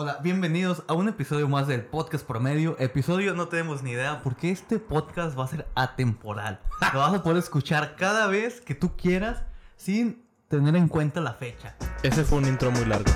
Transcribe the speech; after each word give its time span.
Hola, 0.00 0.20
bienvenidos 0.22 0.84
a 0.86 0.92
un 0.92 1.08
episodio 1.08 1.48
más 1.48 1.66
del 1.66 1.84
podcast 1.84 2.24
promedio. 2.24 2.76
Episodio 2.78 3.34
no 3.34 3.48
tenemos 3.48 3.82
ni 3.82 3.90
idea 3.90 4.20
porque 4.22 4.52
este 4.52 4.78
podcast 4.78 5.36
va 5.36 5.42
a 5.42 5.48
ser 5.48 5.66
atemporal. 5.74 6.60
Lo 6.92 7.00
vas 7.00 7.14
a 7.14 7.22
poder 7.24 7.38
escuchar 7.38 7.96
cada 7.96 8.28
vez 8.28 8.60
que 8.60 8.76
tú 8.76 8.96
quieras 8.96 9.42
sin 9.74 10.24
tener 10.46 10.76
en 10.76 10.86
cuenta 10.86 11.20
la 11.20 11.32
fecha. 11.32 11.74
Ese 12.04 12.22
fue 12.22 12.38
un 12.38 12.46
intro 12.46 12.70
muy 12.70 12.84
largo. 12.84 13.10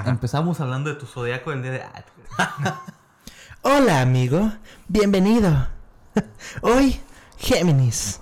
Ajá. 0.00 0.10
Empezamos 0.10 0.60
hablando 0.60 0.90
de 0.90 0.96
tu 0.96 1.06
zodiaco 1.06 1.50
del 1.50 1.62
día 1.62 1.72
de... 1.72 1.82
Ah, 2.38 2.82
Hola, 3.62 4.00
amigo. 4.02 4.52
Bienvenido. 4.88 5.66
Hoy, 6.62 7.00
Géminis. 7.38 8.20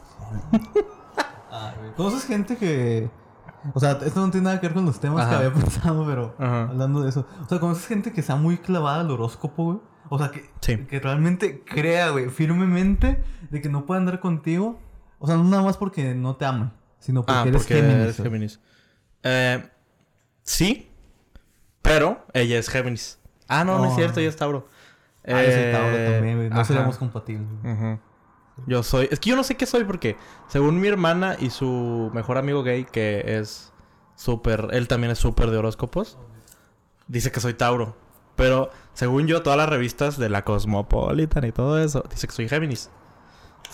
ah. 1.50 1.74
¿Conoces 1.97 2.24
gente 2.27 2.56
que... 2.56 3.10
O 3.73 3.80
sea, 3.80 3.92
esto 4.05 4.20
no 4.20 4.30
tiene 4.30 4.45
nada 4.45 4.60
que 4.60 4.66
ver 4.69 4.74
con 4.74 4.84
los 4.84 5.00
temas 5.00 5.27
que 5.28 5.34
había 5.34 5.53
pensado, 5.53 6.05
pero 6.06 6.34
Ajá. 6.39 6.64
hablando 6.64 7.03
de 7.03 7.08
eso. 7.08 7.27
O 7.42 7.48
sea, 7.48 7.58
¿conoces 7.61 7.86
gente 7.86 8.12
que 8.12 8.22
sea 8.22 8.36
muy 8.36 8.59
clavada 8.59 9.00
al 9.00 9.11
horóscopo, 9.11 9.64
güey? 9.64 9.78
O 10.11 10.19
sea, 10.19 10.31
que, 10.31 10.50
Sí. 10.61 10.77
que 10.84 11.00
realmente 11.00 11.64
crea, 11.64 12.11
güey, 12.11 12.28
firmemente 12.28 13.25
de 13.50 13.61
que 13.62 13.70
no 13.70 13.86
puede 13.86 14.00
andar 14.00 14.20
contigo. 14.20 14.78
O 15.19 15.27
sea, 15.27 15.36
no 15.36 15.44
nada 15.44 15.62
más 15.62 15.78
porque 15.78 16.14
no 16.14 16.36
te 16.36 16.44
aman, 16.44 16.75
sino 16.98 17.22
porque 17.25 17.38
Ah, 17.38 17.42
eres 17.47 17.56
porque 17.62 17.75
Géminis. 17.77 18.00
eres. 18.03 18.16
Géminis. 18.16 18.61
Eh, 19.22 19.66
sí, 20.42 20.91
pero 21.84 22.24
ella 22.32 22.58
es 22.58 22.68
Géminis. 22.68 23.20
Ah, 23.46 23.62
no, 23.62 23.78
no, 23.78 23.84
es 23.84 23.92
Oh. 23.92 23.96
cierto, 23.96 24.18
ella 24.20 24.30
es 24.30 24.36
Tauro. 24.36 24.66
Ah, 25.27 25.42
yo 25.42 25.52
soy 25.52 25.70
Tauro 25.72 25.96
Eh, 25.96 26.10
también, 26.14 26.36
güey. 26.38 26.48
No 26.48 26.56
ajá. 26.56 26.64
seríamos 26.64 26.96
compatibles. 26.98 27.46
Ujú. 27.62 27.98
Yo 28.66 28.82
soy. 28.82 29.08
Es 29.10 29.20
que 29.20 29.30
yo 29.30 29.36
no 29.36 29.44
sé 29.44 29.56
qué 29.56 29.66
soy 29.66 29.84
porque, 29.84 30.16
según 30.48 30.80
mi 30.80 30.88
hermana 30.88 31.36
y 31.38 31.50
su 31.50 32.10
mejor 32.14 32.38
amigo 32.38 32.62
gay, 32.62 32.84
que 32.84 33.22
es 33.38 33.72
súper. 34.16 34.68
Él 34.72 34.88
también 34.88 35.10
es 35.12 35.18
súper 35.18 35.50
de 35.50 35.58
horóscopos, 35.58 36.18
dice 37.06 37.30
que 37.30 37.41
soy 37.41 37.54
Tauro. 37.54 37.96
Pero, 38.36 38.70
según 38.94 39.26
yo, 39.28 39.42
todas 39.42 39.56
las 39.56 39.69
revistas 39.69 40.19
de 40.19 40.28
la 40.28 40.42
Cosmopolitan 40.42 41.44
y 41.44 41.52
todo 41.52 41.78
eso, 41.82 42.04
dice 42.10 42.26
que 42.26 42.32
soy 42.32 42.48
Géminis. 42.48 42.91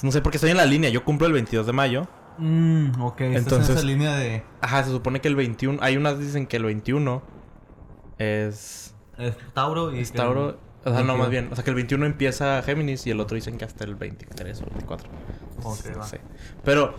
No 0.02 0.12
sé 0.12 0.20
por 0.20 0.32
qué 0.32 0.36
estoy 0.36 0.50
en 0.50 0.56
la 0.58 0.66
línea. 0.66 0.90
Yo 0.90 1.04
cumplo 1.04 1.26
el 1.26 1.32
22 1.32 1.66
de 1.66 1.72
mayo. 1.72 2.08
Mm, 2.38 3.00
ok, 3.02 3.20
estás 3.20 3.26
en 3.30 3.36
Entonces- 3.36 3.76
esa 3.76 3.86
línea 3.86 4.16
de... 4.16 4.42
Ajá, 4.60 4.82
se 4.84 4.90
supone 4.90 5.20
que 5.20 5.28
el 5.28 5.36
21. 5.36 5.78
Hay 5.82 5.96
unas 5.96 6.14
que 6.14 6.24
dicen 6.24 6.46
que 6.46 6.56
el 6.56 6.64
21 6.64 7.22
es. 8.20 8.94
Es 9.18 9.36
Tauro 9.54 9.94
y... 9.94 10.00
Es 10.00 10.12
Tauro. 10.12 10.58
O 10.84 10.90
sea, 10.90 11.02
no, 11.02 11.14
22. 11.14 11.18
más 11.18 11.30
bien. 11.30 11.48
O 11.50 11.54
sea, 11.54 11.64
que 11.64 11.70
el 11.70 11.76
21 11.76 12.06
empieza 12.06 12.62
Géminis 12.62 13.06
y 13.06 13.10
el 13.10 13.20
otro 13.20 13.34
dicen 13.34 13.58
que 13.58 13.64
hasta 13.64 13.84
el 13.84 13.94
23 13.94 14.62
o 14.62 14.64
24. 14.66 15.10
Ok, 15.62 15.78
va. 15.98 16.06
Pero. 16.64 16.94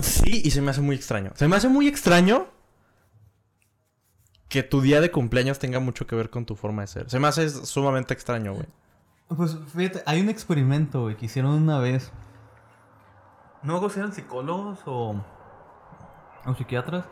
Sí, 0.00 0.42
y 0.44 0.50
se 0.50 0.60
me 0.60 0.70
hace 0.70 0.80
muy 0.80 0.94
extraño. 0.94 1.32
Se 1.34 1.48
me 1.48 1.56
hace 1.56 1.68
muy 1.68 1.88
extraño 1.88 2.48
que 4.48 4.62
tu 4.62 4.80
día 4.80 5.00
de 5.00 5.10
cumpleaños 5.10 5.58
tenga 5.58 5.80
mucho 5.80 6.06
que 6.06 6.14
ver 6.14 6.30
con 6.30 6.46
tu 6.46 6.54
forma 6.54 6.82
de 6.82 6.88
ser. 6.88 7.10
Se 7.10 7.18
me 7.18 7.28
hace 7.28 7.48
sumamente 7.48 8.14
extraño, 8.14 8.54
güey. 8.54 8.66
Pues 9.28 9.56
fíjate, 9.74 10.02
hay 10.06 10.20
un 10.20 10.28
experimento, 10.28 11.02
güey, 11.02 11.16
que 11.16 11.26
hicieron 11.26 11.52
una 11.62 11.80
vez. 11.80 12.12
No 13.62 13.80
me 13.80 13.90
si 13.90 13.98
eran 13.98 14.12
psicólogos 14.12 14.78
o, 14.86 15.20
o 16.44 16.54
psiquiatras, 16.54 17.06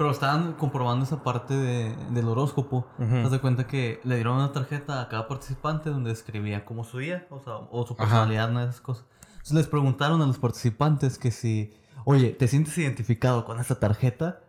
pero 0.00 0.12
estaban 0.12 0.54
comprobando 0.54 1.04
esa 1.04 1.22
parte 1.22 1.52
de- 1.54 1.94
del 2.10 2.26
horóscopo. 2.26 2.86
Ujú. 2.98 3.06
Te 3.06 3.20
das 3.22 3.30
de 3.32 3.38
cuenta 3.38 3.66
que 3.66 4.00
le 4.02 4.14
dieron 4.14 4.36
una 4.36 4.50
tarjeta 4.50 5.02
a 5.02 5.08
cada 5.10 5.28
participante 5.28 5.90
donde 5.90 6.10
escribía 6.10 6.64
como 6.64 6.84
su 6.84 6.96
día, 7.00 7.26
o 7.28 7.38
sea, 7.40 7.56
o 7.70 7.86
su 7.86 7.92
Ajá. 7.92 8.04
personalidad, 8.04 8.48
una 8.50 8.62
de 8.64 8.70
esas 8.70 8.80
cosas. 8.80 9.04
Entonces 9.32 9.52
les 9.52 9.66
preguntaron 9.66 10.22
a 10.22 10.26
los 10.26 10.38
participantes 10.38 11.18
que 11.18 11.30
si, 11.30 11.74
oye, 12.06 12.30
¿te 12.30 12.48
sientes 12.48 12.78
identificado 12.78 13.44
con 13.44 13.60
esta 13.60 13.74
tarjeta? 13.78 14.40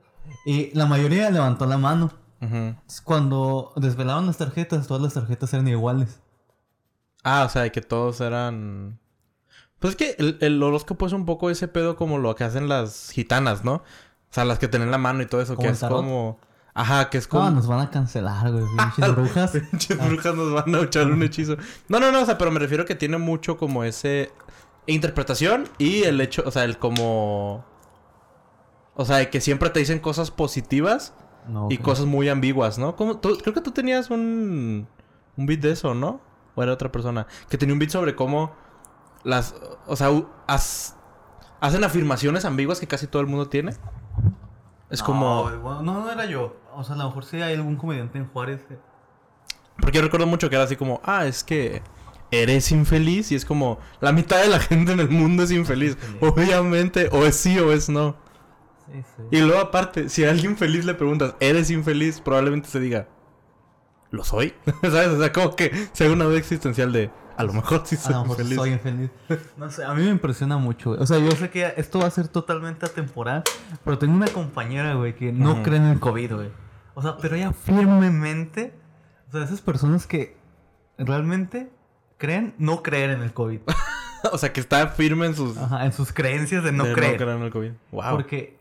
Y 0.45 0.73
la 0.73 0.85
mayoría 0.85 1.29
levantó 1.29 1.66
la 1.66 1.78
mano. 1.78 2.12
Entonces, 2.39 3.01
Cuando 3.01 3.73
desvelaron 3.75 4.28
las 4.28 4.38
tarjetas, 4.38 4.88
todas 4.88 5.03
las 5.03 5.13
tarjetas 5.16 5.53
eran 5.53 5.68
iguales. 5.68 6.22
Ah, 7.25 7.44
o 7.45 7.50
sea, 7.50 7.69
que 7.73 7.81
todos 7.81 8.22
eran. 8.22 9.00
Pues 9.79 9.91
es 9.91 9.97
que 9.97 10.16
el, 10.18 10.38
el 10.39 10.63
horóscopo 10.63 11.06
es 11.07 11.12
un 11.13 11.25
poco 11.25 11.50
ese 11.50 11.68
pedo 11.68 11.97
como 11.97 12.19
lo 12.19 12.35
que 12.35 12.45
hacen 12.45 12.69
las 12.69 13.09
gitanas, 13.12 13.66
¿no? 13.66 13.83
O 14.31 14.34
sea, 14.34 14.46
las 14.46 14.59
que 14.59 14.68
tienen 14.69 14.90
la 14.92 14.97
mano 14.97 15.22
y 15.22 15.25
todo 15.25 15.42
eso, 15.42 15.56
¿Como 15.56 15.68
que 15.68 15.74
es 15.74 15.80
tarot? 15.80 15.97
como. 15.97 16.40
Ajá, 16.74 17.09
que 17.09 17.18
es 17.18 17.28
como. 17.28 17.44
No, 17.44 17.52
nos 17.52 17.68
van 17.68 17.81
a 17.81 17.90
cancelar, 17.90 18.50
güey. 18.52 18.64
Pinches 18.96 19.16
brujas. 19.16 19.52
Pinches 19.52 19.97
brujas 20.08 20.36
nos 20.36 20.53
van 20.53 20.74
a 20.74 20.80
echar 20.80 21.08
un 21.08 21.22
hechizo. 21.22 21.58
No, 21.90 22.00
no, 22.00 22.12
no, 22.12 22.22
o 22.22 22.25
sea, 22.25 22.38
pero 22.38 22.50
me 22.50 22.59
refiero 22.59 22.86
que 22.86 22.96
tiene 22.96 23.18
mucho 23.18 23.58
como 23.58 23.84
ese 23.84 24.31
interpretación 24.88 25.66
y 25.78 26.03
el 26.03 26.19
hecho, 26.22 26.44
o 26.46 26.52
sea, 26.52 26.64
el 26.64 26.78
como 26.80 27.66
o 28.96 29.06
sea, 29.06 29.30
que 29.30 29.40
siempre 29.42 29.69
te 29.69 29.80
dicen 29.80 30.00
cosas 30.00 30.31
positivas 30.31 31.13
No, 31.48 31.68
y 31.69 31.78
cosas 31.78 32.06
muy 32.06 32.30
ambiguas, 32.30 32.78
¿no? 32.80 32.96
Como 32.96 33.18
tú- 33.19 33.38
creo 33.42 33.53
que 33.53 33.62
tú 33.62 33.72
tenías 33.72 34.09
un 34.09 34.88
un 35.38 35.46
beat 35.46 35.59
de 35.62 35.72
eso, 35.72 35.94
¿no? 35.94 36.19
O 36.56 36.63
era 36.63 36.74
otra 36.74 36.92
persona 36.92 37.28
que 37.50 37.58
tenía 37.58 37.74
un 37.74 37.80
beat 37.80 37.92
sobre 37.92 38.16
cómo 38.16 38.53
las 39.24 39.56
o 39.88 39.96
sea, 39.96 40.09
hacen 41.59 41.84
afirmaciones 41.84 42.46
ambiguas 42.46 42.80
que 42.80 42.88
casi 42.88 43.08
todo 43.08 43.22
el 43.22 43.28
mundo 43.28 43.48
tiene. 43.50 43.75
Es 44.91 45.00
No, 45.00 45.06
como 45.06 45.44
bueno, 45.59 45.81
no, 45.81 46.02
no 46.02 46.12
era 46.12 46.25
yo. 46.25 46.56
O 46.75 46.84
sea, 46.84 46.96
a 46.96 46.97
lo 47.00 47.06
mejor 47.06 47.25
sí 47.25 47.41
hay 47.41 47.56
algún 47.56 47.75
comediante 47.78 48.18
en 48.18 48.28
Juárez. 48.28 48.62
que- 48.68 48.78
Porque 49.79 49.97
yo 49.97 50.03
recuerdo 50.03 50.28
mucho 50.28 50.50
que 50.50 50.56
era 50.56 50.66
así 50.66 50.75
como, 50.75 51.02
ah, 51.03 51.25
es 51.25 51.44
que 51.44 51.81
eres 52.29 52.72
infeliz 52.72 53.31
y 53.31 53.35
es 53.35 53.46
como, 53.46 53.80
la 54.00 54.12
mitad 54.12 54.41
de 54.41 54.47
la 54.50 54.59
gente 54.59 54.91
en 54.94 55.00
el 55.00 55.09
mundo 55.09 55.44
es 55.44 55.51
infeliz. 55.51 55.91
Infeliz. 55.94 56.22
Obviamente, 56.22 57.09
o 57.12 57.25
es 57.25 57.35
sí 57.35 57.57
o 57.59 57.72
es 57.72 57.90
no. 57.90 58.16
Sí, 58.85 59.01
sí. 59.18 59.24
Y 59.31 59.41
luego 59.41 59.59
aparte, 59.62 60.09
si 60.09 60.25
a 60.25 60.30
alguien 60.31 60.57
feliz 60.57 60.84
le 60.85 60.94
preguntas, 60.94 61.35
¿eres 61.40 61.72
infeliz? 61.72 62.19
Probablemente 62.19 62.68
se 62.69 62.80
diga, 62.80 63.07
¿lo 64.11 64.23
soy? 64.23 64.53
¿Sabes? 64.81 65.07
O 65.07 65.19
sea, 65.19 65.31
como 65.31 65.55
que 65.55 65.72
sea 65.94 66.11
una 66.11 66.25
duda 66.25 66.38
existencial 66.38 66.91
de, 66.94 67.09
a 67.38 67.44
lo 67.44 67.53
mejor 67.53 67.81
sí 67.85 67.95
A 67.95 67.99
soy 67.99 68.13
lo 68.13 68.22
mejor 68.22 68.39
infeliz. 68.41 68.57
soy 68.57 68.69
infeliz. 68.72 69.09
No 69.57 69.72
sé, 69.72 69.83
a 69.83 69.94
mí 69.94 70.03
me 70.03 70.09
impresiona 70.09 70.57
mucho, 70.57 70.91
güey. 70.91 71.01
O 71.01 71.05
sea, 71.05 71.17
yo 71.17 71.31
sé 71.31 71.49
que 71.49 71.73
esto 71.77 71.99
va 71.99 72.07
a 72.07 72.11
ser 72.11 72.27
totalmente 72.27 72.85
atemporal, 72.85 73.44
pero 73.83 73.97
tengo 73.97 74.13
una 74.13 74.27
compañera, 74.27 74.94
güey, 74.94 75.16
que 75.16 75.31
no 75.31 75.63
cree 75.63 75.77
en 75.77 75.85
el 75.85 76.00
COVID, 76.00 76.33
güey. 76.35 76.50
O 76.94 77.01
sea, 77.01 77.17
pero 77.17 77.35
ella 77.35 77.53
firmemente, 77.53 78.73
o 79.29 79.31
sea, 79.31 79.44
esas 79.44 79.61
personas 79.61 80.05
que 80.05 80.38
realmente 80.97 81.71
creen 82.17 82.53
no 82.57 82.83
creer 82.83 83.11
en 83.11 83.21
el 83.23 83.33
COVID. 83.33 83.61
o 84.31 84.38
sea, 84.38 84.53
que 84.53 84.59
está 84.59 84.88
firme 84.88 85.25
en 85.25 85.35
sus... 85.35 85.57
Ajá, 85.57 85.85
en 85.85 85.94
sus 85.94 86.11
creencias 86.13 86.63
de 86.63 86.71
no 86.71 86.83
de 86.83 86.94
creer. 86.94 87.21
en 87.21 87.41
el 87.41 87.51
COVID. 87.51 87.71
Wow. 87.91 88.11
Porque 88.11 88.59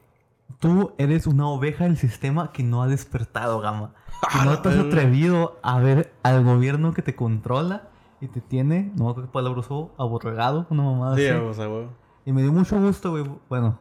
tú 0.59 0.95
eres 0.99 1.27
una 1.27 1.49
oveja 1.49 1.85
del 1.85 1.99
sistema 1.99 2.53
que 2.53 2.63
no 2.63 2.83
ha 2.83 2.87
despertado, 2.87 3.61
Gama. 3.61 3.95
Ah, 4.29 4.45
no 4.45 4.61
te 4.61 4.69
has 4.69 4.77
atrevido 4.79 5.59
a 5.63 5.79
ver 5.81 6.13
al 6.23 6.45
gobierno 6.45 6.93
que 6.93 7.03
te 7.03 7.15
controla 7.17 7.89
y 8.21 8.29
te 8.29 8.41
tiene, 8.41 8.93
no 8.97 9.05
me 9.05 9.11
acuerdo 9.11 9.29
qué 9.29 9.33
palabra 9.33 9.61
usó, 9.61 9.95
aborregado, 9.99 10.67
una 10.71 10.83
mamada 10.83 11.17
Sí, 11.17 11.27
así. 11.27 11.39
o 11.39 11.55
sea, 11.55 11.67
güey. 11.67 11.87
Y 12.27 12.33
me 12.33 12.43
dio 12.43 12.53
mucho 12.53 12.79
gusto, 12.81 13.11
güey. 13.13 13.25
Bueno. 13.49 13.79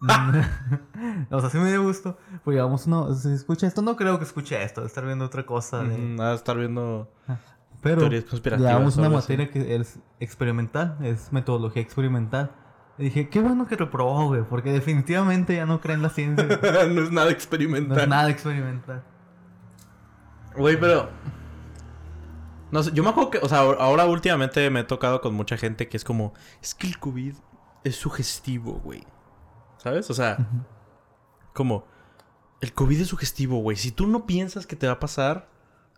o 1.30 1.40
sea, 1.40 1.50
sí 1.50 1.58
me 1.58 1.70
dio 1.70 1.82
gusto. 1.82 2.16
Pues 2.44 2.54
digamos, 2.54 2.86
no, 2.88 3.14
si 3.14 3.32
escucha 3.32 3.66
esto, 3.66 3.82
no 3.82 3.96
creo 3.96 4.18
que 4.18 4.24
escuche 4.24 4.62
esto. 4.62 4.80
De 4.80 4.86
estar 4.86 5.04
viendo 5.04 5.24
otra 5.24 5.44
cosa. 5.46 5.82
de- 5.82 6.14
Ujú, 6.14 6.22
Ah, 6.22 6.32
estar 6.34 6.56
viendo... 6.56 7.10
Pero, 7.82 8.00
Teorías 8.00 8.24
conspirativas, 8.24 8.70
digamos, 8.72 8.96
una 8.98 9.06
así. 9.06 9.14
materia 9.16 9.50
que 9.50 9.76
es 9.76 9.98
experimental, 10.18 10.98
es 11.02 11.32
metodología 11.32 11.80
experimental. 11.80 12.50
Y 12.98 13.04
dije, 13.04 13.30
qué 13.30 13.40
bueno 13.40 13.66
que 13.66 13.76
reprobó, 13.76 14.26
güey, 14.26 14.42
porque 14.42 14.70
definitivamente 14.72 15.56
ya 15.56 15.64
no 15.64 15.80
creen 15.80 16.00
en 16.00 16.02
la 16.02 16.10
ciencia. 16.10 16.44
no 16.90 17.02
es 17.02 17.10
nada 17.10 17.26
No 17.28 17.32
experimental. 17.32 17.98
es 18.00 18.08
nada 18.08 18.28
experimental. 18.28 19.02
Güey, 20.60 20.78
pero. 20.78 21.08
No 22.70 22.82
sé, 22.82 22.92
yo 22.92 23.02
me 23.02 23.08
acuerdo 23.08 23.30
que, 23.30 23.38
o 23.38 23.48
sea, 23.48 23.60
ahora 23.60 24.04
últimamente 24.04 24.68
me 24.70 24.80
he 24.80 24.84
tocado 24.84 25.20
con 25.20 25.34
mucha 25.34 25.56
gente 25.56 25.88
que 25.88 25.96
es 25.96 26.04
como, 26.04 26.34
es 26.62 26.74
que 26.74 26.86
el 26.86 26.98
COVID 26.98 27.34
es 27.82 27.96
sugestivo, 27.96 28.74
güey. 28.84 29.02
¿Sabes? 29.78 30.08
O 30.10 30.14
sea, 30.14 30.36
como, 31.52 31.86
el 32.60 32.72
COVID 32.72 33.00
es 33.00 33.08
sugestivo, 33.08 33.58
güey. 33.58 33.76
Si 33.76 33.90
tú 33.90 34.06
no 34.06 34.26
piensas 34.26 34.66
que 34.66 34.76
te 34.76 34.86
va 34.86 34.92
a 34.92 35.00
pasar, 35.00 35.48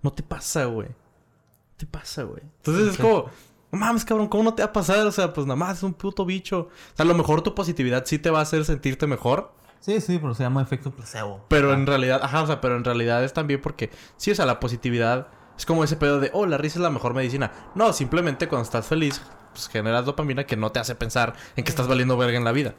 no 0.00 0.12
te 0.12 0.23
pasa, 0.23 0.65
güey. 0.67 0.88
No 0.88 1.76
te 1.76 1.87
pasa, 1.87 2.23
güey. 2.23 2.43
Entonces 2.43 2.93
es 2.93 2.97
como, 2.97 3.26
No 3.73 3.79
mames, 3.79 4.05
cabrón, 4.05 4.29
¿cómo 4.29 4.44
no 4.44 4.55
te 4.55 4.62
va 4.62 4.69
a 4.69 4.73
pasar? 4.73 5.06
O 5.06 5.12
sea, 5.12 5.32
pues 5.32 5.47
nada 5.47 5.56
más 5.56 5.79
es 5.79 5.82
un 5.82 5.93
puto 5.93 6.25
bicho. 6.25 6.69
O 6.93 6.97
sea, 6.97 7.05
a 7.05 7.08
lo 7.08 7.15
mejor 7.15 7.43
tu 7.43 7.55
positividad 7.55 8.05
sí 8.06 8.19
te 8.19 8.31
va 8.31 8.38
a 8.38 8.43
hacer 8.43 8.65
sentirte 8.65 9.06
mejor. 9.06 9.53
Sí, 9.82 10.00
sí, 10.00 10.19
pero 10.20 10.32
se 10.32 10.44
llama 10.44 10.62
efecto 10.62 10.93
placebo. 10.93 11.44
Pero 11.49 11.73
Ah, 11.73 11.75
en 11.75 11.87
realidad, 11.87 12.20
ajá, 12.23 12.43
o 12.43 12.46
sea, 12.46 12.61
pero 12.61 12.76
en 12.76 12.84
realidad 12.84 13.25
es 13.25 13.32
también 13.32 13.61
porque, 13.61 13.90
sí, 14.17 14.31
o 14.31 14.34
sea, 14.34 14.46
la 14.46 14.61
positividad 14.61 15.26
es 15.58 15.67
como 15.67 15.82
ese 15.82 15.96
pedo 15.96 16.20
de, 16.20 16.31
oh, 16.32 16.46
la 16.46 16.56
risa 16.56 16.79
es 16.79 16.82
la 16.82 16.90
mejor 16.90 17.14
medicina. 17.14 17.50
No, 17.75 17.93
simplemente 17.93 18.46
cuando 18.46 18.62
estás 18.62 18.87
feliz, 18.87 19.20
pues 19.52 19.69
generas 19.69 20.05
dopamina 20.05 20.44
que 20.44 20.56
no 20.56 20.70
te 20.70 20.79
hace 20.79 20.94
pensar 20.94 21.34
en 21.56 21.64
que 21.64 21.70
estás 21.70 21.88
valiendo 21.88 22.17
verga 22.17 22.38
en 22.38 22.44
la 22.44 22.52
vida. 22.52 22.75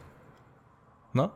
¿No? 1.12 1.36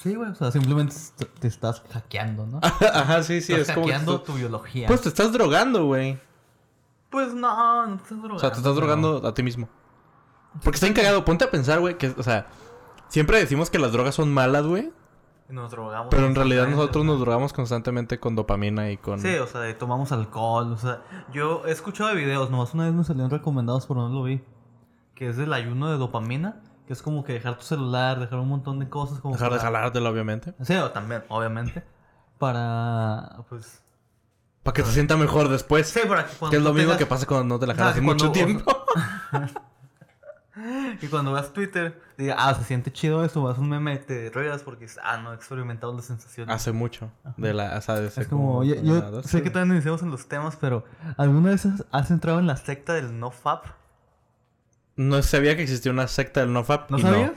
Sí, 0.00 0.14
güey, 0.14 0.30
o 0.30 0.34
sea, 0.36 0.52
simplemente 0.52 0.94
te 1.40 1.48
estás 1.48 1.82
hackeando, 1.92 2.46
¿no? 2.46 2.60
ajá, 2.92 3.24
sí, 3.24 3.40
sí, 3.40 3.52
estás 3.54 3.70
es 3.70 3.74
como. 3.74 3.86
hackeando 3.86 4.22
tu 4.22 4.34
biología. 4.34 4.86
Pues 4.86 5.00
te 5.00 5.08
estás 5.08 5.32
drogando, 5.32 5.84
güey. 5.86 6.18
Pues 7.10 7.34
no, 7.34 7.86
no 7.86 7.96
te 7.96 8.02
estás 8.04 8.18
drogando. 8.18 8.36
O 8.36 8.38
sea, 8.40 8.50
te 8.52 8.58
estás 8.58 8.76
drogando 8.76 9.26
a 9.26 9.34
ti 9.34 9.42
mismo. 9.42 9.68
Porque 10.62 10.76
está 10.76 10.86
encagado. 10.86 11.24
Ponte 11.24 11.44
a 11.44 11.50
pensar, 11.50 11.80
güey, 11.80 11.98
que, 11.98 12.08
o 12.16 12.22
sea, 12.22 12.46
siempre 13.08 13.38
decimos 13.38 13.70
que 13.70 13.78
las 13.78 13.92
drogas 13.92 14.14
son 14.14 14.32
malas, 14.32 14.64
güey. 14.66 14.92
Nos 15.48 15.70
drogamos. 15.70 16.08
Pero 16.10 16.26
en 16.26 16.34
realidad 16.34 16.66
nosotros 16.68 17.04
nos 17.04 17.20
drogamos 17.20 17.52
constantemente 17.52 18.18
con 18.18 18.34
dopamina 18.34 18.90
y 18.90 18.96
con... 18.96 19.20
Sí, 19.20 19.34
o 19.36 19.46
sea, 19.46 19.60
de 19.60 19.74
tomamos 19.74 20.10
alcohol, 20.10 20.72
o 20.72 20.78
sea, 20.78 21.02
yo 21.32 21.62
he 21.66 21.70
escuchado 21.70 22.08
de 22.10 22.16
videos, 22.16 22.50
nomás 22.50 22.72
una 22.74 22.84
vez 22.86 22.94
me 22.94 23.04
salieron 23.04 23.30
recomendados, 23.30 23.86
pero 23.86 24.08
no 24.08 24.14
lo 24.14 24.22
vi, 24.22 24.42
que 25.14 25.28
es 25.28 25.38
el 25.38 25.52
ayuno 25.52 25.90
de 25.90 25.98
dopamina, 25.98 26.62
que 26.86 26.94
es 26.94 27.02
como 27.02 27.24
que 27.24 27.34
dejar 27.34 27.56
tu 27.58 27.64
celular, 27.64 28.18
dejar 28.20 28.38
un 28.38 28.48
montón 28.48 28.78
de 28.78 28.88
cosas, 28.88 29.20
como 29.20 29.34
Dejar 29.34 29.50
de 29.52 29.58
para- 29.58 29.70
jalártelo, 29.70 30.08
obviamente. 30.08 30.54
Sí, 30.62 30.74
o 30.76 30.90
también, 30.92 31.24
obviamente, 31.28 31.84
para, 32.38 33.44
pues... 33.50 33.82
Para 34.62 34.74
que 34.74 34.82
se 34.82 34.92
sienta 34.92 35.18
mejor 35.18 35.50
después. 35.50 35.86
Sí, 35.88 36.00
para 36.08 36.24
que 36.26 36.32
cuando 36.38 36.50
Que 36.52 36.56
es 36.56 36.62
lo 36.62 36.72
mismo 36.72 36.92
tengas- 36.92 36.98
que 36.98 37.06
pasa 37.06 37.26
cuando 37.26 37.54
no 37.54 37.60
te 37.60 37.66
la 37.66 37.74
jalas 37.74 37.98
en 37.98 38.04
mucho 38.04 38.32
tiempo. 38.32 38.72
Y 41.00 41.08
cuando 41.08 41.32
veas 41.32 41.52
Twitter, 41.52 42.00
diga, 42.16 42.36
ah, 42.38 42.54
se 42.54 42.64
siente 42.64 42.92
chido 42.92 43.24
eso, 43.24 43.42
vas 43.42 43.58
a 43.58 43.60
un 43.60 43.68
meme, 43.68 43.96
te 43.98 44.30
ruedas 44.30 44.62
porque, 44.62 44.86
ah, 45.02 45.18
no, 45.18 45.32
he 45.32 45.34
experimentado 45.34 45.94
la 45.94 46.02
sensación. 46.02 46.48
Hace 46.48 46.70
mucho. 46.70 47.10
De 47.36 47.52
la... 47.52 47.76
O 47.76 47.80
sea, 47.80 47.96
de 47.96 48.06
Es 48.06 48.28
como, 48.28 48.62
yo, 48.62 48.76
dos, 49.10 49.26
sé 49.26 49.38
sí. 49.38 49.42
que 49.42 49.50
también 49.50 49.76
iniciamos 49.76 50.02
en 50.02 50.10
los 50.10 50.28
temas, 50.28 50.56
pero 50.56 50.84
¿alguna 51.16 51.50
vez 51.50 51.66
has, 51.66 51.84
has 51.90 52.10
entrado 52.10 52.38
en 52.38 52.46
la 52.46 52.56
secta 52.56 52.94
del 52.94 53.18
NoFap? 53.18 53.66
No 54.96 55.22
sabía 55.22 55.56
que 55.56 55.62
existía 55.62 55.90
una 55.90 56.06
secta 56.06 56.40
del 56.40 56.52
NoFap. 56.52 56.90
¿No 56.90 56.98
sabías? 56.98 57.32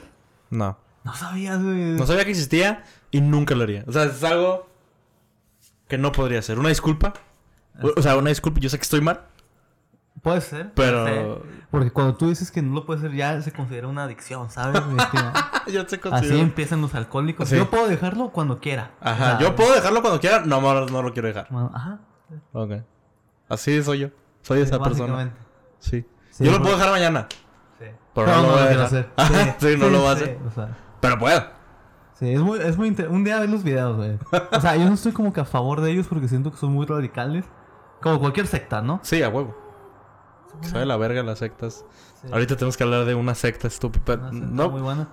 No. 0.50 0.78
No 1.04 1.14
sabías, 1.14 1.62
güey. 1.62 1.96
No 1.96 2.06
sabía 2.06 2.24
que 2.24 2.30
existía 2.30 2.84
y 3.10 3.20
nunca 3.20 3.54
lo 3.54 3.64
haría. 3.64 3.84
O 3.86 3.92
sea, 3.92 4.04
es 4.04 4.22
algo 4.22 4.68
que 5.88 5.98
no 5.98 6.12
podría 6.12 6.38
hacer. 6.38 6.58
Una 6.58 6.68
disculpa. 6.68 7.14
O 7.96 8.02
sea, 8.02 8.16
una 8.16 8.28
disculpa. 8.28 8.60
Yo 8.60 8.68
sé 8.68 8.78
que 8.78 8.82
estoy 8.82 9.00
mal. 9.00 9.27
Puede 10.22 10.40
ser. 10.40 10.72
Pero- 10.74 11.02
puede 11.04 11.16
ser. 11.16 11.58
Porque 11.70 11.90
cuando 11.90 12.14
tú 12.16 12.28
dices 12.28 12.50
que 12.50 12.62
no 12.62 12.74
lo 12.74 12.86
puedes 12.86 13.02
hacer, 13.04 13.14
ya 13.16 13.40
se 13.42 13.52
considera 13.52 13.88
una 13.88 14.04
adicción, 14.04 14.50
¿sabes? 14.50 14.82
güey? 14.84 14.96
Que 15.66 15.72
Yo 15.72 15.86
te 15.86 16.00
Así 16.10 16.40
empiezan 16.40 16.80
los 16.80 16.94
alcohólicos. 16.94 17.48
Sí. 17.48 17.56
Yo 17.56 17.68
puedo 17.68 17.86
dejarlo 17.88 18.30
cuando 18.30 18.58
quiera. 18.58 18.92
Ajá. 19.00 19.38
Yo 19.38 19.54
puedo 19.54 19.74
dejarlo 19.74 20.00
cuando 20.00 20.18
quiera. 20.20 20.40
No, 20.40 20.60
no, 20.60 20.86
no 20.86 21.02
lo 21.02 21.12
quiero 21.12 21.28
dejar. 21.28 21.46
bueno, 21.50 21.70
Ajá. 21.74 21.98
Ok. 22.52 22.72
Así 23.48 23.82
soy 23.82 23.98
yo. 24.00 24.08
Soy 24.42 24.60
esa 24.60 24.78
persona. 24.78 25.32
Sí. 25.78 26.06
Sí, 26.30 26.44
yo 26.44 26.52
lo 26.52 26.62
puedo 26.62 26.76
dejar 26.76 26.90
mañana. 26.92 27.26
Sí. 27.78 27.86
Pero 28.14 28.26
no 28.28 28.42
lo 28.42 28.48
voy 28.48 28.60
a 28.60 28.66
dejar. 28.66 29.12
Ajá, 29.16 29.56
sí, 29.60 29.76
no 29.78 29.88
lo 29.90 29.98
voy 30.00 30.08
a 30.08 30.12
hacer. 30.12 30.38
o 30.46 30.50
sea, 30.50 30.76
Pero 31.00 31.18
puedo. 31.18 31.42
sí, 32.14 32.32
es 32.32 32.40
muy, 32.40 32.58
es 32.60 32.76
muy 32.76 32.88
inter- 32.88 33.08
Un 33.08 33.24
día 33.24 33.38
ver 33.40 33.48
los 33.50 33.62
videos, 33.62 33.96
güey. 33.96 34.18
O 34.52 34.60
sea, 34.60 34.76
yo 34.76 34.86
no 34.86 34.94
estoy 34.94 35.12
como 35.12 35.32
que 35.32 35.40
a 35.40 35.44
favor 35.44 35.80
de 35.80 35.90
ellos 35.92 36.06
porque 36.08 36.28
siento 36.28 36.50
que 36.50 36.56
son 36.56 36.72
muy 36.72 36.86
radicales. 36.86 37.44
Como 38.00 38.20
cualquier 38.20 38.46
secta, 38.46 38.80
¿no? 38.80 39.00
Sí, 39.02 39.22
a 39.22 39.28
huevo. 39.28 39.56
Que 40.62 40.68
sabe 40.68 40.86
la 40.86 40.96
verga 40.96 41.22
las 41.22 41.38
sectas. 41.38 41.84
Sí. 42.22 42.28
Ahorita 42.32 42.56
tenemos 42.56 42.76
que 42.76 42.84
hablar 42.84 43.04
de 43.04 43.14
una 43.14 43.34
secta 43.34 43.68
estúpida. 43.68 44.14
Una 44.14 44.30
secta 44.32 44.46
No. 44.46 44.70
muy 44.70 44.80
buena. 44.80 45.08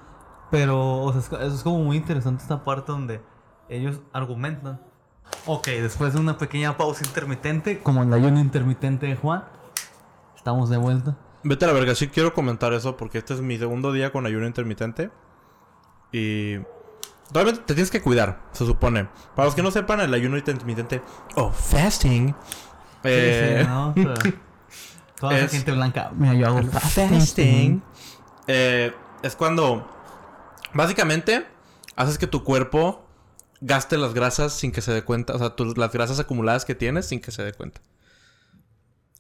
Pero, 0.52 1.00
o 1.04 1.12
sea, 1.12 1.22
es, 1.22 1.28
eso 1.48 1.56
es 1.56 1.64
como 1.64 1.80
muy 1.80 1.98
interesante 1.98 2.44
esta 2.44 2.64
parte 2.64 2.92
donde 2.92 3.22
ellos 3.70 4.00
argumentan. 4.14 4.80
Ok, 5.48 5.68
después 5.68 6.14
de 6.14 6.20
una 6.20 6.38
pequeña 6.38 6.78
pausa 6.78 7.04
intermitente, 7.06 7.80
como 7.80 8.04
en 8.04 8.10
la 8.12 8.16
ayuno 8.18 8.40
intermitente 8.40 9.08
de 9.08 9.16
Juan, 9.16 9.44
estamos 10.36 10.70
de 10.70 10.78
vuelta. 10.78 11.18
Vete 11.44 11.66
a 11.66 11.68
la 11.68 11.74
verga, 11.74 11.94
sí 11.96 12.08
quiero 12.08 12.34
comentar 12.34 12.74
eso 12.74 12.96
porque 12.98 13.18
este 13.20 13.34
es 13.34 13.42
mi 13.42 13.58
segundo 13.58 13.92
día 13.92 14.12
con 14.12 14.26
ayuno 14.26 14.46
intermitente. 14.48 15.12
Y. 16.12 16.58
Realmente 17.34 17.62
te 17.66 17.74
tienes 17.74 17.90
que 17.90 18.04
cuidar, 18.04 18.40
se 18.52 18.66
supone. 18.68 19.08
Para 19.36 19.48
los 19.48 19.56
que 19.56 19.64
no 19.64 19.72
sepan, 19.72 20.00
el 20.00 20.14
ayuno 20.14 20.38
intermitente. 20.38 21.02
Oh, 21.36 21.52
fasting. 21.52 22.36
Eh, 23.04 23.58
Sí, 23.60 23.64
sí, 23.64 23.68
¿no? 23.68 23.90
O 23.90 23.94
sea, 23.96 24.14
toda 25.20 25.36
esa 25.36 25.46
es- 25.46 25.52
gente 25.52 25.72
blanca. 25.72 26.12
Mira, 26.16 26.34
yo 26.34 26.48
hago 26.48 26.60
el 26.60 26.70
fasting. 26.70 27.10
fasting. 27.20 27.84
eh, 28.48 28.94
es 29.24 29.36
cuando. 29.36 29.90
Básicamente, 30.74 31.46
haces 31.96 32.18
que 32.18 32.28
tu 32.28 32.44
cuerpo 32.44 33.02
gaste 33.62 33.98
las 33.98 34.14
grasas 34.14 34.54
sin 34.54 34.72
que 34.72 34.82
se 34.82 34.92
dé 34.92 35.04
cuenta. 35.04 35.34
O 35.34 35.38
sea, 35.40 35.52
tus- 35.56 35.78
las 35.78 35.92
grasas 35.92 36.20
acumuladas 36.20 36.66
que 36.66 36.76
tienes 36.76 37.08
sin 37.08 37.22
que 37.22 37.32
se 37.32 37.44
dé 37.44 37.54
cuenta. 37.54 37.82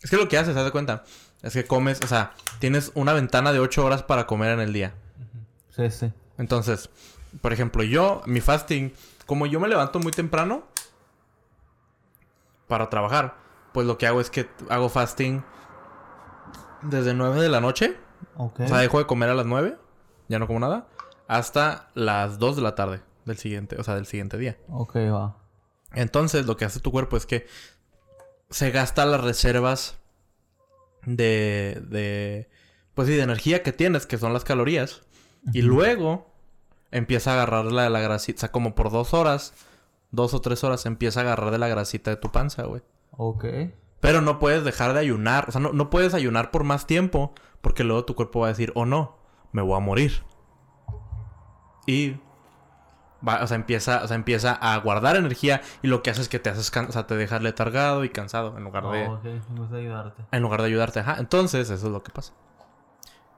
Es 0.01 0.09
que 0.09 0.17
lo 0.17 0.27
que 0.27 0.37
haces, 0.37 0.53
¿te 0.53 0.61
das 0.61 0.71
cuenta? 0.71 1.03
Es 1.41 1.53
que 1.53 1.65
comes, 1.65 2.01
o 2.03 2.07
sea, 2.07 2.33
tienes 2.59 2.91
una 2.93 3.13
ventana 3.13 3.51
de 3.53 3.59
8 3.59 3.83
horas 3.85 4.03
para 4.03 4.27
comer 4.27 4.51
en 4.51 4.59
el 4.59 4.73
día. 4.73 4.93
Sí, 5.75 5.89
sí. 5.89 6.11
Entonces, 6.37 6.89
por 7.41 7.53
ejemplo, 7.53 7.81
yo, 7.83 8.21
mi 8.25 8.41
fasting, 8.41 8.93
como 9.25 9.45
yo 9.47 9.59
me 9.59 9.67
levanto 9.67 9.99
muy 9.99 10.11
temprano 10.11 10.63
para 12.67 12.89
trabajar, 12.89 13.35
pues 13.73 13.87
lo 13.87 13.97
que 13.97 14.07
hago 14.07 14.21
es 14.21 14.29
que 14.29 14.49
hago 14.69 14.89
fasting 14.89 15.43
desde 16.89 17.13
9 17.13 17.41
de 17.41 17.49
la 17.49 17.61
noche. 17.61 17.97
O 18.37 18.51
sea, 18.55 18.79
dejo 18.79 18.99
de 18.99 19.05
comer 19.05 19.29
a 19.29 19.33
las 19.33 19.45
9, 19.45 19.77
ya 20.27 20.39
no 20.39 20.47
como 20.47 20.59
nada, 20.59 20.87
hasta 21.27 21.89
las 21.93 22.39
2 22.39 22.57
de 22.57 22.61
la 22.61 22.75
tarde 22.75 23.01
del 23.25 23.37
siguiente, 23.37 23.77
o 23.79 23.83
sea, 23.83 23.95
del 23.95 24.05
siguiente 24.05 24.37
día. 24.37 24.57
Ok, 24.69 24.95
va. 24.95 25.37
Entonces, 25.93 26.45
lo 26.45 26.57
que 26.57 26.65
hace 26.65 26.79
tu 26.79 26.91
cuerpo 26.91 27.17
es 27.17 27.25
que 27.25 27.47
se 28.49 28.71
gasta 28.71 29.05
las 29.05 29.21
reservas 29.21 29.97
de, 31.05 31.81
de 31.87 32.49
pues 32.93 33.07
sí, 33.07 33.15
de 33.15 33.23
energía 33.23 33.63
que 33.63 33.71
tienes, 33.71 34.05
que 34.05 34.17
son 34.17 34.33
las 34.33 34.43
calorías, 34.43 35.01
y 35.53 35.61
luego 35.61 36.33
empieza 36.91 37.31
a 37.31 37.33
agarrar 37.35 37.65
la, 37.65 37.89
la 37.89 37.99
grasita, 37.99 38.37
o 38.37 38.39
sea, 38.41 38.51
como 38.51 38.75
por 38.75 38.91
dos 38.91 39.13
horas, 39.13 39.53
dos 40.11 40.33
o 40.33 40.41
tres 40.41 40.63
horas, 40.63 40.85
empieza 40.85 41.19
a 41.19 41.23
agarrar 41.23 41.51
de 41.51 41.57
la 41.57 41.67
grasita 41.67 42.11
de 42.11 42.17
tu 42.17 42.31
panza, 42.31 42.63
güey. 42.63 42.81
Ok. 43.11 43.45
Pero 44.05 44.21
no 44.21 44.37
puedes 44.37 44.63
dejar 44.63 44.93
de 44.93 44.99
ayunar, 44.99 45.45
o 45.47 45.51
sea, 45.51 45.59
no, 45.59 45.73
no 45.73 45.89
puedes 45.89 46.13
ayunar 46.13 46.51
por 46.51 46.63
más 46.63 46.85
tiempo, 46.85 47.33
porque 47.61 47.83
luego 47.83 48.05
tu 48.05 48.13
cuerpo 48.15 48.41
va 48.41 48.47
a 48.47 48.49
decir, 48.49 48.71
oh 48.75 48.85
no, 48.85 49.17
me 49.51 49.63
voy 49.63 49.75
a 49.75 49.79
morir. 49.79 50.23
Y 51.87 52.17
va, 53.27 53.43
o 53.43 53.47
sea, 53.47 53.55
empieza, 53.55 54.03
o 54.03 54.07
sea, 54.07 54.15
empieza 54.15 54.53
a 54.53 54.77
guardar 54.77 55.15
energía 55.15 55.61
y 55.81 55.87
lo 55.87 56.03
que 56.03 56.11
hace 56.11 56.21
es 56.21 56.29
que 56.29 56.37
te 56.37 56.49
haces, 56.51 56.71
o 56.75 56.91
sea, 56.91 57.07
te 57.07 57.15
dejas 57.15 57.41
letargado 57.41 58.03
y 58.03 58.09
cansado 58.09 58.55
en 58.57 58.63
lugar 58.63 58.83
de, 58.91 59.07
Oh, 59.07 59.13
ok, 59.13 59.25
en 59.25 59.55
vez 59.55 59.69
de 59.71 59.79
ayudarte. 59.79 60.23
en 60.31 60.41
lugar 60.41 60.61
de 60.61 60.67
ayudarte. 60.67 60.99
Ajá, 60.99 61.15
entonces 61.19 61.69
eso 61.69 61.87
es 61.87 61.91
lo 61.91 62.03
que 62.03 62.11
pasa. 62.11 62.33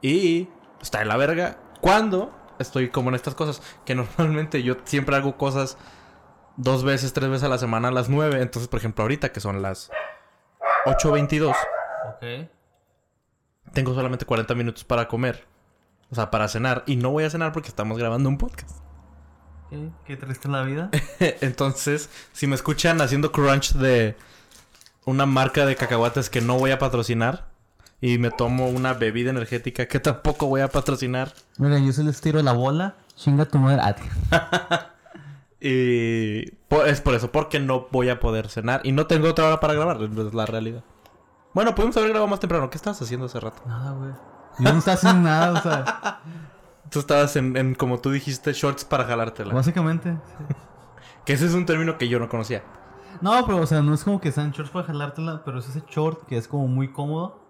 Y 0.02 0.50
está 0.82 1.02
en 1.02 1.08
la 1.08 1.18
verga 1.18 1.60
cuando 1.80 2.32
estoy 2.60 2.90
como 2.90 3.10
en 3.10 3.16
estas 3.16 3.36
cosas, 3.36 3.62
que 3.86 3.96
normalmente 3.96 4.64
yo 4.64 4.76
siempre 4.84 5.16
hago 5.16 5.38
cosas 5.38 5.78
dos 6.58 6.84
veces, 6.84 7.14
tres 7.14 7.30
veces 7.30 7.44
a 7.44 7.50
la 7.50 7.58
semana 7.58 7.88
a 7.88 7.92
las 7.92 8.10
nueve. 8.10 8.42
Entonces, 8.42 8.68
por 8.68 8.80
ejemplo, 8.80 9.04
ahorita 9.04 9.32
que 9.32 9.40
son 9.40 9.62
las 9.62 9.92
8.22, 10.88 11.54
Ok. 12.10 12.50
tengo 13.74 13.94
solamente 13.94 14.26
40 14.26 14.56
minutos 14.56 14.84
para 14.84 15.08
comer. 15.08 15.46
O 16.10 16.16
sea, 16.16 16.32
para 16.32 16.48
cenar. 16.48 16.84
Y 16.88 16.96
no 16.96 17.10
voy 17.12 17.26
a 17.26 17.30
cenar 17.30 17.52
porque 17.52 17.68
estamos 17.70 17.98
grabando 17.98 18.30
un 18.30 18.38
podcast. 18.38 18.78
Ok, 19.66 19.92
Qué 20.06 20.16
triste 20.16 20.48
la 20.48 20.64
vida. 20.64 20.90
Entonces, 21.42 22.10
si 22.32 22.48
me 22.48 22.56
escuchan 22.56 23.02
haciendo 23.02 23.32
crunch 23.34 23.74
de 23.74 24.16
una 25.06 25.26
marca 25.26 25.66
de 25.66 25.76
cacahuates 25.76 26.30
que 26.30 26.40
no 26.42 26.58
voy 26.58 26.72
a 26.72 26.80
patrocinar 26.80 27.48
y 28.00 28.18
me 28.20 28.30
tomo 28.32 28.68
una 28.70 28.94
bebida 28.94 29.30
energética 29.32 29.88
que 29.88 30.00
tampoco 30.00 30.46
voy 30.48 30.62
a 30.62 30.68
patrocinar 30.68 31.34
Mira, 31.58 31.80
yo 31.80 31.92
se 31.92 32.04
les 32.04 32.22
tiro 32.22 32.42
la 32.42 32.54
bola. 32.54 32.96
Chinga 33.16 33.46
tu 33.46 33.58
madre. 33.58 33.82
Y 35.60 36.54
es 36.86 37.02
por 37.02 37.16
eso, 37.16 37.32
porque 37.32 37.60
no 37.60 37.88
voy 37.92 38.10
a 38.10 38.20
poder 38.20 38.50
cenar 38.50 38.82
y 38.84 38.92
no 38.92 39.08
tengo 39.08 39.30
otra 39.30 39.48
hora 39.48 39.60
para 39.60 39.74
grabar, 39.74 40.02
es 40.02 40.34
la 40.34 40.46
realidad. 40.46 40.84
Bueno, 41.54 41.74
pudimos 41.74 41.98
haber 41.98 42.10
grabado 42.10 42.28
más 42.28 42.40
temprano. 42.40 42.70
¿Qué 42.70 42.78
estabas 42.78 43.02
haciendo 43.02 43.26
hace 43.26 43.40
rato? 43.40 43.64
Nada, 43.66 43.92
güey. 43.94 44.12
Yo 44.60 44.74
no 44.74 44.80
estaba 44.80 44.96
haciendo 44.96 45.22
nada, 45.22 45.60
o 45.60 45.62
sea. 45.62 46.22
Tú 46.92 47.00
estabas 47.00 47.36
en, 47.36 47.58
en, 47.58 47.76
como 47.76 48.00
tú 48.00 48.12
dijiste, 48.12 48.54
shorts 48.54 48.86
para 48.86 49.04
jalártela. 49.04 49.54
Básicamente. 49.54 50.18
sí. 50.38 50.56
Que 51.26 51.34
ese 51.34 51.46
es 51.46 51.54
un 51.54 51.66
término 51.66 51.98
que 51.98 52.08
yo 52.08 52.18
no 52.20 52.30
conocía. 52.30 52.64
No, 53.20 53.46
pero, 53.46 53.58
o 53.58 53.66
sea, 53.66 53.82
no 53.82 53.94
es 53.94 54.06
como 54.06 54.22
que 54.22 54.32
sean 54.32 54.52
shorts 54.52 54.72
para 54.72 54.86
jalártela, 54.86 55.42
pero 55.44 55.60
es 55.60 55.68
ese 55.68 55.84
short 55.90 56.26
que 56.28 56.38
es 56.38 56.48
como 56.48 56.70
muy 56.70 56.94
cómodo. 56.94 57.42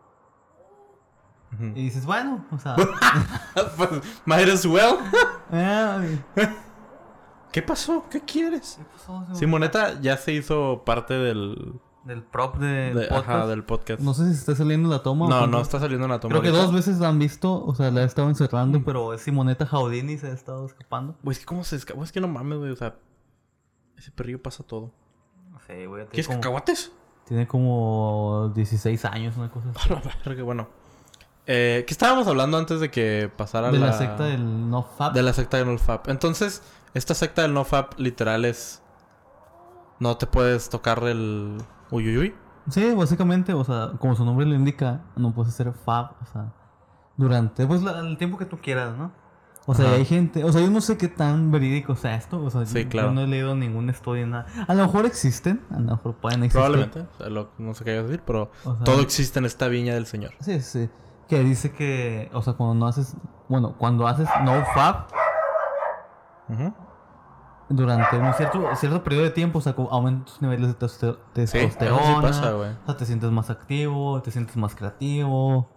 Y 1.60 1.84
dices, 1.84 2.06
bueno, 2.06 2.46
o 2.52 2.58
sea. 2.58 2.76
Pues, 3.78 3.90
Might 4.26 4.50
as 4.50 4.66
well. 4.66 4.98
¿Qué 7.52 7.62
pasó? 7.62 8.06
¿Qué 8.10 8.22
quieres? 8.22 8.80
Simoneta 9.34 10.00
ya 10.02 10.18
se 10.18 10.34
hizo 10.34 10.84
parte 10.86 11.14
del, 11.16 11.80
del 12.04 12.22
prop 12.24 12.58
de 12.58 12.94
De- 12.94 13.08
podcast. 13.08 13.30
ajá, 13.30 13.48
del 13.48 13.64
podcast. 13.64 14.02
No 14.02 14.14
sé 14.14 14.26
si 14.28 14.34
se 14.34 14.40
está 14.40 14.56
saliendo 14.56 14.90
la 14.90 15.02
toma. 15.04 15.26
o 15.26 15.30
No, 15.30 15.38
cuánto. 15.40 15.58
no 15.58 15.64
está 15.64 15.80
saliendo 15.80 16.06
una 16.06 16.20
toma. 16.20 16.32
Creo 16.34 16.42
que 16.42 16.50
ahorita. 16.50 16.66
dos 16.66 16.74
veces 16.74 17.00
la 17.00 17.08
han 17.10 17.20
visto, 17.20 17.64
o 17.66 17.74
sea, 17.76 17.90
la 17.92 18.02
he 18.02 18.06
estado 18.06 18.30
encerrando, 18.30 18.84
pero 18.84 19.14
es 19.14 19.22
Simoneta 19.22 19.66
Jaudini 19.66 20.18
se 20.18 20.28
ha 20.28 20.34
estado 20.34 20.66
escapando. 20.66 21.16
Güey, 21.24 21.34
es 21.34 21.40
que 21.40 21.46
cómo 21.46 21.64
se 21.64 21.76
escapa. 21.78 22.04
Es 22.04 22.12
que 22.12 22.22
no 22.22 22.28
mames, 22.28 22.60
güey. 22.60 22.72
O 22.72 22.76
sea, 22.76 22.96
ese 23.98 24.12
perrillo 24.12 24.42
pasa 24.42 24.64
todo. 24.64 24.92
Sé, 25.66 25.88
güey. 25.88 26.02
Tiene, 26.04 26.12
¿Quieres 26.12 26.28
como- 26.28 26.40
cacahuates? 26.40 26.92
tiene 27.28 27.46
como 27.48 28.54
16 28.56 29.04
años, 29.06 29.36
una 29.36 29.50
cosa 29.50 29.68
así. 29.76 29.90
A 29.94 29.96
la 29.96 30.02
verga, 30.26 30.44
bueno. 30.44 30.68
Eh, 31.46 31.84
¿Qué 31.88 31.94
estábamos 31.94 32.28
hablando 32.28 32.58
antes 32.58 32.80
de 32.82 32.92
que 32.92 33.30
pasara 33.36 33.72
De 33.72 33.80
la... 33.80 33.88
la 33.88 33.94
secta 33.94 34.26
del 34.26 34.70
NoFap. 34.70 35.14
De 35.14 35.24
la 35.24 35.34
secta 35.34 35.58
del 35.58 35.68
NoFap. 35.68 36.08
Entonces, 36.10 36.62
esta 36.94 37.14
secta 37.14 37.42
del 37.44 37.54
NoFap 37.54 37.94
literal 38.00 38.46
es... 38.46 38.82
No 40.00 40.18
te 40.18 40.28
puedes 40.28 40.70
tocar 40.70 41.04
el... 41.04 41.58
Uyuyuy. 41.92 42.36
Sí, 42.70 42.94
básicamente, 42.94 43.54
o 43.54 43.64
sea, 43.64 43.92
como 44.00 44.16
su 44.16 44.26
nombre 44.26 44.46
lo 44.46 44.54
indica, 44.54 45.02
no 45.16 45.34
puedes 45.34 45.54
hacer 45.54 45.72
fab, 45.74 46.12
o 46.22 46.26
sea, 46.32 46.54
durante, 47.16 47.66
pues, 47.66 47.82
la- 47.82 48.00
el 48.00 48.18
tiempo 48.18 48.38
que 48.38 48.46
tú 48.46 48.58
quieras, 48.60 48.98
¿no? 48.98 49.12
O 49.66 49.74
sea, 49.74 49.86
Ajá. 49.86 49.96
hay 49.96 50.06
gente, 50.06 50.44
o 50.44 50.52
sea, 50.52 50.62
yo 50.62 50.70
no 50.70 50.82
sé 50.82 50.98
qué 50.98 51.08
tan 51.08 51.50
verídico 51.52 51.96
sea 51.96 52.16
esto, 52.16 52.42
o 52.44 52.50
sea, 52.50 52.66
Sí, 52.66 52.84
yo- 52.84 52.90
claro. 52.90 53.08
yo 53.08 53.14
no 53.14 53.22
he 53.22 53.28
leído 53.28 53.56
ningún 53.56 53.90
estudio, 53.90 54.28
nada. 54.28 54.46
A 54.68 54.74
lo 54.74 54.86
mejor 54.86 55.06
existen, 55.06 55.62
a 55.72 55.80
lo 55.80 55.92
mejor 55.96 56.16
pueden 56.16 56.44
existir. 56.44 56.60
Probablemente. 56.62 57.00
O 57.02 57.18
sea, 57.18 57.30
lo- 57.30 57.50
no 57.58 57.74
sé 57.74 57.84
qué 57.86 57.94
ibas 57.94 58.04
a 58.04 58.08
decir, 58.08 58.24
pero... 58.26 58.52
O 58.66 58.76
sea, 58.76 58.84
todo 58.84 59.00
existe 59.02 59.40
en 59.40 59.46
esta 59.46 59.68
viña 59.70 59.94
del 59.94 60.06
señor. 60.06 60.32
Sí, 60.42 60.60
sí. 60.62 60.90
Que 61.30 61.44
dice 61.44 61.72
que, 61.72 62.30
o 62.34 62.42
sea, 62.42 62.54
cuando 62.54 62.76
no 62.76 62.88
haces, 62.88 63.16
bueno, 63.50 63.76
cuando 63.78 64.08
haces 64.08 64.28
no 64.44 64.64
fab 64.76 65.08
Durante 67.70 68.16
un 68.18 68.34
cierto, 68.36 68.76
cierto 68.78 69.04
periodo 69.04 69.24
de 69.26 69.32
tiempo, 69.32 69.60
o 69.60 69.62
sea, 69.62 69.76
aumentan 69.78 70.24
tus 70.26 70.42
niveles 70.42 70.68
de 70.70 70.74
testo- 70.76 71.20
testosterona. 71.34 72.02
sí 72.06 72.22
pasa, 72.22 72.52
güey. 72.54 72.70
O 72.72 72.86
sea, 72.86 72.96
te 72.98 73.06
sientes 73.06 73.30
más 73.30 73.50
activo, 73.50 74.22
te 74.22 74.32
sientes 74.32 74.56
más 74.56 74.74
creativo. 74.74 75.70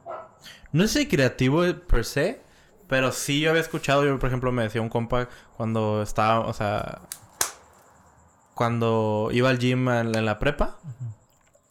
No 0.72 0.86
sé 0.86 1.08
creativo 1.08 1.62
per 1.88 2.04
se, 2.04 2.42
pero 2.86 3.10
sí 3.10 3.40
yo 3.40 3.50
había 3.50 3.60
escuchado, 3.62 4.04
yo 4.04 4.16
por 4.20 4.28
ejemplo 4.28 4.52
me 4.52 4.62
decía 4.62 4.80
un 4.80 4.88
compa 4.88 5.28
cuando 5.56 6.00
estaba, 6.02 6.40
o 6.46 6.52
sea, 6.52 7.00
cuando 8.54 9.30
iba 9.32 9.48
al 9.50 9.58
gym 9.58 9.88
en, 9.88 10.24
la 10.24 10.38
prepa, 10.38 10.78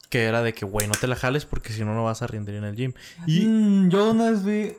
que 0.10 0.26
era 0.26 0.42
de 0.42 0.54
que, 0.54 0.66
güey, 0.66 0.88
no 0.88 0.94
te 1.00 1.08
la 1.08 1.16
jales 1.16 1.46
porque 1.46 1.72
si 1.72 1.86
no, 1.86 1.94
no 1.94 2.04
vas 2.04 2.22
a 2.22 2.28
rendir 2.28 2.56
en 2.56 2.64
el 2.66 2.76
gym. 2.76 2.94
Y 3.26 3.46
Mm, 3.48 3.90
yo 3.90 4.12
una 4.12 4.32
vez 4.32 4.44
vi... 4.44 4.76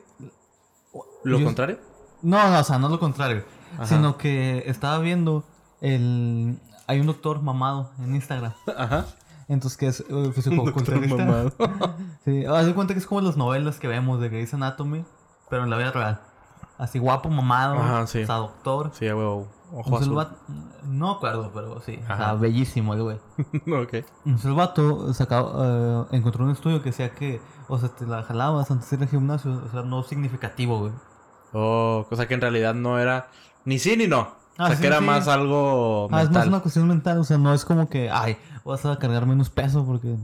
lo 1.23 1.39
yo- 1.39 1.45
contrario. 1.45 1.79
No, 2.21 2.47
no, 2.51 2.59
o 2.59 2.63
sea, 2.63 2.77
no 2.77 2.89
lo 2.89 2.99
contrario. 2.99 3.43
Ajá. 3.75 3.85
Sino 3.85 4.17
que 4.17 4.63
estaba 4.67 4.99
viendo 4.99 5.43
el... 5.81 6.59
Hay 6.87 6.99
un 6.99 7.07
doctor 7.07 7.41
mamado 7.41 7.91
en 7.99 8.15
Instagram. 8.15 8.53
Ajá. 8.77 9.05
Entonces, 9.47 9.77
que 9.77 9.87
es 9.87 10.03
fisicoculturista. 10.33 11.15
mamado. 11.25 11.51
Sí, 12.25 12.45
haz 12.45 12.65
de 12.67 12.73
cuenta 12.75 12.93
que 12.93 12.99
es 12.99 13.07
como 13.07 13.21
las 13.21 13.35
novelas 13.37 13.79
que 13.79 13.87
vemos 13.87 14.19
de 14.21 14.29
Grey's 14.29 14.53
Anatomy, 14.53 15.03
pero 15.49 15.63
en 15.63 15.69
la 15.71 15.77
vida 15.77 15.91
real. 15.91 16.21
Así 16.77 16.99
guapo, 16.99 17.29
mamado, 17.29 17.75
Ajá, 17.79 18.05
sí. 18.07 18.21
o 18.23 18.25
sea, 18.27 18.35
doctor. 18.35 18.91
Sí, 18.93 19.09
güey, 19.09 19.25
ojo 19.73 19.97
azul. 19.97 20.13
vato- 20.15 20.35
no 20.83 21.11
acuerdo, 21.11 21.51
pero 21.53 21.79
sí. 21.81 21.99
O 22.03 22.05
sea, 22.05 22.15
Ajá. 22.15 22.33
bellísimo 22.35 22.93
el 22.93 23.03
güey. 23.03 23.17
ok. 23.83 24.05
Entonces 24.25 24.45
el 24.45 24.53
vato 24.53 25.13
sacaba, 25.13 25.51
eh, 25.65 26.03
encontró 26.11 26.45
un 26.45 26.51
estudio 26.51 26.81
que 26.83 26.89
decía 26.91 27.09
que, 27.11 27.41
o 27.67 27.77
sea, 27.79 27.89
te 27.89 28.05
la 28.05 28.21
jalabas 28.23 28.69
antes 28.69 28.89
de 28.89 28.97
ir 28.97 29.01
al 29.03 29.09
gimnasio, 29.09 29.61
o 29.65 29.69
sea, 29.69 29.81
no 29.81 30.03
significativo, 30.03 30.79
güey. 30.79 30.93
Oh, 31.53 32.05
o 32.09 32.15
sea 32.15 32.27
que 32.27 32.33
en 32.35 32.41
realidad 32.41 32.73
no 32.75 32.99
era 32.99 33.27
ni 33.65 33.79
sí 33.79 33.95
ni 33.97 34.07
no. 34.07 34.39
Ah, 34.57 34.65
o 34.65 34.67
sea 34.67 34.75
sí, 34.75 34.81
que 34.81 34.87
era 34.87 34.99
sí. 34.99 35.05
más 35.05 35.27
algo 35.27 36.07
Ah, 36.11 36.21
es 36.21 36.27
más 36.27 36.31
mental. 36.31 36.47
una 36.49 36.59
cuestión 36.59 36.87
mental, 36.87 37.17
o 37.19 37.23
sea, 37.23 37.37
no 37.37 37.53
es 37.53 37.65
como 37.65 37.89
que, 37.89 38.09
ay, 38.11 38.37
vas 38.65 38.85
a 38.85 38.97
cargar 38.99 39.25
menos 39.25 39.49
peso 39.49 39.85
porque... 39.85 40.17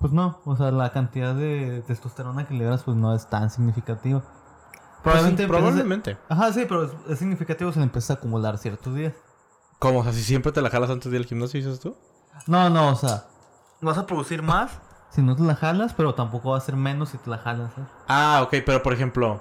Pues 0.00 0.12
no, 0.12 0.40
o 0.46 0.56
sea, 0.56 0.70
la 0.70 0.92
cantidad 0.92 1.34
de 1.34 1.82
testosterona 1.86 2.46
que 2.46 2.54
liberas 2.54 2.82
pues 2.84 2.96
no 2.96 3.14
es 3.14 3.28
tan 3.28 3.50
significativa. 3.50 4.20
Pues 4.20 4.32
sí, 4.32 5.02
Probablemente... 5.02 5.42
empiezas- 5.44 5.48
probablemente. 5.60 6.18
Ajá, 6.28 6.52
sí, 6.52 6.64
pero 6.68 6.84
es, 6.84 6.92
es 7.08 7.18
significativo 7.18 7.70
si 7.72 7.78
le 7.78 7.84
empieza 7.84 8.14
a 8.14 8.16
acumular 8.16 8.56
ciertos 8.58 8.94
días. 8.94 9.12
¿Cómo? 9.78 10.00
O 10.00 10.02
sea, 10.02 10.12
si 10.12 10.22
siempre 10.22 10.52
te 10.52 10.62
la 10.62 10.70
jalas 10.70 10.90
antes 10.90 11.10
de 11.10 11.16
ir 11.18 11.22
al 11.22 11.28
gimnasio, 11.28 11.60
dices 11.60 11.80
tú. 11.80 11.96
No, 12.46 12.70
no, 12.70 12.88
o 12.90 12.94
sea... 12.96 13.24
Vas 13.82 13.96
a 13.98 14.06
producir 14.06 14.42
más 14.42 14.78
si 15.10 15.20
no 15.22 15.34
te 15.36 15.42
la 15.42 15.54
jalas, 15.54 15.92
pero 15.94 16.14
tampoco 16.14 16.50
va 16.50 16.58
a 16.58 16.60
ser 16.60 16.76
menos 16.76 17.10
si 17.10 17.18
te 17.18 17.28
la 17.30 17.38
jalas, 17.38 17.70
¿eh? 17.78 17.82
Ah, 18.08 18.40
ok, 18.42 18.56
pero 18.64 18.82
por 18.82 18.92
ejemplo, 18.92 19.40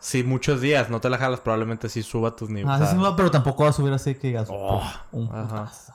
si 0.00 0.22
muchos 0.22 0.60
días 0.60 0.90
no 0.90 1.00
te 1.00 1.10
la 1.10 1.18
jalas, 1.18 1.40
probablemente 1.40 1.88
sí 1.88 2.02
suba 2.02 2.36
tus 2.36 2.48
niveles. 2.50 2.80
Ah, 2.80 2.86
sí, 2.86 2.96
no, 2.96 3.16
pero 3.16 3.30
tampoco 3.30 3.64
va 3.64 3.70
a 3.70 3.72
subir 3.72 3.92
así 3.92 4.14
que 4.14 4.28
digas... 4.28 4.48
Oh, 4.50 4.82
"Pum, 5.10 5.28
un 5.28 5.34
ajá. 5.36 5.48
putazo". 5.64 5.92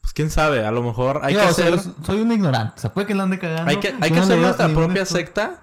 Pues 0.00 0.12
quién 0.12 0.30
sabe, 0.30 0.66
a 0.66 0.70
lo 0.70 0.82
mejor 0.82 1.20
hay 1.22 1.34
Yo, 1.34 1.40
que 1.40 1.46
o 1.46 1.52
sea, 1.52 1.68
hacer. 1.74 1.92
yo 1.94 2.04
soy 2.04 2.20
un 2.20 2.30
ignorante. 2.30 2.74
O 2.76 2.80
sea, 2.80 2.92
puede 2.92 3.06
que 3.06 3.14
la 3.14 3.22
ande 3.22 3.38
cagando. 3.38 3.70
Hay 3.70 3.78
que, 3.78 3.88
hay 3.88 3.94
Yo 3.94 4.00
que 4.08 4.14
no 4.14 4.22
hacer 4.22 4.38
nuestra 4.38 4.68
propia 4.68 5.06
secta 5.06 5.60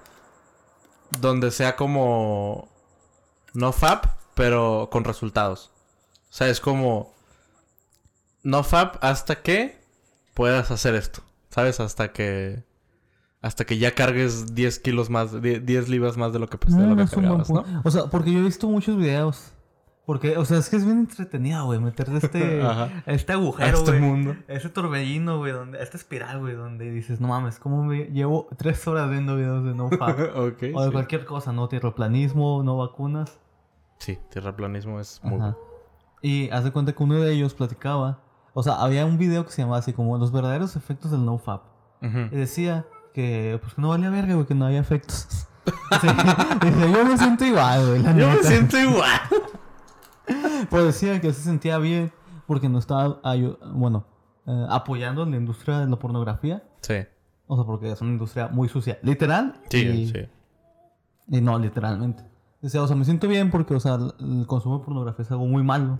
donde 1.19 1.51
sea 1.51 1.75
como 1.75 2.67
no 3.53 3.71
fab, 3.71 4.01
pero 4.33 4.89
con 4.91 5.03
resultados. 5.03 5.71
O 6.29 6.33
sea, 6.33 6.47
es 6.47 6.59
como 6.59 7.13
no 8.43 8.63
fab 8.63 8.97
hasta 9.01 9.41
que 9.43 9.83
puedas 10.33 10.71
hacer 10.71 10.95
esto. 10.95 11.21
¿Sabes? 11.49 11.79
Hasta 11.79 12.11
que 12.13 12.63
hasta 13.41 13.65
que 13.65 13.77
ya 13.77 13.93
cargues 13.95 14.53
10 14.53 14.79
kilos 14.79 15.09
más, 15.09 15.41
die- 15.41 15.59
10 15.59 15.89
libras 15.89 16.17
más 16.17 16.31
de 16.33 16.39
lo 16.39 16.47
que, 16.47 16.57
pues, 16.57 16.75
de 16.75 16.83
Ah, 16.83 16.87
lo 16.87 16.95
que 16.95 17.03
buen 17.03 17.07
cargabas, 17.07 17.49
¿no? 17.49 17.63
O 17.83 17.91
sea, 17.91 18.05
porque 18.05 18.31
yo 18.31 18.39
he 18.39 18.43
visto 18.43 18.67
muchos 18.69 18.97
videos. 18.97 19.53
Porque, 20.05 20.35
o 20.37 20.45
sea, 20.45 20.57
es 20.57 20.67
que 20.67 20.75
es 20.77 20.83
bien 20.85 20.97
entretenida, 20.97 21.61
güey, 21.61 21.79
meterte 21.79 22.17
este, 22.17 22.61
este 23.05 23.33
agujero, 23.33 23.77
este 23.77 23.91
güey. 23.91 24.01
mundo. 24.01 24.35
Ese 24.47 24.67
torbellino, 24.69 25.37
güey, 25.37 25.51
donde, 25.53 25.81
esta 25.81 25.95
espiral, 25.95 26.39
güey, 26.39 26.55
donde 26.55 26.91
dices, 26.91 27.21
no 27.21 27.27
mames, 27.29 27.59
¿cómo 27.59 27.83
me 27.83 28.05
llevo 28.05 28.47
tres 28.57 28.85
horas 28.87 29.09
viendo 29.09 29.35
videos 29.35 29.63
de 29.63 29.73
no 29.75 29.89
fab? 29.97 30.19
ok. 30.35 30.63
o 30.73 30.81
de 30.81 30.87
sí. 30.87 30.91
cualquier 30.91 31.23
cosa, 31.25 31.51
no 31.53 31.67
tierraplanismo, 31.69 32.61
no 32.63 32.77
vacunas. 32.77 33.39
Sí, 33.99 34.17
tierraplanismo 34.31 34.99
es 34.99 35.21
muy 35.23 35.39
Ajá. 35.39 35.55
Y 36.23 36.49
haz 36.49 36.63
de 36.63 36.71
cuenta 36.71 36.93
que 36.93 37.01
uno 37.03 37.15
de 37.15 37.31
ellos 37.33 37.53
platicaba, 37.53 38.21
o 38.53 38.63
sea, 38.63 38.81
había 38.81 39.05
un 39.05 39.17
video 39.17 39.45
que 39.45 39.51
se 39.51 39.61
llamaba 39.61 39.77
así 39.79 39.93
como 39.93 40.17
los 40.17 40.31
verdaderos 40.31 40.75
efectos 40.75 41.11
del 41.11 41.23
no 41.25 41.37
fab. 41.37 41.61
Ujú. 42.01 42.17
Y 42.31 42.35
decía 42.37 42.85
que 43.13 43.59
pues 43.61 43.77
no 43.77 43.89
valía 43.89 44.09
verga, 44.09 44.33
güey, 44.35 44.45
que 44.45 44.55
no 44.55 44.65
había 44.65 44.79
efectos. 44.79 45.27
Sí, 46.01 46.07
dice, 46.65 46.91
yo 46.91 47.05
me 47.05 47.17
siento 47.17 47.45
igual, 47.45 47.87
güey, 47.87 48.01
la 48.01 48.15
Yo 48.17 48.29
me 48.29 48.43
siento 48.43 48.79
igual. 48.79 49.19
Pues 50.69 50.85
decía 50.85 51.19
que 51.19 51.33
se 51.33 51.41
sentía 51.41 51.77
bien 51.77 52.11
porque 52.47 52.69
no 52.69 52.79
estaba, 52.79 53.19
bueno, 53.73 54.05
eh, 54.47 54.65
apoyando 54.69 55.25
la 55.25 55.35
industria 55.35 55.79
de 55.79 55.87
la 55.87 55.97
pornografía. 55.97 56.63
Sí. 56.81 56.95
O 57.47 57.55
sea, 57.55 57.65
porque 57.65 57.91
es 57.91 57.99
una 58.01 58.11
industria 58.11 58.47
muy 58.47 58.69
sucia. 58.69 58.97
Literal. 59.03 59.59
Sí, 59.69 59.79
y, 59.85 60.07
sí. 60.07 60.27
y 61.27 61.41
no, 61.41 61.59
literalmente. 61.59 62.23
Decía, 62.61 62.81
o 62.81 62.87
sea, 62.87 62.95
me 62.95 63.03
siento 63.05 63.27
bien 63.27 63.51
porque, 63.51 63.73
o 63.75 63.79
sea, 63.79 63.95
el- 63.95 64.45
consumo 64.47 64.79
de 64.79 64.85
pornografía 64.85 65.25
es 65.25 65.31
algo 65.31 65.45
muy 65.45 65.63
malo. 65.63 65.99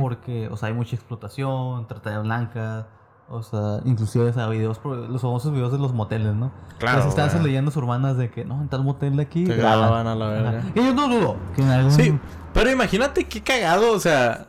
Porque, 0.00 0.48
o 0.48 0.56
sea, 0.56 0.68
hay 0.68 0.74
mucha 0.74 0.94
explotación, 0.94 1.88
trata 1.88 2.10
de 2.10 2.18
blancas. 2.20 2.86
O 3.28 3.42
sea, 3.42 3.80
inclusive, 3.84 4.28
o 4.30 4.32
sea, 4.32 4.46
videos, 4.48 4.78
por- 4.78 4.96
los 4.96 5.20
famosos 5.20 5.52
videos 5.52 5.72
de 5.72 5.78
los 5.78 5.92
moteles, 5.92 6.34
¿no? 6.34 6.52
Claro, 6.78 6.98
Las 6.98 7.06
instancias 7.06 7.42
leyendas 7.42 7.76
urbanas 7.76 8.16
de 8.16 8.30
que, 8.30 8.44
no, 8.44 8.60
en 8.62 8.68
tal 8.68 8.84
motel 8.84 9.16
de 9.16 9.22
aquí. 9.22 9.44
Te 9.44 9.56
graban. 9.56 9.80
graban 9.80 10.06
a 10.06 10.14
la 10.14 10.26
verga. 10.28 10.62
Y 10.74 10.84
yo 10.84 10.94
no 10.94 11.08
dudo 11.08 11.36
que 11.56 11.62
en 11.62 11.68
algún... 11.70 11.90
Sí, 11.90 12.16
pero 12.54 12.70
imagínate 12.70 13.24
qué 13.24 13.42
cagado, 13.42 13.92
o 13.92 13.98
sea. 13.98 14.46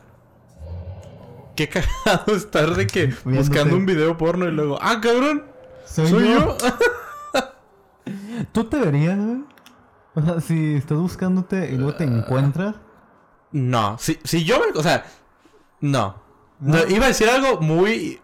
Qué 1.56 1.68
cagado 1.68 2.32
estar 2.36 2.74
de 2.76 2.86
que 2.86 3.12
buscando 3.24 3.74
un 3.74 3.84
video 3.84 4.16
porno 4.16 4.46
y 4.46 4.52
luego, 4.52 4.78
ah, 4.80 5.00
cabrón, 5.00 5.42
Soy, 5.84 6.06
soy 6.08 6.28
yo. 6.28 6.56
yo. 6.56 6.56
¿Tú 8.52 8.64
te 8.64 8.78
verías, 8.78 9.18
güey? 9.18 9.44
O 10.14 10.22
sea, 10.22 10.40
si 10.40 10.74
estás 10.76 10.98
buscándote 10.98 11.70
y 11.72 11.76
luego 11.76 11.94
te 11.94 12.04
encuentras. 12.04 12.76
no, 13.52 13.96
si, 13.98 14.18
si 14.24 14.44
yo. 14.44 14.60
O 14.76 14.82
sea, 14.82 15.04
no. 15.80 16.14
¿No? 16.60 16.78
No, 16.78 16.86
Iba 16.88 17.06
a 17.06 17.08
decir 17.08 17.28
algo 17.28 17.60
muy. 17.60 18.20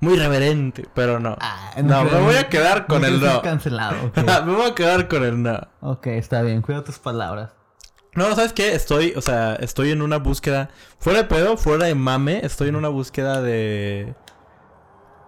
Muy 0.00 0.16
reverente, 0.16 0.86
pero 0.94 1.18
no. 1.18 1.36
Ah, 1.40 1.72
no, 1.82 2.04
me 2.04 2.10
creo- 2.10 2.22
voy 2.24 2.34
a 2.36 2.48
quedar 2.48 2.86
con 2.86 3.04
el 3.04 3.20
no. 3.20 3.42
cancelado. 3.42 3.96
ok. 4.06 4.16
me 4.46 4.52
voy 4.54 4.70
a 4.70 4.74
quedar 4.74 5.08
con 5.08 5.24
el 5.24 5.42
no. 5.42 5.58
ok, 5.80 6.06
está 6.08 6.42
bien, 6.42 6.62
cuida 6.62 6.84
tus 6.84 6.98
palabras. 6.98 7.52
No, 8.14 8.34
¿sabes 8.34 8.52
qué? 8.52 8.74
Estoy, 8.74 9.12
o 9.16 9.20
sea, 9.20 9.54
estoy 9.56 9.90
en 9.90 10.02
una 10.02 10.18
búsqueda. 10.18 10.70
Fuera 10.98 11.20
de 11.20 11.24
pedo, 11.26 11.56
fuera 11.56 11.86
de 11.86 11.94
mame, 11.94 12.40
estoy 12.44 12.68
en 12.68 12.76
una 12.76 12.88
búsqueda 12.88 13.40
de. 13.42 14.14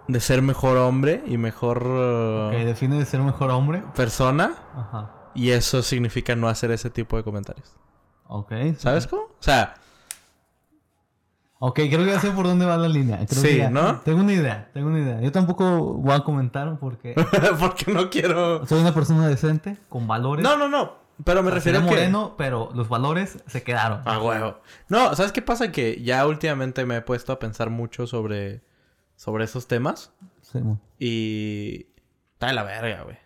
De 0.09 0.19
ser 0.19 0.43
mejor 0.43 0.77
hombre 0.77 1.23
y 1.27 1.37
mejor 1.37 1.87
uh, 1.87 2.51
Que 2.51 2.65
define 2.65 2.99
de 2.99 3.05
ser 3.05 3.21
mejor 3.21 3.51
hombre. 3.51 3.83
persona. 3.95 4.55
Ajá. 4.75 5.11
Y 5.37 5.51
eso 5.51 5.83
significa 5.83 6.35
no 6.35 6.49
hacer 6.49 6.73
ese 6.73 6.91
tipo 6.91 7.17
de 7.17 7.23
comentarios. 7.23 7.77
Ok. 8.27 8.53
¿Sabes 8.77 9.07
cómo? 9.07 9.23
O 9.23 9.37
sea, 9.43 9.75
Ok, 11.63 11.75
creo 11.77 12.05
que 12.07 12.13
ya 12.13 12.21
sé 12.21 12.31
por 12.31 12.47
dónde 12.47 12.65
va 12.65 12.79
la 12.79 12.89
línea. 12.89 13.19
Creo 13.27 13.43
Sí, 13.43 13.49
que 13.49 13.57
ya- 13.59 13.71
¿no? 13.71 14.01
Tengo 14.01 14.21
una 14.21 14.33
idea, 14.33 14.71
tengo 14.73 14.89
una 14.89 14.99
idea. 14.99 15.21
Yo 15.21 15.31
tampoco 15.31 15.93
voy 15.95 16.15
a 16.15 16.21
comentar 16.21 16.79
porque 16.79 17.15
porque 17.61 17.93
no 17.93 18.09
quiero. 18.09 18.67
soy 18.67 18.81
una 18.81 18.95
persona 18.95 19.29
decente, 19.29 19.77
con 19.91 20.07
valores. 20.09 20.43
No, 20.43 20.57
no, 20.57 20.69
no. 20.69 20.99
Pero 21.23 21.43
me 21.43 21.51
refiero 21.51 21.81
a 21.81 21.83
que. 21.83 21.89
moreno, 21.91 22.35
pero 22.39 22.71
los 22.75 22.89
valores 22.89 23.43
se 23.47 23.63
quedaron. 23.63 24.01
A 24.07 24.19
huevo. 24.23 24.59
No, 24.89 25.15
¿sabes 25.15 25.33
qué 25.33 25.43
pasa? 25.43 25.71
Que 25.71 26.03
ya 26.03 26.27
últimamente 26.27 26.87
me 26.87 26.97
he 26.97 27.03
puesto 27.03 27.31
a 27.35 27.39
pensar 27.39 27.69
mucho 27.69 28.07
sobre. 28.07 28.63
sobre 29.17 29.45
esos 29.45 29.69
temas. 29.69 30.15
Sí. 30.41 30.61
Y... 30.99 31.87
Está 32.33 32.47
de 32.47 32.53
la 32.55 32.63
verga, 32.63 33.03
güey. 33.03 33.19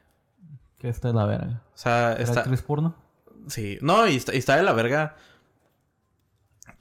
Que 0.79 0.89
está 0.89 1.07
de 1.09 1.15
la 1.15 1.25
verga. 1.25 1.63
O 1.73 1.77
sea, 1.79 2.15
¿Era 2.15 2.23
está... 2.25 2.41
actriz 2.41 2.63
porno? 2.63 2.97
Sí. 3.47 3.79
No, 3.81 4.09
y 4.09 4.17
está, 4.17 4.35
y 4.35 4.39
está 4.39 4.57
de 4.57 4.65
la 4.65 4.73
verga 4.73 5.15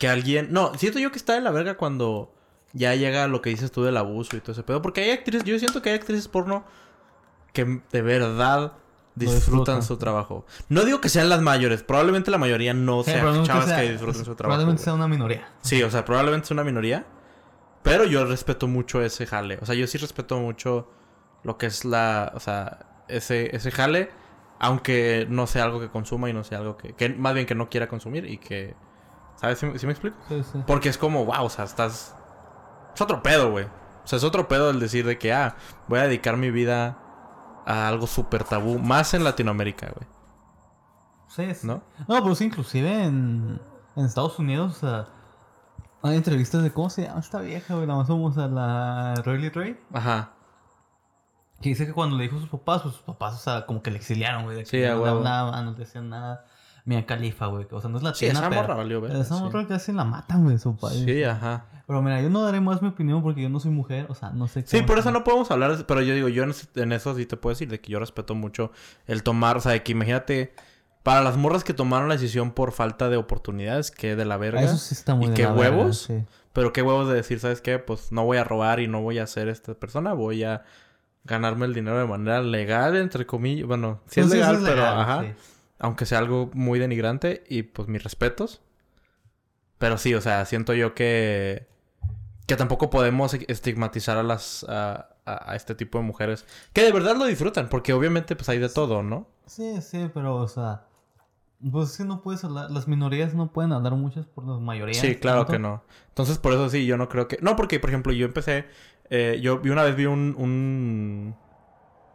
que 0.03 0.10
alguien... 0.10 0.50
No, 0.51 0.74
siento 0.77 1.00
yo 1.00 1.12
que 1.13 1.17
está 1.17 1.31
de 1.33 1.39
la 1.39 1.51
verga 1.51 1.77
cuando 1.77 2.33
ya 2.74 2.93
llega 2.93 3.29
lo 3.29 3.41
que 3.41 3.51
dices 3.51 3.72
tú 3.72 3.83
del 3.83 3.95
abuso 3.95 4.36
y 4.36 4.41
todo 4.41 4.51
ese 4.51 4.63
pedo. 4.63 4.81
Porque 4.81 5.00
hay 5.01 5.12
actrices... 5.12 5.45
Yo 5.45 5.57
siento 5.60 5.81
que 5.81 5.91
hay 5.91 5.95
actrices 5.95 6.27
porno 6.27 6.65
que 7.53 7.79
de 7.89 8.01
verdad 8.01 8.74
disfrutan 9.15 9.38
disfrutan. 9.39 9.81
su 9.83 9.95
trabajo. 9.98 10.45
No 10.67 10.83
digo 10.83 11.00
que 11.00 11.07
sean 11.07 11.29
las 11.29 11.41
mayores. 11.41 11.83
Probablemente 11.83 12.31
la 12.31 12.38
mayoría 12.38 12.74
no 12.74 13.01
Sí, 13.03 13.12
sean 13.12 13.43
chavas 13.45 13.67
sea- 13.67 13.77
que 13.79 13.91
disfruten 13.93 14.25
su 14.25 14.36
trabajo. 14.36 14.38
Probablemente 14.38 14.79
güey. 14.81 14.83
sea 14.83 14.93
una 14.93 15.07
minoría. 15.07 15.48
Sí, 15.62 15.81
o 15.83 15.89
sea, 15.89 16.03
probablemente 16.03 16.43
es 16.48 16.51
una 16.51 16.65
minoría. 16.65 17.05
Pero 17.81 18.03
yo 18.03 18.25
respeto 18.25 18.67
mucho 18.67 19.01
ese 19.01 19.25
jale. 19.25 19.57
O 19.62 19.65
sea, 19.65 19.74
yo 19.75 19.88
sí 19.88 19.98
respeto 19.98 20.38
mucho 20.38 20.89
lo 21.43 21.57
que 21.57 21.67
es 21.67 21.86
la... 21.86 22.33
O 22.36 22.41
sea, 22.41 23.03
ese, 23.07 23.55
ese 23.55 23.72
jale. 23.72 24.10
Aunque 24.60 25.27
no 25.29 25.48
sea 25.48 25.63
algo 25.63 25.79
que 25.79 25.88
consuma 25.88 26.29
y 26.29 26.33
no 26.33 26.43
sea 26.43 26.57
algo 26.57 26.75
que... 26.75 26.91
que 26.91 27.07
más 27.07 27.33
bien 27.33 27.45
que 27.45 27.55
no 27.55 27.69
quiera 27.69 27.88
consumir 27.88 28.25
y 28.25 28.38
que... 28.38 28.75
¿Sabes? 29.44 29.60
¿Sí, 29.60 29.68
sí 29.76 29.86
me 29.86 29.92
explico? 29.92 30.16
Sí, 30.30 30.42
sí. 30.42 30.64
Porque 30.66 30.88
es 30.88 30.98
como, 30.98 31.26
wow, 31.26 31.44
o 31.44 31.50
sea, 31.50 31.66
estás... 31.66 32.16
Es 32.96 33.02
otro 33.02 33.22
pedo, 33.22 33.52
güey. 33.52 33.66
O 33.66 34.08
sea, 34.08 34.16
es 34.16 34.24
otro 34.24 34.48
pedo 34.48 34.70
el 34.70 34.80
decir 34.80 35.06
de 35.06 35.18
que, 35.18 35.34
ah, 35.34 35.58
voy 35.90 36.00
a 36.00 36.04
dedicar 36.04 36.38
mi 36.38 36.50
vida 36.50 36.98
a 37.66 37.90
algo 37.90 38.08
súper 38.08 38.46
tabú. 38.46 38.80
Más 38.80 39.14
en 39.14 39.26
Latinoamérica, 39.26 39.92
güey. 39.94 40.08
Sí, 41.28 41.54
sí. 41.56 41.68
¿No? 41.68 41.84
No, 42.08 42.24
pero 42.24 42.36
sí, 42.36 42.46
inclusive 42.46 43.04
en, 43.04 43.60
en 43.98 44.06
Estados 44.06 44.40
Unidos, 44.40 44.78
o 44.78 44.80
sea, 44.80 45.08
hay 46.04 46.16
entrevistas 46.16 46.64
de 46.64 46.72
cómo 46.72 46.90
se 46.90 47.04
llama 47.04 47.20
esta 47.20 47.42
vieja, 47.42 47.74
güey. 47.74 47.86
Nada 47.86 48.00
más 48.00 48.08
somos 48.08 48.38
a 48.38 48.48
la 48.48 49.16
Riley 49.26 49.50
Ray. 49.50 49.78
Ajá. 49.92 50.32
Que 51.62 51.68
dice 51.68 51.86
que 51.86 51.92
cuando 51.92 52.16
le 52.16 52.24
dijo 52.24 52.38
a 52.38 52.40
sus 52.40 52.50
papás, 52.50 52.84
pues 52.84 52.96
sus 52.96 53.04
papás, 53.04 53.34
o 53.34 53.40
sea, 53.40 53.66
como 53.66 53.82
que 53.82 53.92
le 53.92 53.98
exiliaron, 53.98 54.46
güey. 54.46 54.66
Sí, 54.66 54.78
no 54.78 54.84
le 54.84 55.00
huevo. 55.00 55.18
hablaban, 55.18 55.66
no 55.66 55.72
le 55.72 55.78
decían 55.80 56.08
nada. 56.08 56.46
Mia 56.86 57.06
Califa, 57.06 57.46
güey. 57.48 57.66
O 57.72 57.80
sea, 57.80 57.90
no 57.90 57.98
es 57.98 58.04
la 58.04 58.13
Sí, 58.13 58.25
esa 58.25 58.50
pero... 58.50 58.62
morra 58.62 58.75
valió 58.75 59.00
verga, 59.02 59.20
Esa 59.22 59.38
sí. 59.38 59.42
morra 59.44 59.66
casi 59.68 59.92
la 59.94 60.04
matan, 60.04 60.44
güey, 60.44 60.58
su 60.60 60.75
padre. 60.75 61.06
Sí, 61.06 61.24
ajá. 61.24 61.66
Pero 61.88 62.02
mira, 62.02 62.22
yo 62.22 62.30
no 62.30 62.42
daré 62.44 62.60
más 62.62 62.82
mi 62.82 62.90
opinión 62.90 63.22
porque 63.24 63.42
yo 63.42 63.50
no 63.50 63.60
soy 63.60 63.72
mujer. 63.72 64.08
O 64.10 64.16
sea, 64.16 64.32
no 64.32 64.48
sé 64.48 64.63
Sí, 64.66 64.78
cómo- 64.78 64.88
por 64.88 65.00
eso 65.00 65.12
no 65.12 65.24
podemos 65.24 65.50
hablar, 65.52 65.86
pero 65.88 66.02
yo 66.02 66.13
digo, 66.13 66.28
yo 66.30 66.44
en, 66.44 66.92
eso 66.92 67.16
sí 67.16 67.25
te 67.25 67.38
puedo 67.38 67.54
decir 67.54 67.70
de 67.70 67.80
que 67.80 67.92
yo 67.92 68.00
respeto 68.00 68.36
mucho 68.36 68.72
el 69.08 69.24
tomar, 69.24 69.58
o 69.58 69.62
sea, 69.62 69.72
de 69.74 69.84
que 69.84 69.92
imagínate, 69.94 70.54
para 71.04 71.22
las 71.22 71.36
morras 71.38 71.63
que 71.63 71.74
tomaron 71.74 72.08
la 72.10 72.16
decisión 72.16 72.52
por 72.52 72.72
falta 72.72 73.10
de 73.10 73.18
oportunidades, 73.18 73.92
que 73.92 74.16
de 74.16 74.25
la 74.25 74.38
verga. 74.38 74.62
Eso 74.62 74.78
sí 74.78 74.94
está 74.94 75.16
muy 75.16 75.28
¿Y 75.28 75.30
de 75.30 75.36
qué 75.36 75.44
la 75.44 75.54
verga, 75.54 75.78
huevos? 75.78 75.98
sí. 76.00 76.24
Pero 76.54 76.72
qué 76.72 76.82
huevos 76.82 77.08
de 77.10 77.16
decir, 77.16 77.40
¿sabes 77.40 77.62
qué? 77.62 77.80
Pues 77.80 78.12
no 78.12 78.25
voy 78.25 78.38
a 78.38 78.44
robar 78.44 78.80
y 78.80 78.88
no 78.88 79.02
voy 79.02 79.20
a 79.20 79.25
ser 79.28 79.48
esta 79.50 79.74
persona, 79.74 80.13
voy 80.13 80.44
a 80.44 80.63
ganarme 81.24 81.66
el 81.66 81.74
dinero 81.74 81.98
de 81.98 82.06
manera 82.06 82.42
legal, 82.42 82.96
entre 82.98 83.25
comillas. 83.25 83.68
Bueno, 83.68 84.02
sí 84.08 84.20
es 84.20 84.28
Pues 84.28 84.36
legal, 84.40 84.56
eso 84.58 84.63
pero 84.66 84.75
legal, 84.78 85.00
ajá. 85.00 85.25
Aunque 85.80 86.06
sea 86.06 86.20
algo 86.20 86.50
muy 86.53 86.80
denigrante 86.80 87.44
y 87.50 87.63
pues 87.63 87.88
mis 87.88 88.03
respetos. 88.03 88.62
Pero 89.77 89.98
sí, 89.98 90.13
o 90.13 90.22
sea, 90.22 90.46
siento 90.46 90.74
yo 90.74 90.94
que 90.94 91.68
que 92.48 92.56
tampoco 92.58 92.89
podemos 92.89 93.34
estigmatizar 93.34 94.18
a 94.18 94.24
las 94.24 94.65
a, 94.68 95.10
a- 95.25 95.51
a 95.51 95.56
este 95.56 95.75
tipo 95.75 95.98
de 95.98 96.03
mujeres 96.03 96.46
que 96.74 96.82
de 96.84 96.92
verdad 96.92 97.15
lo 97.15 97.25
disfrutan, 97.25 97.70
porque 97.70 97.94
obviamente 97.94 98.36
pues 98.36 98.50
hay 98.50 98.60
de 98.60 98.70
todo, 98.70 99.01
¿no? 99.03 99.27
Sí, 99.46 99.82
sí, 99.82 100.10
pero, 100.13 100.36
o 100.38 100.48
sea, 100.48 100.86
pues 101.72 101.92
es 101.92 101.98
que 101.98 102.03
no 102.06 102.22
puedes 102.22 102.44
hablar, 102.44 102.72
las 102.72 102.88
minorías 102.88 103.34
no 103.34 103.51
pueden 103.51 103.72
hablar 103.74 103.94
muchas 103.96 104.25
por 104.25 104.46
las 104.46 104.60
mayorías. 104.60 104.98
Sí, 104.98 105.15
claro 105.15 105.46
que 105.46 105.60
no. 105.60 105.84
Entonces, 106.10 106.38
por 106.38 106.53
eso 106.53 106.70
sí, 106.70 106.86
yo 106.86 106.98
no 106.98 107.08
creo 107.10 107.27
que... 107.27 107.38
No, 107.42 107.56
porque, 107.56 107.80
por 107.80 107.89
ejemplo, 107.89 108.12
yo 108.13 108.25
empecé... 108.25 108.65
eh, 109.10 109.39
yo 109.42 109.60
vi 109.60 109.70
una 109.70 109.84
vez 109.84 109.96
vi 109.96 110.06
un... 110.06 110.36
un 110.38 111.36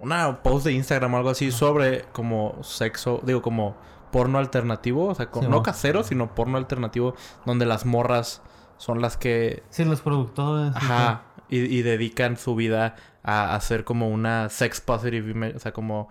una 0.01 0.43
post 0.43 0.67
de 0.67 0.73
Instagram 0.73 1.15
o 1.15 1.17
algo 1.19 1.31
así 1.31 1.51
sobre 1.51 2.03
como 2.13 2.63
sexo... 2.63 3.21
Digo, 3.25 3.43
como 3.43 3.77
porno 4.13 4.39
alternativo. 4.39 5.07
O 5.09 5.15
sea, 5.15 5.29
Sí, 5.33 5.47
no 5.49 5.63
casero, 5.63 6.03
sino 6.05 6.35
porno 6.35 6.57
alternativo. 6.59 7.15
Donde 7.47 7.67
las 7.67 7.85
morras 7.87 8.43
son 8.77 9.01
las 9.01 9.17
que... 9.17 9.63
Sí, 9.71 9.85
los 9.85 10.01
productores. 10.01 10.75
Ajá. 10.77 11.23
Y, 11.49 11.59
y 11.61 11.83
dedican 11.83 12.37
su 12.37 12.55
vida 12.55 12.95
a 13.23 13.55
hacer 13.55 13.85
como 13.85 14.09
una 14.09 14.49
sex 14.51 14.81
positive. 14.81 15.55
O 15.55 15.59
sea, 15.59 15.73
como... 15.73 16.09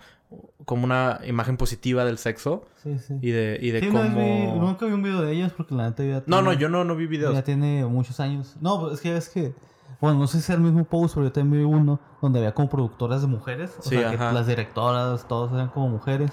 Como 0.66 0.84
una 0.84 1.22
imagen 1.26 1.56
positiva 1.56 2.04
del 2.04 2.18
sexo. 2.18 2.66
Sí, 2.84 3.00
sí. 3.00 3.14
Y 3.22 3.32
de, 3.32 3.58
y 3.62 3.72
de 3.72 3.80
Sí, 3.80 3.88
cómo... 3.88 4.04
vi- 4.04 4.60
nunca 4.60 4.86
vi 4.86 4.92
un 4.92 5.02
video 5.02 5.22
de 5.22 5.32
ellas 5.32 5.54
porque 5.56 5.74
la 5.74 5.86
neta 5.86 6.04
ya 6.04 6.22
No, 6.26 6.42
no, 6.42 6.50
tiene- 6.50 6.58
yo 6.64 6.68
no, 6.68 6.84
no 6.84 6.98
vi 6.98 7.08
videos. 7.08 7.34
Ya 7.34 7.44
tiene 7.46 7.86
muchos 7.86 8.20
años. 8.20 8.58
No, 8.60 8.82
pues 8.82 8.96
es 8.96 9.00
que 9.02 9.16
es 9.16 9.30
que. 9.30 9.54
Bueno, 10.02 10.20
no 10.20 10.28
sé 10.28 10.34
si 10.34 10.44
es 10.44 10.50
el 10.52 10.62
mismo 10.62 10.84
post, 10.86 11.16
pero 11.16 11.26
yo 11.28 11.32
también 11.32 11.64
vi 11.64 11.72
uno 11.74 12.00
donde 12.22 12.40
había 12.40 12.54
como 12.54 12.70
productoras 12.70 13.22
de 13.22 13.28
mujeres. 13.28 13.76
O 13.80 13.82
Sí, 13.82 13.98
sea, 13.98 14.12
que 14.12 14.18
las 14.18 14.46
directoras, 14.48 15.28
todos 15.28 15.52
eran 15.54 15.70
como 15.70 15.90
mujeres. 15.90 16.32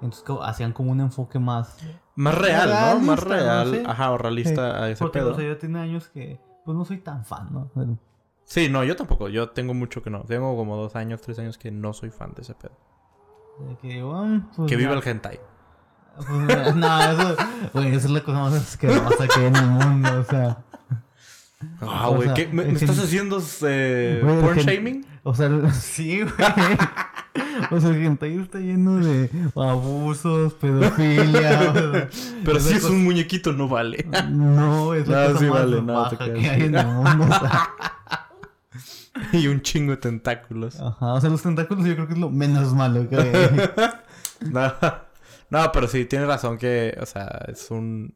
Entonces 0.00 0.24
hacían 0.42 0.72
como 0.72 0.92
un 0.92 1.00
enfoque 1.00 1.38
más. 1.38 1.76
Más 2.14 2.34
real, 2.36 2.70
¿no? 3.00 3.00
Más 3.06 3.22
real. 3.22 3.82
Ajá, 3.86 4.12
o 4.12 4.18
realista 4.18 4.76
Sí, 4.76 4.82
a 4.82 4.88
ese 4.90 5.04
porque, 5.04 5.18
pedo. 5.18 5.32
o 5.32 5.34
sea, 5.34 5.46
ya 5.52 5.58
tiene 5.58 5.80
años 5.80 6.08
que. 6.08 6.40
Pues 6.64 6.76
no 6.76 6.84
soy 6.84 6.98
tan 6.98 7.24
fan, 7.24 7.48
¿no? 7.52 7.70
Sí, 8.44 8.68
no, 8.68 8.84
yo 8.84 8.96
tampoco. 8.96 9.28
Yo 9.28 9.50
tengo 9.50 9.74
mucho 9.74 10.02
que 10.02 10.10
no. 10.10 10.20
Tengo 10.22 10.56
como 10.56 10.76
dos 10.76 10.94
años, 10.96 11.20
tres 11.20 11.38
años 11.38 11.58
que 11.58 11.70
no 11.70 11.92
soy 11.92 12.10
fan 12.10 12.32
de 12.34 12.42
ese 12.42 12.54
pedo. 12.54 12.72
que 13.82 14.00
ah, 14.04 14.40
pues 14.56 14.68
que 14.68 14.76
viva 14.76 14.92
el 14.94 15.06
hentai. 15.06 15.40
Pues, 16.16 16.28
no, 16.76 17.00
eso. 17.02 17.36
Güey, 17.74 17.88
eso 17.88 18.06
es 18.06 18.10
la 18.10 18.20
cosa 18.22 18.38
más 18.40 18.54
asquerosa 18.54 19.26
que 19.28 19.40
hay 19.40 19.46
en 19.46 19.56
el 19.56 19.66
mundo, 19.66 20.08
o 20.20 20.24
sea. 20.24 20.64
Ah, 21.80 22.08
O 22.08 22.16
güey, 22.16 22.28
sea, 22.28 22.34
¿qué? 22.34 22.48
¿Me, 22.48 22.70
estás 22.72 22.98
haciendo 22.98 23.42
eh, 23.62 24.20
porn 24.40 24.58
shaming? 24.58 25.04
O 25.22 25.34
sea, 25.34 25.70
sí, 25.72 26.20
güey. 26.22 26.32
O 27.70 27.78
sea, 27.80 27.90
el 27.90 28.04
hentai 28.04 28.38
está 28.38 28.58
lleno 28.58 28.96
de 28.96 29.30
abusos, 29.54 30.54
pedofilia. 30.54 31.70
o 31.70 31.74
sea, 31.74 32.08
Pero 32.44 32.60
si 32.60 32.74
es 32.74 32.80
cosa- 32.80 32.92
un 32.94 33.04
muñequito, 33.04 33.52
no 33.52 33.68
vale. 33.68 34.06
No, 34.30 34.94
es 34.94 35.06
la 35.06 35.26
No, 35.28 35.32
cosa 35.34 35.38
sí 35.38 35.44
más 35.50 35.60
vale, 35.60 35.82
no, 35.82 36.08
te 36.08 36.16
que 36.16 36.48
hay 36.48 36.62
en 36.62 36.74
el 36.74 36.86
mundo. 36.86 37.24
o 37.24 37.28
sea. 37.28 37.68
y 39.32 39.46
un 39.48 39.60
chingo 39.60 39.90
de 39.92 39.96
tentáculos. 39.98 40.80
Ajá, 40.80 41.14
o 41.14 41.20
sea, 41.20 41.28
los 41.30 41.42
tentáculos 41.42 41.84
yo 41.84 41.94
creo 41.94 42.06
que 42.06 42.14
es 42.14 42.18
lo 42.18 42.30
menos 42.30 42.72
malo 42.74 43.06
que 43.08 43.16
hay. 43.16 43.60
No, 44.50 44.72
no, 45.50 45.72
pero 45.72 45.86
sí, 45.88 46.06
tienes 46.06 46.26
razón 46.28 46.56
que, 46.56 46.96
o 47.00 47.04
sea, 47.06 47.44
es 47.48 47.70
un... 47.70 48.14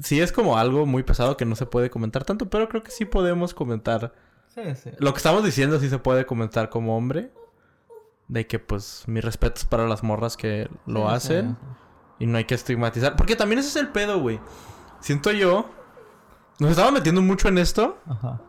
Sí, 0.00 0.20
es 0.20 0.30
como 0.32 0.58
algo 0.58 0.84
muy 0.86 1.02
pesado 1.02 1.36
que 1.36 1.44
no 1.46 1.56
se 1.56 1.66
puede 1.66 1.88
comentar 1.90 2.24
tanto, 2.24 2.50
pero 2.50 2.68
creo 2.68 2.82
que 2.82 2.90
sí 2.90 3.04
podemos 3.04 3.54
comentar 3.54 4.12
Sí, 4.54 4.62
sí. 4.74 4.90
Lo 4.98 5.12
que 5.12 5.18
estamos 5.18 5.44
diciendo 5.44 5.78
sí 5.80 5.88
se 5.90 5.98
puede 5.98 6.24
comentar 6.24 6.70
como 6.70 6.96
hombre. 6.96 7.30
De 8.28 8.46
que, 8.46 8.58
pues, 8.58 9.04
mis 9.06 9.22
respetos 9.24 9.64
para 9.66 9.86
las 9.86 10.02
morras 10.02 10.36
que 10.36 10.68
lo 10.86 11.08
Sí, 11.10 11.14
hacen. 11.14 11.56
Y 12.18 12.26
no 12.26 12.38
hay 12.38 12.44
que 12.44 12.54
estigmatizar. 12.54 13.16
Porque 13.16 13.36
también 13.36 13.58
ese 13.58 13.68
es 13.68 13.76
el 13.76 13.88
pedo, 13.88 14.18
güey. 14.18 14.40
Siento 15.00 15.30
yo... 15.30 15.68
Nos 16.58 16.70
estamos 16.70 16.92
metiendo 16.92 17.20
mucho 17.20 17.48
en 17.48 17.58
esto. 17.58 17.98
Ajá. 18.08 18.40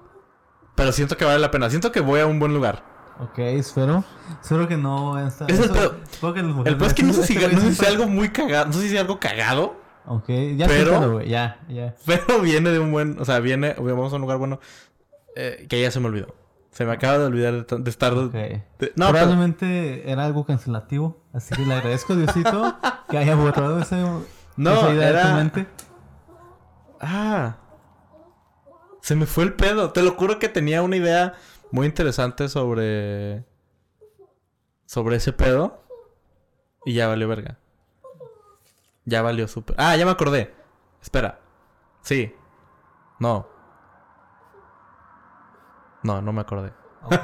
Pero 0.76 0.92
siento 0.94 1.18
que 1.18 1.26
vale 1.26 1.40
la 1.40 1.52
pena. 1.52 1.70
Siento 1.70 1.92
que 1.92 2.00
voy 2.00 2.22
a 2.22 2.26
un 2.26 2.40
buen 2.40 2.54
lugar. 2.54 2.84
Ok, 3.20 3.40
espero. 3.40 4.04
Espero 4.42 4.68
que 4.68 4.78
no. 4.78 5.20
Esta, 5.28 5.46
Es 5.48 5.60
el 5.60 5.70
pedo. 5.72 5.96
El 6.66 6.78
pedo 6.78 6.88
es 6.88 6.94
que 6.94 7.04
no 7.04 7.12
sé 7.14 7.24
si, 7.28 7.34
este 7.36 7.48
no 7.54 7.60
sé 7.62 7.68
si 7.70 7.76
siempre- 7.76 7.88
algo 7.88 8.08
muy 8.08 8.30
cagado. 8.30 8.68
No 8.68 8.74
sé 8.74 8.88
si 8.88 8.96
es 8.96 9.02
algo 9.02 9.20
cagado. 9.20 9.76
Ok, 10.08 10.30
ya 10.56 10.68
pero- 10.68 11.12
güey. 11.14 11.28
Ya, 11.30 11.60
ya. 11.70 11.94
Pero 12.06 12.40
viene 12.42 12.70
de 12.72 12.80
un 12.80 12.92
buen... 12.92 13.20
O 13.20 13.26
sea, 13.26 13.40
viene... 13.40 13.76
Vamos 13.78 14.12
a 14.14 14.16
un 14.16 14.22
lugar 14.22 14.38
bueno. 14.38 14.60
eh, 15.36 15.66
que 15.70 15.82
ya 15.82 15.92
se 15.92 16.00
me 16.00 16.08
olvidó. 16.08 16.34
Se 16.72 16.86
me 16.86 16.92
acaba 16.94 17.18
de 17.18 17.26
olvidar 17.26 17.66
de, 17.66 17.78
de 17.80 17.90
estar... 17.90 18.14
De- 18.16 18.62
no, 18.96 19.08
pero... 19.08 19.12
Probablemente 19.12 20.10
era 20.10 20.26
algo 20.26 20.46
cancelativo. 20.46 21.24
Así 21.34 21.56
que 21.56 21.66
le 21.66 21.74
agradezco 21.74 22.16
Diosito 22.16 22.78
que 23.10 23.18
haya 23.18 23.36
borrado 23.36 23.80
ese, 23.80 23.98
No, 24.56 24.74
esa 24.74 24.94
idea 24.94 25.08
de 25.08 25.14
tu 25.14 25.28
era... 25.28 25.36
mente. 25.36 25.68
Ah. 27.02 27.58
Se 29.02 29.16
me 29.16 29.26
fue 29.26 29.44
el 29.44 29.54
pedo. 29.54 29.92
Te 29.92 30.02
lo 30.04 30.12
juro 30.14 30.40
que 30.40 30.50
tenía 30.50 30.82
una 30.84 30.96
idea 30.98 31.34
muy 31.72 31.86
interesante 31.86 32.48
sobre. 32.50 33.44
Sobre 34.86 35.18
ese 35.18 35.34
pedo. 35.34 35.84
Y 36.86 36.94
ya 36.94 37.08
valió 37.08 37.28
verga. 37.28 37.58
Ya 39.08 39.22
valió 39.24 39.48
súper. 39.48 39.76
Ah, 39.80 39.96
ya 39.96 40.04
me 40.06 40.12
acordé. 40.12 40.54
Espera. 41.02 41.40
Sí. 42.02 42.36
No. 43.20 43.48
No, 46.04 46.22
no 46.22 46.32
me 46.34 46.42
acordé. 46.42 46.72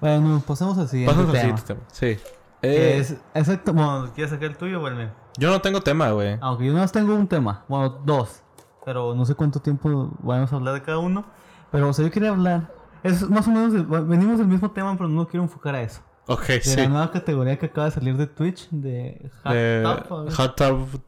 Bueno, 0.00 0.40
pasemos 0.46 0.78
al 0.78 0.86
siguiente 0.86 1.12
Pasamos 1.12 1.34
al 1.34 1.40
tema. 1.42 1.56
siguiente 1.58 1.74
tema. 1.74 1.80
Sí. 1.90 2.22
Que 2.62 2.96
Eh, 2.96 2.98
es, 2.98 3.16
exacto, 3.34 3.72
bueno, 3.72 4.10
¿quieres 4.14 4.30
sacar 4.30 4.50
el 4.50 4.56
tuyo 4.56 4.80
o 4.80 4.86
el 4.86 4.94
mío? 4.94 5.10
Yo 5.38 5.50
no 5.50 5.60
tengo 5.60 5.80
tema, 5.80 6.10
güey. 6.12 6.38
Aunque 6.40 6.66
yo 6.66 6.72
nada 6.72 6.84
más 6.84 6.92
tengo 6.92 7.14
un 7.14 7.26
tema, 7.26 7.64
bueno, 7.68 7.88
dos, 8.04 8.42
pero 8.84 9.14
no 9.16 9.24
sé 9.24 9.34
cuánto 9.34 9.58
tiempo 9.60 10.10
vamos 10.20 10.52
a 10.52 10.56
hablar 10.56 10.74
de 10.74 10.82
cada 10.82 10.98
uno. 10.98 11.24
Pero, 11.72 11.88
o 11.88 11.92
sea, 11.92 12.04
yo 12.04 12.10
quería 12.12 12.30
hablar, 12.30 12.72
es 13.02 13.28
más 13.28 13.46
o 13.48 13.50
menos, 13.50 13.74
el- 13.74 13.86
venimos 13.86 14.38
del 14.38 14.46
mismo 14.46 14.70
tema, 14.70 14.94
pero 14.96 15.08
no 15.08 15.26
quiero 15.26 15.42
enfocar 15.42 15.74
a 15.74 15.82
eso. 15.82 16.00
Ok, 16.28 16.46
De 16.46 16.60
sí. 16.60 16.76
la 16.76 16.88
nueva 16.88 17.10
categoría 17.10 17.58
que 17.58 17.66
acaba 17.66 17.86
de 17.86 17.92
salir 17.94 18.16
de 18.16 18.26
Twitch, 18.26 18.68
de 18.70 19.30
Hot 19.42 19.52
Eh, 19.54 19.82
Top, 19.82 20.30
hot 20.32 20.56
tub. 20.56 21.00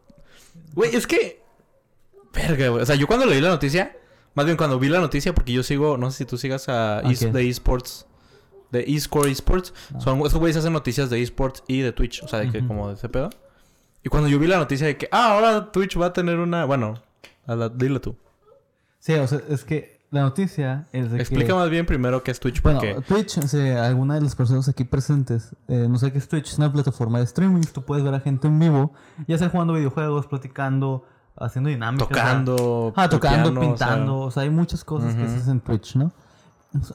Güey, 0.74 0.96
es 0.96 1.06
que. 1.06 1.42
Verga, 2.32 2.68
güey. 2.68 2.82
O 2.82 2.86
sea, 2.86 2.96
yo 2.96 3.06
cuando 3.06 3.26
leí 3.26 3.40
la 3.40 3.50
noticia. 3.50 3.96
Más 4.34 4.46
bien 4.46 4.56
cuando 4.56 4.78
vi 4.78 4.88
la 4.88 5.00
noticia, 5.00 5.34
porque 5.34 5.52
yo 5.52 5.62
sigo, 5.64 5.96
no 5.98 6.10
sé 6.10 6.18
si 6.18 6.24
tú 6.24 6.38
sigas 6.38 6.68
a 6.68 6.98
¿A 7.00 7.10
es- 7.10 7.18
quién? 7.18 7.32
de 7.32 7.48
esports, 7.48 8.06
de 8.70 8.84
eScore 8.86 9.28
Esports. 9.30 9.74
Ah. 9.94 10.00
Son, 10.00 10.18
esos 10.20 10.38
güeyes 10.38 10.56
hacen 10.56 10.72
noticias 10.72 11.10
de 11.10 11.20
esports 11.20 11.64
y 11.66 11.80
de 11.80 11.90
Twitch, 11.92 12.22
o 12.22 12.28
sea, 12.28 12.38
de 12.38 12.50
que 12.50 12.64
como 12.66 12.88
de 12.88 12.94
ese 12.94 13.08
pedo. 13.08 13.28
Y 14.04 14.08
cuando 14.08 14.28
yo 14.28 14.38
vi 14.38 14.46
la 14.46 14.56
noticia 14.58 14.86
de 14.86 14.96
que, 14.96 15.08
ah, 15.10 15.32
ahora 15.34 15.72
Twitch 15.72 16.00
va 16.00 16.06
a 16.06 16.12
tener 16.12 16.38
una, 16.38 16.64
bueno, 16.64 16.94
a 17.46 17.56
la- 17.56 17.68
dile 17.68 17.98
tú. 17.98 18.16
Sí, 19.00 19.12
o 19.14 19.26
sea, 19.26 19.40
es 19.48 19.64
que 19.64 19.99
la 20.10 20.22
noticia 20.22 20.86
es 20.92 21.10
de 21.10 21.20
Explica 21.20 21.48
que... 21.48 21.54
más 21.54 21.70
bien 21.70 21.86
primero 21.86 22.22
qué 22.22 22.30
es 22.32 22.40
Twitch, 22.40 22.60
Bueno, 22.62 22.80
porque 22.80 23.00
Twitch, 23.02 23.38
o 23.38 23.46
sea, 23.48 23.86
alguna 23.86 24.14
de 24.14 24.22
las 24.22 24.34
personas 24.34 24.68
aquí 24.68 24.84
presentes, 24.84 25.54
eh, 25.68 25.86
no 25.88 25.98
sé 25.98 26.10
qué 26.12 26.18
es 26.18 26.28
Twitch, 26.28 26.48
es 26.48 26.58
una 26.58 26.72
plataforma 26.72 27.18
de 27.18 27.24
streaming, 27.24 27.62
tú 27.72 27.82
puedes 27.84 28.04
ver 28.04 28.14
a 28.14 28.20
gente 28.20 28.48
en 28.48 28.58
vivo, 28.58 28.92
ya 29.28 29.38
sea 29.38 29.48
jugando 29.50 29.74
videojuegos, 29.74 30.26
platicando, 30.26 31.04
haciendo 31.36 31.70
dinámicas. 31.70 32.08
o 32.10 32.14
sea, 32.14 32.24
tocando, 32.24 32.92
Ah, 32.96 33.08
tocando, 33.08 33.50
piano, 33.50 33.60
o 33.60 33.62
sea, 33.62 33.86
pintando, 33.86 34.18
o 34.18 34.30
sea, 34.30 34.42
hay 34.42 34.50
muchas 34.50 34.84
cosas 34.84 35.14
que 35.14 35.28
se 35.28 35.36
hacen 35.36 35.52
en 35.52 35.60
Twitch, 35.60 35.96
¿no? 35.96 36.12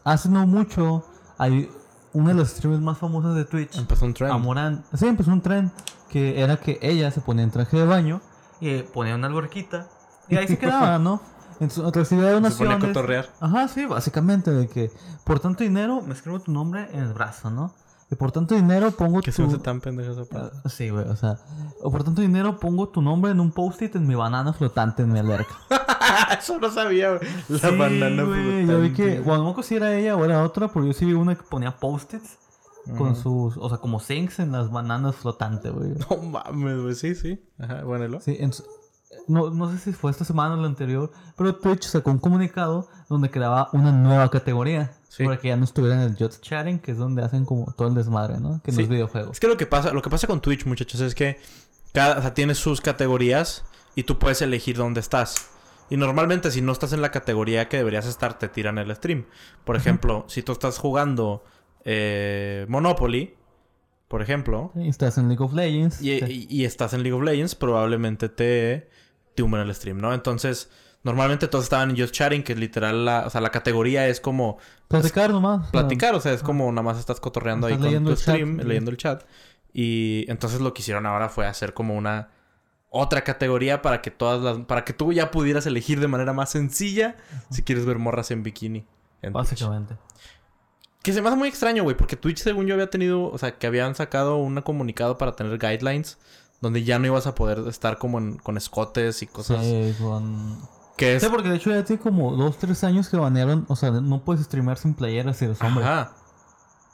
Hace 0.04 0.30
no 0.30 0.45
mucho, 0.47 1.04
hay 1.38 1.69
una 2.13 2.30
de 2.30 2.36
las 2.36 2.49
streamers 2.49 2.82
más 2.82 2.97
famosas 2.97 3.36
de 3.36 3.45
Twitch, 3.45 3.78
empezó 3.78 4.06
un 4.06 4.13
trend. 4.13 4.34
Amorán. 4.34 4.84
Sí, 4.93 5.06
empezó 5.08 5.32
un 5.32 5.41
tren 5.41 5.71
que 6.10 6.41
era 6.41 6.58
que 6.58 6.80
ella 6.82 7.12
se 7.12 7.21
ponía 7.21 7.43
en 7.43 7.51
traje 7.51 7.78
de 7.78 7.86
baño 7.86 8.21
y 8.62 8.84
ponía 8.84 9.15
una 9.15 9.28
alberquita 9.28 9.88
y 10.30 10.36
ahí 10.38 10.47
se 10.47 10.58
quedaba, 10.60 10.97
¿no? 10.99 11.21
Entonces, 11.59 11.83
recibía 11.93 12.49
Se 12.51 12.57
ponía 12.57 12.75
a 12.75 12.79
cotorrear. 12.79 13.29
Ajá, 13.39 13.67
sí, 13.67 13.85
básicamente 13.85 14.51
de 14.51 14.67
que 14.67 14.91
por 15.23 15.39
tanto 15.39 15.63
dinero 15.63 16.01
me 16.01 16.13
escribo 16.13 16.39
tu 16.39 16.51
nombre 16.51 16.87
en 16.91 16.99
el 16.99 17.13
brazo, 17.13 17.49
¿no? 17.49 17.73
Y 18.11 18.15
por 18.15 18.31
tanto 18.31 18.53
dinero 18.53 18.91
pongo 18.91 19.19
Que 19.21 19.31
tu... 19.31 19.37
se 19.37 19.43
hace 19.43 19.57
tan 19.57 19.81
pendeja 19.81 20.11
esa 20.11 20.25
parte. 20.25 20.57
Ah, 20.63 20.69
Sí, 20.69 20.89
güey, 20.89 21.07
o 21.07 21.15
sea, 21.15 21.37
o 21.81 21.91
por 21.91 22.03
tanto 22.03 22.21
dinero 22.21 22.59
pongo 22.59 22.89
tu 22.89 23.01
nombre 23.01 23.31
en 23.31 23.39
un 23.39 23.51
post-it 23.51 23.95
en 23.95 24.05
mi 24.05 24.13
banana 24.13 24.53
flotante 24.53 25.01
en 25.03 25.11
mi 25.11 25.19
alberca. 25.19 25.55
Eso 26.39 26.59
no 26.59 26.69
sabía, 26.69 27.09
güey. 27.15 27.21
La 27.49 27.57
Sí, 27.69 27.75
banana 27.77 28.23
güey, 28.23 28.67
Yo 28.67 28.79
vi 28.79 28.91
que, 28.93 29.03
flotante. 29.03 29.19
bueno, 29.21 29.53
no 29.57 29.63
si 29.63 29.75
era 29.75 29.95
ella 29.95 30.15
o 30.15 30.23
era 30.23 30.43
otra, 30.43 30.67
pero 30.67 30.85
yo 30.85 30.93
sí 30.93 31.05
vi 31.05 31.13
una 31.13 31.35
que 31.35 31.43
ponía 31.43 31.77
post-its 31.77 32.37
con 32.97 33.15
sus, 33.15 33.57
o 33.57 33.67
sea, 33.69 33.79
como 33.79 33.99
sinks 33.99 34.37
en 34.37 34.51
las 34.51 34.69
bananas 34.69 35.15
flotantes, 35.15 35.71
güey. 35.73 35.93
No 36.09 36.17
mames, 36.17 36.79
güey. 36.83 36.93
Sí, 36.93 37.15
sí. 37.15 37.43
Ajá, 37.57 37.83
bueno. 37.83 38.19
Sí, 38.21 38.37
entonces, 38.39 38.67
no, 39.27 39.49
no 39.49 39.71
sé 39.71 39.77
si 39.77 39.93
fue 39.93 40.11
esta 40.11 40.25
semana 40.25 40.55
o 40.55 40.57
la 40.57 40.67
anterior, 40.67 41.11
pero 41.37 41.55
Twitch 41.55 41.83
sacó 41.85 42.11
un 42.11 42.19
comunicado 42.19 42.87
donde 43.09 43.29
creaba 43.29 43.69
una 43.73 43.91
nueva 43.91 44.29
categoría. 44.29 44.93
Sí. 45.09 45.23
Para 45.23 45.37
que 45.37 45.47
ya 45.47 45.55
no 45.55 45.63
estuviera 45.63 45.95
en 45.95 46.01
el 46.01 46.17
Just 46.17 46.41
Chatting, 46.43 46.79
que 46.79 46.91
es 46.91 46.97
donde 46.97 47.23
hacen 47.23 47.45
como 47.45 47.71
todo 47.77 47.87
el 47.87 47.93
desmadre, 47.95 48.37
¿no? 48.39 48.61
Que 48.61 48.71
en 48.71 48.75
Sí. 48.75 48.81
los 48.81 48.89
videojuegos. 48.89 49.31
Es 49.33 49.39
que 49.39 49.47
lo 49.47 49.55
que 49.55 49.65
pasa, 49.65 49.91
lo 49.93 50.01
que 50.01 50.09
pasa 50.09 50.27
con 50.27 50.41
Twitch, 50.41 50.65
muchachos, 50.65 50.99
es 50.99 51.15
que 51.15 51.39
cada, 51.93 52.17
o 52.17 52.21
sea, 52.21 52.33
tiene 52.33 52.53
sus 52.53 52.81
categorías 52.81 53.63
y 53.95 54.03
tú 54.03 54.19
puedes 54.19 54.41
elegir 54.41 54.75
dónde 54.75 54.99
estás. 54.99 55.49
Y 55.89 55.95
normalmente 55.97 56.51
si 56.51 56.61
no 56.61 56.73
estás 56.73 56.91
en 56.91 57.01
la 57.01 57.11
categoría 57.11 57.69
que 57.69 57.77
deberías 57.77 58.05
estar, 58.07 58.37
te 58.37 58.49
tiran 58.49 58.77
el 58.77 58.93
stream. 58.95 59.25
Por 59.63 59.75
ejemplo, 59.77 60.25
si 60.27 60.41
tú 60.43 60.51
estás 60.51 60.79
jugando 60.79 61.45
eh, 61.85 62.65
Monopoly, 62.67 63.35
por 64.07 64.21
ejemplo, 64.21 64.71
Sí, 64.75 64.87
Estás 64.87 65.17
en 65.17 65.27
League 65.27 65.43
of 65.43 65.53
Legends. 65.53 66.01
y, 66.01 66.19
te- 66.19 66.31
y- 66.31 66.47
y 66.49 66.65
estás 66.65 66.93
en 66.93 67.03
League 67.03 67.13
of 67.17 67.23
Legends, 67.23 67.55
probablemente 67.55 68.29
te 68.29 68.89
tumben 69.35 69.61
el 69.61 69.73
stream, 69.75 69.97
¿no? 69.97 70.13
Entonces, 70.13 70.69
normalmente 71.03 71.47
todos 71.47 71.65
estaban 71.65 71.89
en 71.91 71.97
Just 71.97 72.13
Chatting, 72.13 72.43
que 72.43 72.53
es 72.53 72.59
literal, 72.59 73.03
la, 73.05 73.25
o 73.25 73.29
sea, 73.29 73.41
la 73.41 73.49
categoría 73.49 74.07
es 74.07 74.19
como 74.21 74.57
platicar 74.87 75.31
nomás. 75.31 75.69
platicar, 75.71 76.15
o 76.15 76.19
sea, 76.21 76.33
es 76.33 76.41
como 76.43 76.71
nada 76.71 76.83
más 76.83 76.97
estás 76.99 77.19
cotorreando 77.19 77.67
Estás 77.67 77.85
ahí 77.85 77.93
con 77.95 78.03
tu 78.05 78.09
chat, 78.11 78.19
stream, 78.21 78.57
leyendo 78.67 78.91
el 78.91 78.97
chat. 78.97 79.23
Y 79.73 80.25
entonces 80.29 80.61
lo 80.61 80.73
que 80.73 80.81
hicieron 80.81 81.05
ahora 81.05 81.27
fue 81.29 81.45
hacer 81.47 81.73
como 81.73 81.95
una 81.95 82.29
otra 82.89 83.25
categoría 83.25 83.81
para 83.81 84.01
que 84.01 84.09
todas 84.09 84.41
las 84.41 84.65
para 84.65 84.85
que 84.85 84.93
tú 84.93 85.11
ya 85.11 85.31
pudieras 85.31 85.65
elegir 85.65 85.99
de 85.99 86.07
manera 86.07 86.31
más 86.31 86.49
sencilla 86.51 87.17
si 87.49 87.61
quieres 87.61 87.85
ver 87.85 87.97
morras 87.99 88.31
en 88.31 88.41
bikini. 88.43 88.85
en 89.21 89.33
Twitch. 89.49 89.59
Que 91.05 91.13
se 91.13 91.21
me 91.21 91.27
hace 91.29 91.37
muy 91.37 91.47
extraño, 91.47 91.83
güey, 91.83 91.95
porque 91.95 92.15
Twitch 92.17 92.39
según 92.41 92.65
yo 92.65 92.73
había 92.73 92.89
tenido, 92.89 93.31
o 93.31 93.37
sea, 93.37 93.57
que 93.57 93.67
habían 93.67 93.93
sacado 93.95 94.37
un 94.37 94.59
comunicado 94.61 95.17
para 95.17 95.35
tener 95.35 95.57
guidelines 95.59 96.17
donde 96.61 96.83
ya 96.83 96.97
no 96.97 97.05
ibas 97.05 97.27
a 97.27 97.35
poder 97.35 97.59
estar 97.67 97.97
como 97.99 98.17
en- 98.17 98.37
con 98.37 98.57
escotes 98.57 99.21
y 99.21 99.27
cosas 99.27 99.63
Sí, 99.63 99.93
con... 100.01 100.57
que 100.97 101.15
es 101.17 101.21
Sí, 101.23 101.29
porque 101.29 101.49
de 101.49 101.57
hecho 101.57 101.69
ya 101.69 101.83
tiene 101.85 102.01
como 102.01 102.35
dos, 102.35 102.57
tres 102.57 102.83
años 102.83 103.07
que 103.07 103.17
banearon, 103.17 103.65
o 103.67 103.75
sea, 103.75 103.91
no 103.91 104.23
puedes 104.23 104.43
streamear 104.45 104.77
sin 104.79 104.95
playera 104.95 105.31
si 105.33 105.45
eres 105.45 105.61
hombre. 105.61 105.83
Ajá. 105.83 106.13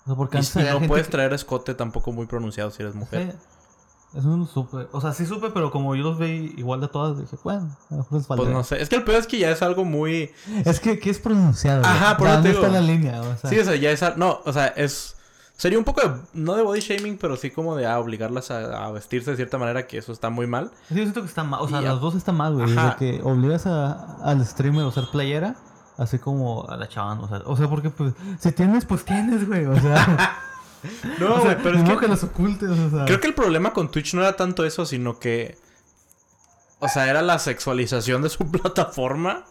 O 0.03 0.05
sea, 0.07 0.15
porque 0.15 0.37
antes 0.39 0.55
y 0.55 0.59
había 0.59 0.73
no 0.79 0.87
puedes 0.87 1.05
que- 1.05 1.11
traer 1.11 1.31
escote 1.33 1.73
tampoco 1.73 2.11
muy 2.11 2.25
pronunciado 2.25 2.69
si 2.71 2.81
eres 2.83 2.95
mujer. 2.95 3.31
Sí. 3.31 3.37
Eso 4.13 4.27
no 4.27 4.37
lo 4.37 4.45
supe. 4.45 4.87
O 4.91 4.99
sea, 4.99 5.13
sí 5.13 5.25
supe, 5.25 5.51
pero 5.51 5.71
como 5.71 5.95
yo 5.95 6.03
los 6.03 6.17
veí 6.17 6.53
igual 6.57 6.81
de 6.81 6.89
todas, 6.89 7.17
dije, 7.17 7.37
bueno, 7.43 7.69
a 7.89 7.93
lo 7.93 7.97
mejor 7.99 8.17
les 8.17 8.27
Pues 8.27 8.39
valdrá. 8.39 8.53
no 8.53 8.63
sé. 8.63 8.81
Es 8.81 8.89
que 8.89 8.97
el 8.97 9.03
peor 9.03 9.19
es 9.19 9.27
que 9.27 9.39
ya 9.39 9.49
es 9.51 9.61
algo 9.61 9.85
muy... 9.85 10.31
Es 10.65 10.79
que, 10.81 10.99
¿qué 10.99 11.09
es 11.09 11.19
pronunciado? 11.19 11.85
Ajá, 11.85 12.17
por 12.17 12.27
eso 12.27 12.35
¿Dónde 12.35 12.49
te 12.49 12.55
está 12.55 12.67
la 12.69 12.81
línea? 12.81 13.21
O 13.21 13.37
sea, 13.37 13.49
Sí, 13.49 13.57
o 13.59 13.63
sea, 13.63 13.75
ya 13.77 13.89
es... 13.91 14.17
No, 14.17 14.39
o 14.45 14.51
sea, 14.51 14.67
es... 14.67 15.15
Sería 15.55 15.77
un 15.77 15.85
poco 15.85 16.01
de... 16.01 16.15
No 16.33 16.55
de 16.55 16.63
body 16.63 16.79
shaming, 16.81 17.17
pero 17.17 17.37
sí 17.37 17.51
como 17.51 17.75
de 17.75 17.85
ah, 17.85 17.99
obligarlas 17.99 18.51
a, 18.51 18.85
a 18.85 18.91
vestirse 18.91 19.31
de 19.31 19.37
cierta 19.37 19.57
manera 19.57 19.87
que 19.87 19.97
eso 19.97 20.11
está 20.11 20.29
muy 20.29 20.47
mal. 20.47 20.71
sí, 20.89 20.95
yo 20.95 21.03
siento 21.03 21.21
que 21.21 21.27
está 21.27 21.43
mal. 21.43 21.61
O 21.61 21.69
sea, 21.69 21.81
Y 21.81 21.85
las 21.85 22.01
dos 22.01 22.15
están 22.15 22.35
mal, 22.35 22.53
güey. 22.55 22.67
Desde 22.67 22.95
que 22.97 23.21
obligas 23.23 23.65
a, 23.65 24.17
al 24.23 24.45
streamer 24.45 24.83
a 24.83 24.87
usar 24.87 25.09
playera, 25.11 25.55
así 25.97 26.19
como 26.19 26.67
a 26.67 26.75
la 26.75 26.89
chavan. 26.89 27.19
O 27.19 27.27
sea, 27.29 27.43
o 27.45 27.55
sea, 27.55 27.69
porque 27.69 27.91
pues, 27.91 28.13
si 28.39 28.51
tienes, 28.51 28.85
pues 28.85 29.05
tienes, 29.05 29.47
güey. 29.47 29.65
O 29.67 29.79
sea, 29.79 30.35
No, 31.19 31.35
o 31.35 31.41
sea, 31.41 31.57
pero 31.61 31.77
es 31.77 31.83
que... 31.89 31.97
que 31.97 32.07
los 32.07 32.23
ocultes, 32.23 32.69
o 32.69 32.89
sea. 32.89 33.05
Creo 33.05 33.19
que 33.19 33.27
el 33.27 33.33
problema 33.33 33.73
con 33.73 33.89
Twitch 33.91 34.13
no 34.13 34.21
era 34.21 34.35
tanto 34.35 34.65
eso, 34.65 34.85
sino 34.85 35.19
que... 35.19 35.57
O 36.79 36.87
sea, 36.87 37.07
era 37.09 37.21
la 37.21 37.37
sexualización 37.39 38.21
de 38.21 38.29
su 38.29 38.45
plataforma. 38.51 39.43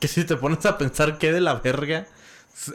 Que 0.00 0.08
si 0.08 0.24
te 0.24 0.36
pones 0.36 0.64
a 0.66 0.78
pensar 0.78 1.18
qué 1.18 1.32
de 1.32 1.40
la 1.40 1.54
verga... 1.54 2.06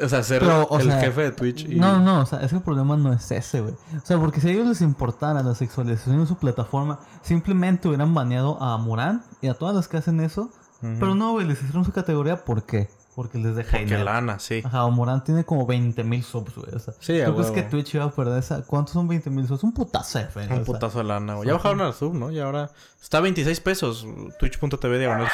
O 0.04 0.10
sea, 0.10 0.24
ser 0.24 0.40
Pero, 0.40 0.64
o 0.64 0.80
el 0.80 0.88
sea, 0.88 1.00
jefe 1.00 1.22
de 1.22 1.32
Twitch. 1.32 1.66
y- 1.70 1.76
No, 1.76 2.00
no, 2.00 2.22
o 2.22 2.26
sea, 2.26 2.40
es 2.40 2.50
que 2.50 2.56
el 2.56 2.64
problema 2.64 2.98
no 2.98 3.14
es 3.14 3.30
ese, 3.32 3.62
güey. 3.62 3.76
O 3.96 4.06
sea, 4.06 4.18
porque 4.18 4.42
si 4.42 4.50
a 4.50 4.52
ellos 4.52 4.66
les 4.68 4.82
importara 4.82 5.44
la 5.44 5.54
sexualización 5.54 6.20
de 6.20 6.26
su 6.26 6.36
plataforma, 6.38 7.00
simplemente 7.22 7.88
hubieran 7.88 8.12
baneado 8.14 8.62
a 8.62 8.76
Morán 8.80 9.24
y 9.40 9.48
a 9.50 9.54
todas 9.54 9.76
las 9.76 9.88
que 9.88 9.98
hacen 9.98 10.20
eso. 10.20 10.50
Pero 10.82 11.14
no, 11.14 11.32
güey, 11.34 11.46
les 11.48 11.60
hicieron 11.62 11.86
su 11.86 11.92
categoría, 11.92 12.44
¿por 12.44 12.64
qué? 12.64 12.90
Porque 13.18 13.40
les 13.40 13.56
deja 13.56 13.80
Porque 13.80 13.98
lana, 13.98 14.38
sí. 14.38 14.62
Ajá, 14.64 14.86
o 14.86 14.92
Morán 14.92 15.24
tiene 15.24 15.44
como 15.44 15.66
20 15.66 16.04
mil 16.04 16.24
subs, 16.24 16.54
güey. 16.56 16.72
O 16.72 16.78
sea, 16.78 16.94
Sí, 17.00 17.20
a 17.20 17.26
¿tú 17.26 17.34
crees 17.34 17.50
que 17.50 17.64
Twitch 17.64 17.96
iba 17.96 18.04
a 18.04 18.12
perder 18.12 18.38
esa? 18.38 18.62
¿Cuántos 18.62 18.94
son 18.94 19.08
20 19.08 19.32
mil 19.32 19.48
subs? 19.48 19.64
Un 19.64 19.74
putazo 19.74 20.20
de 20.20 20.26
feria, 20.28 20.54
o 20.54 20.60
Un 20.60 20.66
sea. 20.66 20.74
putazo 20.76 21.00
de 21.00 21.06
lana, 21.06 21.34
güey. 21.34 21.48
Ya 21.48 21.54
bajaron 21.54 21.82
al 21.82 21.96
sub, 21.96 22.14
¿no? 22.14 22.30
Y 22.30 22.40
ahora... 22.40 22.70
Está 23.02 23.18
a 23.18 23.22
26 23.22 23.60
pesos. 23.62 24.06
Twitch.tv 24.38 25.00
diagonal. 25.00 25.28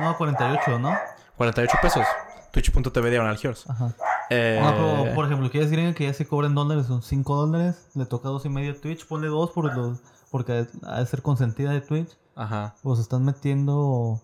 No, 0.00 0.18
48, 0.18 0.80
¿no? 0.80 0.98
48 1.36 1.76
pesos. 1.80 2.04
Twitch.tv 2.50 3.10
diagonal 3.10 3.38
Giors. 3.38 3.70
Ajá. 3.70 3.94
Eh, 4.28 4.58
No, 4.60 4.72
pero, 5.04 5.14
por 5.14 5.26
ejemplo, 5.26 5.48
quieres 5.48 5.70
decir 5.70 5.94
que 5.94 6.06
ya 6.06 6.14
se 6.14 6.26
cobran 6.26 6.56
dólares, 6.56 6.86
son 6.86 7.02
5 7.02 7.36
dólares, 7.36 7.86
le 7.94 8.04
toca 8.04 8.30
dos 8.30 8.44
y 8.46 8.48
medio 8.48 8.72
a 8.72 8.74
Twitch, 8.74 9.06
ponle 9.06 9.28
dos 9.28 9.52
por 9.52 9.72
los, 9.76 10.00
porque 10.32 10.66
ha 10.88 10.98
de 10.98 11.06
ser 11.06 11.22
consentida 11.22 11.70
de 11.70 11.82
Twitch. 11.82 12.10
Ajá. 12.34 12.74
Pues 12.82 12.98
están 12.98 13.24
metiendo. 13.24 14.20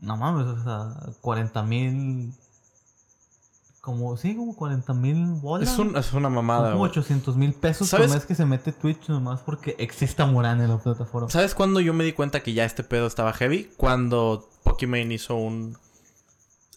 No 0.00 0.16
mames, 0.16 0.46
o 0.46 0.62
sea, 0.62 1.12
40 1.20 1.62
mil. 1.62 2.32
Como, 3.80 4.14
sí, 4.18 4.36
como 4.36 4.54
40 4.54 4.92
mil 4.92 5.26
bolas. 5.40 5.70
Es, 5.70 5.78
un- 5.78 5.96
es 5.96 6.12
una 6.12 6.28
Son 6.28 6.34
mamada, 6.34 6.68
como 6.72 6.80
güey. 6.80 6.90
800 6.90 7.36
mil 7.36 7.54
pesos 7.54 7.88
por 7.90 8.00
¿Sabes? 8.00 8.12
mes 8.14 8.26
que 8.26 8.34
se 8.34 8.44
mete 8.44 8.72
Twitch 8.72 9.08
nomás 9.08 9.40
porque 9.40 9.74
exista 9.78 10.26
Morán 10.26 10.60
en 10.60 10.68
la 10.68 10.78
plataforma. 10.78 11.30
¿Sabes 11.30 11.54
cuándo 11.54 11.80
yo 11.80 11.94
me 11.94 12.04
di 12.04 12.12
cuenta 12.12 12.42
que 12.42 12.52
ya 12.52 12.64
este 12.66 12.84
pedo 12.84 13.06
estaba 13.06 13.32
heavy? 13.32 13.70
Cuando 13.78 14.48
Pokimane 14.64 15.14
hizo 15.14 15.34
un 15.34 15.78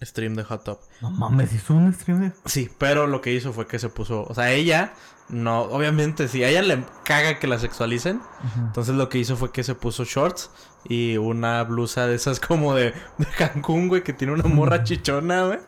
stream 0.02 0.36
de 0.36 0.44
Hot 0.46 0.64
Top. 0.64 0.80
No 1.02 1.12
mames, 1.12 1.52
hizo 1.54 1.74
un 1.74 1.94
stream 1.94 2.22
de. 2.22 2.32
Sí, 2.46 2.70
pero 2.78 3.06
lo 3.08 3.20
que 3.22 3.34
hizo 3.34 3.52
fue 3.52 3.68
que 3.68 3.80
se 3.80 3.90
puso... 3.90 4.24
O 4.24 4.34
sea, 4.34 4.52
ella... 4.52 4.94
No, 5.30 5.62
obviamente, 5.62 6.28
si 6.28 6.44
a 6.44 6.50
ella 6.50 6.62
le 6.62 6.86
caga 7.06 7.40
que 7.40 7.48
la 7.48 7.58
sexualicen, 7.58 8.22
entonces 8.58 8.94
lo 8.96 9.08
que 9.08 9.18
hizo 9.20 9.38
fue 9.38 9.52
que 9.54 9.64
se 9.64 9.74
puso 9.74 10.04
shorts 10.04 10.52
y 10.88 11.17
una 11.17 11.63
blusa 11.63 12.08
de 12.08 12.15
esas 12.15 12.39
como 12.39 12.76
de, 12.76 12.93
de 13.17 13.26
Cancún, 13.38 13.88
güey, 13.88 14.04
que 14.04 14.13
tiene 14.13 14.34
una 14.34 14.43
morra 14.43 14.84
chichona, 14.84 15.46
güey. 15.46 15.60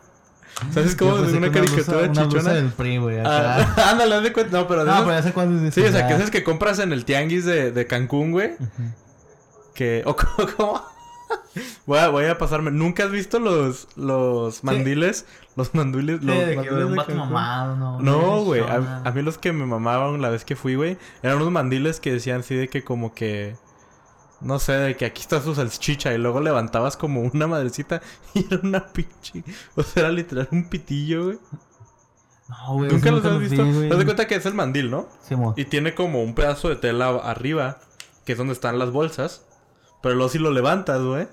¿Sabes 0.72 0.96
cómo? 0.96 1.16
Pensé 1.16 1.36
una 1.36 1.52
caricatura 1.52 1.98
blusa- 1.98 2.10
una 2.10 2.22
blusa 2.24 2.28
chichona. 2.38 2.52
del 2.54 2.68
PRI, 2.72 2.96
güey. 2.98 3.18
Ah, 3.24 3.74
ándale, 3.90 4.14
haz 4.14 4.22
de 4.22 4.32
cuenta. 4.32 4.56
No, 4.58 4.66
pero 4.66 4.84
No, 4.84 4.92
pero 5.04 5.10
ya 5.10 5.22
sé 5.22 5.32
cuál 5.32 5.66
es. 5.66 5.74
Sí, 5.74 5.82
o 5.82 5.92
sea, 5.92 6.08
que 6.08 6.14
esas 6.14 6.30
que 6.30 6.42
compras 6.44 6.78
en 6.78 6.92
el 6.92 7.04
tianguis 7.04 7.44
de, 7.44 7.72
de 7.72 7.86
Cancún, 7.86 8.32
güey. 8.32 8.52
Que. 9.74 10.02
O 10.06 10.16
como- 10.56 10.82
voy, 11.84 11.98
a, 11.98 12.08
voy 12.08 12.24
a 12.24 12.38
pasarme. 12.38 12.70
¿Nunca 12.70 13.04
has 13.04 13.10
visto 13.10 13.38
los, 13.38 13.88
los 13.96 14.64
mandiles? 14.64 15.26
Los 15.56 15.74
mandiles. 15.74 16.20
Sí, 16.20 16.26
Los 16.26 16.36
de 16.38 16.56
mandiles 16.56 16.72
un 16.84 16.90
de 16.90 16.96
vato 16.96 17.06
Cancún? 17.12 17.16
mamado, 17.32 17.76
no. 17.76 18.00
No, 18.00 18.44
güey. 18.44 18.62
A, 18.62 19.02
a 19.04 19.10
mí 19.12 19.20
los 19.20 19.36
que 19.36 19.52
me 19.52 19.66
mamaban 19.66 20.22
la 20.22 20.30
vez 20.30 20.46
que 20.46 20.56
fui, 20.56 20.74
güey, 20.74 20.96
eran 21.22 21.36
unos 21.36 21.50
mandiles 21.50 22.00
que 22.00 22.12
decían 22.12 22.40
así 22.40 22.54
de 22.54 22.68
que 22.68 22.82
como 22.82 23.12
que. 23.14 23.56
No 24.40 24.58
sé, 24.58 24.72
de 24.72 24.96
que 24.96 25.06
aquí 25.06 25.22
está 25.22 25.40
su 25.42 25.54
salchicha 25.54 26.12
y 26.12 26.18
luego 26.18 26.40
levantabas 26.40 26.96
como 26.96 27.22
una 27.22 27.46
madrecita 27.46 28.02
y 28.34 28.44
era 28.46 28.60
una 28.62 28.86
pinche. 28.86 29.42
O 29.74 29.82
sea, 29.82 30.02
era 30.04 30.12
literal 30.12 30.48
un 30.52 30.68
pitillo, 30.68 31.24
güey. 31.26 31.38
No, 32.48 32.74
güey. 32.74 32.90
¿Nunca 32.92 33.10
los 33.10 33.24
has 33.24 33.38
vi, 33.40 33.48
visto? 33.48 33.62
Haz 33.62 33.98
de 33.98 34.04
cuenta 34.04 34.26
que 34.26 34.34
es 34.36 34.46
el 34.46 34.54
mandil, 34.54 34.90
¿no? 34.90 35.08
Simón. 35.26 35.54
Y 35.56 35.64
tiene 35.64 35.94
como 35.94 36.22
un 36.22 36.34
pedazo 36.34 36.68
de 36.68 36.76
tela 36.76 37.08
arriba, 37.08 37.78
que 38.24 38.32
es 38.32 38.38
donde 38.38 38.52
están 38.52 38.78
las 38.78 38.90
bolsas. 38.92 39.44
Pero 40.02 40.14
luego 40.14 40.28
si 40.28 40.38
lo 40.38 40.50
levantas, 40.52 41.02
güey, 41.02 41.26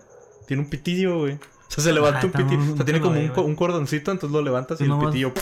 tiene 0.47 0.63
un 0.63 0.69
pitillo, 0.69 1.19
güey. 1.19 1.33
O 1.35 1.39
sea, 1.75 1.83
se 1.83 1.91
levanta 1.93 2.19
Ajá, 2.19 2.27
un 2.27 2.33
pitillo. 2.33 2.73
O 2.73 2.75
sea, 2.77 2.85
tiene 2.85 3.01
como 3.01 3.13
un, 3.15 3.27
güey. 3.27 3.33
co- 3.33 3.41
un 3.43 3.55
cordoncito, 3.55 4.11
entonces 4.11 4.33
lo 4.33 4.41
levantas 4.41 4.79
y 4.79 4.83
el 4.85 4.89
nomás- 4.89 5.07
pitillo. 5.07 5.33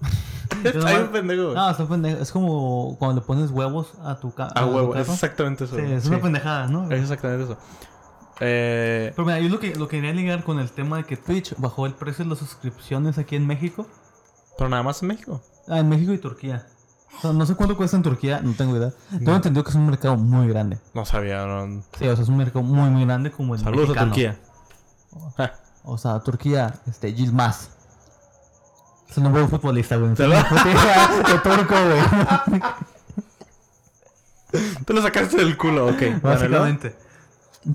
Está 0.64 0.90
bien 0.90 1.08
pendejo, 1.12 1.42
güey. 1.44 1.54
No, 1.54 1.70
está 1.70 1.86
pendejo. 1.86 2.22
Es 2.22 2.32
como 2.32 2.96
cuando 2.98 3.20
le 3.20 3.26
pones 3.26 3.50
huevos 3.50 3.92
a 4.04 4.16
tu, 4.18 4.32
ca 4.34 4.46
A 4.54 4.66
huevo, 4.66 4.94
es 4.96 5.08
exactamente 5.08 5.64
eso. 5.64 5.76
Sí, 5.76 5.82
es 5.82 6.02
Sí, 6.04 6.08
una 6.08 6.20
pendejada, 6.20 6.66
¿no? 6.68 6.90
Es 6.90 7.02
exactamente 7.02 7.44
eso. 7.44 7.56
Eh, 8.40 9.12
Pero 9.16 9.26
mira, 9.26 9.40
yo 9.40 9.48
lo 9.48 9.58
que, 9.58 9.74
lo 9.74 9.88
que 9.88 9.96
quería 9.96 10.12
ligar 10.12 10.44
con 10.44 10.58
el 10.58 10.70
tema 10.70 10.98
de 10.98 11.04
que 11.04 11.16
Twitch 11.16 11.54
bajó 11.56 11.86
el 11.86 11.94
precio 11.94 12.24
de 12.24 12.30
las 12.30 12.38
suscripciones 12.38 13.16
aquí 13.18 13.34
en 13.36 13.46
México. 13.46 13.86
pero 14.58 14.68
nada 14.68 14.82
más 14.82 15.02
en 15.02 15.08
México. 15.08 15.40
Ah, 15.68 15.78
en 15.78 15.88
México 15.88 16.12
y 16.12 16.18
Turquía. 16.18 16.66
O 17.16 17.20
sea, 17.22 17.32
no 17.32 17.46
sé 17.46 17.54
cuánto 17.54 17.76
cuesta 17.78 17.96
en 17.96 18.02
Turquía, 18.02 18.40
no 18.42 18.52
tengo 18.52 18.76
idea. 18.76 18.92
Tengo 19.10 19.36
entendido 19.36 19.64
que 19.64 19.70
es 19.70 19.76
un 19.76 19.86
mercado 19.86 20.16
muy 20.18 20.48
grande. 20.48 20.78
No 20.92 21.06
sabía. 21.06 21.46
no- 21.46 21.82
Sí, 21.98 22.06
o 22.08 22.14
sea, 22.14 22.22
es 22.22 22.28
un 22.28 22.36
mercado 22.36 22.62
muy, 22.62 22.90
muy 22.90 23.04
grande 23.06 23.30
como 23.30 23.54
el 23.54 23.60
Saludos 23.60 23.88
mexicano. 23.88 24.10
a 24.12 24.14
Turquía. 24.14 24.38
O 25.84 25.96
sea, 25.98 26.20
Turquía, 26.20 26.74
este, 26.86 27.14
Yilmaz. 27.14 27.70
Es 29.08 29.16
un 29.18 29.48
futbolista, 29.48 29.96
güey. 29.96 30.14
¿De 30.14 30.26
verdad? 30.26 30.46
de 31.26 31.38
turco, 31.38 31.74
güey. 32.50 32.62
Te 34.84 34.92
lo 34.92 35.02
sacaste 35.02 35.36
del 35.36 35.56
culo, 35.56 35.88
ok. 35.88 36.22
Básicamente. 36.22 36.96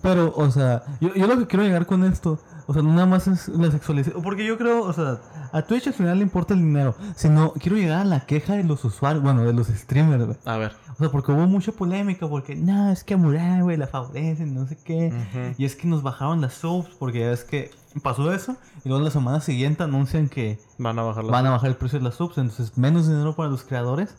Pero, 0.01 0.33
o 0.35 0.49
sea, 0.51 0.83
yo, 0.99 1.13
yo 1.13 1.27
lo 1.27 1.37
que 1.37 1.47
quiero 1.47 1.63
llegar 1.63 1.85
con 1.85 2.03
esto, 2.05 2.39
o 2.67 2.73
sea, 2.73 2.81
no 2.81 2.93
nada 2.93 3.05
más 3.05 3.27
es 3.27 3.47
la 3.49 3.71
sexualización. 3.71 4.21
Porque 4.23 4.45
yo 4.45 4.57
creo, 4.57 4.83
o 4.83 4.93
sea, 4.93 5.19
a 5.51 5.61
Twitch 5.61 5.87
al 5.87 5.93
final 5.93 6.17
le 6.17 6.23
importa 6.23 6.53
el 6.53 6.61
dinero. 6.61 6.95
Sino, 7.15 7.53
quiero 7.53 7.77
llegar 7.77 8.01
a 8.01 8.05
la 8.05 8.25
queja 8.25 8.53
de 8.53 8.63
los 8.63 8.83
usuarios, 8.85 9.23
bueno, 9.23 9.43
de 9.43 9.53
los 9.53 9.67
streamers, 9.67 10.25
güey. 10.25 10.37
A 10.45 10.57
ver. 10.57 10.73
O 10.93 10.95
sea, 10.95 11.09
porque 11.09 11.31
hubo 11.31 11.47
mucha 11.47 11.71
polémica, 11.71 12.27
porque, 12.27 12.55
no, 12.55 12.91
es 12.91 13.03
que 13.03 13.15
a 13.15 13.17
Murai, 13.17 13.61
güey, 13.61 13.77
la 13.77 13.87
favorecen, 13.87 14.53
no 14.53 14.67
sé 14.67 14.77
qué. 14.83 15.55
Y 15.57 15.65
es 15.65 15.75
que 15.75 15.87
nos 15.87 16.03
bajaron 16.03 16.41
las 16.41 16.53
subs, 16.53 16.89
porque 16.99 17.19
ya 17.19 17.31
es 17.31 17.43
que 17.43 17.71
pasó 18.03 18.31
eso. 18.31 18.55
Y 18.83 18.89
luego 18.89 19.03
la 19.03 19.11
semana 19.11 19.41
siguiente 19.41 19.83
anuncian 19.83 20.29
que 20.29 20.59
Van 20.77 20.97
a 20.97 21.03
bajar 21.03 21.25
van 21.25 21.45
a 21.45 21.51
bajar 21.51 21.69
el 21.69 21.75
precio 21.75 21.99
de 21.99 22.05
las 22.05 22.15
subs, 22.15 22.37
entonces 22.37 22.77
menos 22.77 23.07
dinero 23.07 23.35
para 23.35 23.49
los 23.49 23.63
creadores. 23.63 24.15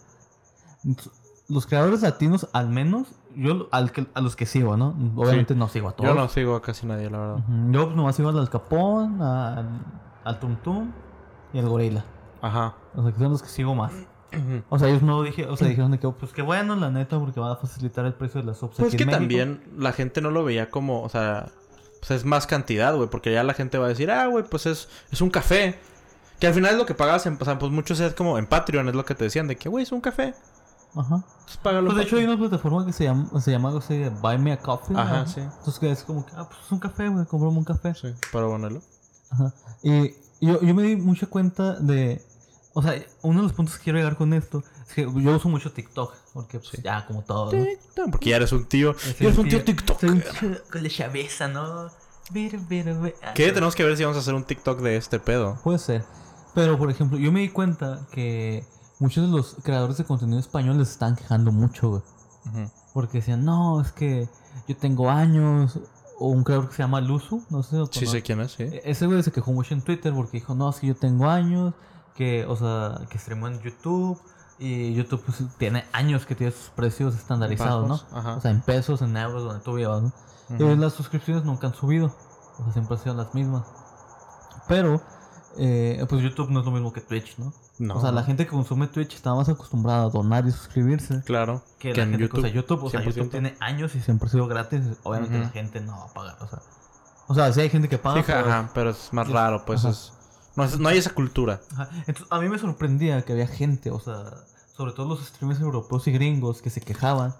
Entonces, 0.85 1.13
Los 1.49 1.67
creadores 1.67 2.03
latinos, 2.03 2.49
al 2.53 2.69
menos, 2.69 3.09
yo 3.37 3.69
al 3.71 3.93
que- 3.93 4.07
a 4.15 4.21
los 4.21 4.37
que 4.37 4.47
sigo, 4.47 4.77
¿no? 4.77 4.95
Obviamente 5.17 5.55
no 5.55 5.69
sigo 5.69 5.89
a 5.89 5.93
todos. 5.93 6.09
Yo 6.09 6.15
no 6.15 6.29
sigo 6.29 6.55
a 6.57 6.63
casi 6.63 6.87
nadie, 6.87 7.11
la 7.11 7.19
verdad. 7.19 7.35
Ujú, 7.37 7.73
Yo 7.73 7.85
pues, 7.87 7.97
nomás 7.97 8.17
sigo 8.17 8.29
al 8.29 8.39
Al 8.39 8.51
Capón, 8.51 9.21
al, 9.23 9.69
al 10.25 10.41
Tum 10.41 10.57
Tum 10.57 10.91
y 11.53 11.59
al 11.59 11.69
Gorila. 11.69 12.05
Ajá. 12.41 12.75
O 12.95 13.03
sea, 13.03 13.13
que 13.13 13.19
son 13.19 13.31
los 13.31 13.43
que 13.43 13.49
sigo 13.49 13.75
más. 13.75 13.93
O 14.71 14.79
sea, 14.79 14.89
ellos 14.89 15.03
no 15.03 15.23
dije, 15.23 15.47
o 15.47 15.57
sea, 15.59 15.69
dijeron 15.69 15.91
de 15.91 15.99
que, 15.99 16.09
pues 16.09 16.33
que 16.33 16.41
bueno, 16.41 16.75
la 16.75 16.91
neta, 16.91 17.19
porque 17.19 17.39
va 17.39 17.53
a 17.53 17.57
facilitar 17.57 18.07
el 18.07 18.15
precio 18.15 18.41
de 18.41 18.47
las 18.47 18.59
subs. 18.59 18.77
Pues 18.79 18.97
que 18.97 19.05
también 19.05 19.63
la 19.77 19.93
gente 19.93 20.23
no 20.23 20.31
lo 20.31 20.43
veía 20.43 20.71
como, 20.71 21.03
o 21.03 21.09
sea, 21.11 21.49
pues 22.01 22.13
es 22.13 22.25
más 22.25 22.47
cantidad, 22.47 22.97
güey, 22.97 23.11
porque 23.11 23.31
ya 23.31 23.45
la 23.45 23.53
gente 23.53 23.77
va 23.77 23.85
a 23.85 23.89
decir, 23.89 24.11
ah, 24.11 24.27
güey, 24.29 24.43
pues 24.45 24.65
es, 24.65 24.89
es 25.11 25.21
un 25.21 25.29
café. 25.29 25.79
Que 26.41 26.47
al 26.47 26.55
final 26.55 26.73
es 26.73 26.79
lo 26.79 26.87
que 26.87 26.95
pagas, 26.95 27.27
en, 27.27 27.37
o 27.39 27.45
sea, 27.45 27.59
pues 27.59 27.71
muchos 27.71 28.01
es 28.01 28.15
como 28.15 28.39
en 28.39 28.47
Patreon, 28.47 28.89
es 28.89 28.95
lo 28.95 29.05
que 29.05 29.15
te 29.15 29.25
decían, 29.25 29.47
de 29.49 29.57
que, 29.57 29.69
güey, 29.69 29.83
es 29.83 29.93
un 29.93 30.01
café. 30.01 30.35
Ajá. 30.95 31.25
Pues 31.45 31.57
págalo. 31.57 31.87
Pues 31.87 31.97
de 31.99 32.03
hecho 32.05 32.17
hay 32.17 32.25
una 32.25 32.37
plataforma 32.39 32.85
que 32.85 32.93
se 32.93 33.05
llama, 33.05 33.41
se 33.41 33.51
llama 33.51 33.69
algo 33.69 33.81
así 33.81 33.97
de 33.97 34.11
Buy 34.11 34.39
Me 34.39 34.53
a 34.53 34.59
Coffee. 34.59 34.97
Ajá, 34.97 35.21
¿no? 35.21 35.27
sí. 35.27 35.41
Entonces 35.41 35.79
que 35.79 35.91
es 35.91 36.03
como 36.05 36.25
que, 36.27 36.33
ah, 36.37 36.49
pues 36.49 36.61
es 36.65 36.73
un 36.73 36.79
café, 36.79 37.09
güey, 37.09 37.25
comprame 37.27 37.57
un 37.59 37.65
café. 37.65 37.95
Sí, 37.95 38.09
para 38.33 38.47
ponerlo. 38.47 38.83
Ajá. 39.31 39.55
Y 39.83 40.11
yo, 40.41 40.61
yo 40.61 40.75
me 40.75 40.83
di 40.83 40.97
mucha 40.97 41.27
cuenta 41.27 41.75
de. 41.81 42.21
O 42.75 42.83
sea, 42.83 42.95
uno 43.23 43.41
de 43.41 43.43
los 43.45 43.53
puntos 43.53 43.77
que 43.77 43.85
quiero 43.85 43.99
llegar 43.99 44.17
con 44.17 44.33
esto 44.33 44.63
es 44.89 44.95
que 44.95 45.03
yo 45.03 45.37
uso 45.37 45.49
mucho 45.49 45.73
TikTok. 45.73 46.15
Porque 46.33 46.59
pues, 46.59 46.71
Sí. 46.71 46.83
ya, 46.83 47.07
como 47.07 47.23
todo. 47.23 47.53
¿no? 47.53 47.59
No, 47.97 48.11
Porque 48.11 48.31
ya 48.31 48.37
eres 48.37 48.53
un 48.53 48.65
tío. 48.67 48.95
Ya 49.21 49.27
eres 49.27 49.39
un 49.39 49.49
tío 49.49 49.59
tío- 49.59 49.65
TikTok. 49.65 50.01
Soy 50.01 50.09
un 50.11 50.21
tío 50.23 50.59
con 50.71 50.83
la 50.83 50.89
chaveza, 50.89 51.49
¿no? 51.49 51.91
Ver, 52.31 52.59
ver, 52.61 52.95
ver. 52.95 53.15
¿Qué? 53.35 53.53
Tenemos 53.53 53.75
que 53.75 53.85
ver 53.85 53.97
si 53.97 54.05
vamos 54.05 54.17
a 54.17 54.21
hacer 54.21 54.33
un 54.35 54.45
TikTok 54.45 54.81
de 54.81 54.97
este 54.97 55.21
pedo. 55.21 55.59
Puede 55.63 55.79
ser. 55.79 56.05
Pero, 56.55 56.79
por 56.79 56.91
ejemplo, 56.91 57.19
yo 57.19 57.31
me 57.33 57.41
di 57.41 57.51
cuenta 57.51 58.07
que 58.11 58.65
muchos 59.03 59.27
de 59.31 59.37
los 59.37 59.57
creadores 59.63 59.97
de 59.99 60.05
contenido 60.05 60.39
español 60.39 60.79
les 60.79 60.91
están 60.91 61.17
quejando 61.17 61.53
mucho, 61.53 61.91
güey. 61.91 62.03
Porque 62.95 63.19
decían, 63.19 63.45
no, 63.45 63.81
es 63.81 63.93
que 63.93 64.29
yo 64.69 64.77
tengo 64.77 65.11
años. 65.11 65.79
O 66.19 66.29
un 66.29 66.45
creador 66.45 66.69
que 66.69 66.77
se 66.77 66.83
llama 66.83 67.01
Luzu, 67.01 67.43
no 67.51 67.63
sé 67.65 67.77
Sí 67.91 68.07
sé 68.07 68.23
quién 68.23 68.41
es, 68.41 68.53
sí. 68.53 68.63
E- 68.63 68.83
Ese 68.85 69.07
güey 69.07 69.23
se 69.25 69.33
quejó 69.33 69.53
mucho 69.53 69.75
en 69.75 69.83
Twitter 69.83 70.15
porque 70.15 70.39
dijo, 70.39 70.55
no, 70.55 70.71
es 70.71 70.77
que 70.77 70.87
yo 70.87 70.95
tengo 70.95 71.29
años, 71.29 71.75
que, 72.15 72.47
o 72.47 72.55
sea, 72.57 73.01
que 73.11 73.19
streamo 73.19 73.49
en 73.49 73.61
YouTube. 73.61 74.21
Y 74.59 74.95
YouTube 74.95 75.23
pues, 75.27 75.43
tiene 75.59 75.85
años 75.93 76.25
que 76.25 76.37
tiene 76.37 76.53
sus 76.53 76.69
precios 76.71 77.17
estandarizados, 77.17 77.89
¿no? 77.89 78.17
Ajá. 78.17 78.37
O 78.37 78.41
sea, 78.41 78.53
en 78.53 78.61
pesos, 78.61 79.03
en 79.03 79.17
euros, 79.17 79.43
donde 79.43 79.65
tú 79.65 79.75
vivas, 79.75 80.03
¿no? 80.03 80.13
Y 80.73 80.77
las 80.77 80.93
suscripciones 80.93 81.45
nunca 81.45 81.67
han 81.67 81.75
subido. 81.75 82.15
O 82.59 82.65
sea, 82.65 82.73
siempre 82.73 82.97
han 82.97 83.03
sido 83.03 83.15
las 83.17 83.35
mismas. 83.35 83.67
Pero, 84.69 85.01
eh, 85.59 86.05
pues 86.09 86.23
YouTube 86.23 86.51
no 86.51 86.61
es 86.61 86.67
lo 86.67 86.73
mismo 86.73 86.93
que 86.93 87.01
Twitch, 87.01 87.37
¿no? 87.39 87.53
No. 87.79 87.97
O 87.97 88.01
sea, 88.01 88.13
la 88.13 88.23
gente 88.23 88.45
que 88.45 88.51
consume 88.53 88.87
Twitch 88.87 89.15
está 89.15 89.35
más 89.35 89.49
acostumbrada 89.49 90.05
a 90.05 90.09
donar 90.09 90.47
y 90.47 90.51
suscribirse. 90.53 91.23
Claro. 91.25 91.63
Que, 91.79 91.95
la 91.95 92.07
gente 92.07 92.29
que 92.29 92.39
usa 92.39 92.49
YouTube. 92.49 92.85
O 92.85 92.91
sea, 92.91 93.01
100%. 93.01 93.05
YouTube 93.05 93.31
tiene 93.31 93.57
años 93.61 93.95
y 93.95 94.01
siempre 94.01 94.29
ha 94.29 94.31
sido 94.31 94.47
gratis. 94.47 94.83
Obviamente 95.03 95.39
la 95.39 95.49
gente 95.49 95.81
no 95.81 95.93
va 95.99 96.05
a 96.05 96.13
pagar. 96.13 96.37
O 96.41 96.47
sea, 96.47 96.61
o 97.29 97.35
sea 97.35 97.53
sí 97.53 97.61
hay 97.61 97.71
gente 97.71 97.89
que 97.89 97.99
paga. 97.99 98.21
Sí, 98.21 98.25
pero- 98.27 98.41
ajá, 98.41 98.71
pero 98.75 98.91
es 98.91 99.13
más 99.13 99.29
raro, 99.29 99.65
pues 99.65 99.85
es... 99.85 100.13
No, 100.57 100.65
es- 100.65 100.79
no 100.79 100.89
hay 100.89 100.99
esa 100.99 101.11
cultura. 101.15 101.61
Ajá. 101.73 101.89
Entonces, 102.07 102.27
a 102.31 102.39
mí 102.41 102.49
me 102.49 102.59
sorprendía 102.59 103.23
que 103.23 103.33
había 103.33 103.47
gente, 103.47 103.91
o 103.91 103.99
sea, 104.01 104.25
sobre 104.77 104.93
todo 104.93 105.09
los 105.09 105.25
streamers 105.27 105.61
europeos 105.61 106.07
y 106.09 106.13
gringos 106.13 106.63
que 106.63 106.71
se 106.71 106.81
quejaban 106.81 107.35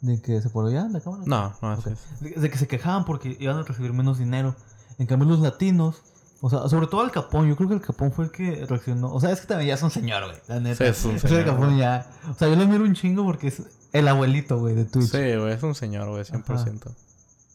de 0.00 0.20
que 0.20 0.40
se 0.42 0.50
por 0.50 0.70
ya 0.70 0.84
la 0.88 1.00
cámara. 1.00 1.22
No, 1.26 1.52
no 1.62 1.72
es 1.74 1.78
Ok. 1.80 1.86
eso. 1.88 2.02
De, 2.20 2.30
de 2.40 2.50
que 2.50 2.58
se 2.58 2.66
quejaban 2.68 3.04
porque 3.04 3.36
iban 3.40 3.56
a 3.58 3.62
recibir 3.62 3.92
menos 3.92 4.18
dinero. 4.18 4.54
En 4.98 5.06
cambio, 5.06 5.28
los 5.28 5.40
latinos, 5.40 6.02
o 6.46 6.50
sea, 6.50 6.68
sobre 6.68 6.86
todo 6.88 7.02
el 7.04 7.10
Capón, 7.10 7.48
yo 7.48 7.56
creo 7.56 7.70
que 7.70 7.74
el 7.76 7.80
Capón 7.80 8.12
fue 8.12 8.26
el 8.26 8.30
que 8.30 8.66
reaccionó. 8.66 9.10
O 9.14 9.18
sea, 9.18 9.30
es 9.30 9.40
que 9.40 9.46
también 9.46 9.68
ya 9.68 9.74
es 9.76 9.82
un 9.82 9.90
señor, 9.90 10.24
güey, 10.26 10.36
la 10.46 10.60
neta. 10.60 10.76
Sí, 10.76 10.84
es 10.84 11.04
un 11.06 11.18
señor, 11.18 11.46
Capón 11.46 11.78
ya. 11.78 12.06
O 12.30 12.34
sea, 12.34 12.48
yo 12.48 12.56
lo 12.56 12.66
miro 12.66 12.84
un 12.84 12.92
chingo 12.92 13.24
porque 13.24 13.46
es 13.48 13.62
el 13.94 14.06
abuelito, 14.06 14.58
güey, 14.58 14.74
de 14.74 14.84
Twitch. 14.84 15.10
Sí, 15.10 15.36
güey, 15.36 15.54
es 15.54 15.62
un 15.62 15.74
señor, 15.74 16.10
güey, 16.10 16.22
100%. 16.22 16.94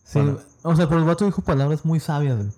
Sí, 0.03 0.17
Bueno. 0.19 0.39
o 0.63 0.75
sea, 0.75 0.87
pero 0.89 1.01
el 1.01 1.05
vato 1.05 1.23
dijo 1.23 1.43
palabras 1.43 1.85
muy 1.85 1.99
sabias, 1.99 2.37
güey. 2.37 2.49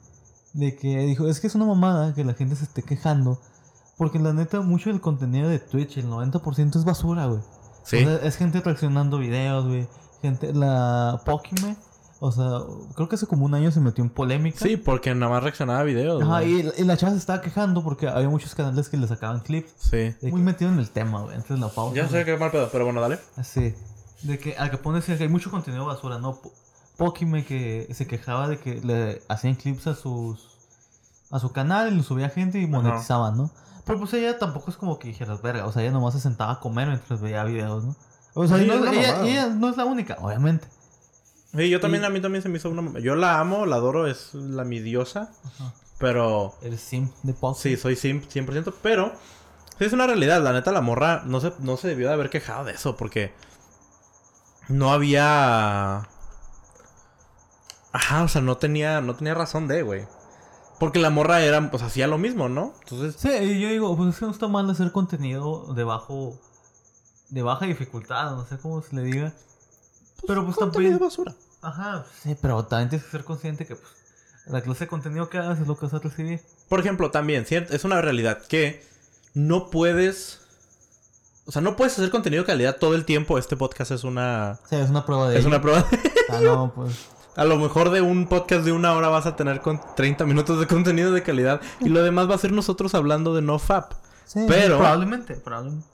De 0.54 0.78
que 0.78 1.00
dijo, 1.00 1.28
es 1.28 1.42
que 1.42 1.48
es 1.48 1.56
una 1.56 1.66
mamada 1.66 2.14
que 2.14 2.24
la 2.24 2.34
gente 2.34 2.56
se 2.56 2.64
esté 2.64 2.82
quejando. 2.82 3.38
Porque 3.98 4.18
la 4.18 4.32
neta, 4.32 4.62
mucho 4.62 4.90
del 4.90 5.02
contenido 5.02 5.50
de 5.50 5.60
Twitch, 5.60 5.98
el 5.98 6.08
90% 6.08 6.78
es 6.78 6.86
basura, 6.86 7.26
güey. 7.26 7.42
Sí. 7.84 7.98
O 7.98 8.06
sea, 8.06 8.16
es 8.26 8.38
gente 8.38 8.62
reaccionando 8.62 9.18
videos, 9.18 9.68
güey. 9.68 9.86
Gente, 10.22 10.54
la 10.54 11.22
Pokimane, 11.26 11.76
o 12.24 12.32
sea, 12.32 12.60
creo 12.96 13.10
que 13.10 13.16
hace 13.16 13.26
como 13.26 13.46
un 13.46 13.56
año 13.56 13.72
se 13.72 13.80
metió 13.80 14.04
en 14.04 14.12
polémica. 14.12 14.60
Sí, 14.60 14.78
porque 14.78 15.14
nada 15.16 15.32
más 15.32 15.42
reaccionaba 15.44 15.80
a 15.80 15.84
videos. 15.84 16.22
Ajá, 16.22 16.44
y, 16.44 16.62
la- 16.62 16.74
y 16.78 16.84
la 16.84 16.96
chava 16.96 17.14
se 17.14 17.18
estaba 17.18 17.42
quejando 17.42 17.84
porque 17.84 18.08
había 18.08 18.30
muchos 18.30 18.54
canales 18.54 18.90
que 18.90 18.98
le 18.98 19.08
sacaban 19.08 19.40
clips. 19.40 19.74
Sí. 19.78 20.14
Muy 20.30 20.42
metido 20.42 20.72
en 20.72 20.78
el 20.78 20.92
tema, 20.92 21.22
güey. 21.22 21.36
Entonces 21.36 21.60
la 21.60 21.70
pausa. 21.70 21.96
Ya 21.96 22.08
sé 22.08 22.24
que 22.24 22.38
mal 22.38 22.52
pedo, 22.52 22.70
pero 22.72 22.86
bueno, 22.86 23.02
dale. 23.02 23.20
Así. 23.38 23.74
De 24.22 24.38
que 24.38 24.56
al 24.56 24.70
que 24.70 24.78
hay 25.20 25.28
mucho 25.30 25.50
contenido 25.50 25.86
basura, 25.86 26.20
¿no? 26.20 26.36
Po- 26.40 26.54
Pokime 26.98 27.44
que 27.44 27.88
se 27.92 28.06
quejaba 28.06 28.48
de 28.48 28.60
que 28.60 28.76
le 28.82 29.24
hacían 29.28 29.56
clips 29.56 29.88
a 29.88 29.96
sus 29.96 30.48
a 31.32 31.40
su 31.40 31.52
canal 31.52 31.92
y 31.92 31.96
lo 31.98 32.04
subía 32.04 32.30
gente 32.30 32.60
y 32.60 32.68
monetizaban, 32.68 33.36
¿no? 33.38 33.50
Pero 33.86 33.98
pues 33.98 34.14
ella 34.14 34.38
tampoco 34.38 34.70
es 34.70 34.78
como 34.78 35.00
que 35.00 35.08
dijeras, 35.08 35.42
verga, 35.42 35.66
o 35.66 35.72
sea, 35.72 35.82
ella 35.82 35.92
nomás 35.92 36.14
se 36.14 36.20
sentaba 36.20 36.52
a 36.52 36.60
comer 36.60 36.90
mientras 36.90 37.20
veía 37.20 37.44
videos, 37.46 37.84
¿no? 37.86 37.96
O 38.36 38.48
sea, 38.48 38.58
Sí, 38.60 38.68
no- 38.68 38.86
es 38.86 38.92
ella, 38.94 39.24
ella 39.26 39.48
no 39.48 39.70
es 39.70 39.78
la 39.78 39.86
única, 39.86 40.18
obviamente. 40.22 40.68
Sí, 41.56 41.70
yo 41.70 41.80
también, 41.80 42.04
Y- 42.04 42.06
a 42.06 42.10
mí 42.10 42.22
también 42.22 42.42
se 42.42 42.50
me 42.50 42.58
hizo 42.58 42.70
una... 42.70 43.00
Yo 43.00 43.16
la 43.16 43.40
amo, 43.40 43.66
la 43.66 43.76
adoro, 43.78 44.08
es 44.08 44.34
la 44.34 44.64
mi 44.64 44.80
diosa. 44.80 45.32
Ajá. 45.46 45.74
Pero... 46.00 46.56
El 46.62 46.78
simp 46.80 47.14
de 47.24 47.34
Pokime. 47.34 47.62
Sí, 47.76 47.82
soy 47.82 47.96
sim 47.96 48.22
100%, 48.22 48.74
pero... 48.82 49.12
Sí, 49.78 49.86
es 49.86 49.94
una 49.94 50.08
realidad. 50.08 50.42
La 50.42 50.54
neta, 50.54 50.72
la 50.72 50.82
morra 50.82 51.24
no 51.26 51.42
se, 51.42 51.54
no 51.60 51.76
se 51.78 51.90
debió 51.90 52.08
de 52.08 52.14
haber 52.14 52.30
quejado 52.30 52.64
de 52.66 52.74
eso, 52.74 52.96
porque... 52.96 53.34
No 54.70 54.92
había... 54.94 56.08
Ajá, 57.94 58.24
o 58.24 58.28
sea, 58.30 58.42
no 58.42 58.58
tenía, 58.58 59.02
no 59.02 59.16
tenía 59.16 59.34
razón 59.34 59.68
de, 59.68 59.82
güey. 59.84 60.08
Porque 60.80 61.00
la 61.00 61.10
morra 61.10 61.42
era, 61.42 61.70
pues 61.70 61.84
hacía 61.84 62.08
lo 62.08 62.18
mismo, 62.18 62.48
¿no? 62.50 62.74
Entonces, 62.84 63.16
Sí, 63.20 63.60
yo 63.60 63.68
digo, 63.68 63.96
pues 63.98 64.14
es 64.14 64.20
que 64.20 64.26
no 64.26 64.32
está 64.32 64.48
mal 64.48 64.70
hacer 64.70 64.92
contenido 64.92 65.74
de 65.74 65.84
bajo 65.84 66.40
de 67.30 67.42
baja 67.44 67.66
dificultad, 67.66 68.32
no 68.32 68.46
sé 68.46 68.58
cómo 68.58 68.82
se 68.82 68.96
le 68.96 69.04
diga. 69.04 69.34
Pero 70.28 70.46
pues 70.46 70.58
también 70.58 70.98
basura. 71.00 71.34
Ajá, 71.62 72.06
sí, 72.22 72.36
pero 72.42 72.66
también 72.66 72.90
tienes 72.90 73.06
que 73.06 73.12
ser 73.12 73.24
consciente 73.24 73.66
que 73.66 73.76
pues, 73.76 73.92
la 74.48 74.62
clase 74.62 74.86
de 74.86 74.88
contenido 74.88 75.30
que 75.30 75.38
hagas 75.38 75.60
es 75.60 75.68
lo 75.68 75.78
que 75.78 75.86
vas 75.86 75.94
a 75.94 76.00
recibir. 76.00 76.42
Por 76.70 76.80
ejemplo, 76.80 77.12
también, 77.12 77.46
¿cierto? 77.46 77.74
Es 77.76 77.84
una 77.84 78.02
realidad 78.02 78.42
que 78.48 78.84
no 79.34 79.70
puedes... 79.70 80.40
O 81.46 81.52
sea, 81.52 81.62
no 81.62 81.76
puedes 81.76 81.94
hacer 81.94 82.10
contenido 82.12 82.44
de 82.44 82.48
calidad 82.48 82.78
todo 82.78 82.96
el 82.96 83.04
tiempo. 83.06 83.38
Este 83.38 83.58
podcast 83.58 83.92
es 83.92 84.04
una... 84.04 84.60
Sí, 84.70 84.76
es 84.76 84.90
una 84.90 85.06
prueba 85.06 85.28
de 85.30 85.36
Es 85.36 85.40
ello. 85.42 85.50
una 85.50 85.62
prueba. 85.62 85.86
Ah, 86.30 86.40
no, 86.42 86.72
pues. 86.74 86.94
A 87.36 87.46
lo 87.46 87.58
mejor 87.58 87.90
de 87.92 88.02
un 88.02 88.28
podcast 88.28 88.64
de 88.66 88.72
una 88.74 88.94
hora 88.94 89.08
vas 89.08 89.26
a 89.26 89.36
tener 89.38 89.62
con 89.62 89.80
30 89.96 90.26
minutos 90.26 90.60
de 90.60 90.68
contenido 90.68 91.12
de 91.14 91.24
calidad. 91.24 91.62
Y 91.80 91.90
lo 91.90 92.04
demás 92.04 92.30
va 92.30 92.36
a 92.36 92.38
ser 92.38 92.52
nosotros 92.52 92.94
hablando 92.94 93.34
de 93.34 93.42
no 93.42 93.58
fap. 93.58 93.94
Sí, 94.26 94.46
Pero- 94.48 94.78
Probablemente, 94.78 95.36
probablemente. 95.36 95.88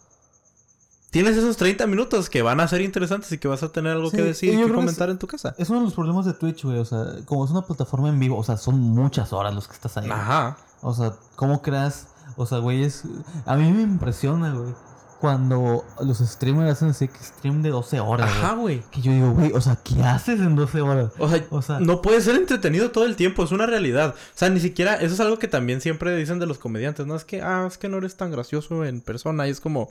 Tienes 1.12 1.38
esos 1.38 1.58
30 1.58 1.88
minutos 1.88 2.30
que 2.30 2.42
van 2.42 2.60
a 2.60 2.68
ser 2.68 2.82
interesantes 2.82 3.32
y 3.32 3.38
que 3.38 3.48
vas 3.48 3.64
a 3.64 3.70
tener 3.70 3.94
algo 3.94 4.10
Sí, 4.10 4.18
que 4.18 4.24
decir 4.24 4.54
y 4.54 4.58
que 4.64 4.72
comentar 4.74 5.10
es- 5.10 5.14
en 5.14 5.20
tu 5.20 5.28
casa. 5.28 5.56
Es 5.58 5.70
uno 5.70 5.80
de 5.80 5.86
los 5.86 5.94
problemas 5.94 6.26
de 6.26 6.34
Twitch, 6.34 6.64
güey. 6.64 6.78
O 6.80 6.86
sea, 6.86 7.06
como 7.26 7.46
es 7.46 7.52
una 7.52 7.62
plataforma 7.64 8.10
en 8.10 8.20
vivo, 8.20 8.38
o 8.38 8.44
sea, 8.44 8.58
son 8.58 8.80
muchas 8.80 9.34
horas 9.34 9.54
los 9.56 9.68
que 9.68 9.74
estás 9.74 9.98
ahí. 9.98 10.08
güey. 10.08 10.20
Ajá. 10.20 10.58
O 10.82 10.94
sea, 10.94 11.14
¿cómo 11.36 11.62
creas? 11.62 12.08
O 12.36 12.46
sea, 12.46 12.60
güey, 12.60 12.84
es... 12.84 13.04
A 13.46 13.56
mí 13.56 13.72
me 13.72 13.82
impresiona, 13.82 14.54
güey. 14.54 14.74
Cuando 15.20 15.84
los 16.06 16.20
streamers 16.20 16.80
hacen 16.84 16.94
que 17.08 17.24
stream 17.24 17.64
de 17.64 17.72
12 17.72 18.00
horas, 18.00 18.30
Ajá, 18.30 18.54
güey. 18.54 18.78
güey. 18.82 18.92
Que 18.92 19.02
yo 19.02 19.12
digo, 19.12 19.32
güey, 19.32 19.52
o 19.52 19.60
sea, 19.62 19.76
¿qué 19.84 20.04
haces 20.04 20.40
en 20.42 20.56
12 20.56 20.82
horas? 20.82 21.12
O 21.18 21.28
sea, 21.28 21.44
O 21.50 21.62
sea- 21.64 21.80
no 21.80 22.04
puede 22.04 22.22
ser 22.22 22.36
entretenido 22.36 22.92
todo 22.92 23.06
el 23.06 23.16
tiempo, 23.16 23.44
es 23.44 23.52
una 23.52 23.66
realidad. 23.66 24.14
O 24.14 24.38
sea, 24.38 24.50
ni 24.52 24.60
siquiera, 24.60 24.94
eso 24.96 25.16
es 25.16 25.20
algo 25.20 25.40
que 25.40 25.48
también 25.48 25.82
siempre 25.82 26.16
dicen 26.16 26.38
de 26.38 26.46
los 26.46 26.60
comediantes, 26.60 27.08
¿no? 27.08 27.16
Es 27.16 27.26
que, 27.26 27.42
ah, 27.42 27.66
es 27.68 27.80
que 27.80 27.90
no 27.90 27.98
eres 27.98 28.16
tan 28.16 28.30
gracioso 28.30 28.86
en 28.86 29.02
persona. 29.02 29.48
Y 29.48 29.50
es 29.50 29.60
como, 29.60 29.90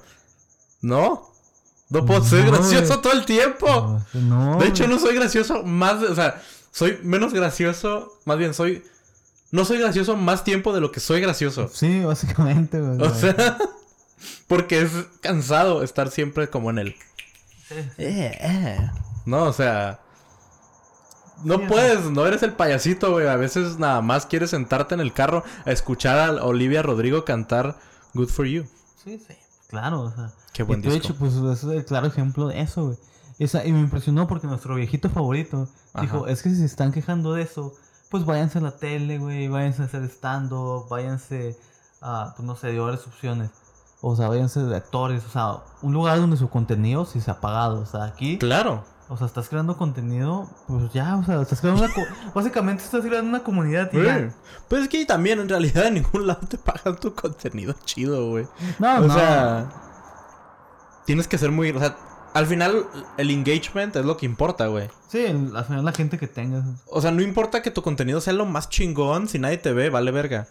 no, 0.81 1.33
no 1.89 2.05
puedo 2.05 2.25
ser 2.25 2.47
gracioso 2.47 3.01
todo 3.01 3.13
el 3.13 3.25
tiempo. 3.25 4.01
No, 4.15 4.59
De 4.59 4.69
hecho, 4.69 4.89
no 4.89 4.99
soy 4.99 5.15
gracioso 5.15 5.63
más, 5.63 6.03
o 6.03 6.15
sea, 6.15 6.43
soy 6.73 6.99
menos 7.03 7.33
gracioso, 7.33 8.19
más 8.25 8.39
bien 8.39 8.55
soy, 8.55 8.85
no 9.53 9.65
soy 9.65 9.79
gracioso 9.79 10.17
más 10.17 10.43
tiempo 10.43 10.73
de 10.73 10.81
lo 10.81 10.91
que 10.91 11.01
soy 11.01 11.21
gracioso. 11.21 11.71
Sí, 11.73 12.01
básicamente, 12.01 12.81
güey. 12.81 13.01
O 13.01 13.15
sea, 13.15 13.59
porque 14.49 14.83
es 14.83 14.91
cansado 15.21 15.83
estar 15.83 16.11
siempre 16.11 16.49
como 16.49 16.71
en 16.71 16.79
el... 16.79 16.97
Sí. 17.69 18.07
No, 19.25 19.45
o 19.45 19.53
sea... 19.53 20.01
No 21.45 21.67
puedes, 21.67 22.05
no 22.07 22.27
eres 22.27 22.43
el 22.43 22.55
payasito, 22.55 23.13
güey. 23.13 23.29
A 23.29 23.37
veces 23.37 23.79
nada 23.79 24.01
más 24.01 24.25
quieres 24.25 24.51
sentarte 24.51 24.95
en 24.95 25.01
el 25.01 25.13
carro 25.13 25.45
a 25.67 25.71
escuchar 25.71 26.19
a 26.19 26.45
Olivia 26.45 26.83
Rodrigo 26.83 27.27
cantar 27.27 27.77
Good 28.15 28.31
for 28.31 28.47
You. 28.47 28.67
Sí, 29.05 29.19
sí. 29.19 29.35
Claro, 29.69 30.01
o 30.01 30.11
sea. 30.11 30.33
Qué 30.57 30.63
buen 30.63 30.81
y 30.81 30.83
Twitch, 30.85 31.03
disco. 31.09 31.17
pues 31.19 31.35
es 31.35 31.65
el 31.65 31.85
claro 31.85 32.07
ejemplo 32.07 32.49
de 32.49 32.61
eso, 32.61 32.87
güey. 32.87 32.99
Esa- 33.39 33.65
y 33.67 33.73
me 33.73 33.81
impresionó 33.81 34.27
porque 34.27 34.47
nuestro 34.47 34.75
viejito 34.75 35.11
favorito 35.11 35.69
dijo, 36.01 36.27
es 36.27 36.43
que 36.43 36.49
si 36.51 36.57
se 36.57 36.65
están 36.65 36.91
quejando 36.93 37.35
de 37.35 37.43
eso, 37.43 37.75
pues 38.11 38.25
váyanse 38.25 38.59
a 38.59 38.63
la 38.63 38.71
tele, 38.71 39.19
güey, 39.19 39.49
váyanse 39.49 39.83
a 39.83 39.85
hacer 39.85 40.03
stand-up, 40.05 40.87
váyanse 40.89 41.59
a, 42.01 42.33
pues 42.35 42.47
no 42.47 42.57
sé, 42.57 42.69
de 42.69 42.79
varias 42.79 43.07
opciones. 43.07 43.51
O 44.01 44.17
sea, 44.17 44.29
váyanse 44.29 44.61
de 44.61 44.77
actores, 44.77 45.25
o 45.27 45.29
sea, 45.29 45.59
un 45.83 45.93
lugar 45.93 46.19
donde 46.19 46.37
su 46.39 46.49
contenido 46.49 47.05
sí 47.05 47.21
se 47.21 47.31
ha 47.31 47.41
pagado. 47.41 47.81
O 47.81 47.87
sea, 47.87 48.05
aquí, 48.05 48.39
Claro. 48.39 48.85
o 49.09 49.17
sea, 49.19 49.27
estás 49.27 49.49
creando 49.51 49.77
contenido, 49.77 50.49
pues 50.67 50.93
ya, 50.93 51.17
o 51.17 51.25
sea, 51.25 51.41
estás 51.43 51.61
creando 51.61 51.85
una... 51.85 51.93
co- 51.93 52.01
básicamente 52.35 52.85
estás 52.85 53.03
creando 53.03 53.29
una 53.29 53.43
comunidad 53.43 53.91
y 53.93 54.03
ya. 54.03 54.33
Pues 54.69 54.83
es 54.83 54.89
que 54.89 55.05
también 55.05 55.41
en 55.41 55.49
realidad 55.49 55.87
en 55.89 55.95
ningún 55.95 56.27
lado 56.27 56.47
te 56.49 56.57
pagan 56.59 56.97
tu 56.97 57.15
contenido 57.15 57.75
chido, 57.85 58.31
güey. 58.31 58.47
No, 58.79 58.97
o 58.97 59.01
no. 59.01 59.15
sea, 59.15 59.69
tienes 61.07 61.27
que 61.29 61.39
ser 61.39 61.51
muy, 61.51 61.71
o 61.71 61.79
sea, 61.79 61.97
al 62.35 62.47
final 62.47 62.87
el 63.17 63.31
engagement 63.31 63.97
es 63.97 64.05
lo 64.05 64.17
que 64.19 64.27
importa, 64.27 64.67
güey. 64.67 64.91
Sí, 65.09 65.25
al 65.27 65.65
final 65.65 65.85
la 65.85 65.93
gente 65.93 66.19
que 66.19 66.27
tengas. 66.27 66.65
O 66.87 67.01
sea, 67.01 67.11
no 67.13 67.23
importa 67.23 67.63
que 67.63 67.71
tu 67.71 67.81
contenido 67.83 68.21
sea 68.21 68.35
lo 68.35 68.45
más 68.45 68.69
chingón, 68.69 69.29
si 69.29 69.39
nadie 69.39 69.57
te 69.59 69.73
ve, 69.73 69.89
vale 69.89 70.11
verga. 70.11 70.47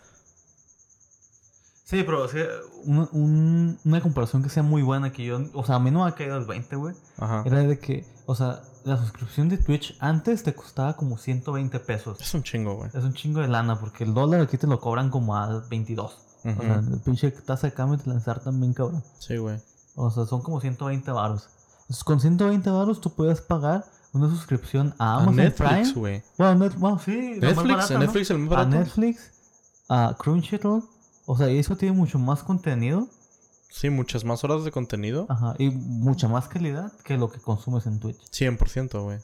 Sí, 1.83 2.01
pero 2.03 2.23
o 2.23 2.27
sea, 2.27 2.45
un- 2.85 3.07
un- 3.11 3.79
una 3.85 4.01
comparación 4.01 4.41
que 4.41 4.49
sea 4.49 4.63
muy 4.63 4.81
buena 4.81 5.11
que 5.11 5.23
yo, 5.23 5.39
o 5.53 5.63
sea, 5.63 5.75
a 5.75 5.79
mí 5.79 5.91
no 5.91 6.03
me 6.03 6.09
ha 6.09 6.15
caído 6.15 6.35
el 6.37 6.45
20, 6.45 6.75
güey. 6.75 6.95
Ajá. 7.17 7.43
Era 7.45 7.59
de 7.59 7.77
que, 7.77 8.03
o 8.25 8.33
sea, 8.33 8.63
la 8.85 8.97
suscripción 8.97 9.49
de 9.49 9.59
Twitch 9.59 9.95
antes 9.99 10.41
te 10.41 10.55
costaba 10.55 10.95
como 10.97 11.19
120 11.19 11.79
pesos. 11.79 12.19
Es 12.19 12.33
un 12.33 12.41
chingo, 12.41 12.75
güey. 12.75 12.89
Es 12.91 13.03
un 13.03 13.13
chingo 13.13 13.41
de 13.41 13.47
lana 13.49 13.79
porque 13.79 14.03
el 14.03 14.15
dólar 14.15 14.41
aquí 14.41 14.57
te 14.57 14.65
lo 14.65 14.79
cobran 14.79 15.11
como 15.11 15.35
a 15.37 15.59
22. 15.69 16.17
Ujú. 16.43 16.59
O 16.59 16.63
sea, 16.63 16.75
el 16.91 16.99
pinche 17.01 17.29
tasa 17.29 17.67
de 17.67 17.73
cambio 17.75 17.99
te 17.99 18.09
lanzar 18.09 18.39
también, 18.39 18.73
cabrón. 18.73 19.03
Sí, 19.19 19.37
güey. 19.37 19.59
O 19.95 20.09
sea, 20.11 20.25
son 20.25 20.41
como 20.41 20.59
120 20.61 21.09
varos. 21.11 21.49
Entonces, 21.81 22.03
con 22.03 22.19
120 22.19 22.69
varos 22.69 22.99
tú 23.01 23.13
puedes 23.13 23.41
pagar 23.41 23.85
una 24.13 24.29
suscripción 24.29 24.93
a 24.97 25.11
A 25.11 25.15
Amazon 25.17 25.35
Netflix, 25.35 25.69
Prime. 25.71 25.93
güey. 25.93 26.23
Bueno, 26.37 26.65
net- 26.65 26.75
bueno, 26.77 26.99
sí, 26.99 27.37
Netflix, 27.39 27.91
a 27.91 27.93
¿no? 27.95 27.99
Netflix 27.99 28.29
el 28.31 28.39
más 28.39 28.51
A 28.51 28.55
barato. 28.57 28.75
Netflix, 28.77 29.31
a 29.89 30.15
Crunchyroll. 30.17 30.83
O 31.25 31.37
sea, 31.37 31.49
y 31.49 31.57
eso 31.59 31.75
tiene 31.75 31.95
mucho 31.95 32.17
más 32.19 32.43
contenido. 32.43 33.07
Sí, 33.69 33.89
muchas 33.89 34.23
más 34.23 34.43
horas 34.43 34.63
de 34.63 34.71
contenido. 34.71 35.25
Ajá, 35.27 35.53
y 35.57 35.69
mucha 35.69 36.27
más 36.29 36.47
calidad 36.47 36.93
que 37.03 37.17
lo 37.17 37.29
que 37.29 37.39
consumes 37.39 37.85
en 37.87 37.99
Twitch. 37.99 38.19
100%, 38.31 39.03
güey. 39.03 39.19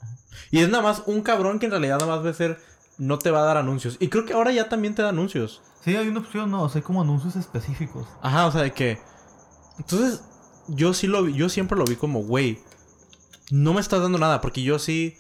Y 0.50 0.60
es 0.60 0.70
nada 0.70 0.84
más 0.84 1.04
un 1.06 1.22
cabrón 1.22 1.58
que 1.60 1.68
en 1.68 1.72
realidad 1.72 2.00
nada 2.00 2.16
más 2.18 2.26
va 2.26 2.30
a 2.30 2.34
ser... 2.34 2.60
No 2.98 3.18
te 3.18 3.32
va 3.32 3.40
a 3.40 3.46
dar 3.46 3.58
anuncios. 3.58 3.96
Y 4.00 4.10
creo 4.10 4.26
que 4.26 4.34
ahora 4.34 4.52
ya 4.52 4.68
también 4.68 4.94
te 4.94 5.02
da 5.02 5.10
anuncios. 5.10 5.62
Sí, 5.84 5.96
hay 5.96 6.08
una 6.10 6.20
opción, 6.20 6.52
no, 6.52 6.64
o 6.64 6.70
sea, 6.70 6.80
hay 6.80 6.84
como 6.84 7.02
anuncios 7.02 7.36
específicos. 7.38 8.06
Ajá, 8.22 8.46
o 8.46 8.52
sea, 8.52 8.62
de 8.62 8.74
que... 8.74 9.00
Entonces, 9.80 10.22
yo 10.76 10.94
sí 10.94 11.08
lo 11.08 11.24
vi... 11.24 11.34
Yo 11.34 11.50
siempre 11.50 11.78
lo 11.78 11.86
vi 11.86 11.96
como, 11.96 12.22
güey... 12.24 12.60
No 13.52 13.74
me 13.74 13.82
estás 13.82 14.02
dando 14.02 14.18
nada. 14.18 14.42
Porque 14.42 14.64
yo 14.64 14.80
sí... 14.80 15.18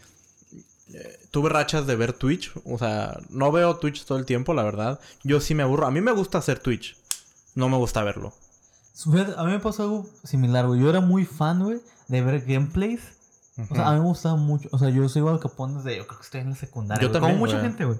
eh, 0.94 1.20
tuve 1.32 1.50
rachas 1.50 1.86
de 1.88 1.96
ver 1.96 2.14
Twitch. 2.14 2.52
O 2.66 2.78
sea, 2.78 3.20
no 3.30 3.52
veo 3.52 3.78
Twitch 3.78 4.06
todo 4.06 4.18
el 4.18 4.26
tiempo, 4.26 4.54
la 4.54 4.64
verdad. 4.64 5.00
Yo 5.24 5.40
sí 5.42 5.54
me 5.54 5.64
aburro. 5.64 5.86
A 5.86 5.92
mí 5.92 6.02
me 6.02 6.12
gusta 6.12 6.38
hacer 6.38 6.60
Twitch. 6.60 6.98
No 7.56 7.70
me 7.70 7.78
gusta 7.78 8.04
verlo. 8.04 8.34
A 9.38 9.44
mí 9.46 9.52
me 9.52 9.60
pasó 9.60 9.84
algo 9.84 10.10
similar, 10.24 10.68
güey. 10.68 10.80
Yo 10.80 10.90
era 10.90 11.02
muy 11.02 11.26
fan, 11.26 11.64
güey, 11.64 11.82
de 12.08 12.22
ver 12.22 12.42
gameplays. 12.46 13.02
O 13.58 13.76
sea, 13.76 13.90
a 13.90 13.94
mí 13.94 14.00
me 14.00 14.06
gustaba 14.06 14.36
mucho. 14.36 14.70
O 14.72 14.78
sea, 14.78 14.90
yo 14.90 15.08
soy 15.10 15.22
igual 15.22 15.40
Capón 15.40 15.76
desde. 15.76 15.98
Yo 15.98 16.08
creo 16.08 16.20
que 16.20 16.26
estoy 16.26 16.42
en 16.42 16.50
la 16.52 16.56
secundaria. 16.56 17.02
Yo 17.02 17.10
güey, 17.10 17.14
también, 17.14 17.40
Como 17.40 17.46
mucha 17.46 17.62
gente, 17.62 17.86
güey. 17.86 18.00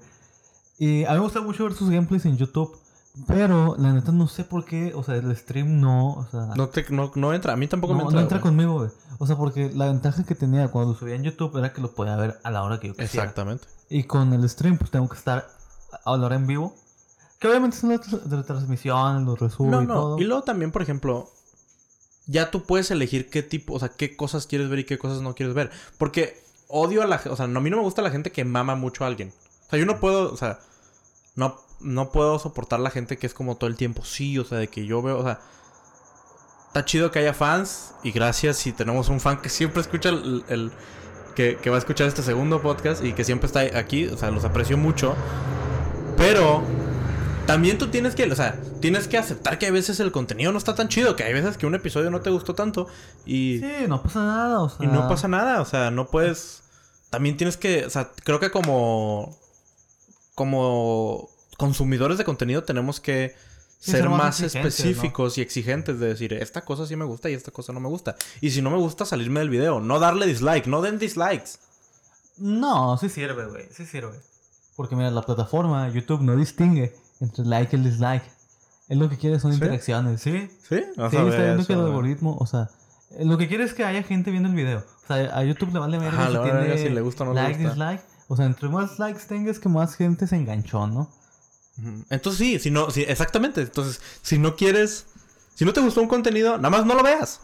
Y 0.78 1.04
a 1.06 1.10
mí 1.10 1.16
me 1.16 1.24
gusta 1.24 1.42
mucho 1.42 1.64
ver 1.64 1.74
sus 1.74 1.90
gameplays 1.90 2.26
en 2.26 2.38
YouTube. 2.38 2.78
Pero 3.28 3.76
la 3.78 3.92
neta 3.92 4.12
no 4.12 4.28
sé 4.28 4.44
por 4.46 4.64
qué. 4.66 4.94
O 4.96 5.04
sea, 5.04 5.16
el 5.16 5.36
stream 5.36 5.80
no. 5.82 6.14
O 6.14 6.28
sea, 6.32 6.48
No, 6.56 6.70
te, 6.70 6.86
no, 6.90 7.12
no 7.16 7.34
entra. 7.34 7.54
A 7.54 7.56
mí 7.58 7.68
tampoco 7.68 7.94
no, 7.94 7.98
me 7.98 8.04
no 8.06 8.10
entra. 8.10 8.22
entra 8.22 8.38
güey. 8.40 8.50
conmigo, 8.50 8.74
güey. 8.80 8.90
O 9.20 9.28
sea, 9.28 9.36
porque 9.36 9.70
la 9.74 9.88
ventaja 9.88 10.24
que 10.24 10.34
tenía 10.36 10.70
cuando 10.70 10.96
subía 10.96 11.16
en 11.16 11.24
YouTube 11.24 11.58
era 11.58 11.74
que 11.74 11.82
lo 11.82 11.92
podía 11.92 12.16
ver 12.16 12.40
a 12.44 12.52
la 12.52 12.64
hora 12.64 12.80
que 12.80 12.88
yo 12.88 12.94
quisiera. 12.96 13.26
Exactamente. 13.26 13.68
Y 13.90 14.04
con 14.06 14.32
el 14.34 14.48
stream, 14.50 14.78
pues 14.78 14.92
tengo 14.92 15.10
que 15.10 15.18
estar 15.18 15.48
a 16.06 16.18
la 16.18 16.26
hora 16.26 16.36
en 16.36 16.48
vivo. 16.48 16.74
Que 17.40 17.48
obviamente 17.48 17.76
son 17.78 17.90
las 17.90 18.30
retransmisiones, 18.30 19.24
los 19.24 19.40
resubo 19.40 19.70
No, 19.70 19.82
y 19.82 19.88
no. 19.88 19.94
todo. 19.94 20.20
Y 20.20 20.24
luego 20.24 20.44
también, 20.44 20.72
por 20.72 20.82
ejemplo, 20.82 21.30
ya 22.28 22.50
tú 22.52 22.64
puedes 22.64 22.92
elegir 22.92 23.30
qué 23.30 23.44
tipo, 23.44 23.74
o 23.74 23.80
sea, 23.80 23.90
qué 23.90 24.16
cosas 24.16 24.48
quieres 24.48 24.70
ver 24.70 24.80
y 24.80 24.84
qué 24.86 24.98
cosas 24.98 25.22
no 25.22 25.36
quieres 25.36 25.54
ver. 25.56 25.70
Porque 25.98 26.42
odio 26.70 27.02
a 27.02 27.08
la 27.08 27.18
gente, 27.18 27.32
o 27.32 27.36
sea, 27.36 27.48
no, 27.48 27.60
a 27.60 27.62
mí 27.62 27.70
no 27.70 27.78
me 27.78 27.84
gusta 27.84 28.02
la 28.02 28.12
gente 28.12 28.32
que 28.32 28.46
mama 28.46 28.76
mucho 28.76 29.04
a 29.04 29.08
alguien. 29.08 29.34
O 29.68 29.70
sea, 29.72 29.80
yo 29.80 29.86
no 29.86 30.00
puedo, 30.00 30.32
o 30.32 30.38
sea, 30.38 30.60
no, 31.36 31.58
no 31.84 32.12
puedo 32.12 32.40
soportar 32.40 32.80
la 32.80 32.90
gente 32.90 33.18
que 33.18 33.28
es 33.28 33.34
como 33.34 33.56
todo 33.58 33.70
el 33.70 33.76
tiempo, 33.76 34.04
sí, 34.06 34.38
o 34.40 34.46
sea, 34.46 34.58
de 34.58 34.68
que 34.68 34.86
yo 34.86 35.02
veo, 35.02 35.18
o 35.20 35.24
sea, 35.24 35.40
está 36.68 36.86
chido 36.86 37.12
que 37.12 37.20
haya 37.20 37.34
fans 37.34 37.94
y 38.04 38.12
gracias 38.12 38.58
si 38.58 38.72
tenemos 38.72 39.10
un 39.10 39.20
fan 39.20 39.42
que 39.42 39.50
siempre 39.50 39.82
escucha 39.82 40.10
el... 40.10 40.44
el- 40.48 40.72
que, 41.36 41.56
que 41.56 41.70
va 41.70 41.78
a 41.78 41.80
escuchar 41.80 42.08
este 42.10 42.24
segundo 42.24 42.62
podcast 42.62 43.06
y 43.06 43.14
que 43.14 43.24
siempre 43.24 43.48
está 43.48 43.62
aquí, 43.80 44.06
o 44.08 44.18
sea, 44.18 44.32
los 44.32 44.44
aprecio 44.44 44.78
mucho. 44.78 45.16
Pero 46.18 46.62
también 47.48 47.78
tú 47.78 47.88
tienes 47.88 48.16
que, 48.16 48.30
o 48.30 48.36
sea, 48.36 48.60
tienes 48.82 49.08
que 49.08 49.18
aceptar 49.18 49.58
que 49.58 49.66
a 49.68 49.72
veces 49.72 50.02
el 50.02 50.12
contenido 50.12 50.52
no 50.52 50.58
está 50.58 50.76
tan 50.76 50.90
chido, 50.90 51.16
que 51.16 51.24
hay 51.24 51.32
veces 51.32 51.58
que 51.58 51.66
un 51.66 51.74
episodio 51.74 52.12
no 52.12 52.20
te 52.20 52.32
gustó 52.32 52.54
tanto 52.54 52.88
y, 53.26 53.60
Sí, 53.60 53.72
no 53.88 54.04
pasa 54.04 54.20
nada, 54.26 54.60
o 54.62 54.68
sea. 54.70 54.86
y 54.86 54.90
no 54.90 55.08
pasa 55.08 55.30
nada, 55.30 55.62
o 55.62 55.66
sea, 55.66 55.90
no 55.90 56.08
puedes... 56.08 56.64
También 57.10 57.38
tienes 57.38 57.56
que, 57.56 57.86
o 57.86 57.90
sea, 57.90 58.12
creo 58.26 58.42
que 58.42 58.52
como... 58.52 59.38
Como 60.36 61.30
consumidores 61.58 62.18
de 62.18 62.24
contenido 62.26 62.64
tenemos 62.64 63.00
que 63.00 63.36
ser 63.80 64.02
ser 64.02 64.10
más 64.10 64.40
específicos 64.42 65.38
y 65.38 65.42
exigentes 65.42 66.00
de 66.00 66.08
decir, 66.08 66.34
esta 66.34 66.62
cosa 66.62 66.86
sí 66.86 66.96
me 66.96 67.06
gusta 67.06 67.30
y 67.30 67.34
esta 67.34 67.52
cosa 67.52 67.74
no 67.74 67.80
me 67.80 67.88
gusta. 67.88 68.16
Y 68.40 68.52
si 68.52 68.62
no 68.62 68.70
me 68.70 68.78
gusta, 68.78 69.06
salirme 69.06 69.40
del 69.40 69.50
video, 69.50 69.80
no 69.80 70.00
darle 70.00 70.28
dislike, 70.28 70.68
no 70.68 70.82
den 70.82 71.00
dislikes. 71.00 71.58
No, 72.38 72.98
sí 72.98 73.10
sirve, 73.10 73.46
güey. 73.48 73.66
Sí 73.72 73.86
sirve. 73.86 74.20
Porque 74.76 74.96
mira, 74.96 75.12
la 75.12 75.22
plataforma, 75.24 75.90
YouTube, 75.90 76.22
no 76.22 76.36
distingue 76.36 76.96
entre 77.20 77.46
like 77.46 77.76
y 77.76 77.80
el 77.80 77.86
dislike. 77.86 78.24
Es 78.88 78.98
lo 78.98 79.10
que 79.10 79.18
quiere 79.18 79.40
son 79.40 79.52
¿Sí? 79.52 79.56
interacciones, 79.58 80.22
¿sí? 80.22 80.50
¿Sí? 80.68 80.78
Sí, 80.78 80.84
está 80.98 81.24
viendo 81.24 81.66
que 81.66 81.74
el 81.74 81.80
algoritmo, 81.80 82.38
o 82.40 82.46
sea, 82.46 82.70
eh, 83.18 83.26
lo 83.26 83.38
que 83.38 83.48
quiere 83.48 83.64
es 83.64 83.74
que 83.74 83.84
haya 83.84 84.04
gente 84.04 84.32
viendo 84.32 84.50
el 84.50 84.56
video. 84.56 84.80
O 85.04 85.08
sea, 85.08 85.38
a 85.38 85.44
YouTube 85.44 85.74
le 85.74 85.80
vale 85.80 85.98
ver 85.98 86.10
Ajá, 86.10 86.28
si 86.28 86.34
le 86.34 86.40
tiene 86.40 86.60
verga 86.60 86.78
si 86.78 86.90
le 86.90 87.02
gusta 87.02 87.24
o 87.24 87.28
no 87.28 87.34
le 87.34 87.42
like, 87.42 87.58
gusta. 87.64 87.70
dislike. 87.74 88.02
O 88.28 88.36
sea, 88.36 88.46
entre 88.46 88.70
más 88.70 89.00
likes 89.00 89.24
tengas, 89.28 89.60
que 89.60 89.70
más 89.70 89.96
gente 89.96 90.28
se 90.28 90.36
enganchó, 90.36 90.88
¿no? 90.88 91.10
Entonces 92.10 92.38
sí, 92.38 92.60
si 92.60 92.72
no, 92.72 92.90
sí, 92.92 93.04
exactamente. 93.08 93.62
Entonces, 93.62 94.02
si 94.22 94.38
no 94.38 94.56
quieres, 94.56 95.08
si 95.56 95.66
no 95.66 95.74
te 95.74 95.82
gustó 95.82 96.02
un 96.02 96.08
contenido, 96.08 96.58
nada 96.58 96.70
más 96.70 96.86
no 96.86 96.96
lo 96.96 97.04
veas. 97.04 97.42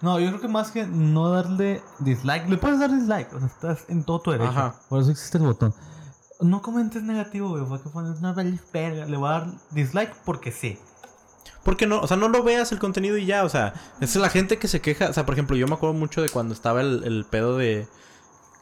No, 0.00 0.20
yo 0.20 0.28
creo 0.28 0.40
que 0.40 0.48
más 0.48 0.70
que 0.70 0.86
no 0.86 1.30
darle 1.30 1.82
dislike, 1.98 2.48
le 2.48 2.56
puedes 2.56 2.78
dar 2.78 2.90
dislike, 2.90 3.32
o 3.32 3.38
sea, 3.38 3.48
estás 3.48 3.84
en 3.88 4.04
todo 4.04 4.20
tu 4.20 4.30
derecho. 4.30 4.50
Ajá. 4.50 4.76
Por 4.88 5.02
eso 5.02 5.10
existe 5.10 5.38
el 5.38 5.44
botón. 5.44 5.74
No 6.40 6.62
comentes 6.62 7.02
negativo, 7.02 7.50
güey, 7.50 7.64
fue 7.66 7.82
que 7.82 7.88
pones 7.88 8.18
una 8.18 8.32
verga, 8.32 9.06
le 9.06 9.16
voy 9.16 9.28
a 9.28 9.32
dar 9.32 9.46
dislike 9.70 10.14
porque 10.24 10.52
sí. 10.52 10.78
Porque 11.64 11.86
no, 11.86 12.00
o 12.00 12.06
sea, 12.06 12.16
no 12.16 12.28
lo 12.28 12.42
veas 12.42 12.72
el 12.72 12.78
contenido 12.78 13.16
y 13.16 13.26
ya, 13.26 13.44
o 13.44 13.48
sea, 13.48 13.74
es 14.00 14.14
la 14.16 14.28
gente 14.28 14.58
que 14.58 14.68
se 14.68 14.80
queja, 14.80 15.10
o 15.10 15.12
sea, 15.12 15.26
por 15.26 15.34
ejemplo, 15.34 15.56
yo 15.56 15.66
me 15.68 15.74
acuerdo 15.74 15.94
mucho 15.94 16.22
de 16.22 16.28
cuando 16.28 16.54
estaba 16.54 16.80
el, 16.80 17.04
el 17.04 17.24
pedo 17.24 17.56
de, 17.56 17.86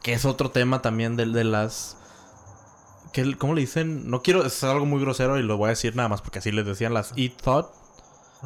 que 0.03 0.13
es 0.13 0.25
otro 0.25 0.51
tema 0.51 0.81
también 0.81 1.15
del 1.15 1.33
de 1.33 1.43
las, 1.43 1.97
que, 3.13 3.37
¿cómo 3.37 3.53
le 3.53 3.61
dicen? 3.61 4.09
No 4.09 4.21
quiero, 4.21 4.45
es 4.45 4.63
algo 4.63 4.85
muy 4.85 5.01
grosero 5.01 5.37
y 5.37 5.43
lo 5.43 5.57
voy 5.57 5.67
a 5.67 5.69
decir 5.69 5.95
nada 5.95 6.09
más 6.09 6.21
porque 6.21 6.39
así 6.39 6.51
les 6.51 6.65
decían 6.65 6.93
las 6.93 7.13
Eat 7.17 7.33
Thought, 7.41 7.67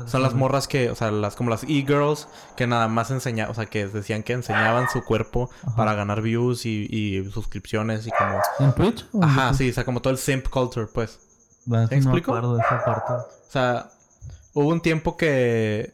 Son 0.08 0.22
las 0.22 0.34
morras 0.34 0.68
que, 0.68 0.90
o 0.90 0.96
sea, 0.96 1.10
las 1.12 1.36
como 1.36 1.50
las 1.50 1.64
e-girls 1.64 2.28
que 2.58 2.68
nada 2.68 2.88
más 2.90 3.12
enseñaban, 3.12 3.52
o 3.52 3.56
sea, 3.56 3.66
que 3.68 3.88
decían 3.88 4.24
que 4.24 4.34
enseñaban 4.34 4.90
su 4.90 5.04
cuerpo 5.06 5.50
Ajá. 5.64 5.76
para 5.76 5.94
ganar 5.94 6.22
views 6.22 6.66
y, 6.66 6.88
y 6.90 7.30
suscripciones 7.32 8.06
y 8.08 8.12
como... 8.12 8.42
¿En 8.60 8.74
Twitch? 8.76 9.06
o 9.14 9.24
Ajá, 9.24 9.54
sí, 9.54 9.70
o 9.70 9.74
sea, 9.74 9.86
como 9.86 10.02
todo 10.02 10.12
el 10.12 10.18
simp 10.20 10.50
culture, 10.50 10.88
pues. 10.88 11.20
Bueno, 11.66 11.88
¿Me 11.90 11.98
eso 11.98 12.10
no 12.10 12.16
explico? 12.16 12.32
acuerdo 12.36 12.56
de 12.58 12.62
esa 12.64 12.84
parte. 12.84 13.14
O 13.14 13.52
sea, 13.52 13.90
hubo 14.54 14.68
un 14.70 14.82
tiempo 14.82 15.16
que... 15.16 15.94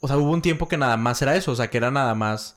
O 0.00 0.08
sea, 0.08 0.16
hubo 0.18 0.30
un 0.30 0.42
tiempo 0.42 0.66
que 0.68 0.76
nada 0.78 0.96
más 0.96 1.20
era 1.22 1.34
eso. 1.36 1.52
O 1.52 1.56
sea, 1.56 1.68
que 1.70 1.76
era 1.78 1.90
nada 1.90 2.14
más... 2.14 2.56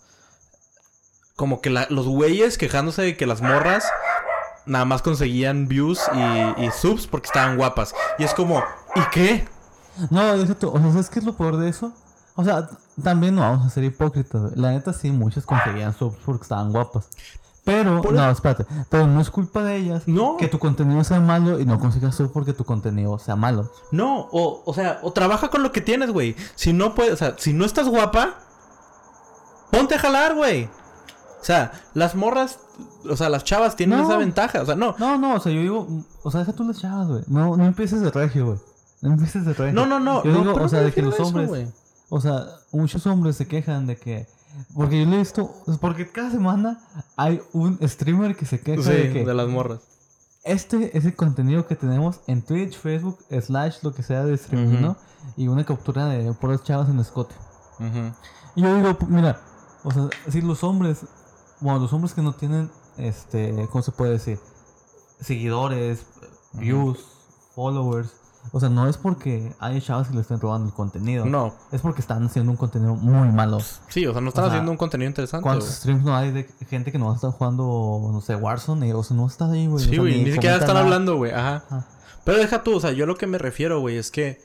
Como 1.36 1.61
que 1.61 1.70
la- 1.70 1.88
los 1.89 2.07
güeyes 2.07 2.57
quejándose 2.57 3.01
de 3.03 3.15
que 3.18 3.28
las 3.28 3.41
morras 3.41 3.86
nada 4.68 4.86
más 4.86 5.01
conseguían 5.01 5.68
views 5.68 6.01
y, 6.13 6.63
y 6.65 6.72
subs 6.72 7.07
porque 7.07 7.28
estaban 7.28 7.57
guapas. 7.57 7.93
Y 8.20 8.24
es 8.24 8.34
como, 8.34 8.59
¿y 8.95 9.01
qué? 9.11 9.47
No, 10.11 10.38
deja 10.38 10.53
tú. 10.55 10.70
O 10.70 10.80
sea, 10.80 10.91
¿sabes 10.91 11.09
qué 11.09 11.20
es 11.20 11.26
lo 11.26 11.36
peor 11.36 11.57
de 11.57 11.70
eso? 11.70 11.91
O 12.36 12.43
sea, 12.43 12.70
también 13.03 13.34
no 13.36 13.41
vamos 13.41 13.65
a 13.65 13.70
ser 13.70 13.84
hipócritas. 13.84 14.41
güey. 14.41 14.53
La 14.55 14.72
neta 14.72 14.93
sí, 14.93 15.09
muchas 15.11 15.45
conseguían 15.45 15.93
subs 15.97 16.18
porque 16.26 16.43
estaban 16.43 16.72
guapas. 16.72 17.09
Pero, 17.63 18.01
Por- 18.01 18.13
no, 18.13 18.30
espérate. 18.30 18.65
Pero 18.89 19.07
no 19.07 19.20
es 19.20 19.30
culpa 19.30 19.61
de 19.61 19.76
ellas 19.76 20.03
No. 20.07 20.38
que 20.38 20.47
tu 20.47 20.57
contenido 20.57 21.03
sea 21.03 21.20
malo 21.20 21.59
y 21.59 21.65
no 21.65 21.80
consigas 21.80 22.15
sub 22.15 22.32
porque 22.32 22.53
tu 22.53 22.63
contenido 22.63 23.18
sea 23.20 23.36
malo. 23.36 23.70
No, 23.91 24.20
o, 24.32 24.61
o 24.65 24.74
sea, 24.74 24.99
o 25.01 25.11
trabaja 25.11 25.49
con 25.49 25.63
lo 25.63 25.72
que 25.74 25.82
tienes, 25.82 26.11
güey. 26.11 26.36
Si 26.55 26.72
no 26.72 26.95
puedes, 26.95 27.13
o 27.13 27.18
sea, 27.18 27.36
si 27.38 27.51
no 27.51 27.65
estás 27.65 27.89
guapa, 27.89 28.36
ponte 29.72 29.95
a 29.95 29.99
jalar, 29.99 30.36
güey. 30.36 30.70
O 31.47 31.53
sea, 31.53 31.71
las 31.93 32.13
morras, 32.13 32.59
o 33.09 33.15
sea, 33.15 33.29
las 33.29 33.45
chavas 33.45 33.77
tienen 33.77 33.99
No. 33.99 34.03
esa 34.05 34.17
ventaja. 34.17 34.61
O 34.63 34.65
sea, 34.65 34.75
no. 34.75 34.95
No, 34.99 35.17
no, 35.17 35.35
o 35.35 35.39
sea, 35.39 35.49
yo 35.53 35.61
digo, 35.61 35.87
o 36.23 36.29
sea, 36.29 36.41
deja 36.41 36.51
tú 36.51 36.65
las 36.65 36.77
chavas, 36.77 37.07
güey. 37.07 37.21
No, 37.27 37.55
no 37.55 37.65
empieces 37.65 38.01
de 38.01 38.11
regio, 38.11 38.47
güey. 38.47 38.59
No 39.01 39.13
empieces 39.13 39.45
de 39.45 39.53
regio. 39.53 39.71
No, 39.73 39.85
no, 39.85 39.97
no. 39.97 40.25
Yo 40.25 40.33
no, 40.33 40.39
digo, 40.39 40.53
o 40.61 40.67
sea, 40.67 40.81
de 40.81 40.91
que 40.91 41.01
los 41.01 41.13
eso, 41.13 41.23
hombres, 41.23 41.69
o 42.09 42.19
sea, 42.19 42.47
muchos 42.73 43.07
hombres 43.07 43.37
se 43.37 43.47
quejan 43.47 43.87
de 43.87 43.95
que, 43.95 44.27
porque 44.75 44.99
yo 44.99 45.09
le 45.09 45.15
he 45.15 45.19
visto, 45.19 45.49
porque 45.79 46.11
cada 46.11 46.31
semana 46.31 46.81
hay 47.15 47.41
un 47.53 47.79
streamer 47.87 48.35
que 48.35 48.45
se 48.45 48.59
queja 48.59 48.83
Sí, 48.83 48.89
de 48.89 49.13
que 49.13 49.23
de 49.23 49.33
las 49.33 49.47
morras. 49.47 49.79
este 50.43 50.97
es 50.97 51.05
el 51.05 51.15
contenido 51.15 51.65
que 51.65 51.77
tenemos 51.77 52.19
en 52.27 52.41
Twitch, 52.41 52.77
Facebook, 52.77 53.19
slash, 53.41 53.77
lo 53.83 53.93
que 53.93 54.03
sea 54.03 54.25
de 54.25 54.33
streaming. 54.33 54.81
¿no? 54.81 54.97
Y 55.37 55.47
una 55.47 55.63
captura 55.65 56.07
de 56.07 56.33
puras 56.33 56.61
chavas 56.63 56.89
en 56.89 56.99
escote. 56.99 57.35
Ujú. 57.79 58.11
Y 58.57 58.63
yo 58.63 58.75
digo, 58.75 58.97
mira, 59.07 59.39
o 59.85 59.91
sea, 59.91 60.09
si 60.27 60.41
los 60.41 60.61
hombres, 60.65 61.05
bueno, 61.60 61.80
los 61.80 61.91
hombres 61.93 62.14
que 62.14 62.22
no 62.22 62.34
tienen, 62.34 62.70
este, 62.97 63.68
¿cómo 63.72 63.82
se 63.84 63.91
puede 63.91 64.12
decir? 64.14 64.39
Seguidores, 65.20 66.05
views, 66.53 66.99
followers. 67.55 68.12
O 68.53 68.60
sea, 68.62 68.70
no 68.70 68.88
es 68.88 68.95
porque 68.97 69.51
hay 69.60 69.82
chavas 69.82 70.08
que 70.08 70.14
le 70.16 70.22
estén 70.22 70.39
robando 70.39 70.68
el 70.70 70.74
contenido. 70.74 71.26
No. 71.26 71.53
Es 71.72 71.82
porque 71.82 71.99
están 71.99 72.26
haciendo 72.26 72.51
un 72.51 72.58
contenido 72.58 72.95
muy 72.95 73.28
malo. 73.30 73.58
Sí, 73.89 74.05
o 74.08 74.14
sea, 74.14 74.22
no 74.22 74.30
están 74.30 74.45
O 74.45 74.47
sea, 74.47 74.53
haciendo 74.53 74.72
un 74.72 74.78
contenido 74.78 75.10
interesante, 75.10 75.43
¿Cuántos 75.43 75.68
güey. 75.68 75.78
streams 75.78 76.03
no 76.05 76.16
hay 76.16 76.32
de 76.32 76.43
gente 76.70 76.91
que 76.93 76.97
no 76.97 77.14
está 77.14 77.30
jugando, 77.32 78.10
no 78.14 78.22
sé, 78.22 78.36
Warzone? 78.36 78.93
O 78.93 79.03
sea, 79.03 79.18
no 79.18 79.28
está 79.28 79.51
ahí, 79.51 79.68
güey. 79.68 79.84
o 79.84 79.86
Sí, 79.86 79.89
sea, 79.89 79.99
güey, 79.99 80.24
ni 80.24 80.32
siquiera 80.32 80.55
están 80.55 80.70
nada. 80.76 80.82
hablando, 80.86 81.18
güey. 81.18 81.32
Ajá. 81.34 81.64
Ajá. 81.70 81.88
Pero 82.24 82.38
deja 82.38 82.64
tú, 82.64 82.78
o 82.78 82.80
sea, 82.80 82.91
yo 82.91 83.05
lo 83.05 83.16
que 83.18 83.28
me 83.28 83.38
refiero, 83.38 83.82
güey, 83.82 83.97
es 83.97 84.12
que. 84.12 84.41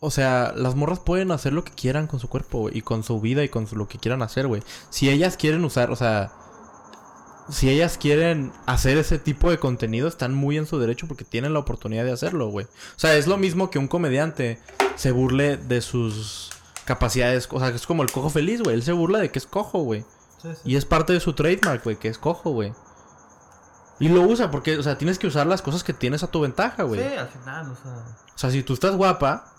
O 0.00 0.10
sea, 0.10 0.52
las 0.56 0.74
morras 0.76 1.00
pueden 1.00 1.32
hacer 1.32 1.52
lo 1.52 1.64
que 1.64 1.72
quieran 1.72 2.06
con 2.06 2.20
su 2.20 2.28
cuerpo, 2.28 2.60
güey, 2.60 2.78
y 2.78 2.82
con 2.82 3.02
su 3.02 3.20
vida 3.20 3.42
y 3.42 3.48
con 3.48 3.66
su- 3.66 3.74
lo 3.76 3.88
que 3.88 3.98
quieran 3.98 4.22
hacer, 4.22 4.46
güey. 4.46 4.62
Si 4.90 5.10
ellas 5.10 5.36
quieren 5.36 5.64
usar, 5.64 5.90
o 5.90 5.96
sea. 5.96 6.32
Si 7.50 7.70
ellas 7.70 7.96
quieren 7.98 8.52
hacer 8.66 8.98
ese 8.98 9.18
tipo 9.18 9.50
de 9.50 9.58
contenido, 9.58 10.06
están 10.06 10.34
muy 10.34 10.58
en 10.58 10.66
su 10.66 10.78
derecho 10.78 11.08
porque 11.08 11.24
tienen 11.24 11.54
la 11.54 11.60
oportunidad 11.60 12.04
de 12.04 12.12
hacerlo, 12.12 12.48
güey. 12.48 12.66
O 12.66 12.98
sea, 12.98 13.16
es 13.16 13.26
lo 13.26 13.38
mismo 13.38 13.70
que 13.70 13.78
un 13.78 13.88
comediante 13.88 14.60
se 14.96 15.12
burle 15.12 15.56
de 15.56 15.80
sus 15.80 16.50
capacidades. 16.84 17.48
O 17.50 17.58
sea, 17.58 17.68
es 17.70 17.86
como 17.86 18.02
el 18.02 18.12
cojo 18.12 18.28
feliz, 18.28 18.62
güey. 18.62 18.74
Él 18.76 18.82
se 18.82 18.92
burla 18.92 19.18
de 19.18 19.30
que 19.30 19.38
es 19.38 19.46
cojo, 19.46 19.78
güey. 19.80 20.02
Sí, 20.42 20.48
sí. 20.52 20.60
Y 20.66 20.76
es 20.76 20.84
parte 20.84 21.14
de 21.14 21.20
su 21.20 21.32
trademark, 21.32 21.82
güey, 21.84 21.96
que 21.96 22.08
es 22.08 22.18
cojo, 22.18 22.50
güey. 22.50 22.74
Y 23.98 24.10
lo 24.10 24.20
usa 24.22 24.50
porque, 24.50 24.76
o 24.76 24.82
sea, 24.82 24.98
tienes 24.98 25.18
que 25.18 25.26
usar 25.26 25.46
las 25.46 25.62
cosas 25.62 25.82
que 25.82 25.94
tienes 25.94 26.22
a 26.22 26.26
tu 26.30 26.40
ventaja, 26.42 26.82
güey. 26.82 27.00
Sí, 27.00 27.14
al 27.16 27.28
final, 27.28 27.72
o 27.72 27.74
sea. 27.76 27.92
O 28.34 28.38
sea, 28.38 28.50
si 28.50 28.62
tú 28.62 28.74
estás 28.74 28.94
guapa, 28.94 29.54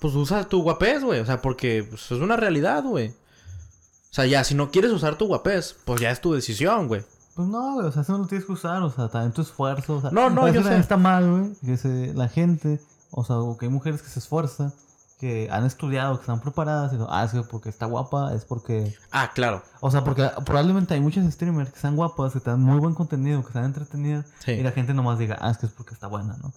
pues 0.00 0.14
usa 0.14 0.48
tu 0.48 0.62
guapés, 0.62 1.04
güey. 1.04 1.20
O 1.20 1.26
sea, 1.26 1.40
porque 1.40 1.86
pues, 1.88 2.10
es 2.10 2.20
una 2.20 2.36
realidad, 2.36 2.82
güey. 2.82 3.10
O 3.10 4.12
sea, 4.12 4.26
ya, 4.26 4.42
si 4.42 4.54
no 4.54 4.70
quieres 4.70 4.90
usar 4.90 5.16
tu 5.16 5.26
guapés, 5.26 5.76
pues 5.84 6.00
ya 6.00 6.10
es 6.10 6.20
tu 6.20 6.32
decisión, 6.32 6.88
güey. 6.88 7.04
Pues 7.36 7.46
no, 7.46 7.74
güey, 7.74 7.86
o 7.86 7.92
sea, 7.92 8.02
eso 8.02 8.12
no 8.12 8.18
lo 8.18 8.26
tienes 8.26 8.44
que 8.44 8.52
usar, 8.52 8.82
o 8.82 8.90
sea, 8.90 9.08
también 9.08 9.32
tu 9.32 9.42
esfuerzo, 9.42 9.98
o 9.98 10.00
sea. 10.00 10.10
No, 10.10 10.30
no, 10.30 10.48
yo 10.52 10.64
sé. 10.64 10.76
está 10.78 10.96
mal, 10.96 11.30
güey, 11.30 11.52
que 11.64 11.76
se, 11.76 12.12
la 12.14 12.28
gente, 12.28 12.80
o 13.12 13.24
sea, 13.24 13.36
o 13.36 13.56
que 13.56 13.66
hay 13.66 13.72
mujeres 13.72 14.02
que 14.02 14.08
se 14.08 14.18
esfuerzan, 14.18 14.72
que 15.20 15.48
han 15.52 15.64
estudiado, 15.64 16.16
que 16.16 16.22
están 16.22 16.40
preparadas, 16.40 16.92
y 16.92 16.96
no, 16.96 17.06
ah, 17.08 17.24
es 17.24 17.30
que 17.30 17.42
porque 17.42 17.68
está 17.68 17.86
guapa, 17.86 18.34
es 18.34 18.44
porque. 18.44 18.96
Ah, 19.12 19.30
claro. 19.32 19.62
O 19.80 19.90
sea, 19.92 20.02
porque 20.02 20.28
probablemente 20.44 20.94
hay 20.94 21.00
muchas 21.00 21.30
streamers 21.32 21.70
que 21.70 21.76
están 21.76 21.94
guapas, 21.94 22.32
que 22.32 22.40
te 22.40 22.50
dan 22.50 22.62
muy 22.62 22.80
buen 22.80 22.94
contenido, 22.94 23.40
que 23.42 23.48
están 23.48 23.64
entretenidas, 23.64 24.26
Sí. 24.44 24.52
y 24.52 24.62
la 24.62 24.72
gente 24.72 24.92
nomás 24.92 25.18
diga, 25.18 25.38
ah, 25.40 25.50
es 25.50 25.58
que 25.58 25.66
es 25.66 25.72
porque 25.72 25.94
está 25.94 26.08
buena, 26.08 26.36
¿no? 26.42 26.52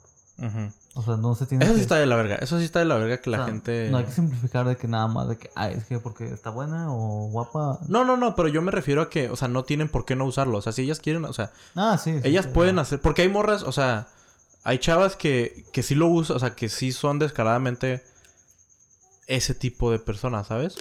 O 0.95 1.01
sea, 1.03 1.15
no 1.17 1.35
se 1.35 1.45
tiene 1.45 1.63
Eso 1.63 1.73
que. 1.73 1.79
sí 1.79 1.83
está 1.83 1.95
de 1.95 2.05
la 2.05 2.15
verga. 2.15 2.35
Eso 2.35 2.59
sí 2.59 2.65
está 2.65 2.79
de 2.79 2.85
la 2.85 2.95
verga 2.95 3.17
que 3.19 3.29
la 3.29 3.37
o 3.37 3.43
sea, 3.45 3.51
gente... 3.51 3.89
No 3.89 3.97
hay 3.97 4.05
que 4.05 4.11
simplificar 4.11 4.67
de 4.67 4.75
que 4.77 4.87
nada 4.87 5.07
más 5.07 5.27
de 5.29 5.37
que, 5.37 5.49
ah, 5.55 5.69
es 5.69 5.85
que 5.85 5.99
porque 5.99 6.25
está 6.25 6.49
buena 6.49 6.93
o 6.93 7.29
guapa. 7.29 7.79
No, 7.87 8.03
no, 8.05 8.17
no, 8.17 8.35
pero 8.35 8.47
yo 8.47 8.61
me 8.61 8.71
refiero 8.71 9.01
a 9.01 9.09
que, 9.09 9.29
o 9.29 9.35
sea, 9.35 9.47
no 9.47 9.63
tienen 9.63 9.89
por 9.89 10.05
qué 10.05 10.15
no 10.15 10.25
usarlo. 10.25 10.57
O 10.57 10.61
sea, 10.61 10.71
si 10.71 10.83
ellas 10.83 10.99
quieren, 10.99 11.25
o 11.25 11.33
sea, 11.33 11.51
Ah, 11.75 11.97
sí. 11.97 12.13
sí, 12.13 12.27
Ellas 12.27 12.45
sí, 12.45 12.51
pueden 12.53 12.77
hacer, 12.79 12.99
porque 13.01 13.23
hay 13.23 13.29
morras, 13.29 13.63
o 13.63 13.71
sea, 13.71 14.07
hay 14.63 14.77
chavas 14.79 15.15
que, 15.15 15.65
que 15.73 15.81
sí 15.83 15.95
lo 15.95 16.07
usan, 16.07 16.37
o 16.37 16.39
sea, 16.39 16.55
que 16.55 16.69
sí 16.69 16.91
son 16.91 17.19
descaradamente 17.19 18.03
ese 19.27 19.55
tipo 19.55 19.91
de 19.91 19.99
personas, 19.99 20.47
¿sabes? 20.47 20.75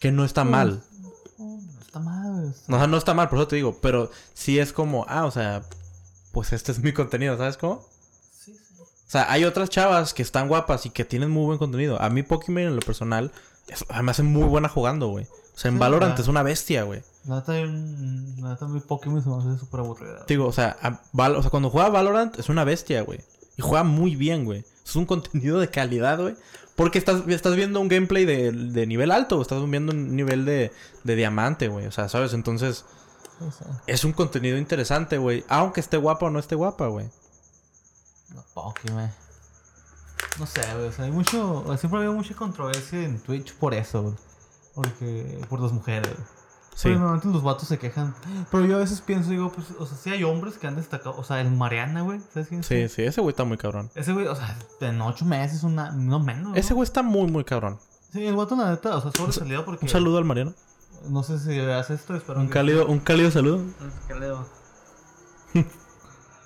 Que 0.00 0.10
no 0.12 0.24
está 0.24 0.44
mal. 0.44 0.82
No, 1.38 1.44
no 1.60 1.80
está 1.80 1.98
mal. 2.00 2.54
O 2.68 2.76
sea, 2.78 2.86
no 2.86 2.96
está 2.96 3.14
mal, 3.14 3.28
por 3.28 3.38
eso 3.38 3.48
te 3.48 3.56
digo, 3.56 3.78
pero 3.80 4.10
sí 4.32 4.58
es 4.58 4.72
como, 4.72 5.04
ah, 5.08 5.26
o 5.26 5.30
sea, 5.30 5.62
pues 6.32 6.52
este 6.52 6.72
es 6.72 6.80
mi 6.80 6.92
contenido, 6.92 7.36
¿sabes 7.36 7.56
cómo? 7.56 7.86
Sea, 9.14 9.30
hay 9.30 9.44
otras 9.44 9.68
chavas 9.70 10.12
que 10.14 10.22
están 10.22 10.48
guapas 10.48 10.86
y 10.86 10.90
que 10.90 11.04
tienen 11.04 11.30
muy 11.30 11.44
buen 11.44 11.58
contenido. 11.58 12.00
A 12.02 12.10
mí 12.10 12.22
Pokémon 12.22 12.62
en 12.62 12.74
lo 12.76 12.82
personal 12.82 13.30
es- 13.68 13.84
me 14.02 14.10
hace 14.10 14.22
muy 14.22 14.44
buena 14.44 14.68
jugando, 14.68 15.08
güey. 15.08 15.24
O 15.24 15.58
sea, 15.58 15.68
en 15.68 15.76
Sí, 15.76 15.80
Valorant 15.80 16.18
es 16.18 16.26
una 16.28 16.42
bestia, 16.42 16.82
güey. 16.82 17.02
La 17.26 17.36
neta, 17.36 17.52
la 17.52 18.48
neta, 18.50 18.66
mi 18.66 18.80
Pokémon 18.80 19.22
se 19.22 19.28
me 19.28 19.36
hace 19.36 19.58
súper 19.60 19.80
aburrida. 19.80 20.24
Digo, 20.26 20.46
o 20.46 20.52
sea, 20.52 20.76
a- 20.82 21.00
Val- 21.12 21.36
o 21.36 21.42
sea, 21.42 21.50
cuando 21.50 21.70
juega 21.70 21.88
Valorant 21.90 22.38
es 22.38 22.48
una 22.48 22.64
bestia, 22.64 23.02
güey. 23.02 23.20
Y 23.56 23.62
juega 23.62 23.84
muy 23.84 24.16
bien, 24.16 24.44
güey. 24.44 24.64
Es 24.84 24.96
un 24.96 25.06
contenido 25.06 25.60
de 25.60 25.68
calidad, 25.68 26.20
güey. 26.20 26.34
Porque 26.74 26.98
estás, 26.98 27.22
estás 27.28 27.54
viendo 27.54 27.80
un 27.80 27.86
gameplay 27.86 28.24
de, 28.24 28.50
de 28.50 28.86
nivel 28.88 29.12
alto, 29.12 29.40
estás 29.40 29.64
viendo 29.70 29.92
un 29.92 30.16
nivel 30.16 30.44
de, 30.44 30.72
de 31.04 31.14
diamante, 31.16 31.68
güey. 31.68 31.86
O 31.86 31.92
sea, 31.92 32.08
¿sabes? 32.08 32.32
Entonces, 32.34 32.84
Sí, 33.38 33.44
sí. 33.58 33.64
es 33.86 34.04
un 34.04 34.12
contenido 34.12 34.58
interesante, 34.58 35.18
güey. 35.18 35.44
Aunque 35.48 35.78
esté 35.80 35.96
guapa 35.98 36.26
o 36.26 36.30
no 36.30 36.40
esté 36.40 36.56
guapa, 36.56 36.88
güey. 36.88 37.06
La 38.34 38.42
Pokémon. 38.54 39.10
No 40.38 40.46
sé, 40.46 40.60
güey. 40.74 40.88
O 40.88 40.92
sea, 40.92 41.04
hay 41.04 41.10
mucho. 41.12 41.64
Siempre 41.78 41.98
ha 41.98 42.02
habido 42.02 42.12
mucha 42.12 42.34
controversia 42.34 43.02
en 43.02 43.20
Twitch 43.20 43.54
por 43.54 43.74
eso, 43.74 44.02
güey. 44.02 44.14
Porque. 44.74 45.44
Por 45.48 45.60
las 45.60 45.72
mujeres, 45.72 46.12
güey. 46.14 46.26
Sí. 46.74 46.88
Pero 46.88 46.94
normalmente 46.98 47.28
los 47.28 47.42
vatos 47.44 47.68
se 47.68 47.78
quejan. 47.78 48.14
Pero 48.50 48.64
yo 48.64 48.74
a 48.76 48.78
veces 48.80 49.00
pienso, 49.00 49.30
digo, 49.30 49.52
pues, 49.52 49.68
o 49.78 49.86
sea, 49.86 49.96
sí 49.96 50.10
hay 50.10 50.24
hombres 50.24 50.58
que 50.58 50.66
han 50.66 50.74
destacado. 50.74 51.14
O 51.16 51.22
sea, 51.22 51.40
el 51.40 51.52
Mariana, 51.52 52.02
güey. 52.02 52.20
¿Sabes 52.32 52.48
quién 52.48 52.60
es? 52.60 52.66
Sí, 52.66 52.88
sí, 52.88 53.02
ese 53.04 53.20
güey 53.20 53.30
está 53.30 53.44
muy 53.44 53.56
cabrón. 53.58 53.90
Ese 53.94 54.12
güey, 54.12 54.26
o 54.26 54.34
sea, 54.34 54.58
en 54.80 55.00
ocho 55.00 55.24
meses, 55.24 55.62
una, 55.62 55.92
no 55.92 56.18
menos. 56.18 56.50
¿no? 56.50 56.56
Ese 56.56 56.74
güey 56.74 56.82
está 56.84 57.02
muy, 57.02 57.30
muy 57.30 57.44
cabrón. 57.44 57.78
Sí, 58.12 58.26
el 58.26 58.34
vato, 58.34 58.56
la 58.56 58.70
neta, 58.70 58.96
o 58.96 59.00
sea, 59.00 59.12
sobresalido 59.12 59.64
porque. 59.64 59.84
Un 59.84 59.88
saludo 59.88 60.18
al 60.18 60.24
Mariano. 60.24 60.52
No 61.08 61.22
sé 61.22 61.38
si 61.38 61.48
veas 61.50 61.90
esto, 61.90 62.16
espero 62.16 62.40
Un 62.40 62.46
que- 62.46 62.54
cálido, 62.54 62.86
un 62.86 62.98
cálido 62.98 63.30
saludo. 63.30 63.60
Cálido. 64.08 64.44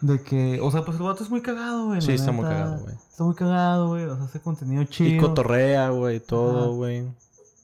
De 0.01 0.23
que, 0.23 0.61
o 0.63 0.71
sea, 0.71 0.85
pues 0.85 0.97
el 0.97 1.03
vato 1.03 1.25
es 1.25 1.31
muy 1.31 1.43
cagado, 1.43 1.87
güey. 1.87 2.01
Sí, 2.01 2.13
está 2.13 2.31
muy 2.31 2.45
cagado, 2.45 2.79
güey. 2.79 2.95
Está 2.95 3.25
muy 3.25 3.35
cagado, 3.35 3.89
güey. 3.89 4.05
O 4.05 4.17
sea, 4.17 4.25
hace 4.25 4.41
contenido 4.41 4.85
chido. 4.85 5.11
Y 5.11 5.19
cotorrea, 5.19 5.91
güey, 5.91 6.21
todo, 6.21 6.75
güey. 6.75 7.01
O 7.01 7.15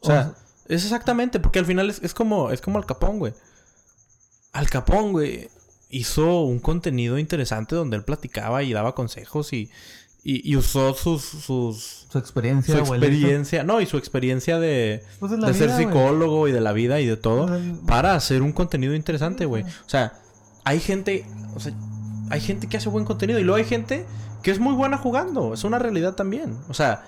O 0.00 0.06
sea, 0.06 0.34
es 0.68 0.82
exactamente, 0.82 1.40
porque 1.40 1.58
al 1.58 1.66
final 1.66 1.90
es, 1.90 2.02
es 2.02 2.14
como 2.14 2.50
es 2.50 2.60
como 2.60 2.78
Al 2.78 2.86
Capón, 2.86 3.18
güey. 3.18 3.34
Al 4.52 4.68
Capón, 4.68 5.12
güey, 5.12 5.48
hizo 5.90 6.42
un 6.42 6.58
contenido 6.58 7.18
interesante 7.18 7.76
donde 7.76 7.96
él 7.96 8.04
platicaba 8.04 8.62
y 8.62 8.72
daba 8.72 8.94
consejos 8.94 9.52
y, 9.52 9.70
y, 10.24 10.50
y 10.50 10.56
usó 10.56 10.94
sus, 10.94 11.22
sus 11.22 12.06
Su 12.10 12.18
experiencia, 12.18 12.84
su 12.84 12.94
experiencia, 12.94 13.62
no, 13.62 13.80
y 13.80 13.86
su 13.86 13.96
experiencia 13.98 14.58
de, 14.58 15.04
Pues 15.20 15.32
de 15.32 15.54
ser 15.54 15.68
vida, 15.68 15.78
psicólogo 15.78 16.48
y 16.48 16.52
de 16.52 16.60
la 16.60 16.72
vida 16.72 17.00
y 17.00 17.06
de 17.06 17.16
todo 17.16 17.48
sea, 17.48 17.60
para 17.86 18.14
hacer 18.14 18.42
un 18.42 18.52
contenido 18.52 18.94
interesante, 18.94 19.44
güey. 19.44 19.62
O 19.62 19.88
sea, 19.88 20.14
hay 20.64 20.80
gente, 20.80 21.26
o 21.54 21.60
sea, 21.60 21.74
hay 22.30 22.40
gente 22.40 22.68
que 22.68 22.76
hace 22.76 22.88
buen 22.88 23.04
contenido 23.04 23.38
y 23.38 23.44
luego 23.44 23.56
hay 23.56 23.64
gente 23.64 24.06
que 24.42 24.50
es 24.50 24.58
muy 24.58 24.74
buena 24.74 24.98
jugando. 24.98 25.54
Es 25.54 25.64
una 25.64 25.78
realidad 25.78 26.14
también. 26.14 26.58
O 26.68 26.74
sea, 26.74 27.04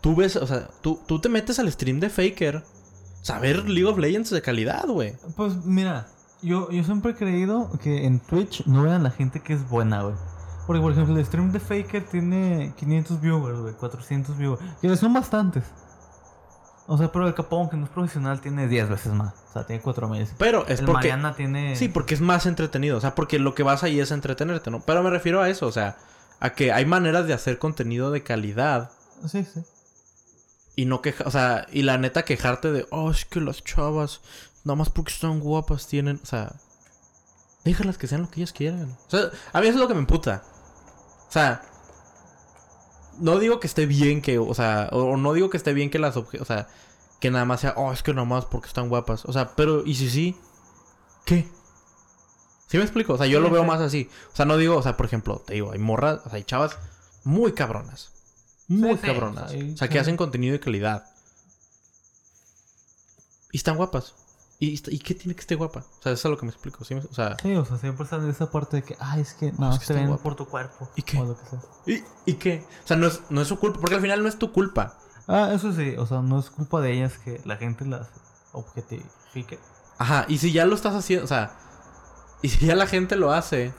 tú 0.00 0.14
ves, 0.14 0.36
o 0.36 0.46
sea, 0.46 0.68
tú, 0.80 1.00
tú 1.06 1.20
te 1.20 1.28
metes 1.28 1.58
al 1.58 1.70
stream 1.70 2.00
de 2.00 2.10
Faker, 2.10 2.64
saber 3.22 3.68
League 3.68 3.88
of 3.88 3.98
Legends 3.98 4.30
de 4.30 4.42
calidad, 4.42 4.86
güey. 4.86 5.14
Pues 5.36 5.64
mira, 5.64 6.08
yo, 6.42 6.70
yo 6.70 6.84
siempre 6.84 7.12
he 7.12 7.14
creído 7.14 7.70
que 7.82 8.06
en 8.06 8.20
Twitch 8.20 8.66
no 8.66 8.82
vean 8.82 9.02
la 9.02 9.10
gente 9.10 9.40
que 9.40 9.54
es 9.54 9.68
buena, 9.68 10.02
güey. 10.02 10.14
Porque, 10.66 10.82
por 10.82 10.92
ejemplo, 10.92 11.16
el 11.16 11.24
stream 11.24 11.50
de 11.50 11.60
Faker 11.60 12.04
tiene 12.04 12.74
500 12.76 13.20
viewers, 13.22 13.58
güey, 13.60 13.72
400 13.72 14.36
viewers. 14.36 14.62
Que 14.82 14.94
son 14.96 15.14
bastantes. 15.14 15.64
O 16.90 16.96
sea, 16.96 17.12
pero 17.12 17.28
el 17.28 17.34
Capón, 17.34 17.68
que 17.68 17.76
no 17.76 17.84
es 17.84 17.90
profesional, 17.90 18.40
tiene 18.40 18.66
10 18.66 18.88
veces 18.88 19.12
más. 19.12 19.34
O 19.50 19.52
sea, 19.52 19.66
tiene 19.66 19.82
4000. 19.82 20.26
Pero 20.38 20.66
es 20.66 20.80
el 20.80 20.86
porque... 20.86 21.08
Mariana 21.08 21.34
tiene... 21.34 21.76
Sí, 21.76 21.88
porque 21.88 22.14
es 22.14 22.22
más 22.22 22.46
entretenido. 22.46 22.96
O 22.96 23.00
sea, 23.02 23.14
porque 23.14 23.38
lo 23.38 23.54
que 23.54 23.62
vas 23.62 23.84
ahí 23.84 24.00
es 24.00 24.10
entretenerte, 24.10 24.70
¿no? 24.70 24.80
Pero 24.80 25.02
me 25.02 25.10
refiero 25.10 25.42
a 25.42 25.50
eso, 25.50 25.66
o 25.66 25.72
sea, 25.72 25.98
a 26.40 26.54
que 26.54 26.72
hay 26.72 26.86
maneras 26.86 27.26
de 27.26 27.34
hacer 27.34 27.58
contenido 27.58 28.10
de 28.10 28.22
calidad 28.22 28.90
Sí, 29.30 29.44
sí. 29.44 29.60
y 30.76 30.86
no 30.86 31.02
queja, 31.02 31.24
o 31.26 31.30
sea, 31.30 31.66
y 31.70 31.82
la 31.82 31.98
neta 31.98 32.24
quejarte 32.24 32.72
de, 32.72 32.86
oh, 32.90 33.10
es 33.10 33.26
que 33.26 33.42
las 33.42 33.62
chavas, 33.62 34.22
nada 34.64 34.76
más 34.76 34.88
porque 34.88 35.12
están 35.12 35.40
guapas 35.40 35.88
tienen, 35.88 36.18
o 36.22 36.26
sea, 36.26 36.54
déjalas 37.64 37.98
que 37.98 38.06
sean 38.06 38.22
lo 38.22 38.30
que 38.30 38.40
ellas 38.40 38.54
quieran. 38.54 38.96
O 39.08 39.10
sea, 39.10 39.30
a 39.52 39.60
mí 39.60 39.66
eso 39.66 39.76
es 39.76 39.82
lo 39.82 39.88
que 39.88 39.94
me 39.94 40.00
emputa. 40.00 40.42
O 41.28 41.32
sea, 41.32 41.60
no 43.20 43.38
digo 43.38 43.60
que 43.60 43.66
esté 43.66 43.86
bien 43.86 44.22
que, 44.22 44.38
o 44.38 44.54
sea, 44.54 44.88
o, 44.92 45.02
o 45.04 45.16
no 45.16 45.32
digo 45.32 45.50
que 45.50 45.56
esté 45.56 45.72
bien 45.72 45.90
que 45.90 45.98
las, 45.98 46.16
obje- 46.16 46.40
o 46.40 46.44
sea, 46.44 46.68
que 47.20 47.30
nada 47.30 47.44
más 47.44 47.60
sea, 47.60 47.74
oh, 47.76 47.92
es 47.92 48.02
que 48.02 48.12
nada 48.14 48.26
más 48.26 48.44
porque 48.46 48.68
están 48.68 48.88
guapas. 48.88 49.24
O 49.24 49.32
sea, 49.32 49.54
pero, 49.56 49.84
¿y 49.84 49.94
si 49.94 50.08
sí? 50.10 50.36
¿Qué? 51.24 51.48
¿Sí 52.68 52.76
me 52.76 52.82
explico? 52.84 53.14
O 53.14 53.18
sea, 53.18 53.26
yo 53.26 53.38
Sí, 53.38 53.44
lo 53.44 53.50
veo 53.50 53.62
sí. 53.62 53.68
más 53.68 53.80
así. 53.80 54.10
O 54.32 54.36
sea, 54.36 54.44
no 54.44 54.56
digo, 54.56 54.76
o 54.76 54.82
sea, 54.82 54.96
por 54.96 55.06
ejemplo, 55.06 55.42
te 55.46 55.54
digo, 55.54 55.72
hay 55.72 55.78
morras, 55.78 56.20
o 56.24 56.28
sea, 56.30 56.34
hay 56.36 56.44
chavas 56.44 56.76
muy 57.24 57.52
cabronas. 57.52 58.12
Muy 58.68 58.96
Sí, 58.96 59.02
cabronas. 59.06 59.52
o 59.52 59.76
sea, 59.76 59.88
que 59.88 59.98
hacen 59.98 60.16
contenido 60.16 60.52
de 60.52 60.60
calidad. 60.60 61.04
Y 63.52 63.56
están 63.56 63.76
guapas. 63.76 64.14
¿Y, 64.60 64.80
y 64.92 64.98
qué 64.98 65.14
tiene 65.14 65.34
que 65.34 65.40
estar 65.40 65.56
guapa? 65.56 65.80
O 65.80 66.02
sea, 66.02 66.12
eso 66.12 66.28
es 66.28 66.32
lo 66.32 66.36
que 66.38 66.46
me 66.46 66.50
explico. 66.50 66.84
¿sí? 66.84 66.94
O 66.94 67.14
sea, 67.14 67.36
Sí, 67.40 67.54
o 67.54 67.64
sea, 67.64 67.78
siempre 67.78 68.04
está 68.04 68.16
en 68.16 68.28
esa 68.28 68.50
parte 68.50 68.78
de 68.78 68.82
que, 68.82 68.96
ay, 68.98 69.20
es 69.20 69.34
que 69.34 69.52
no, 69.52 69.72
es 69.72 69.78
que 69.78 69.86
te 69.86 69.94
ven 69.94 70.16
por 70.18 70.34
tu 70.34 70.46
cuerpo. 70.46 70.90
¿Y 70.96 71.02
qué? 71.02 71.18
O 71.18 71.24
lo 71.26 71.36
que 71.38 71.44
sea. 71.46 71.60
¿y, 71.86 72.04
y 72.26 72.34
qué? 72.34 72.66
O 72.84 72.86
sea, 72.86 72.96
no 72.96 73.06
es, 73.06 73.22
no 73.30 73.40
es 73.40 73.48
su 73.48 73.58
culpa. 73.58 73.78
Porque 73.80 73.94
al 73.94 74.00
final 74.00 74.22
no 74.22 74.28
es 74.28 74.38
tu 74.38 74.52
culpa. 74.52 74.98
Ah, 75.28 75.52
eso 75.54 75.72
sí, 75.72 75.94
o 75.96 76.06
sea, 76.06 76.22
no 76.22 76.40
es 76.40 76.50
culpa 76.50 76.80
de 76.80 76.92
ellas 76.92 77.18
que 77.18 77.40
la 77.44 77.56
gente 77.56 77.84
las 77.84 78.08
objetifique. 78.52 79.58
Ajá, 79.98 80.24
y 80.28 80.38
si 80.38 80.52
ya 80.52 80.64
lo 80.64 80.74
estás 80.74 80.94
haciendo, 80.94 81.24
o 81.24 81.28
sea, 81.28 81.56
y 82.42 82.48
si 82.48 82.66
ya 82.66 82.74
la 82.74 82.86
gente 82.86 83.14
lo 83.14 83.32
hace, 83.32 83.74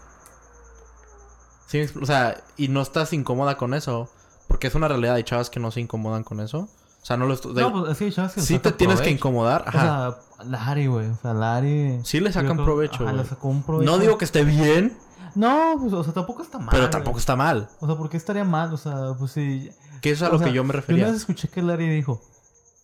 ¿sí 1.65 1.81
o 1.99 2.05
sea, 2.05 2.43
y 2.55 2.67
no 2.67 2.81
estás 2.81 3.13
incómoda 3.13 3.57
con 3.57 3.73
eso, 3.73 4.09
porque 4.47 4.67
es 4.67 4.75
una 4.75 4.87
realidad, 4.87 5.15
hay 5.15 5.23
chavas 5.23 5.49
que 5.49 5.59
no 5.59 5.71
se 5.71 5.79
incomodan 5.81 6.23
con 6.23 6.39
eso. 6.39 6.69
O 7.01 7.05
sea, 7.05 7.17
no 7.17 7.25
lo 7.25 7.33
estoy... 7.33 7.53
No, 7.53 7.71
pues 7.71 7.91
es 7.93 7.97
que 7.97 8.05
hay 8.05 8.11
chavas 8.11 8.33
que 8.33 8.41
sí 8.41 8.59
te 8.59 8.71
tienes 8.71 9.01
que 9.01 9.09
incomodar, 9.09 9.63
ajá. 9.67 10.09
O 10.09 10.13
sea, 10.37 10.45
Lari, 10.45 10.87
güey. 10.87 11.07
O 11.07 11.15
sea, 11.15 11.33
Lari. 11.33 11.99
sí 12.03 12.19
le 12.19 12.27
yo 12.27 12.33
sacan 12.33 12.53
creo- 12.53 12.65
provecho, 12.65 12.95
Ajá, 12.95 13.03
güey. 13.05 13.17
le 13.17 13.25
sacó 13.25 13.47
un 13.47 13.63
provecho. 13.63 13.89
No 13.91 13.97
digo 13.97 14.17
que 14.17 14.25
esté 14.25 14.43
bien, 14.43 14.97
No, 15.35 15.75
pues, 15.79 15.93
o 15.93 16.03
sea, 16.03 16.13
tampoco 16.13 16.43
está 16.43 16.57
mal. 16.59 16.67
pero 16.71 16.83
güey. 16.83 16.91
tampoco 16.91 17.17
está 17.19 17.35
mal. 17.35 17.69
O 17.79 17.87
sea, 17.87 17.95
¿por 17.95 18.09
qué 18.09 18.17
estaría 18.17 18.43
mal? 18.43 18.73
O 18.73 18.77
sea, 18.77 19.13
pues 19.17 19.31
sí. 19.31 19.69
Que 20.01 20.11
eso 20.11 20.25
es 20.25 20.29
a 20.31 20.31
o 20.31 20.33
lo 20.33 20.39
sea, 20.39 20.47
que 20.47 20.53
yo 20.53 20.63
me 20.63 20.67
Yo 20.67 20.73
una 20.73 20.81
refería. 20.81 21.05
vez 21.07 21.15
escuché 21.15 21.47
que 21.49 21.61
Larry 21.61 21.87
dijo 21.89 22.21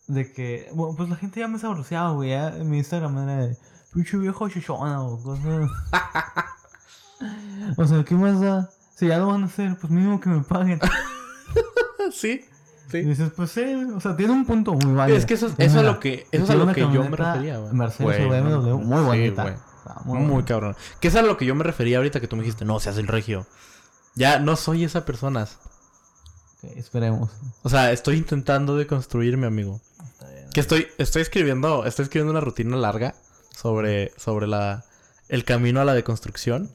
de 0.08 0.32
que, 0.32 0.70
bueno, 0.74 0.96
pues 0.96 1.10
la 1.10 1.16
gente 1.18 1.40
ya 1.40 1.48
me 1.48 1.60
sabroseaba, 1.60 2.12
güey. 2.12 2.30
Ya 2.30 2.50
en 2.56 2.70
mi 2.70 2.78
Instagram 2.78 3.18
era 3.18 3.36
de 3.48 3.58
pinche 3.94 4.18
viejo 4.18 4.48
chichona 4.50 5.02
o 5.02 5.22
cosas. 5.22 5.70
o 7.78 7.86
sea, 7.86 8.04
¿qué 8.04 8.16
más 8.16 8.40
da? 8.40 8.70
Si 8.96 9.08
ya 9.08 9.18
lo 9.18 9.28
van 9.28 9.44
a 9.44 9.46
hacer, 9.48 9.78
pues 9.80 9.92
mínimo 9.92 10.20
que 10.20 10.30
me 10.30 10.42
paguen. 10.44 10.80
sí, 12.12 12.46
Y 12.88 12.92
sí. 12.92 13.02
dices, 13.02 13.32
pues 13.36 13.52
sí, 13.52 13.64
o 13.96 14.00
sea, 14.00 14.16
tiene 14.16 14.34
un 14.34 14.46
punto 14.46 14.74
muy 14.74 14.94
válido. 14.94 15.18
Es 15.18 15.26
que 15.26 15.34
eso, 15.34 15.48
es 15.58 15.74
lo 15.74 16.00
que, 16.00 16.28
eso 16.32 16.44
es 16.44 16.50
a 16.50 16.56
lo 16.56 16.72
que 16.72 16.82
yo 16.82 17.04
me 17.04 17.16
refería, 17.18 17.58
güey. 17.58 17.74
Mercedes 17.74 18.18
Güey, 18.20 18.26
o 18.26 18.30
BMW, 18.30 18.70
no, 18.70 18.78
muy 18.78 18.98
sí, 19.00 19.06
bonita. 19.06 19.42
güey. 19.44 19.54
O 19.56 19.84
sea, 19.84 19.96
muy 20.20 20.44
cabrón. 20.44 20.76
Que 21.00 21.08
es 21.08 21.16
a 21.16 21.22
lo 21.22 21.38
que 21.38 21.46
yo 21.46 21.56
me 21.56 21.64
refería 21.64 21.98
ahorita 21.98 22.20
que 22.20 22.28
tú 22.28 22.36
me 22.36 22.44
dijiste, 22.44 22.66
no, 22.66 22.80
seas 22.80 22.98
el 22.98 23.08
regio. 23.08 23.46
Ya 24.16 24.40
no 24.40 24.56
soy 24.56 24.84
esa 24.84 25.06
persona. 25.06 25.44
Ok, 25.44 26.72
esperemos. 26.78 27.32
O 27.64 27.70
sea, 27.70 27.92
estoy 27.92 28.18
intentando 28.18 28.78
deconstruirme, 28.78 29.48
amigo. 29.48 29.82
Está 30.12 30.30
bien. 30.30 30.50
Que 30.54 30.60
estoy, 30.60 30.88
estoy 30.98 31.22
escribiendo, 31.22 31.86
estoy 31.86 32.04
escribiendo 32.04 32.32
una 32.32 32.42
rutina 32.42 32.78
larga 32.78 33.16
sobre, 33.56 34.12
sobre 34.18 34.48
la, 34.48 34.86
el 35.28 35.44
camino 35.44 35.82
a 35.82 35.86
la 35.86 35.94
deconstrucción. 35.94 36.70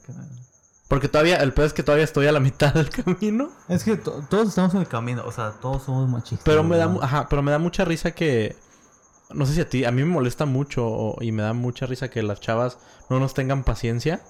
Porque 0.91 1.07
todavía, 1.07 1.37
el 1.37 1.53
peor 1.53 1.67
es 1.67 1.73
que 1.73 1.83
todavía 1.83 2.03
estoy 2.03 2.27
a 2.27 2.33
la 2.33 2.41
mitad 2.41 2.73
del 2.73 2.89
camino. 3.03 3.49
Es 3.69 3.85
que 3.85 3.95
to- 3.95 4.25
todos 4.29 4.49
estamos 4.49 4.73
en 4.73 4.81
el 4.81 4.89
camino, 4.89 5.23
o 5.25 5.31
sea, 5.31 5.51
todos 5.61 5.83
somos 5.83 6.09
machistas. 6.09 6.41
Pero 6.43 6.65
me 6.65 6.75
da, 6.75 6.93
ajá, 7.01 7.27
pero 7.29 7.41
me 7.41 7.49
da 7.51 7.59
mucha 7.59 7.85
risa 7.85 8.11
que, 8.11 8.57
no 9.29 9.45
sé 9.45 9.53
si 9.53 9.61
a 9.61 9.69
ti, 9.69 9.85
a 9.85 9.91
mí 9.91 10.03
me 10.03 10.09
molesta 10.09 10.45
mucho 10.45 10.85
o- 10.85 11.15
y 11.23 11.31
me 11.31 11.43
da 11.43 11.53
mucha 11.53 11.85
risa 11.85 12.09
que 12.09 12.21
las 12.23 12.41
chavas 12.41 12.77
no 13.09 13.21
nos 13.21 13.33
tengan 13.33 13.63
paciencia. 13.63 14.21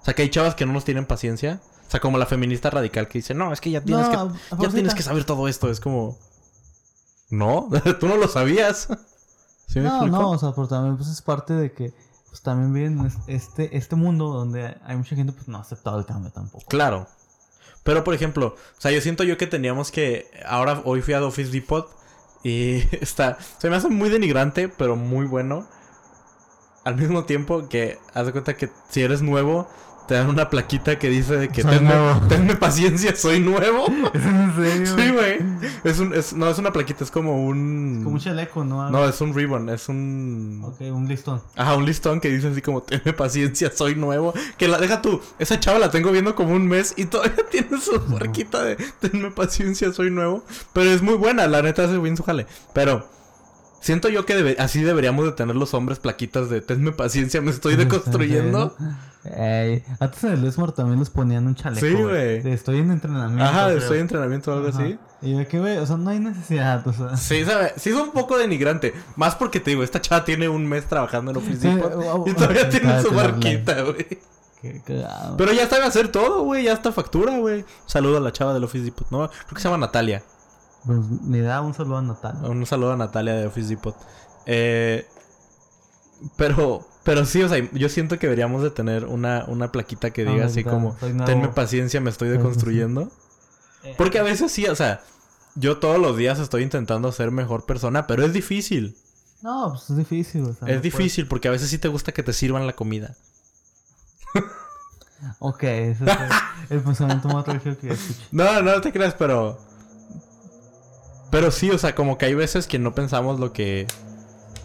O 0.00 0.04
sea, 0.04 0.14
que 0.14 0.22
hay 0.22 0.30
chavas 0.30 0.54
que 0.54 0.66
no 0.66 0.72
nos 0.72 0.84
tienen 0.84 1.04
paciencia. 1.04 1.60
O 1.88 1.90
sea, 1.90 1.98
como 1.98 2.16
la 2.16 2.26
feminista 2.26 2.70
radical 2.70 3.08
que 3.08 3.18
dice, 3.18 3.34
no, 3.34 3.52
es 3.52 3.60
que 3.60 3.72
ya 3.72 3.80
tienes, 3.80 4.08
No, 4.08 4.32
que, 4.32 4.62
ya 4.62 4.68
tienes 4.68 4.94
que 4.94 5.02
saber 5.02 5.24
todo 5.24 5.48
esto. 5.48 5.68
Es 5.68 5.80
como, 5.80 6.16
no, 7.28 7.68
tú 8.00 8.06
no 8.06 8.16
lo 8.16 8.28
sabías. 8.28 8.86
¿Sí 9.66 9.80
me 9.80 9.86
No, 9.88 9.96
explico? 9.96 10.16
no, 10.22 10.30
o 10.30 10.38
sea, 10.38 10.52
pero 10.54 10.68
también 10.68 10.96
pues 10.96 11.08
es 11.08 11.22
parte 11.22 11.54
de 11.54 11.72
que 11.72 11.92
pues 12.32 12.40
también 12.40 12.72
viven 12.72 12.98
en 13.00 13.06
es- 13.06 13.18
este, 13.26 13.76
este 13.76 13.94
mundo 13.94 14.28
donde 14.28 14.74
hay 14.86 14.96
mucha 14.96 15.14
gente 15.14 15.34
pues 15.34 15.48
no 15.48 15.58
ha 15.58 15.60
aceptado 15.60 15.98
el 15.98 16.06
cambio 16.06 16.32
tampoco. 16.32 16.64
Claro. 16.66 17.06
Pero, 17.82 18.04
por 18.04 18.14
ejemplo, 18.14 18.54
o 18.56 18.80
sea, 18.80 18.90
yo 18.90 19.02
siento 19.02 19.22
yo 19.22 19.36
que 19.36 19.46
teníamos 19.46 19.90
que... 19.90 20.30
Ahora, 20.46 20.80
hoy 20.86 21.02
fui 21.02 21.12
a 21.12 21.22
Office 21.22 21.50
Depot 21.50 21.90
y 22.42 22.76
está... 23.02 23.36
Se 23.58 23.68
me 23.68 23.76
hace 23.76 23.88
muy 23.88 24.08
denigrante, 24.08 24.70
pero 24.70 24.96
muy 24.96 25.26
bueno. 25.26 25.68
Al 26.84 26.96
mismo 26.96 27.24
tiempo 27.24 27.68
que, 27.68 27.98
haz 28.14 28.24
de 28.24 28.32
cuenta 28.32 28.56
que 28.56 28.70
si 28.88 29.02
eres 29.02 29.20
nuevo, 29.20 29.68
te 30.06 30.14
dan 30.14 30.28
una 30.28 30.50
plaquita 30.50 30.98
que 30.98 31.08
dice 31.08 31.36
de 31.36 31.48
que 31.48 31.62
tenme, 31.62 31.80
nuevo". 31.80 32.20
tenme 32.28 32.56
paciencia, 32.56 33.14
soy 33.16 33.40
nuevo. 33.40 33.86
¿Es 34.14 34.24
en 34.24 34.54
serio? 34.56 34.96
sí, 34.96 35.10
güey. 35.10 35.38
Es 35.84 35.98
un, 35.98 36.14
es, 36.14 36.32
no, 36.32 36.48
es 36.48 36.58
una 36.58 36.72
plaquita, 36.72 37.04
es 37.04 37.10
como 37.10 37.44
un... 37.44 38.00
Como 38.04 38.16
un 38.16 38.20
chaleco, 38.20 38.64
¿no? 38.64 38.90
No, 38.90 39.08
es 39.08 39.20
un 39.20 39.34
ribbon, 39.34 39.68
es 39.68 39.88
un... 39.88 40.62
Ok, 40.64 40.80
un 40.92 41.08
listón. 41.08 41.42
Ajá, 41.56 41.76
un 41.76 41.86
listón 41.86 42.20
que 42.20 42.28
dice 42.28 42.48
así 42.48 42.62
como, 42.62 42.82
tenme 42.82 43.12
paciencia, 43.12 43.70
soy 43.74 43.94
nuevo. 43.94 44.34
Que 44.58 44.68
la 44.68 44.78
deja 44.78 45.02
tú, 45.02 45.20
esa 45.38 45.58
chava 45.60 45.78
la 45.78 45.90
tengo 45.90 46.10
viendo 46.10 46.34
como 46.34 46.54
un 46.54 46.66
mes 46.66 46.94
y 46.96 47.06
todavía 47.06 47.44
tiene 47.50 47.80
su 47.80 48.00
marquita 48.08 48.62
de, 48.62 48.76
tenme 49.00 49.30
paciencia, 49.30 49.92
soy 49.92 50.10
nuevo. 50.10 50.44
Pero 50.72 50.90
es 50.90 51.02
muy 51.02 51.14
buena, 51.14 51.46
la 51.46 51.62
neta 51.62 51.84
hace 51.84 51.98
bien 51.98 52.16
su 52.16 52.22
jale. 52.22 52.46
Pero 52.72 53.06
siento 53.82 54.08
yo 54.08 54.24
que 54.24 54.34
debe- 54.34 54.56
así 54.58 54.82
deberíamos 54.82 55.26
de 55.26 55.32
tener 55.32 55.54
los 55.56 55.74
hombres 55.74 55.98
plaquitas 55.98 56.48
de, 56.48 56.62
tenme 56.62 56.92
paciencia, 56.92 57.42
me 57.42 57.50
estoy 57.50 57.76
deconstruyendo. 57.76 58.74
Ey, 59.24 59.84
antes 60.00 60.24
en 60.24 60.32
el 60.32 60.44
Esmar 60.44 60.72
también 60.72 60.98
les 60.98 61.10
ponían 61.10 61.46
un 61.46 61.54
chaleco. 61.54 61.86
Sí, 61.86 61.92
güey. 61.94 62.48
Estoy 62.52 62.78
en 62.78 62.90
entrenamiento. 62.90 63.44
Ajá, 63.44 63.66
creo. 63.66 63.78
estoy 63.78 63.96
en 63.98 64.02
entrenamiento 64.02 64.50
o 64.50 64.54
algo 64.54 64.68
Ajá. 64.68 64.78
así. 64.82 64.98
Y 65.20 65.34
de 65.34 65.46
que, 65.46 65.60
güey, 65.60 65.78
o 65.78 65.86
sea, 65.86 65.96
no 65.96 66.10
hay 66.10 66.18
necesidad, 66.18 66.84
o 66.86 66.92
sea. 66.92 67.16
Sí, 67.16 67.44
sabe, 67.44 67.72
sí 67.76 67.90
es 67.90 67.96
un 67.96 68.10
poco 68.10 68.36
denigrante. 68.38 68.92
Más 69.14 69.36
porque 69.36 69.60
te 69.60 69.70
digo, 69.70 69.84
esta 69.84 70.00
chava 70.00 70.24
tiene 70.24 70.48
un 70.48 70.66
mes 70.66 70.86
trabajando 70.86 71.30
en 71.30 71.60
Depot 71.60 71.94
wow, 71.94 72.24
y 72.26 72.32
todavía 72.34 72.62
wow, 72.62 72.70
tiene 72.70 72.86
todavía 72.86 73.02
su 73.02 73.08
tiene 73.10 73.22
la 73.22 73.28
marquita, 73.28 73.82
güey. 73.82 74.06
Pero 75.36 75.52
ya 75.52 75.68
sabe 75.68 75.84
hacer 75.84 76.08
todo, 76.08 76.42
güey. 76.42 76.64
Ya 76.64 76.72
está 76.72 76.92
factura, 76.92 77.38
güey. 77.38 77.64
Saludo 77.86 78.16
a 78.18 78.20
la 78.20 78.32
chava 78.32 78.54
del 78.54 78.64
Office 78.64 78.84
Depot. 78.84 79.06
No, 79.10 79.28
creo 79.28 79.54
que 79.54 79.60
se 79.60 79.68
llama 79.68 79.78
Natalia. 79.78 80.22
Pues 80.84 80.98
me 81.22 81.40
da 81.40 81.60
un 81.60 81.74
saludo 81.74 81.98
a 81.98 82.02
Natal. 82.02 82.38
Un 82.44 82.66
saludo 82.66 82.92
a 82.92 82.96
Natalia 82.96 83.34
de 83.34 83.46
Office 83.46 83.68
Depot. 83.68 83.96
Eh, 84.46 85.06
pero, 86.36 86.86
pero 87.04 87.24
sí, 87.24 87.42
o 87.42 87.48
sea, 87.48 87.58
yo 87.72 87.88
siento 87.88 88.18
que 88.18 88.26
deberíamos 88.26 88.62
de 88.62 88.70
tener 88.70 89.04
una, 89.06 89.44
una 89.48 89.70
plaquita 89.72 90.10
que 90.10 90.24
diga 90.24 90.44
Ah, 90.44 90.46
así 90.46 90.62
verdad, 90.62 90.72
como, 90.72 90.96
tenme 91.24 91.48
paciencia, 91.48 92.00
me 92.00 92.10
estoy 92.10 92.28
deconstruyendo. 92.28 93.10
Eh, 93.84 93.94
Porque 93.96 94.18
a 94.18 94.22
veces 94.22 94.50
sí, 94.52 94.66
o 94.66 94.74
sea, 94.76 95.02
yo 95.54 95.78
todos 95.78 95.98
los 95.98 96.16
días 96.16 96.38
estoy 96.38 96.62
intentando 96.62 97.10
ser 97.12 97.30
mejor 97.30 97.66
persona, 97.66 98.06
pero 98.06 98.24
es 98.24 98.32
difícil. 98.32 98.96
No, 99.42 99.70
pues 99.70 99.90
es 99.90 99.96
difícil, 99.96 100.42
o 100.42 100.54
sea. 100.54 100.68
es 100.68 100.76
no 100.76 100.82
difícil 100.82 101.26
porque 101.26 101.48
a 101.48 101.50
veces 101.50 101.68
sí 101.68 101.78
te 101.78 101.88
gusta 101.88 102.12
que 102.12 102.22
te 102.22 102.32
sirvan 102.32 102.66
la 102.66 102.74
comida. 102.74 103.16
Ok, 105.38 105.62
ese 105.62 106.04
es 106.04 106.10
el, 106.10 106.76
el 106.78 106.80
pensamiento 106.82 107.28
más 107.28 107.46
rígido 107.46 107.78
que 107.78 107.90
escuché. 107.92 108.20
No, 108.32 108.62
no 108.62 108.80
te 108.80 108.92
creas, 108.92 109.14
pero. 109.14 109.58
Pero 111.32 111.50
sí, 111.50 111.70
o 111.70 111.78
sea, 111.78 111.96
como 111.96 112.16
que 112.18 112.26
hay 112.26 112.34
veces 112.34 112.68
que 112.68 112.78
no 112.78 112.94
pensamos 112.94 113.40
lo 113.40 113.52
que. 113.52 113.88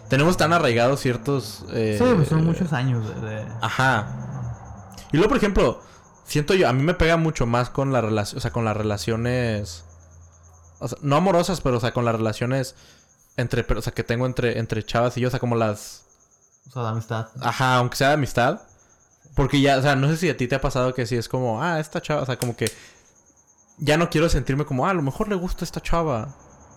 Tenemos 0.08 0.36
tan 0.36 0.52
arraigados 0.52 1.00
ciertos. 1.00 1.64
eh, 1.72 1.96
Sí, 1.98 2.04
pues 2.14 2.28
son 2.28 2.44
muchos 2.44 2.72
años 2.72 3.08
de. 3.08 3.28
de- 3.28 3.46
Ajá. 3.60 4.94
Y 5.10 5.16
luego, 5.16 5.30
por 5.30 5.38
ejemplo, 5.38 5.80
siento 6.24 6.54
yo, 6.54 6.68
a 6.68 6.72
mí 6.72 6.82
me 6.82 6.94
pega 6.94 7.16
mucho 7.16 7.46
más 7.46 7.70
con 7.70 7.92
la 7.92 8.00
relación, 8.02 8.38
o 8.38 8.40
sea, 8.40 8.52
con 8.52 8.64
las 8.64 8.76
relaciones. 8.76 9.84
O 10.78 10.86
sea, 10.88 10.98
no 11.02 11.16
amorosas, 11.16 11.60
pero, 11.62 11.78
o 11.78 11.80
sea, 11.80 11.92
con 11.92 12.04
las 12.04 12.14
relaciones 12.14 12.76
entre, 13.36 13.64
o 13.76 13.82
sea, 13.82 13.92
que 13.94 14.04
tengo 14.04 14.26
entre, 14.26 14.58
entre 14.58 14.84
chavas 14.84 15.16
y 15.16 15.22
yo, 15.22 15.28
o 15.28 15.30
sea, 15.30 15.40
como 15.40 15.56
las. 15.56 16.04
O 16.68 16.70
sea, 16.72 16.82
de 16.82 16.88
amistad. 16.88 17.28
Ajá, 17.40 17.76
aunque 17.76 17.96
sea 17.96 18.08
de 18.08 18.14
amistad. 18.14 18.60
Porque 19.34 19.60
ya, 19.60 19.78
o 19.78 19.82
sea, 19.82 19.96
no 19.96 20.06
sé 20.08 20.16
si 20.18 20.28
a 20.28 20.36
ti 20.36 20.48
te 20.48 20.54
ha 20.56 20.60
pasado 20.60 20.92
que 20.92 21.06
si 21.06 21.16
es 21.16 21.28
como, 21.30 21.62
ah, 21.62 21.80
esta 21.80 22.02
chava, 22.02 22.22
o 22.22 22.26
sea, 22.26 22.36
como 22.38 22.56
que 22.56 22.70
ya 23.78 23.96
no 23.96 24.10
quiero 24.10 24.28
sentirme 24.28 24.66
como, 24.66 24.86
ah, 24.86 24.90
a 24.90 24.94
lo 24.94 25.02
mejor 25.02 25.28
le 25.28 25.34
gusta 25.34 25.64
esta 25.64 25.80
chava. 25.80 26.28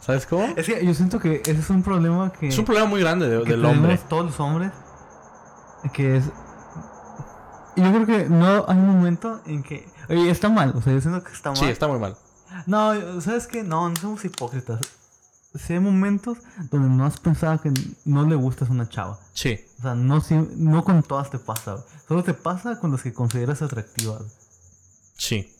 ¿Sabes 0.01 0.25
cómo? 0.25 0.45
Es 0.57 0.65
que 0.65 0.83
yo 0.85 0.93
siento 0.93 1.19
que 1.19 1.41
ese 1.45 1.59
es 1.59 1.69
un 1.69 1.83
problema 1.83 2.31
que. 2.33 2.47
Es 2.47 2.57
un 2.57 2.65
problema 2.65 2.87
muy 2.89 2.99
grande 3.01 3.29
de- 3.29 3.43
que 3.43 3.51
del 3.51 3.63
hombre. 3.65 3.97
todos 4.09 4.25
los 4.25 4.39
hombres. 4.39 4.71
Que 5.93 6.17
es. 6.17 6.25
yo 7.75 7.83
creo 7.91 8.05
que 8.05 8.29
no 8.29 8.65
hay 8.67 8.77
un 8.77 8.87
momento 8.87 9.41
en 9.45 9.63
que. 9.63 9.87
Oye, 10.09 10.29
está 10.29 10.49
mal. 10.49 10.73
O 10.75 10.81
sea, 10.81 10.93
yo 10.93 11.01
siento 11.01 11.23
que 11.23 11.31
está 11.31 11.49
mal. 11.51 11.57
Sí, 11.59 11.65
está 11.65 11.87
muy 11.87 11.99
mal. 11.99 12.17
No, 12.65 13.21
¿sabes 13.21 13.47
qué? 13.47 13.63
No, 13.63 13.89
no 13.89 13.95
somos 13.95 14.25
hipócritas. 14.25 14.79
Sí 15.53 15.73
hay 15.73 15.79
momentos 15.79 16.37
donde 16.69 16.89
no 16.89 17.05
has 17.05 17.19
pensado 17.19 17.59
que 17.61 17.71
no 18.05 18.23
le 18.25 18.35
gustas 18.35 18.69
a 18.69 18.71
una 18.71 18.87
chava. 18.87 19.19
Sí. 19.33 19.59
O 19.79 19.81
sea, 19.81 19.95
no, 19.95 20.21
siem- 20.21 20.49
no 20.55 20.83
con 20.83 21.03
todas 21.03 21.29
te 21.29 21.39
pasa. 21.39 21.77
Solo 22.07 22.23
te 22.23 22.33
pasa 22.33 22.79
con 22.79 22.91
las 22.91 23.01
que 23.03 23.13
consideras 23.13 23.61
atractivas. 23.61 24.21
Sí. 25.17 25.53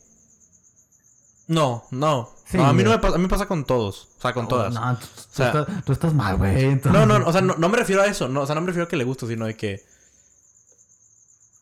No, 1.52 1.84
no. 1.90 2.30
Sí, 2.46 2.56
no, 2.56 2.66
a 2.66 2.72
mí 2.72 2.82
no 2.82 2.90
me 2.90 2.98
pasa, 2.98 3.14
a 3.14 3.18
mí 3.18 3.22
me 3.22 3.28
pasa 3.28 3.46
con 3.46 3.64
todos. 3.64 4.08
O 4.18 4.20
sea, 4.22 4.32
con 4.32 4.48
todas. 4.48 4.72
No, 4.74 4.96
tú, 4.96 5.06
sea- 5.30 5.46
estás, 5.48 5.66
tú 5.84 5.92
estás 5.92 6.14
mal, 6.14 6.36
güey. 6.36 6.64
entonces- 6.64 6.92
No, 6.92 7.06
no, 7.06 7.26
o 7.26 7.32
sea, 7.32 7.40
no, 7.40 7.54
no 7.56 7.68
me 7.68 7.76
refiero 7.76 8.02
a 8.02 8.06
eso. 8.06 8.28
No, 8.28 8.42
o 8.42 8.46
sea, 8.46 8.54
no 8.54 8.60
me 8.60 8.68
refiero 8.68 8.86
a 8.86 8.88
que 8.88 8.96
le 8.96 9.04
guste, 9.04 9.26
sino 9.26 9.46
de 9.46 9.56
que. 9.56 9.82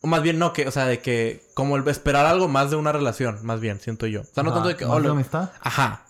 O 0.03 0.07
más 0.07 0.23
bien, 0.23 0.39
no, 0.39 0.53
que, 0.53 0.67
o 0.67 0.71
sea, 0.71 0.87
de 0.87 1.01
que. 1.01 1.45
Como 1.55 1.77
el 1.77 1.87
esperar 1.89 2.27
algo 2.27 2.49
más 2.49 2.71
de 2.71 2.77
una 2.77 2.93
relación, 2.93 3.39
más 3.45 3.61
bien, 3.61 3.81
siento 3.81 4.07
yo. 4.07 4.23
O 4.23 4.25
sea, 4.25 4.43
no 4.43 4.53
tanto 4.53 4.69
de 4.69 4.77
que. 4.77 4.87
¿más 4.87 4.97
oh, 4.97 5.01
de 5.01 5.09
amistad? 5.11 5.51
Ajá. 5.61 6.03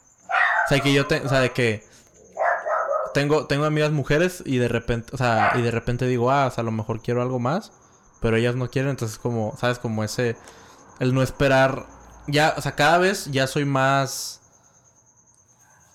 O 0.66 0.68
sea, 0.68 0.80
que 0.80 0.92
yo 0.92 1.06
te, 1.06 1.20
o 1.20 1.28
sea, 1.28 1.40
de 1.40 1.50
que 1.52 1.84
tengo 3.12 3.46
tengo 3.46 3.64
amigas 3.64 3.90
mujeres 3.90 4.42
y 4.46 4.58
de 4.58 4.68
repente, 4.68 5.12
o 5.14 5.18
sea, 5.18 5.52
y 5.56 5.62
de 5.62 5.70
repente 5.72 6.06
digo, 6.06 6.30
"Ah, 6.30 6.46
o 6.46 6.50
sea, 6.50 6.62
a 6.62 6.64
lo 6.64 6.70
mejor 6.70 7.02
quiero 7.02 7.22
algo 7.22 7.40
más", 7.40 7.72
pero 8.20 8.36
ellas 8.36 8.54
no 8.54 8.70
quieren, 8.70 8.90
entonces 8.90 9.18
como, 9.18 9.56
sabes, 9.58 9.80
como 9.80 10.04
ese 10.04 10.36
el 11.00 11.12
no 11.12 11.22
esperar 11.22 11.86
ya, 12.26 12.54
o 12.56 12.60
sea, 12.60 12.74
cada 12.76 12.98
vez 12.98 13.26
ya 13.26 13.46
soy 13.46 13.64
más 13.64 14.40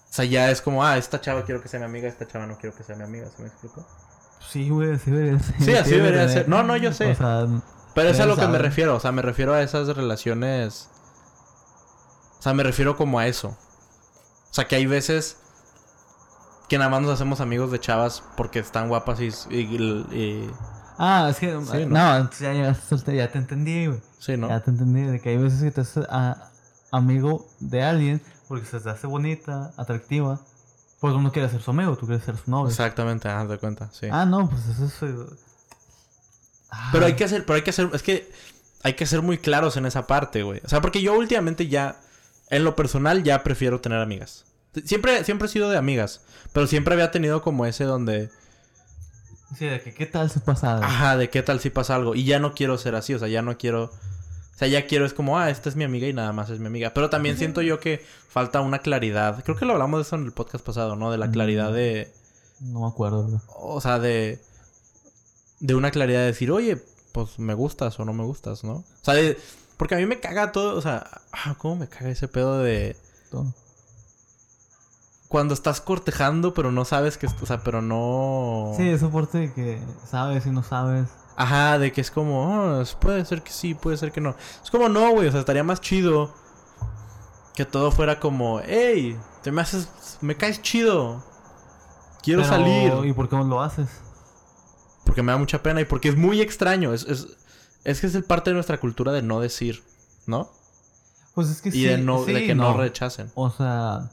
o 0.09 0.13
sea, 0.15 0.23
ya 0.23 0.49
es 0.49 0.61
como, 0.61 0.81
ah, 0.85 0.97
esta 0.97 1.19
chava 1.19 1.43
quiero 1.43 1.61
que 1.61 1.67
sea 1.67 1.77
mi 1.81 1.85
amiga, 1.87 2.07
esta 2.07 2.25
chava 2.25 2.45
no 2.47 2.57
quiero 2.57 2.73
que 2.73 2.83
sea 2.83 2.95
mi 2.95 3.03
amiga, 3.03 3.29
¿se 3.29 3.41
me 3.41 3.49
explico? 3.49 3.85
Sí, 4.49 4.69
güey, 4.69 4.93
así 4.93 5.11
debería 5.11 5.39
ser. 5.39 5.55
Sí, 5.61 5.75
así 5.75 5.91
debería 5.91 6.29
ser. 6.29 6.47
No, 6.47 6.63
no, 6.63 6.77
yo 6.77 6.93
sé. 6.93 7.11
O 7.11 7.15
sea, 7.15 7.47
Pero 7.93 8.09
es 8.09 8.19
a 8.21 8.25
lo 8.25 8.37
que 8.37 8.47
me 8.47 8.57
refiero, 8.57 8.95
o 8.95 8.99
sea, 9.01 9.11
me 9.11 9.21
refiero 9.21 9.53
a 9.53 9.61
esas 9.61 9.87
relaciones. 9.89 10.89
O 12.39 12.41
sea, 12.41 12.53
me 12.53 12.63
refiero 12.63 12.95
como 12.95 13.19
a 13.19 13.27
eso. 13.27 13.49
O 13.49 14.53
sea, 14.53 14.65
que 14.69 14.77
hay 14.77 14.85
veces 14.85 15.35
que 16.69 16.77
nada 16.77 16.89
más 16.89 17.01
nos 17.01 17.11
hacemos 17.11 17.41
amigos 17.41 17.71
de 17.71 17.81
chavas 17.81 18.23
porque 18.37 18.59
están 18.59 18.87
guapas 18.87 19.19
y. 19.19 19.27
y- 19.49 19.57
y- 20.13 20.51
Ah, 20.97 21.27
es 21.29 21.37
que. 21.37 21.47
Sí, 21.49 21.85
no, 21.85 21.89
¿no? 21.89 22.15
entonces 22.17 22.39
ya 22.39 22.53
llegaste 22.53 23.15
ya 23.15 23.31
te 23.31 23.37
entendí, 23.37 23.87
güey. 23.87 23.99
sí, 24.19 24.37
¿no? 24.37 24.49
Ya 24.49 24.61
te 24.61 24.71
entendí. 24.71 25.01
De 25.01 25.19
que 25.19 25.29
hay 25.29 25.37
veces 25.37 25.61
que 25.61 25.71
te 25.71 25.81
haces 25.81 26.05
a- 26.09 26.49
amigo 26.91 27.47
de 27.59 27.83
alguien 27.83 28.21
porque 28.47 28.65
se 28.65 28.79
te 28.79 28.89
hace 28.89 29.07
bonita, 29.07 29.71
atractiva. 29.77 30.39
Porque 30.99 31.19
no 31.21 31.31
quieres 31.31 31.51
ser 31.51 31.61
su 31.61 31.71
amigo, 31.71 31.95
tú 31.97 32.05
quieres 32.07 32.23
ser 32.23 32.37
su 32.37 32.49
novio. 32.49 32.69
Exactamente, 32.69 33.27
haz 33.27 33.49
de 33.49 33.57
cuenta, 33.57 33.89
sí. 33.91 34.07
Ah, 34.11 34.25
no, 34.25 34.49
pues 34.49 34.65
eso 34.67 34.85
es. 34.85 35.03
eh, 35.03 35.15
ah, 36.71 36.89
Pero 36.91 37.05
hay 37.05 37.15
que 37.15 37.25
hacer, 37.25 37.45
pero 37.45 37.55
hay 37.57 37.61
que 37.63 37.69
hacer, 37.71 37.89
es 37.93 38.01
que 38.03 38.31
hay 38.83 38.93
que 38.93 39.05
ser 39.05 39.21
muy 39.21 39.37
claros 39.37 39.77
en 39.77 39.85
esa 39.85 40.07
parte, 40.07 40.43
güey. 40.43 40.61
O 40.63 40.69
sea, 40.69 40.81
porque 40.81 41.01
yo 41.01 41.17
últimamente 41.17 41.67
ya, 41.67 41.97
en 42.49 42.63
lo 42.63 42.75
personal, 42.75 43.23
ya 43.23 43.43
prefiero 43.43 43.81
tener 43.81 43.99
amigas. 43.99 44.45
Siempre, 44.85 45.23
siempre 45.23 45.47
he 45.47 45.51
sido 45.51 45.69
de 45.69 45.77
amigas, 45.77 46.21
pero 46.53 46.67
siempre 46.67 46.93
había 46.93 47.11
tenido 47.11 47.41
como 47.41 47.65
ese 47.65 47.83
donde. 47.83 48.29
Sí, 49.57 49.65
de 49.65 49.81
que 49.81 49.93
qué 49.93 50.05
tal 50.05 50.29
se 50.29 50.39
pasa. 50.39 50.77
Ajá, 50.77 51.17
de 51.17 51.29
qué 51.29 51.41
tal 51.41 51.59
si 51.59 51.69
pasa 51.69 51.95
algo. 51.95 52.15
Y 52.15 52.25
ya 52.25 52.39
no 52.39 52.53
quiero 52.53 52.77
ser 52.77 52.95
así, 52.95 53.13
o 53.13 53.19
sea, 53.19 53.27
ya 53.27 53.41
no 53.41 53.57
quiero. 53.57 53.85
O 53.85 54.57
sea, 54.57 54.67
ya 54.67 54.87
quiero, 54.87 55.05
es 55.05 55.13
como, 55.13 55.37
ah, 55.37 55.49
esta 55.49 55.69
es 55.69 55.75
mi 55.75 55.83
amiga 55.83 56.07
y 56.07 56.13
nada 56.13 56.31
más 56.31 56.49
es 56.49 56.59
mi 56.59 56.67
amiga. 56.67 56.93
Pero 56.93 57.09
también 57.09 57.37
siento 57.37 57.61
yo 57.61 57.79
que 57.79 58.05
falta 58.29 58.61
una 58.61 58.79
claridad. 58.79 59.43
Creo 59.43 59.57
que 59.57 59.65
lo 59.65 59.73
hablamos 59.73 59.99
de 59.99 60.01
eso 60.03 60.15
en 60.15 60.25
el 60.25 60.31
podcast 60.31 60.65
pasado, 60.65 60.95
¿no? 60.95 61.11
De 61.11 61.17
la 61.17 61.29
claridad 61.29 61.73
de. 61.73 62.11
No 62.61 62.81
me 62.81 62.87
acuerdo. 62.87 63.41
O 63.57 63.81
sea, 63.81 63.99
de. 63.99 64.39
De 65.59 65.75
una 65.75 65.91
claridad 65.91 66.19
de 66.19 66.27
decir, 66.27 66.51
oye, 66.51 66.77
pues 67.11 67.39
me 67.39 67.53
gustas 67.53 67.99
o 67.99 68.05
no 68.05 68.13
me 68.13 68.23
gustas, 68.23 68.63
¿no? 68.63 68.73
O 68.73 68.85
sea, 69.01 69.13
de. 69.13 69.37
Porque 69.77 69.95
a 69.95 69.97
mí 69.97 70.05
me 70.05 70.19
caga 70.19 70.51
todo, 70.51 70.77
o 70.77 70.81
sea, 70.81 71.05
ah, 71.31 71.55
¿cómo 71.57 71.75
me 71.77 71.87
caga 71.87 72.09
ese 72.09 72.27
pedo 72.27 72.59
de. 72.59 72.95
Todo. 73.29 73.53
Cuando 75.27 75.53
estás 75.53 75.81
cortejando, 75.81 76.53
pero 76.53 76.71
no 76.71 76.85
sabes 76.85 77.17
que. 77.17 77.27
O 77.27 77.45
sea, 77.45 77.63
pero 77.63 77.81
no. 77.81 78.73
Sí, 78.77 78.87
esa 78.87 79.09
parte 79.09 79.39
de 79.39 79.53
que 79.53 79.81
sabes 80.09 80.45
y 80.45 80.51
no 80.51 80.63
sabes. 80.63 81.09
Ajá, 81.37 81.77
de 81.79 81.91
que 81.91 81.99
es 82.01 82.11
como, 82.11 82.53
"Ah, 82.55 82.83
puede 83.01 83.25
ser 83.25 83.41
que 83.41 83.51
sí, 83.51 83.73
puede 83.73 83.97
ser 83.97 84.11
que 84.11 84.21
no. 84.21 84.35
Es 84.63 84.69
como, 84.71 84.87
no, 84.87 85.11
güey, 85.11 85.27
o 85.27 85.31
sea, 85.31 85.41
estaría 85.41 85.63
más 85.63 85.81
chido 85.81 86.33
que 87.55 87.65
todo 87.65 87.91
fuera 87.91 88.19
como, 88.19 88.61
hey, 88.65 89.17
te 89.41 89.51
me 89.51 89.61
haces, 89.61 89.89
me 90.21 90.35
caes 90.37 90.61
chido. 90.61 91.23
Quiero 92.21 92.41
Pero, 92.41 92.53
salir. 92.53 92.93
¿Y 93.05 93.13
por 93.13 93.27
qué 93.29 93.35
no 93.35 93.43
lo 93.43 93.61
haces? 93.61 93.87
Porque 95.05 95.21
me 95.23 95.31
da 95.31 95.37
mucha 95.37 95.61
pena 95.61 95.81
y 95.81 95.85
porque 95.85 96.09
es 96.09 96.17
muy 96.17 96.41
extraño. 96.41 96.93
Es, 96.93 97.03
es, 97.03 97.27
es 97.83 98.01
que 98.01 98.07
es 98.07 98.15
el 98.15 98.23
parte 98.23 98.49
de 98.49 98.55
nuestra 98.55 98.79
cultura 98.79 99.11
de 99.11 99.21
no 99.21 99.39
decir, 99.39 99.83
¿no? 100.25 100.49
Pues 101.33 101.49
es 101.49 101.61
que 101.61 101.69
Y 101.69 101.71
sí. 101.73 101.83
de, 101.85 101.97
no, 101.97 102.23
de 102.25 102.39
sí, 102.39 102.47
que 102.47 102.55
no. 102.55 102.75
rechacen. 102.77 103.31
O 103.35 103.49
sea, 103.49 104.09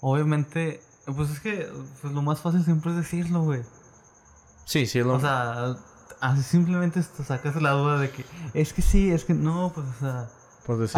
obviamente, 0.00 0.80
pues 1.16 1.30
es 1.30 1.40
que 1.40 1.68
pues 2.00 2.12
lo 2.12 2.22
más 2.22 2.40
fácil 2.40 2.64
siempre 2.64 2.90
es 2.92 2.96
decirlo, 2.98 3.42
güey. 3.42 3.62
Sí, 4.64 4.86
sí, 4.86 4.98
es 4.98 5.06
lo... 5.06 5.14
O 5.14 5.20
sea, 5.20 5.76
así 6.20 6.42
simplemente 6.42 7.02
te 7.02 7.24
sacas 7.24 7.60
la 7.62 7.70
duda 7.72 7.98
de 7.98 8.10
que 8.10 8.24
es 8.54 8.72
que 8.72 8.82
sí, 8.82 9.10
es 9.10 9.24
que 9.24 9.34
no, 9.34 9.72
pues 9.74 9.86
o 9.88 9.98
sea, 10.00 10.28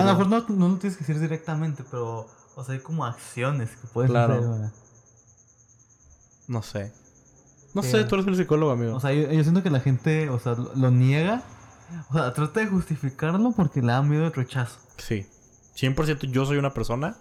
a 0.03 0.05
lo 0.05 0.19
mejor 0.19 0.27
no, 0.29 0.57
no 0.57 0.69
lo 0.69 0.77
tienes 0.79 0.97
que 0.99 1.05
decir 1.05 1.21
directamente, 1.21 1.85
pero 1.91 2.27
o 2.57 2.65
sea, 2.65 2.75
hay 2.75 2.81
como 2.81 3.05
acciones 3.05 3.71
que 3.77 3.87
puedes 3.89 4.11
Claro. 4.11 4.35
hacer, 4.35 4.47
güey. 4.49 4.71
No 6.49 6.63
sé. 6.63 6.93
No 7.75 7.83
Sí. 7.85 7.93
sé, 7.93 8.05
tú 8.05 8.17
eres 8.17 8.27
el 8.27 8.37
psicólogo, 8.37 8.73
amigo. 8.73 8.97
O 8.97 9.01
sea, 9.01 9.13
yo, 9.13 9.31
yo 9.31 9.43
siento 9.45 9.63
que 9.63 9.71
la 9.71 9.79
gente, 9.81 10.29
o 10.31 10.41
sea, 10.41 10.55
lo, 10.55 10.75
lo 10.75 10.91
niega, 10.91 11.45
o 12.11 12.15
sea, 12.15 12.33
trata 12.33 12.61
de 12.61 12.67
justificarlo 12.67 13.53
porque 13.53 13.81
le 13.81 13.89
da 13.93 14.03
miedo 14.03 14.25
el 14.27 14.33
rechazo. 14.33 14.79
sí. 14.97 15.27
100% 15.77 16.27
yo 16.33 16.45
soy 16.45 16.59
una 16.59 16.75
persona 16.75 17.17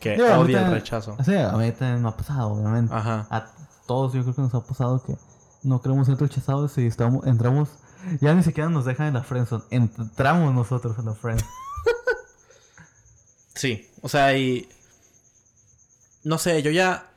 que 0.00 0.20
odia 0.22 0.66
el 0.66 0.72
rechazo. 0.72 1.16
O 1.18 1.24
sea, 1.24 1.50
a 1.50 1.56
mí 1.56 1.70
también 1.72 2.02
me 2.02 2.08
ha 2.08 2.16
pasado, 2.16 2.48
obviamente. 2.52 2.94
Ajá. 2.94 3.26
A 3.30 3.46
todos 3.86 4.12
yo 4.12 4.22
creo 4.22 4.34
que 4.34 4.42
nos 4.42 4.54
ha 4.54 4.60
pasado 4.64 5.02
que 5.04 5.16
no 5.62 5.80
queremos 5.80 6.06
ser 6.06 6.16
rechazados 6.18 6.76
y 6.78 6.86
estamos, 6.86 7.26
entramos, 7.26 7.68
ya 8.20 8.34
ni 8.34 8.42
siquiera 8.42 8.68
nos 8.70 8.84
dejan 8.84 9.08
en 9.08 9.14
la 9.14 9.22
friendzone, 9.22 9.64
entramos 9.70 10.54
nosotros 10.54 10.96
en 10.98 11.04
la 11.06 11.14
friendzone. 11.14 11.50
Sí, 13.54 13.90
o 14.02 14.08
sea, 14.10 14.36
y... 14.36 14.68
No 16.24 16.36
sé, 16.36 16.62
yo 16.62 16.70
ya 16.70 17.08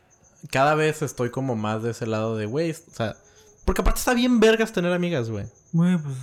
cada 0.51 0.73
vez 0.73 1.01
estoy 1.01 1.31
como 1.31 1.57
más 1.57 1.83
de 1.83 1.91
ese 1.91 2.07
lado 2.07 2.37
de, 2.37 2.45
güey, 2.45 2.71
o 2.71 2.75
sea... 2.93 3.17
Porque 3.65 3.81
aparte 3.81 3.99
está 3.99 4.13
bien 4.13 4.39
vergas 4.39 4.71
tener 4.71 4.93
amigas, 4.93 5.29
güey. 5.29 5.45
Güey, 5.73 5.97
pues, 5.97 6.15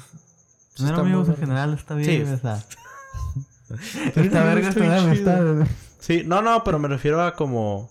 tener 0.75 0.93
está 0.93 1.03
muy 1.03 1.13
amigos 1.13 1.29
en 1.29 1.35
vergas. 1.35 1.39
general 1.41 1.75
está 1.75 1.95
Sí. 1.97 2.07
bien. 2.07 2.41
Tener 3.69 4.27
Está 4.27 4.41
amigos 4.41 4.45
verga 4.55 4.69
está 4.69 4.81
tener 4.81 4.99
amistades. 4.99 5.69
Sí, 5.99 6.23
no, 6.25 6.43
no, 6.43 6.65
pero 6.65 6.79
me 6.79 6.89
refiero 6.89 7.23
a 7.23 7.35
como... 7.35 7.91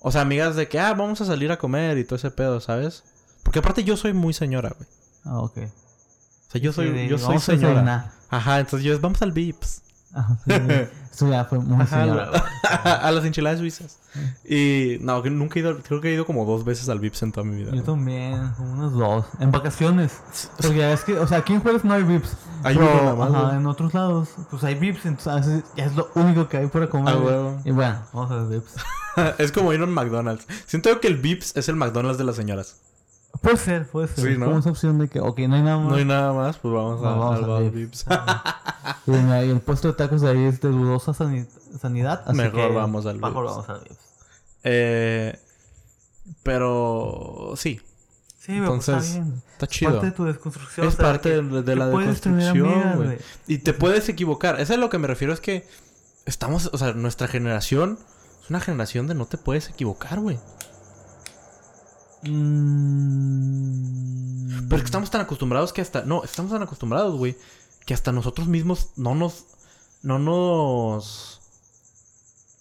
O 0.00 0.10
sea, 0.10 0.22
amigas 0.22 0.56
de 0.56 0.68
que, 0.68 0.80
ah, 0.80 0.94
vamos 0.94 1.20
a 1.20 1.24
salir 1.24 1.52
a 1.52 1.58
comer 1.58 1.96
y 1.98 2.04
todo 2.04 2.16
ese 2.16 2.30
pedo, 2.30 2.60
¿sabes? 2.60 3.04
Porque 3.44 3.60
aparte 3.60 3.84
yo 3.84 3.96
soy 3.96 4.12
muy 4.12 4.32
señora, 4.32 4.74
güey. 4.76 4.88
Ah, 5.24 5.38
ok. 5.40 5.58
O 5.58 6.50
sea, 6.50 6.60
yo 6.60 6.72
soy, 6.72 6.92
Sí, 6.92 7.08
yo 7.08 7.18
soy 7.18 7.38
señora. 7.38 8.12
Ajá, 8.28 8.60
entonces 8.60 8.84
yo, 8.84 8.98
vamos 9.00 9.22
al 9.22 9.32
Vips. 9.32 9.82
Ah, 10.14 10.36
sí, 10.44 10.52
Eso 11.12 11.28
ya 11.28 11.44
fue 11.44 11.58
muy 11.58 11.82
Ajá, 11.82 12.04
a 13.06 13.10
las 13.10 13.24
enchiladas 13.24 13.58
suizas. 13.58 13.98
Y 14.44 14.96
no, 15.00 15.22
que 15.22 15.28
nunca 15.28 15.58
he 15.58 15.62
ido, 15.62 15.78
creo 15.82 16.00
que 16.00 16.10
he 16.10 16.14
ido 16.14 16.24
como 16.24 16.46
dos 16.46 16.64
veces 16.64 16.88
al 16.88 17.00
Vips 17.00 17.22
en 17.22 17.32
toda 17.32 17.46
mi 17.46 17.56
vida. 17.56 17.72
Yo 17.74 17.82
también, 17.82 18.50
como 18.56 18.72
unos 18.72 18.92
dos. 18.94 19.26
En 19.38 19.50
vacaciones. 19.50 20.20
Porque 20.60 20.90
es 20.90 21.04
que, 21.04 21.18
o 21.18 21.26
sea, 21.26 21.38
aquí 21.38 21.52
en 21.52 21.60
Juárez 21.60 21.84
no 21.84 21.92
hay 21.92 22.02
VIPs. 22.02 22.36
Hay 22.62 22.76
pero, 22.76 22.90
uno 22.90 23.02
nada 23.02 23.14
más, 23.14 23.30
ajá, 23.30 23.42
güey. 23.42 23.56
en 23.56 23.66
otros 23.66 23.92
lados, 23.92 24.30
pues 24.50 24.64
hay 24.64 24.74
VIPs, 24.74 25.04
entonces 25.04 25.64
ya 25.76 25.84
es 25.84 25.94
lo 25.96 26.10
único 26.14 26.48
que 26.48 26.56
hay 26.58 26.66
para 26.66 26.88
comer. 26.88 27.14
Ah, 27.14 27.18
huevo. 27.18 27.60
Y 27.64 27.70
bueno, 27.72 27.98
vamos 28.14 28.30
a 28.30 28.36
ver 28.36 28.46
VIPs. 28.46 28.74
es 29.38 29.52
como 29.52 29.72
ir 29.74 29.80
a 29.80 29.84
un 29.84 29.92
McDonald's. 29.92 30.46
Siento 30.66 30.98
que 31.00 31.08
el 31.08 31.18
Vips 31.18 31.56
es 31.56 31.68
el 31.68 31.76
McDonald's 31.76 32.16
de 32.16 32.24
las 32.24 32.36
señoras. 32.36 32.76
Puede 33.40 33.56
ser, 33.56 33.86
puede 33.88 34.08
ser. 34.08 34.24
Sí, 34.24 34.32
Es 34.32 34.38
¿no? 34.38 34.46
Como 34.46 34.58
esa 34.58 34.70
opción 34.70 34.98
de 34.98 35.08
que, 35.08 35.20
ok, 35.20 35.38
no 35.40 35.54
hay 35.56 35.62
nada 35.62 35.78
más. 35.78 35.88
No 35.88 35.94
hay 35.96 36.04
nada 36.04 36.32
más, 36.32 36.58
pues 36.58 36.74
vamos, 36.74 37.00
a, 37.00 37.04
No, 37.10 37.18
vamos 37.18 37.36
al 37.38 37.44
Bar 37.46 37.70
Vips. 37.70 38.04
Y, 39.06 39.10
el 39.50 39.60
puesto 39.60 39.88
de 39.88 39.94
tacos 39.94 40.20
de 40.20 40.30
ahí 40.30 40.44
es 40.44 40.60
de 40.60 40.68
dudosa 40.68 41.12
sani- 41.12 41.46
sanidad. 41.80 42.22
Así 42.26 42.36
Mejor 42.36 42.68
que 42.68 42.74
vamos 42.74 43.06
al 43.06 43.16
Mejor 43.18 43.42
Vips. 43.44 43.50
vamos 43.56 43.68
al 43.68 43.80
VIPs. 43.80 43.98
eh, 44.64 45.38
pero 46.42 47.54
sí, 47.56 47.80
Sí, 48.38 48.48
pues 48.58 48.58
Entonces, 48.58 49.04
está 49.04 49.20
bien. 49.22 49.42
está 49.52 49.66
Es 49.66 49.70
chido. 49.70 49.90
parte 49.92 50.06
de 50.06 50.12
tu 50.12 50.24
desconstrucción. 50.24 50.86
Es 50.88 50.94
o 50.94 50.96
sea, 50.96 51.06
parte 51.06 51.30
que- 51.30 51.42
de, 51.62 51.76
la 51.76 51.86
deconstrucción, 51.86 52.96
güey. 52.96 53.18
Y 53.46 53.58
te 53.58 53.72
puedes 53.72 54.08
equivocar. 54.08 54.60
Eso 54.60 54.72
es 54.74 54.80
lo 54.80 54.90
que 54.90 54.98
me 54.98 55.06
refiero. 55.06 55.32
Es 55.32 55.40
que 55.40 55.64
estamos, 56.26 56.68
o 56.72 56.76
sea, 56.78 56.92
nuestra 56.92 57.28
generación 57.28 58.00
es 58.42 58.50
una 58.50 58.58
generación 58.58 59.06
de 59.06 59.14
no 59.14 59.26
te 59.26 59.38
puedes 59.38 59.68
equivocar, 59.68 60.18
güey. 60.18 60.40
Mm, 63.22 64.68
Pero 64.68 64.76
es 64.76 64.82
que 64.82 64.86
estamos 64.86 65.10
tan 65.10 65.20
acostumbrados 65.22 65.72
que 65.72 65.80
hasta... 65.80 66.02
No, 66.04 66.22
estamos 66.24 66.52
tan 66.52 66.62
acostumbrados, 66.62 67.16
güey. 67.16 67.36
Que 67.86 67.94
hasta 67.94 68.12
nosotros 68.12 68.48
mismos 68.48 68.90
no 68.96 69.14
nos... 69.14 69.46
No 70.02 70.18
nos... 70.18 71.40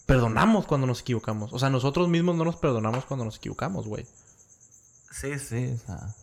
Perdonamos 0.05 0.65
cuando 0.65 0.87
nos 0.87 1.01
equivocamos. 1.01 1.53
O 1.53 1.59
sea, 1.59 1.69
nosotros 1.69 2.07
mismos 2.09 2.35
no 2.35 2.43
nos 2.43 2.55
perdonamos 2.57 3.05
cuando 3.05 3.23
nos 3.25 3.37
equivocamos, 3.37 3.87
güey. 3.87 4.05
Sí, 5.11 5.39
sí, 5.39 5.73
o 5.73 5.77
sea. 5.85 6.15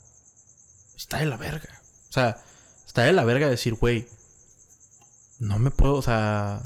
Está 0.97 1.19
de 1.19 1.27
la 1.27 1.37
verga. 1.37 1.81
O 2.11 2.13
sea, 2.13 2.43
está 2.87 3.03
de 3.03 3.13
la 3.13 3.25
verga 3.25 3.49
decir, 3.49 3.75
güey, 3.75 4.07
no 5.39 5.59
me 5.59 5.71
puedo, 5.71 5.95
o 5.95 6.03
sea, 6.03 6.61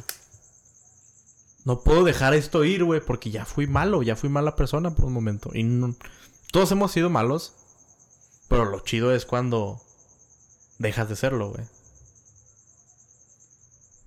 no 1.64 1.80
puedo 1.80 2.02
dejar 2.04 2.34
esto 2.34 2.64
ir, 2.64 2.82
güey, 2.84 3.00
porque 3.00 3.30
ya 3.30 3.44
fui 3.44 3.66
malo, 3.68 4.02
ya 4.02 4.16
fui 4.16 4.28
mala 4.28 4.56
persona 4.56 4.94
por 4.94 5.04
un 5.04 5.12
momento. 5.12 5.50
Y 5.54 5.62
no- 5.62 5.94
todos 6.52 6.70
hemos 6.70 6.92
sido 6.92 7.10
malos, 7.10 7.52
pero 8.48 8.64
lo 8.66 8.78
chido 8.80 9.12
es 9.12 9.26
cuando 9.26 9.80
dejas 10.78 11.08
de 11.08 11.16
serlo, 11.16 11.50
güey. 11.50 11.64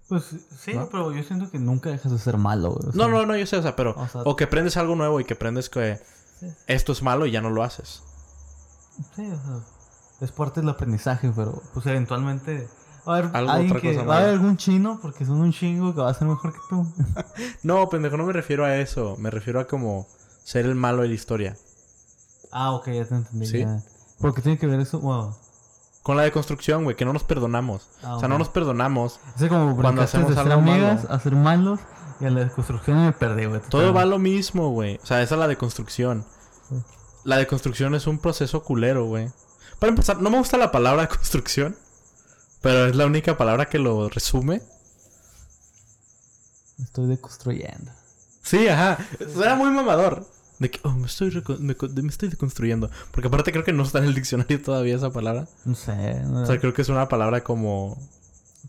Pues 0.08 0.24
sí, 0.60 0.74
¿No? 0.76 0.88
pero 0.89 1.12
yo 1.12 1.24
siento 1.24 1.50
que 1.50 1.58
nunca 1.58 1.89
dejas 1.89 2.12
de 2.12 2.20
ser 2.20 2.38
malo, 2.38 2.70
güey. 2.72 2.89
o 2.89 2.91
No, 2.93 3.06
sea, 3.06 3.08
no, 3.08 3.26
no, 3.26 3.36
yo 3.36 3.46
sé, 3.48 3.58
o 3.58 3.62
sea, 3.64 3.76
pero... 3.76 3.96
o 3.98 4.08
sea- 4.08 4.22
o 4.24 4.36
que 4.36 4.43
aprendes 4.43 4.78
algo 4.78 4.96
nuevo 4.96 5.20
y 5.20 5.26
que 5.26 5.34
aprendes 5.34 5.70
que 5.70 6.00
Sí. 6.39 6.48
esto 6.68 6.91
es 6.91 7.02
malo 7.02 7.26
y 7.26 7.32
ya 7.32 7.41
no 7.41 7.50
lo 7.50 7.64
haces. 7.64 8.04
Sí, 9.16 9.26
o 9.26 9.36
sea, 9.41 9.60
es 10.22 10.32
parte 10.32 10.60
del 10.62 10.70
aprendizaje, 10.70 11.32
pero 11.36 11.62
pues 11.74 11.86
eventualmente 11.88 12.68
va 13.08 13.16
a 13.16 13.18
haber 13.20 13.36
alguien 13.36 13.72
otra 13.72 13.82
que 13.82 13.93
cosa 13.96 14.06
va 14.06 14.16
a 14.16 14.20
haber 14.20 14.30
algún 14.32 14.58
chino 14.58 15.00
porque 15.02 15.26
son 15.26 15.39
un 15.41 15.52
chingo 15.54 15.96
que 15.96 16.02
va 16.02 16.10
a 16.12 16.14
ser 16.14 16.28
mejor 16.28 16.54
que 16.54 16.60
tú. 16.70 16.86
No, 17.64 17.88
pendejo, 17.89 18.18
no 18.18 18.26
me 18.26 18.34
refiero 18.34 18.64
a 18.66 18.78
eso. 18.78 19.16
Me 19.18 19.32
refiero 19.32 19.60
a 19.62 19.66
como 19.68 20.08
ser 20.43 20.66
el 20.66 20.76
malo 20.76 21.02
de 21.02 21.08
la 21.08 21.14
historia. 21.16 21.58
Ah, 22.56 22.72
ok, 22.72 22.88
ya 22.88 23.06
te 23.06 23.16
entendí. 23.16 23.45
Sí. 23.45 23.60
ya. 23.60 23.84
Porque 24.20 24.41
tiene 24.41 24.58
que 24.58 24.66
ver 24.68 24.80
eso, 24.80 24.99
wow. 24.99 25.36
Con 26.01 26.18
la 26.18 26.24
deconstrucción, 26.24 26.84
güey, 26.84 26.95
que 26.95 27.03
no 27.03 27.14
nos 27.14 27.24
perdonamos. 27.24 27.89
Ah, 28.03 28.16
O 28.16 28.20
sea, 28.20 28.28
no 28.30 28.38
nos 28.38 28.49
perdonamos. 28.49 29.20
Es 29.39 29.49
como 29.49 29.76
Cuando 29.76 30.01
hacemos 30.03 30.30
de 30.30 30.36
ser 30.36 30.51
algo 30.51 30.62
amigas 30.62 31.03
malo. 31.03 31.14
a 31.16 31.20
ser 31.20 31.36
malos 31.36 31.80
y 32.20 32.26
a 32.26 32.30
la 32.30 32.41
deconstrucción 32.45 33.03
me 33.06 33.12
perdí, 33.12 33.45
güey. 33.45 33.62
Todo 33.70 33.93
va 33.93 34.06
lo 34.06 34.20
mismo, 34.20 34.70
güey. 34.70 34.99
O 35.03 35.06
sea, 35.06 35.22
esa 35.22 35.36
es 35.36 35.39
la 35.39 35.47
deconstrucción. 35.47 36.24
Sí. 36.70 36.76
La 37.24 37.38
deconstrucción 37.38 37.93
es 37.95 38.08
un 38.08 38.20
proceso 38.20 38.64
culero, 38.64 39.06
güey. 39.06 39.30
Para 39.80 39.89
empezar, 39.89 40.22
no 40.22 40.30
me 40.30 40.38
gusta 40.38 40.58
la 40.58 40.72
palabra 40.72 41.08
construcción. 41.10 41.76
Pero 42.62 42.86
es 42.86 42.95
la 42.95 43.06
única 43.06 43.38
palabra 43.38 43.66
que 43.66 43.80
lo 43.80 44.08
resume. 44.10 44.62
Me 46.78 46.86
estoy 46.86 47.08
deconstruyendo. 47.08 47.91
Sí, 48.43 48.68
ajá. 48.68 48.97
Suena 49.34 49.56
muy 49.56 49.72
mamador. 49.72 50.26
De 50.60 50.72
que, 50.72 50.80
oh, 50.84 50.91
me 50.91 51.06
estoy, 51.08 51.32
me, 51.60 51.76
me 52.01 52.08
estoy 52.10 52.30
deconstruyendo. 52.30 52.89
Porque 53.12 53.28
aparte 53.28 53.51
creo 53.51 53.64
que 53.66 53.74
no 53.74 53.84
está 53.84 53.99
en 53.99 54.06
el 54.06 54.14
diccionario 54.16 54.62
todavía 54.62 54.95
esa 54.95 55.10
palabra. 55.12 55.47
No 55.66 55.76
sé. 55.76 56.22
no- 56.24 56.43
O 56.43 56.45
sea, 56.45 56.60
creo 56.60 56.74
que 56.74 56.82
es 56.82 56.89
una 56.89 57.10
palabra 57.10 57.43
como, 57.43 57.97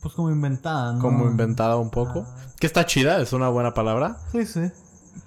pues 0.02 0.14
como 0.14 0.30
inventada, 0.30 0.92
¿no? 0.94 1.00
como 1.00 1.26
inventada 1.26 1.76
un 1.76 1.90
poco. 1.90 2.26
Ah. 2.26 2.36
Que 2.58 2.66
está 2.66 2.86
chida, 2.86 3.20
es 3.20 3.32
una 3.32 3.48
buena 3.48 3.72
palabra. 3.74 4.18
Sí, 4.32 4.44
sí. 4.46 4.62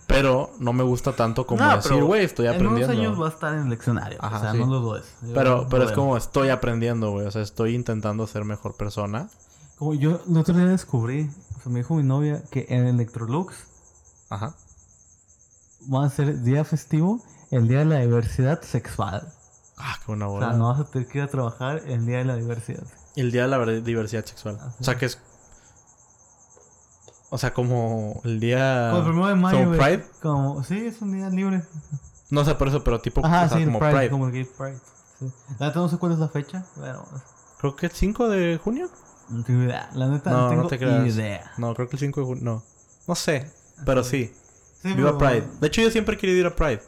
Pero 0.05 0.51
no 0.60 0.74
me 0.74 0.84
gusta 0.84 1.14
tanto 1.14 1.45
como 1.47 1.64
No, 1.64 1.76
decir, 1.76 2.03
güey, 2.03 2.26
estoy 2.26 2.47
En 2.47 2.53
unos 2.60 2.62
aprendiendo. 2.74 2.93
años 3.10 3.22
va 3.22 3.28
a 3.28 3.30
estar 3.30 3.53
en 3.53 3.62
el 3.64 3.70
leccionario. 3.70 4.18
Ajá, 4.22 4.38
o 4.38 4.41
sea, 4.41 4.51
sí. 4.53 4.57
no 4.60 4.66
lo 4.66 4.80
dudes. 4.82 5.05
Yo 5.22 5.34
Pero, 5.34 5.68
pero 5.70 5.84
es 5.86 5.91
como 5.91 6.18
estoy 6.18 6.49
aprendiendo, 6.49 7.12
güey. 7.12 7.26
O 7.28 7.32
sea, 7.32 7.41
estoy 7.41 7.76
intentando 7.76 8.26
ser 8.28 8.43
mejor 8.43 8.76
persona. 8.76 9.30
Como 9.78 9.93
yo 9.93 10.20
el 10.28 10.38
otro 10.38 10.55
día 10.55 10.66
descubrí, 10.66 11.30
o 11.57 11.62
sea, 11.62 11.72
me 11.72 11.80
dijo 11.80 11.95
mi 11.95 12.03
novia 12.03 12.43
que 12.51 12.66
en 12.70 12.86
Electrolux 12.88 13.55
Ajá. 14.30 14.55
Va 15.93 16.05
a 16.05 16.09
ser 16.09 16.41
día 16.41 16.63
festivo 16.63 17.21
el 17.51 17.67
día 17.67 17.80
de 17.80 17.86
la 17.86 17.99
diversidad 17.99 18.61
sexual. 18.61 19.27
Ah, 19.77 19.95
qué 19.99 20.05
buena 20.07 20.27
O 20.27 20.32
bola. 20.32 20.49
sea, 20.49 20.57
no 20.57 20.67
vas 20.69 20.80
a 20.82 20.86
tener 20.91 21.07
que 21.07 21.19
ir 21.19 21.23
a 21.23 21.27
trabajar 21.27 21.82
el 21.88 22.05
día 22.05 22.17
de 22.19 22.25
la 22.25 22.36
diversidad. 22.36 22.84
El 23.15 23.32
día 23.32 23.43
de 23.43 23.47
la 23.47 23.57
ver- 23.57 23.84
diversidad 23.84 24.25
sexual. 24.25 24.57
Así 24.61 24.75
O 24.80 24.84
sea, 24.84 24.97
que 24.97 25.05
es. 25.05 25.19
O 27.32 27.38
sea, 27.38 27.53
como 27.53 28.21
el 28.23 28.39
día. 28.39 28.89
Como 28.91 28.97
el 29.03 29.07
primero 29.09 29.27
de 29.27 29.36
mayo, 29.36 29.57
¿Como. 29.59 29.71
Pride? 29.77 30.05
Como, 30.21 30.63
sí, 30.63 30.86
es 30.88 31.01
un 31.01 31.13
día 31.13 31.30
libre. 31.30 31.63
No 32.32 32.43
sé 32.43 32.55
por 32.55 32.67
eso, 32.67 32.84
pero 32.84 32.99
tipo. 33.01 33.25
Ajá, 33.25 33.45
o 33.45 33.49
sea, 33.49 33.57
sí, 33.57 33.63
el 33.63 33.69
como 33.69 33.80
Pride, 33.80 33.93
Pride. 33.95 34.09
como 34.09 34.25
el 34.27 34.32
Gay 34.32 34.45
Pride. 34.45 34.80
Sí. 35.19 35.25
La 35.59 35.67
neta 35.67 35.80
no 35.80 35.89
sé 35.89 35.97
cuál 35.97 36.13
es 36.13 36.19
la 36.19 36.30
fecha, 36.30 36.65
pero 36.80 37.03
Creo 37.59 37.75
que 37.75 37.88
es 37.88 37.93
5 37.93 38.30
de 38.30 38.57
junio. 38.63 38.89
no 39.30 39.43
tengo 39.43 39.63
idea. 39.63 39.89
La 39.93 40.07
neta 40.07 40.30
No, 40.32 40.38
no, 40.38 40.43
no 40.43 40.49
tengo 40.55 40.67
te 40.69 40.77
creas. 40.80 41.05
idea. 41.07 41.51
No, 41.57 41.73
creo 41.75 41.88
que 41.89 41.97
el 41.97 41.99
5 41.99 42.19
de 42.21 42.25
junio. 42.25 42.43
No. 42.43 42.63
No 43.07 43.15
sé. 43.15 43.51
Pero 43.86 44.03
sí. 44.03 44.34
Sí, 44.82 44.93
Viva 44.93 45.17
pero- 45.17 45.32
Pride. 45.32 45.47
De 45.59 45.67
hecho, 45.67 45.82
yo 45.82 45.91
siempre 45.91 46.15
he 46.15 46.17
querido 46.17 46.39
ir 46.39 46.45
a 46.47 46.55
Pride. 46.55 46.82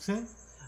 Sí. 0.00 0.14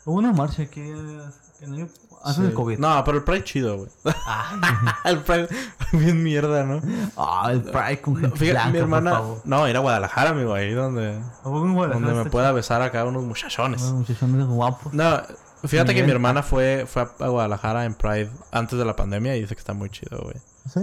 Hubo 0.05 0.17
una 0.19 0.33
marcha 0.33 0.63
aquí 0.63 0.81
eh, 0.81 1.21
el 1.63 1.89
antes 2.25 2.37
Sí. 2.37 2.43
del 2.43 2.55
COVID. 2.55 2.79
No, 2.79 3.03
pero 3.05 3.19
el 3.19 3.25
Pride 3.25 3.45
chido, 3.45 3.77
güey. 3.79 3.89
Ay. 4.27 4.61
el 5.13 5.19
Pride. 5.21 5.49
Bien 5.93 6.23
mierda, 6.23 6.65
¿no? 6.65 6.81
Ah, 7.17 7.49
el 7.53 7.63
Pride 7.63 8.01
con 8.01 8.17
gente 8.17 8.37
Fíjate, 8.39 8.53
blanca, 8.53 8.71
mi 8.71 8.79
hermana. 8.79 9.11
por 9.11 9.19
favor. 9.21 9.41
No, 9.45 9.69
ir 9.69 9.77
a 9.77 9.81
Guadalajara, 9.81 10.31
amigo. 10.31 10.55
Ahí 10.55 10.73
donde. 10.73 11.17
¿A 11.19 11.43
poco 11.43 11.65
en 11.67 11.75
Guadalajara 11.75 12.07
Donde 12.07 12.25
me 12.25 12.31
pueda 12.31 12.53
besar 12.53 12.81
acá 12.83 13.05
unos 13.05 13.25
muchachones. 13.25 13.81
chido? 13.81 13.95
Unos 13.95 14.09
muchachones 14.09 14.47
guapos. 14.47 14.95
No, 14.95 15.21
fíjate 15.65 15.95
que 15.95 16.03
mi 16.05 16.11
hermana 16.13 16.43
fue, 16.43 16.87
fue 16.89 17.03
a 17.03 17.29
Guadalajara 17.29 17.85
en 17.85 17.95
Pride 17.95 18.31
antes 18.53 18.79
de 18.79 18.85
la 18.85 18.95
pandemia 18.97 19.37
y 19.37 19.41
dice 19.43 19.55
que 19.55 19.61
está 19.61 19.73
muy 19.75 19.91
chido, 19.91 20.21
güey. 20.23 20.37
Sí. 20.73 20.81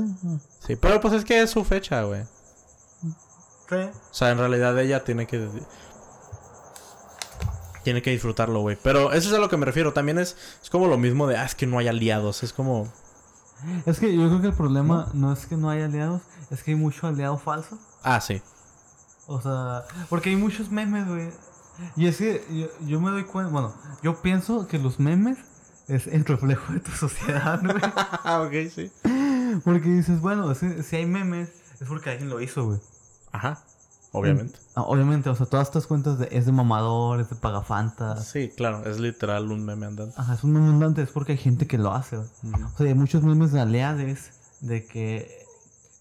Sí, 0.68 0.76
pero 0.76 1.00
pues 1.00 1.14
es 1.14 1.24
que 1.26 1.42
es 1.42 1.50
su 1.50 1.64
fecha, 1.64 2.04
güey. 2.04 2.24
Sí. 3.70 3.76
O 3.76 4.14
sea, 4.14 4.32
en 4.32 4.38
realidad 4.38 4.78
ella 4.80 5.04
tiene 5.04 5.28
que... 5.28 5.48
Tiene 7.84 8.02
que 8.02 8.12
disfrutarlo, 8.12 8.62
güey. 8.62 8.78
Pero 8.84 9.14
eso 9.14 9.30
es 9.30 9.36
a 9.36 9.40
lo 9.40 9.50
que 9.50 9.58
me 9.58 9.66
refiero. 9.66 9.94
También 9.94 10.20
es, 10.20 10.36
es 10.62 10.70
como 10.70 10.88
lo 10.88 10.98
mismo 10.98 11.28
de, 11.28 11.38
ah, 11.38 11.46
es 11.46 11.56
que 11.56 11.66
no 11.66 11.80
hay 11.80 11.88
aliados. 11.88 12.44
Es 12.44 12.54
como... 12.54 12.92
Es 13.86 14.00
que 14.00 14.16
yo 14.16 14.28
creo 14.28 14.42
que 14.42 14.48
el 14.48 14.54
problema 14.54 15.10
no 15.14 15.34
es 15.34 15.46
que 15.46 15.58
no 15.58 15.70
hay 15.70 15.82
aliados, 15.82 16.22
es 16.50 16.64
que 16.64 16.72
hay 16.72 16.78
mucho 16.78 17.08
aliado 17.08 17.38
falso. 17.38 17.78
Ah, 18.04 18.22
sí. 18.22 18.42
O 19.28 19.42
sea, 19.42 19.84
porque 20.10 20.30
hay 20.30 20.38
muchos 20.38 20.72
memes, 20.72 21.08
güey. 21.08 21.30
Y 21.96 22.08
es 22.08 22.18
que 22.18 22.44
yo, 22.50 22.68
yo 22.88 23.02
me 23.02 23.12
doy 23.12 23.26
cuenta, 23.26 23.52
bueno, 23.52 23.74
yo 24.02 24.22
pienso 24.22 24.68
que 24.68 24.80
los 24.80 25.00
memes 25.00 25.38
es 25.88 26.08
el 26.08 26.24
reflejo 26.26 26.72
de 26.74 26.80
tu 26.80 26.92
sociedad, 26.96 27.60
güey. 27.62 27.76
Ok, 28.70 28.72
sí. 28.74 28.92
Porque 29.64 29.90
dices, 29.90 30.22
bueno, 30.22 30.54
si, 30.56 30.82
si 30.84 30.96
hay 30.96 31.06
memes, 31.06 31.50
es 31.80 31.88
porque 31.88 32.12
alguien 32.12 32.30
lo 32.30 32.40
hizo, 32.42 32.66
güey. 32.66 32.80
Ajá. 33.32 33.60
Obviamente. 34.12 34.58
Ah, 34.76 34.82
obviamente, 34.84 35.30
o 35.30 35.36
sea, 35.36 35.46
todas 35.46 35.68
estas 35.68 35.86
cuentas 35.86 36.18
de, 36.18 36.30
es 36.32 36.48
de 36.48 36.52
mamador, 36.52 37.20
es 37.20 37.30
de 37.30 37.36
pagafantas. 37.36 38.26
Sí, 38.28 38.50
claro. 38.50 38.84
Es 38.90 39.00
literal 39.00 39.52
un 39.52 39.64
meme 39.64 39.86
andante. 39.86 40.16
Ajá, 40.18 40.34
es 40.34 40.44
un 40.44 40.54
meme 40.54 40.68
andante, 40.70 41.04
es 41.04 41.12
porque 41.12 41.34
hay 41.34 41.38
gente 41.38 41.68
que 41.68 41.78
lo 41.78 41.94
hace. 41.94 42.18
O 42.18 42.26
sea, 42.78 42.88
hay 42.88 42.96
muchos 42.96 43.22
memes 43.24 43.52
de 43.52 43.62
aliades 43.62 44.32
de 44.62 44.86
que, 44.88 45.46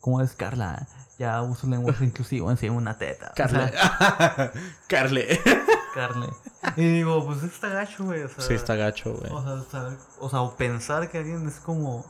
¿cómo 0.01 0.23
es 0.23 0.33
Carla? 0.35 0.89
Ya 1.19 1.43
uso 1.43 1.67
lenguaje 1.67 2.05
inclusivo 2.05 2.51
encima 2.51 2.73
de 2.75 2.79
una 2.79 2.97
teta. 2.97 3.29
O 3.33 3.35
Carle. 3.35 3.69
sea, 3.73 4.53
Carle. 4.89 5.41
Carle. 5.95 6.29
Y 6.77 6.89
digo, 6.89 7.27
pues 7.27 7.43
está 7.43 7.69
gacho, 7.69 8.05
güey. 8.05 8.23
O 8.23 8.29
sea, 8.29 8.41
Sí, 8.43 8.55
está 8.55 8.75
gacho, 8.75 9.13
güey. 9.15 9.31
O 9.33 9.43
sea, 9.71 9.97
o 10.21 10.31
sea, 10.31 10.41
o 10.41 10.57
pensar 10.57 11.11
que 11.11 11.19
alguien 11.19 11.47
es 11.47 11.57
como 11.61 12.07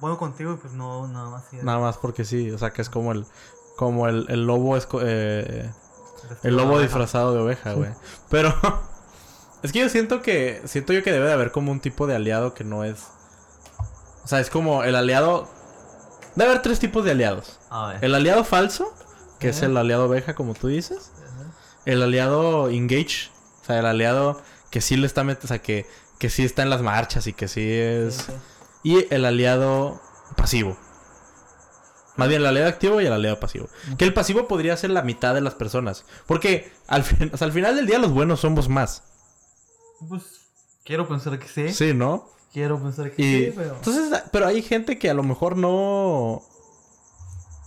bueno 0.00 0.18
contigo 0.18 0.52
y 0.52 0.56
pues 0.56 0.72
no, 0.72 1.08
nada 1.08 1.30
más. 1.30 1.44
sí, 1.50 1.56
Nada 1.62 1.78
más 1.80 1.98
porque 1.98 2.24
sí. 2.24 2.50
O 2.52 2.58
sea, 2.58 2.70
que 2.70 2.82
es 2.82 2.88
como 2.88 3.10
el... 3.12 3.26
Como 3.80 4.06
el, 4.08 4.26
el 4.28 4.46
lobo 4.46 4.76
esco- 4.76 5.00
eh, 5.02 5.70
El 6.42 6.56
lobo 6.56 6.78
disfrazado 6.80 7.32
de 7.32 7.40
oveja, 7.40 7.72
güey. 7.72 7.90
Pero 8.28 8.54
es 9.62 9.72
que 9.72 9.78
yo 9.80 9.88
siento 9.88 10.20
que 10.20 10.60
siento 10.66 10.92
yo 10.92 11.02
que 11.02 11.10
debe 11.12 11.26
de 11.26 11.32
haber 11.32 11.50
como 11.50 11.72
un 11.72 11.80
tipo 11.80 12.06
de 12.06 12.14
aliado 12.14 12.52
que 12.52 12.62
no 12.62 12.84
es 12.84 13.04
O 14.22 14.28
sea, 14.28 14.38
es 14.40 14.50
como 14.50 14.84
el 14.84 14.94
aliado 14.94 15.48
Debe 16.36 16.50
haber 16.50 16.62
tres 16.62 16.78
tipos 16.78 17.04
de 17.04 17.12
aliados. 17.12 17.58
A 17.70 17.88
ver. 17.88 18.04
El 18.04 18.14
aliado 18.14 18.44
falso, 18.44 18.94
que 19.38 19.48
es 19.48 19.62
el 19.62 19.76
aliado 19.76 20.04
oveja 20.04 20.34
como 20.34 20.52
tú 20.54 20.68
dices. 20.68 21.10
El 21.86 22.02
aliado 22.02 22.68
engage, 22.68 23.30
o 23.62 23.64
sea, 23.64 23.78
el 23.78 23.86
aliado 23.86 24.40
que 24.70 24.80
sí 24.82 24.96
le 24.96 25.06
está 25.06 25.24
metiendo, 25.24 25.46
o 25.46 25.48
sea, 25.48 25.60
que, 25.62 25.86
que 26.18 26.28
sí 26.28 26.44
está 26.44 26.62
en 26.62 26.68
las 26.70 26.82
marchas 26.82 27.26
y 27.26 27.32
que 27.32 27.48
sí 27.48 27.66
es... 27.66 28.26
Y 28.82 29.06
el 29.12 29.24
aliado 29.24 30.00
pasivo. 30.36 30.76
Más 32.20 32.28
bien 32.28 32.40
el 32.42 32.46
aliado 32.46 32.68
activo 32.68 33.00
y 33.00 33.06
el 33.06 33.12
aliado 33.12 33.40
pasivo. 33.40 33.68
Que 33.98 34.04
el 34.04 34.14
pasivo 34.14 34.46
podría 34.46 34.76
ser 34.76 34.90
la 34.90 35.02
mitad 35.02 35.34
de 35.34 35.40
las 35.40 35.54
personas. 35.54 36.04
Porque 36.26 36.70
al, 36.86 37.02
fin- 37.02 37.30
o 37.34 37.36
sea, 37.36 37.46
al 37.46 37.52
final 37.52 37.74
del 37.74 37.86
día 37.86 37.98
los 37.98 38.12
buenos 38.12 38.40
somos 38.40 38.68
más. 38.68 39.02
Pues 40.08 40.22
quiero 40.84 41.08
pensar 41.08 41.38
que 41.38 41.48
sí. 41.48 41.72
Sí, 41.72 41.92
¿no? 41.94 42.28
Quiero 42.52 42.80
pensar 42.82 43.10
que 43.12 43.22
Y 43.22 43.44
sí, 43.46 43.52
pero. 43.56 43.74
entonces, 43.76 44.22
pero 44.32 44.46
hay 44.46 44.62
gente 44.62 44.98
que 44.98 45.10
a 45.10 45.14
lo 45.14 45.22
mejor 45.22 45.56
no 45.56 46.42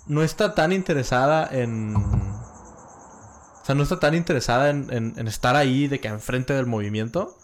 no 0.05 0.21
está 0.23 0.53
tan 0.53 0.73
interesada 0.73 1.47
en 1.51 1.95
o 1.95 3.65
sea, 3.65 3.75
no 3.75 3.83
está 3.83 3.99
tan 3.99 4.13
interesada 4.13 4.69
en, 4.69 4.91
en- 4.91 5.13
en 5.17 5.27
estar 5.29 5.55
ahí 5.55 5.87
de 5.87 6.01
que 6.01 6.09
enfrente 6.09 6.53
del 6.53 6.65
movimiento, 6.65 7.37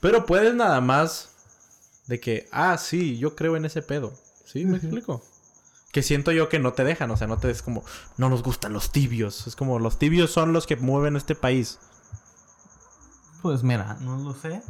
pero 0.00 0.26
puedes 0.26 0.54
nada 0.54 0.80
más 0.82 1.30
de 2.08 2.20
que, 2.20 2.46
ah, 2.52 2.76
sí, 2.76 3.16
yo 3.16 3.34
creo 3.36 3.56
en 3.56 3.64
ese 3.64 3.80
pedo. 3.80 4.12
¿Sí? 4.44 4.66
¿Me 4.66 4.76
explico? 4.76 5.22
Que 5.92 6.02
siento 6.02 6.32
yo 6.32 6.48
que 6.48 6.58
no 6.58 6.72
te 6.72 6.84
dejan, 6.84 7.10
o 7.10 7.16
sea, 7.16 7.26
no 7.26 7.38
te 7.38 7.50
es 7.50 7.62
como, 7.62 7.84
no 8.16 8.28
nos 8.28 8.42
gustan 8.42 8.72
los 8.72 8.90
tibios. 8.90 9.46
Es 9.46 9.54
como, 9.54 9.78
los 9.78 9.98
tibios 9.98 10.30
son 10.30 10.52
los 10.52 10.66
que 10.66 10.76
mueven 10.76 11.16
este 11.16 11.34
país. 11.34 11.78
Pues 13.42 13.62
mira, 13.62 13.98
no 14.00 14.16
lo 14.18 14.34
sé. 14.34 14.62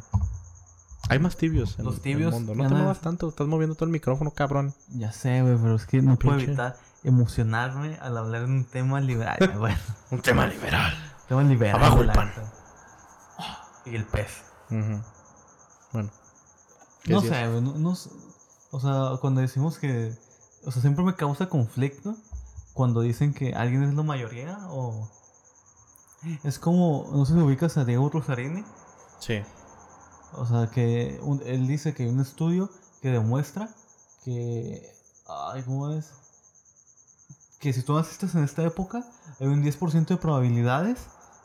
Hay 1.08 1.18
más 1.18 1.36
tibios 1.36 1.78
en 1.78 1.84
Los 1.84 1.94
en 1.94 1.98
el 1.98 2.02
tibios 2.02 2.32
mundo. 2.32 2.54
No 2.54 2.68
te 2.68 2.74
muevas 2.74 3.00
tanto, 3.00 3.28
estás 3.28 3.46
moviendo 3.46 3.74
todo 3.74 3.84
el 3.86 3.92
micrófono, 3.92 4.30
cabrón. 4.32 4.74
Ya 4.88 5.12
sé, 5.12 5.42
güey, 5.42 5.56
pero 5.56 5.76
es 5.76 5.86
que 5.86 6.00
no 6.00 6.16
puedo 6.16 6.38
evitar 6.38 6.76
emocionarme 7.04 7.98
al 8.00 8.16
hablar 8.16 8.46
de 8.46 8.52
un 8.52 8.64
tema 8.64 9.00
liberal. 9.00 9.36
bueno, 9.58 9.78
Un 10.10 10.22
tema 10.22 10.46
liberal. 10.46 10.92
tema 11.28 11.42
liberal. 11.42 11.76
Abajo 11.76 12.02
el 12.02 12.12
pan. 12.12 12.32
Y 13.84 13.96
el 13.96 14.04
pez. 14.06 14.42
Bueno. 14.70 16.10
¿Qué 17.02 17.12
No 17.12 17.20
sé, 17.20 17.48
güey. 17.48 17.60
No. 17.60 17.94
O 18.70 18.80
sea, 18.80 19.18
cuando 19.20 19.40
decimos 19.40 19.78
que. 19.78 20.14
O 20.64 20.70
sea, 20.70 20.80
siempre 20.82 21.04
me 21.04 21.14
causa 21.16 21.48
conflicto 21.48 22.14
cuando 22.72 23.00
dicen 23.00 23.34
que 23.34 23.54
alguien 23.54 23.82
es 23.82 23.94
la 23.94 24.02
mayoría 24.02 24.58
o. 24.70 25.10
Es 26.44 26.58
como. 26.58 27.08
No 27.12 27.24
sé 27.24 27.34
si 27.34 27.40
ubicas 27.40 27.76
a 27.76 27.84
Diego 27.84 28.08
Rosarini. 28.08 28.64
Sí. 29.18 29.42
O 30.34 30.46
sea, 30.46 30.68
que 30.70 31.18
un- 31.22 31.42
él 31.44 31.66
dice 31.66 31.94
que 31.94 32.04
hay 32.04 32.08
un 32.08 32.20
estudio 32.20 32.70
que 33.00 33.10
demuestra 33.10 33.68
que. 34.24 34.88
Ay, 35.28 35.62
¿cómo 35.64 35.90
es? 35.90 36.10
Que 37.58 37.72
si 37.72 37.82
tú 37.82 37.94
naciste 37.94 38.26
en 38.36 38.44
esta 38.44 38.62
época, 38.62 39.04
hay 39.40 39.46
un 39.46 39.62
10% 39.62 40.14
de 40.14 40.16
probabilidades 40.20 40.98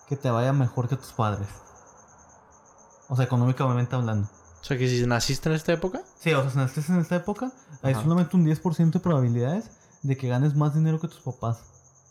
que 0.08 0.16
te 0.16 0.30
vaya 0.30 0.54
mejor 0.54 0.88
que 0.88 0.96
tus 0.96 1.12
padres. 1.12 1.48
O 3.10 3.16
sea, 3.16 3.26
económicamente 3.26 3.96
hablando. 3.96 4.30
O 4.68 4.70
sea, 4.70 4.78
que 4.78 4.90
si 4.90 5.06
naciste 5.08 5.48
en 5.48 5.56
esta 5.56 5.72
época. 5.72 6.02
Sí, 6.20 6.34
o 6.34 6.42
sea, 6.42 6.52
si 6.52 6.58
naciste 6.58 6.92
en 6.92 7.00
esta 7.00 7.16
época, 7.16 7.54
hay 7.82 7.94
Ajá. 7.94 8.04
solamente 8.04 8.36
un 8.36 8.46
10% 8.46 8.92
de 8.92 9.00
probabilidades 9.00 9.72
de 10.04 10.18
que 10.18 10.28
ganes 10.28 10.56
más 10.56 10.74
dinero 10.76 11.00
que 11.00 11.08
tus 11.08 11.22
papás. 11.22 11.60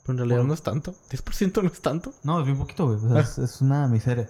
Pero 0.03 0.13
en 0.15 0.19
realidad 0.19 0.39
Por- 0.39 0.47
no 0.47 0.55
es 0.55 0.63
tanto. 0.63 0.95
10% 1.11 1.63
no 1.63 1.69
es 1.69 1.83
tanto. 1.83 2.15
No, 2.23 2.41
es 2.41 2.47
bien 2.47 2.57
poquito, 2.57 2.87
güey. 2.87 2.97
O 3.05 3.09
sea, 3.11 3.21
es, 3.21 3.37
es 3.37 3.61
una 3.61 3.87
miseria. 3.89 4.27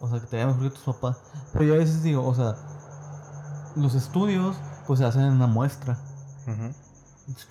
O 0.00 0.08
sea, 0.08 0.20
que 0.20 0.26
te 0.26 0.36
vaya 0.36 0.46
mejor 0.46 0.62
que 0.72 0.78
tus 0.78 0.84
papás. 0.94 1.18
Pero 1.52 1.64
yo 1.66 1.74
a 1.74 1.76
veces 1.76 2.02
digo, 2.02 2.26
o 2.26 2.34
sea, 2.34 2.54
los 3.76 3.94
estudios, 3.94 4.56
pues 4.86 4.98
se 5.00 5.04
hacen 5.04 5.20
en 5.22 5.32
una 5.34 5.46
muestra. 5.46 5.98
Ujú. 6.46 6.74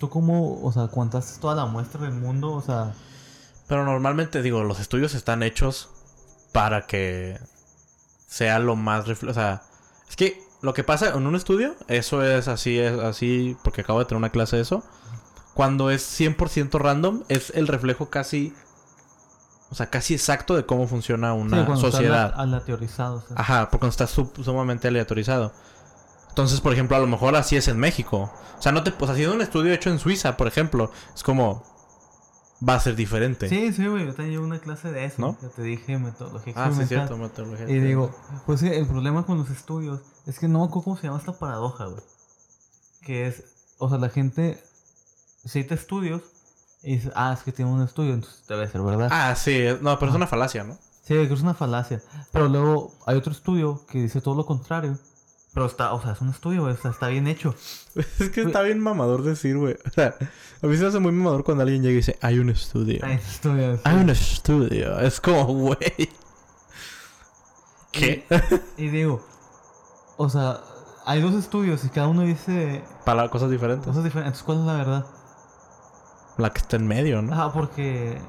Tú 0.00 0.08
como, 0.10 0.60
o 0.60 0.72
sea, 0.72 0.88
cuantas 0.88 1.38
toda 1.40 1.54
la 1.54 1.66
muestra 1.66 2.00
del 2.02 2.14
mundo, 2.14 2.52
o 2.52 2.60
sea, 2.62 2.92
Pero 3.68 3.84
normalmente, 3.84 4.42
digo, 4.42 4.64
los 4.64 4.80
estudios 4.80 5.14
están 5.14 5.44
hechos 5.44 5.88
para 6.52 6.88
que 6.88 7.38
sea 8.26 8.58
lo 8.58 8.74
más 8.74 9.06
refle- 9.06 9.30
O 9.30 9.34
sea, 9.34 9.62
es 10.10 10.16
que 10.16 10.42
lo 10.60 10.74
que 10.74 10.84
pasa 10.84 11.14
en 11.16 11.26
un 11.26 11.34
estudio, 11.36 11.74
eso 11.88 12.22
es 12.22 12.46
así, 12.48 12.78
es 12.78 12.98
así, 12.98 13.56
porque 13.64 13.80
acabo 13.80 13.98
de 14.00 14.04
tener 14.04 14.18
una 14.18 14.28
clase 14.30 14.56
de 14.56 14.62
eso. 14.62 14.82
Cuando 15.54 15.90
es 15.90 16.02
100% 16.20 16.78
random, 16.78 17.22
es 17.28 17.50
el 17.54 17.66
reflejo 17.66 18.10
casi. 18.10 18.52
O 19.70 19.74
sea, 19.74 19.88
casi 19.88 20.14
exacto 20.14 20.56
de 20.56 20.66
cómo 20.66 20.86
funciona 20.88 21.32
una 21.32 21.64
cuando 21.64 21.90
sociedad. 21.90 22.30
está 22.30 22.42
aleatorizado. 22.42 23.16
O 23.16 23.20
sea. 23.22 23.36
Ajá, 23.38 23.70
porque 23.70 23.86
está 23.86 24.06
sub- 24.06 24.32
sumamente 24.44 24.88
aleatorizado. 24.88 25.52
Entonces, 26.28 26.60
por 26.60 26.72
ejemplo, 26.72 26.96
a 26.96 27.00
lo 27.00 27.06
mejor 27.06 27.36
así 27.36 27.56
es 27.56 27.68
en 27.68 27.78
México. 27.78 28.32
O 28.58 28.62
sea, 28.62 28.72
no 28.72 28.82
te, 28.82 28.92
o 28.98 29.06
sea, 29.06 29.14
si 29.14 29.22
es 29.22 29.28
un 29.28 29.40
estudio 29.40 29.72
hecho 29.72 29.90
en 29.90 29.98
Suiza, 29.98 30.36
por 30.36 30.46
ejemplo, 30.48 30.90
es 31.14 31.22
como 31.22 31.62
va 32.66 32.74
a 32.74 32.80
ser 32.80 32.96
diferente. 32.96 33.48
Sí, 33.48 33.72
sí, 33.72 33.86
güey, 33.86 34.06
yo 34.06 34.14
tenía 34.14 34.40
una 34.40 34.58
clase 34.58 34.92
de 34.92 35.04
eso. 35.04 35.20
¿No? 35.20 35.36
Te 35.54 35.62
dije 35.62 35.98
metodología 35.98 36.52
Ah, 36.56 36.70
sí, 36.72 36.84
cierto, 36.86 37.16
metodología 37.16 37.68
Y 37.68 37.80
digo, 37.80 38.10
pues 38.46 38.60
sí, 38.60 38.68
el 38.68 38.86
problema 38.86 39.24
con 39.24 39.38
los 39.38 39.50
estudios 39.50 40.00
es 40.26 40.38
que 40.38 40.48
no 40.48 40.60
me 40.60 40.64
acuerdo 40.66 40.84
cómo 40.84 40.96
se 40.96 41.06
llama 41.06 41.18
esta 41.18 41.32
paradoja, 41.32 41.86
güey. 41.86 42.02
Que 43.02 43.26
es, 43.26 43.44
o 43.78 43.88
sea, 43.88 43.98
la 43.98 44.10
gente 44.10 44.62
cita 45.44 45.74
estudios 45.74 46.22
y 46.82 46.96
dice, 46.96 47.10
ah, 47.14 47.34
es 47.36 47.42
que 47.42 47.52
tiene 47.52 47.70
un 47.70 47.82
estudio, 47.82 48.14
entonces 48.14 48.44
debe 48.46 48.68
ser 48.68 48.82
verdad. 48.82 49.08
Ah, 49.10 49.34
sí, 49.34 49.64
no, 49.80 49.98
pero 49.98 50.10
es 50.10 50.16
una 50.16 50.26
falacia, 50.26 50.64
¿no? 50.64 50.78
Sí, 51.02 51.14
que 51.14 51.32
es 51.32 51.42
una 51.42 51.54
falacia. 51.54 52.02
Pero 52.32 52.48
luego 52.48 52.94
hay 53.06 53.16
otro 53.16 53.32
estudio 53.32 53.84
que 53.88 54.00
dice 54.02 54.20
todo 54.20 54.34
lo 54.34 54.46
contrario. 54.46 54.98
Pero 55.52 55.66
está, 55.66 55.92
o 55.92 56.00
sea, 56.00 56.12
es 56.12 56.20
un 56.20 56.28
estudio, 56.28 56.62
güey, 56.62 56.74
o 56.74 56.76
sea, 56.76 56.92
está 56.92 57.08
bien 57.08 57.26
hecho. 57.26 57.54
Es 58.20 58.30
que 58.30 58.42
está 58.42 58.62
bien 58.62 58.78
mamador 58.78 59.22
decir, 59.22 59.56
güey. 59.56 59.76
O 59.86 59.90
sea, 59.90 60.14
a 60.62 60.66
mí 60.66 60.76
se 60.76 60.82
me 60.82 60.88
hace 60.88 61.00
muy 61.00 61.10
mamador 61.10 61.42
cuando 61.42 61.62
alguien 61.64 61.82
llega 61.82 61.94
y 61.94 61.96
dice, 61.96 62.16
hay 62.22 62.38
un 62.38 62.50
estudio. 62.50 63.00
Hay 63.02 63.14
un 63.14 63.18
estudio. 63.18 63.76
sí. 63.76 63.82
Hay 63.84 63.96
un 63.96 64.10
estudio. 64.10 65.00
Es 65.00 65.20
como, 65.20 65.44
güey. 65.46 66.10
¿Qué? 67.92 68.24
Y 68.76 68.88
digo, 68.88 69.26
o 70.16 70.28
sea, 70.28 70.60
hay 71.04 71.20
dos 71.20 71.34
estudios 71.34 71.84
y 71.84 71.88
cada 71.88 72.06
uno 72.06 72.22
dice 72.22 72.84
Para 73.04 73.28
cosas 73.28 73.50
diferentes. 73.50 73.86
cosas 73.86 74.04
diferentes. 74.04 74.40
Entonces, 74.40 74.44
¿cuál 74.44 74.58
es 74.60 74.64
la 74.64 74.74
verdad? 74.74 75.06
La 76.38 76.50
que 76.50 76.60
está 76.60 76.76
en 76.76 76.86
medio, 76.86 77.20
¿no? 77.22 77.34
Ah, 77.34 77.52
porque 77.52 78.20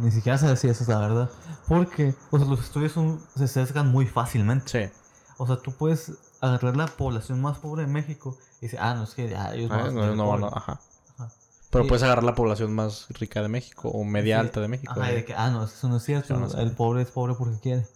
ni 0.00 0.10
siquiera 0.12 0.38
sabes 0.38 0.60
si 0.60 0.68
eso 0.68 0.84
es 0.84 0.88
la 0.88 0.98
verdad. 1.00 1.30
Porque, 1.66 2.14
o 2.30 2.38
sea, 2.38 2.46
los 2.46 2.60
estudios 2.60 2.92
son, 2.92 3.20
se 3.34 3.48
sesgan 3.48 3.90
muy 3.90 4.06
fácilmente. 4.06 4.68
Sí. 4.68 4.92
O 5.38 5.46
sea, 5.46 5.56
tú 5.56 5.72
puedes 5.72 6.12
agarrar 6.46 6.76
la 6.76 6.86
población 6.86 7.40
más 7.40 7.58
pobre 7.58 7.82
de 7.82 7.88
México 7.92 8.36
y 8.60 8.66
decir, 8.66 8.78
ah, 8.82 8.94
no, 8.94 9.04
es 9.04 9.10
que 9.14 9.34
ah, 9.36 9.54
ellos 9.54 9.70
Ah, 9.72 9.76
van 9.78 9.86
a 9.86 9.90
no, 9.92 10.14
no, 10.16 10.24
pobres". 10.26 10.40
no, 10.40 10.46
ajá. 10.48 10.80
Ajá. 11.18 11.32
Pero 11.70 11.84
Sí. 11.84 11.88
puedes 11.88 12.02
agarrar 12.04 12.24
la 12.24 12.34
población 12.34 12.72
más 12.74 13.06
rica 13.10 13.42
de 13.42 13.48
México 13.48 13.88
o 13.88 14.04
media 14.04 14.36
Sí. 14.36 14.40
alta 14.46 14.60
de 14.60 14.68
México. 14.68 14.92
Ajá, 14.92 15.08
¿no? 15.08 15.14
de 15.14 15.24
que, 15.24 15.34
ah, 15.34 15.50
no, 15.50 15.64
eso 15.64 15.88
no 15.88 15.96
es 15.96 16.02
cierto. 16.04 16.36
No 16.38 16.46
el 16.58 16.72
pobre 16.72 17.02
es 17.02 17.10
pobre 17.10 17.34
porque 17.34 17.58
quiere. 17.60 17.86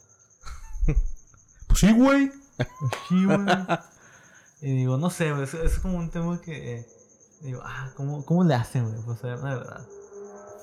Pues 1.66 1.78
sí, 1.80 1.92
güey. 1.92 2.32
Sí, 3.08 3.24
güey. 3.24 3.38
y 4.60 4.76
digo, 4.78 4.96
no 4.98 5.08
sé, 5.10 5.30
es, 5.42 5.54
es 5.54 5.78
como 5.78 5.98
un 5.98 6.10
tema 6.10 6.40
que. 6.40 6.78
eh, 6.80 6.86
digo, 7.42 7.60
ah, 7.64 7.90
¿cómo, 7.96 8.24
¿cómo 8.26 8.44
le 8.44 8.54
hacen, 8.54 8.90
güey? 8.90 9.02
Pues 9.04 9.22
la 9.22 9.36
verdad. 9.36 9.86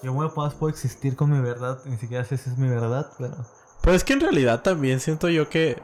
Yo, 0.04 0.14
muy 0.14 0.28
apenas 0.28 0.54
puedo 0.54 0.70
existir 0.70 1.16
con 1.16 1.32
mi 1.32 1.40
verdad, 1.40 1.80
ni 1.86 1.98
siquiera 1.98 2.24
sé 2.24 2.38
si 2.38 2.50
es 2.50 2.58
mi 2.58 2.68
verdad, 2.68 3.10
pero. 3.18 3.36
Pero 3.82 3.96
es 3.96 4.04
que 4.04 4.14
en 4.14 4.20
realidad 4.20 4.62
también 4.62 5.00
siento 5.00 5.30
yo 5.30 5.50
que 5.50 5.82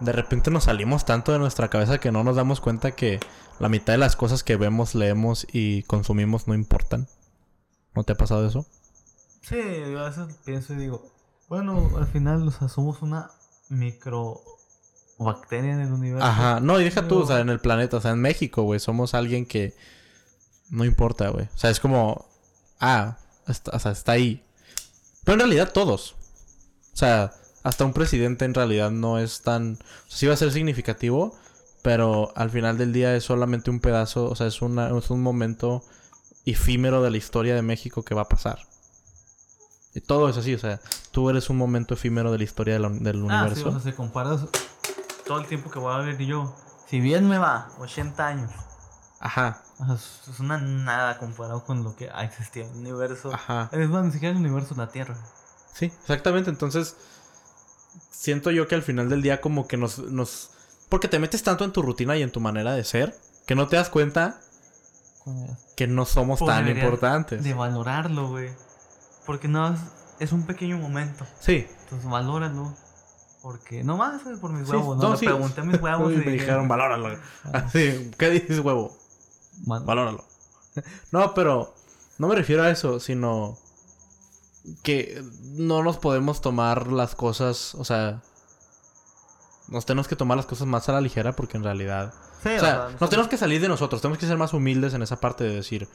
de 0.00 0.12
repente 0.12 0.50
nos 0.50 0.64
salimos 0.64 1.04
tanto 1.04 1.32
de 1.32 1.38
nuestra 1.38 1.68
cabeza 1.68 1.98
que 1.98 2.12
no 2.12 2.24
nos 2.24 2.36
damos 2.36 2.60
cuenta 2.60 2.92
que 2.92 3.20
la 3.58 3.68
mitad 3.68 3.92
de 3.92 3.98
las 3.98 4.16
cosas 4.16 4.42
que 4.42 4.56
vemos, 4.56 4.94
leemos 4.94 5.46
y 5.52 5.82
consumimos 5.84 6.48
no 6.48 6.54
importan. 6.54 7.08
¿No 7.94 8.04
te 8.04 8.12
ha 8.12 8.16
pasado 8.16 8.46
eso? 8.46 8.66
Sí, 9.42 9.56
yo 9.56 10.00
a 10.00 10.08
veces 10.08 10.34
pienso 10.44 10.72
y 10.72 10.76
digo, 10.76 11.12
bueno, 11.48 11.90
al 11.96 12.06
final, 12.06 12.48
o 12.48 12.50
sea, 12.50 12.68
somos 12.68 13.02
una 13.02 13.30
microbacteria 13.68 15.72
en 15.72 15.80
el 15.80 15.92
universo. 15.92 16.26
Ajá, 16.26 16.60
no, 16.60 16.80
y 16.80 16.84
deja 16.84 17.06
tú, 17.06 17.20
o 17.20 17.26
sea, 17.26 17.40
en 17.40 17.50
el 17.50 17.60
planeta, 17.60 17.98
o 17.98 18.00
sea, 18.00 18.12
en 18.12 18.20
México, 18.20 18.62
güey, 18.62 18.80
somos 18.80 19.14
alguien 19.14 19.46
que 19.46 19.74
no 20.70 20.84
importa, 20.84 21.28
güey. 21.28 21.46
O 21.54 21.58
sea, 21.58 21.70
es 21.70 21.78
como, 21.78 22.26
ah, 22.80 23.18
está, 23.46 23.76
o 23.76 23.78
sea, 23.78 23.92
está 23.92 24.12
ahí. 24.12 24.42
Pero 25.24 25.34
en 25.34 25.40
realidad 25.40 25.72
todos. 25.72 26.16
O 26.92 26.96
sea, 26.96 27.32
hasta 27.64 27.84
un 27.84 27.92
presidente 27.92 28.44
en 28.44 28.54
realidad 28.54 28.90
no 28.92 29.18
es 29.18 29.42
tan, 29.42 29.72
o 29.72 29.76
sea, 30.08 30.18
sí 30.18 30.26
va 30.26 30.34
a 30.34 30.36
ser 30.36 30.52
significativo, 30.52 31.34
pero 31.82 32.32
al 32.36 32.50
final 32.50 32.78
del 32.78 32.92
día 32.92 33.16
es 33.16 33.24
solamente 33.24 33.70
un 33.70 33.80
pedazo, 33.80 34.26
o 34.30 34.34
sea, 34.36 34.46
es, 34.46 34.62
una, 34.62 34.96
es 34.96 35.10
un 35.10 35.22
momento 35.22 35.82
efímero 36.46 37.02
de 37.02 37.10
la 37.10 37.16
historia 37.16 37.54
de 37.54 37.62
México 37.62 38.02
que 38.04 38.14
va 38.14 38.22
a 38.22 38.28
pasar. 38.28 38.58
Y 39.94 40.00
todo 40.00 40.28
es 40.28 40.36
así, 40.36 40.54
o 40.54 40.58
sea, 40.58 40.80
tú 41.12 41.30
eres 41.30 41.50
un 41.50 41.56
momento 41.56 41.94
efímero 41.94 42.32
de 42.32 42.38
la 42.38 42.44
historia 42.44 42.74
de 42.74 42.80
la- 42.80 42.88
del 42.88 43.18
Ah, 43.28 43.42
universo. 43.42 43.60
sí, 43.70 43.76
o 43.76 43.80
sea, 43.80 43.90
si 43.92 43.96
comparas 43.96 44.40
todo 45.26 45.38
el 45.40 45.46
tiempo 45.46 45.70
que 45.70 45.78
voy 45.78 45.94
a 45.94 45.98
vivir 46.00 46.26
yo, 46.28 46.54
si 46.88 47.00
bien 47.00 47.28
me 47.28 47.38
va, 47.38 47.70
80 47.78 48.26
años. 48.26 48.50
Ajá, 49.20 49.62
O 49.78 49.86
sea, 49.86 49.94
es 49.94 50.28
es 50.28 50.40
una 50.40 50.58
nada 50.58 51.16
comparado 51.18 51.64
con 51.64 51.82
lo 51.82 51.96
que 51.96 52.10
ha 52.10 52.24
existido 52.24 52.66
en 52.66 52.72
el 52.72 52.78
universo. 52.80 53.32
ajá. 53.32 53.70
Es 53.72 53.88
más, 53.88 54.04
ni 54.04 54.10
siquiera 54.12 54.32
el 54.32 54.40
universo, 54.44 54.74
la 54.76 54.88
Tierra. 54.88 55.16
Sí, 55.72 55.86
exactamente. 55.86 56.50
Entonces, 56.50 56.96
siento 58.16 58.50
yo 58.50 58.66
que 58.68 58.74
al 58.74 58.82
final 58.82 59.08
del 59.08 59.22
día 59.22 59.40
como 59.40 59.66
que 59.68 59.76
nos, 59.76 59.98
nos... 59.98 60.50
Porque 60.88 61.08
te 61.08 61.18
metes 61.18 61.42
tanto 61.42 61.64
en 61.64 61.72
tu 61.72 61.82
rutina 61.82 62.16
y 62.16 62.22
en 62.22 62.30
tu 62.30 62.40
manera 62.40 62.74
de 62.74 62.84
ser 62.84 63.16
que 63.46 63.54
no 63.54 63.68
te 63.68 63.76
das 63.76 63.88
cuenta 63.90 64.40
que 65.76 65.86
no 65.86 66.04
somos 66.04 66.38
Pues 66.40 66.54
tan 66.54 66.68
importantes. 66.68 67.42
De 67.42 67.54
valorarlo, 67.54 68.28
güey. 68.28 68.50
Porque 69.26 69.48
no 69.48 69.72
es, 69.74 69.80
es 70.20 70.32
un 70.32 70.46
pequeño 70.46 70.76
momento. 70.78 71.26
Sí. 71.40 71.66
Entonces, 71.84 72.08
valóralo. 72.08 72.74
Porque, 73.42 73.82
no 73.84 73.96
más, 73.96 74.22
por 74.40 74.52
mis 74.52 74.66
Sí, 74.68 74.74
huevos. 74.74 74.96
No, 74.98 75.02
no, 75.04 75.10
le 75.12 75.18
sí. 75.18 75.26
pregunté 75.26 75.60
a 75.60 75.64
mis 75.64 75.80
huevos 75.82 76.12
y 76.12 76.16
me 76.16 76.24
dije, 76.24 76.30
dijeron, 76.32 76.68
valóralo. 76.68 77.18
Así, 77.52 78.10
¿qué 78.18 78.30
dices, 78.30 78.60
huevo? 78.60 78.96
"Man- 79.66 79.84
Valóralo. 79.86 80.24
No, 81.12 81.34
pero 81.34 81.74
no 82.18 82.28
me 82.28 82.34
refiero 82.34 82.62
a 82.64 82.70
eso, 82.70 83.00
sino 83.00 83.56
que 84.82 85.22
no 85.42 85.82
nos 85.82 85.98
podemos 85.98 86.40
tomar 86.40 86.88
las 86.88 87.14
cosas, 87.14 87.74
o 87.74 87.84
sea, 87.84 88.22
nos 89.68 89.86
tenemos 89.86 90.08
que 90.08 90.16
tomar 90.16 90.36
las 90.36 90.46
cosas 90.46 90.66
más 90.66 90.88
a 90.88 90.92
la 90.92 91.00
ligera 91.00 91.32
porque 91.34 91.56
en 91.56 91.64
realidad 91.64 92.12
Sí, 92.42 92.50
O 92.56 92.60
sea, 92.60 92.88
nos 93.00 93.08
tenemos 93.08 93.28
que 93.28 93.38
salir 93.38 93.60
de 93.62 93.68
nosotros, 93.68 94.02
tenemos 94.02 94.18
que 94.18 94.26
ser 94.26 94.36
más 94.36 94.52
humildes 94.52 94.92
en 94.92 95.00
esa 95.02 95.18
parte 95.18 95.44
de 95.44 95.54
decir, 95.54 95.88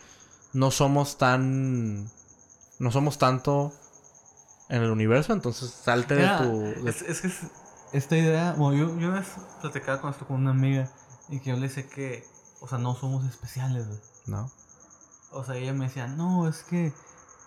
no 0.51 0.71
somos 0.71 1.19
tan, 1.19 2.05
no 2.79 2.91
somos 2.91 3.19
tanto 3.19 3.71
en 4.69 4.81
el 4.81 4.89
universo, 4.89 5.31
entonces 5.33 5.69
salte 5.69 6.15
Mira, 6.15 6.41
de 6.41 6.47
tu... 6.47 6.59
de- 6.85 6.89
Es, 6.89 7.03
es 7.03 7.21
que 7.21 7.27
es- 7.27 7.41
esta 7.93 8.17
idea, 8.17 8.53
bueno, 8.57 8.77
yo, 8.77 8.99
yo 8.99 9.09
una 9.09 9.19
vez 9.19 9.27
platicaba 9.61 10.01
con 10.01 10.09
esto 10.09 10.25
con 10.25 10.37
una 10.37 10.49
amiga 10.51 10.91
y 11.29 11.39
que 11.39 11.51
yo 11.51 11.55
le 11.55 11.67
decía 11.67 11.87
que, 11.87 12.23
o 12.61 12.67
sea, 12.67 12.79
no 12.79 12.95
somos 12.95 13.25
especiales, 13.25 13.87
güey. 13.87 13.99
No. 14.25 14.51
O 15.31 15.43
sea, 15.43 15.55
ella 15.55 15.73
me 15.73 15.85
decía, 15.85 16.07
no, 16.07 16.47
es 16.47 16.63
que 16.63 16.93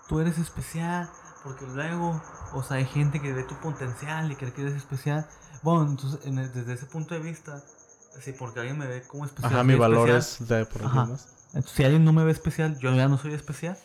tú 0.08 0.20
eres 0.20 0.38
especial 0.38 1.08
porque 1.44 1.66
luego, 1.66 2.22
o 2.52 2.62
sea, 2.62 2.76
hay 2.76 2.84
gente 2.84 3.20
que 3.20 3.32
ve 3.32 3.42
tu 3.44 3.56
potencial 3.60 4.30
y 4.30 4.36
cree 4.36 4.52
que 4.52 4.62
eres 4.62 4.74
especial. 4.74 5.26
Bueno, 5.62 5.90
entonces, 5.90 6.24
en 6.26 6.38
el- 6.38 6.52
desde 6.52 6.74
ese 6.74 6.86
punto 6.86 7.14
de 7.14 7.20
vista, 7.20 7.62
sí, 8.20 8.32
porque 8.38 8.60
alguien 8.60 8.78
me 8.78 8.86
ve 8.86 9.02
como 9.02 9.24
especial. 9.24 9.52
Ajá, 9.52 9.64
mi 9.64 9.74
valor 9.74 10.08
especial. 10.10 10.42
es 10.42 10.48
de 10.48 10.66
por 10.66 10.84
Ajá. 10.86 11.02
Entonces, 11.54 11.72
si 11.76 11.84
alguien 11.84 12.04
no 12.04 12.12
me 12.12 12.24
ve 12.24 12.30
especial, 12.32 12.78
yo 12.78 12.94
ya 12.94 13.08
no 13.08 13.18
soy 13.18 13.34
especial. 13.34 13.76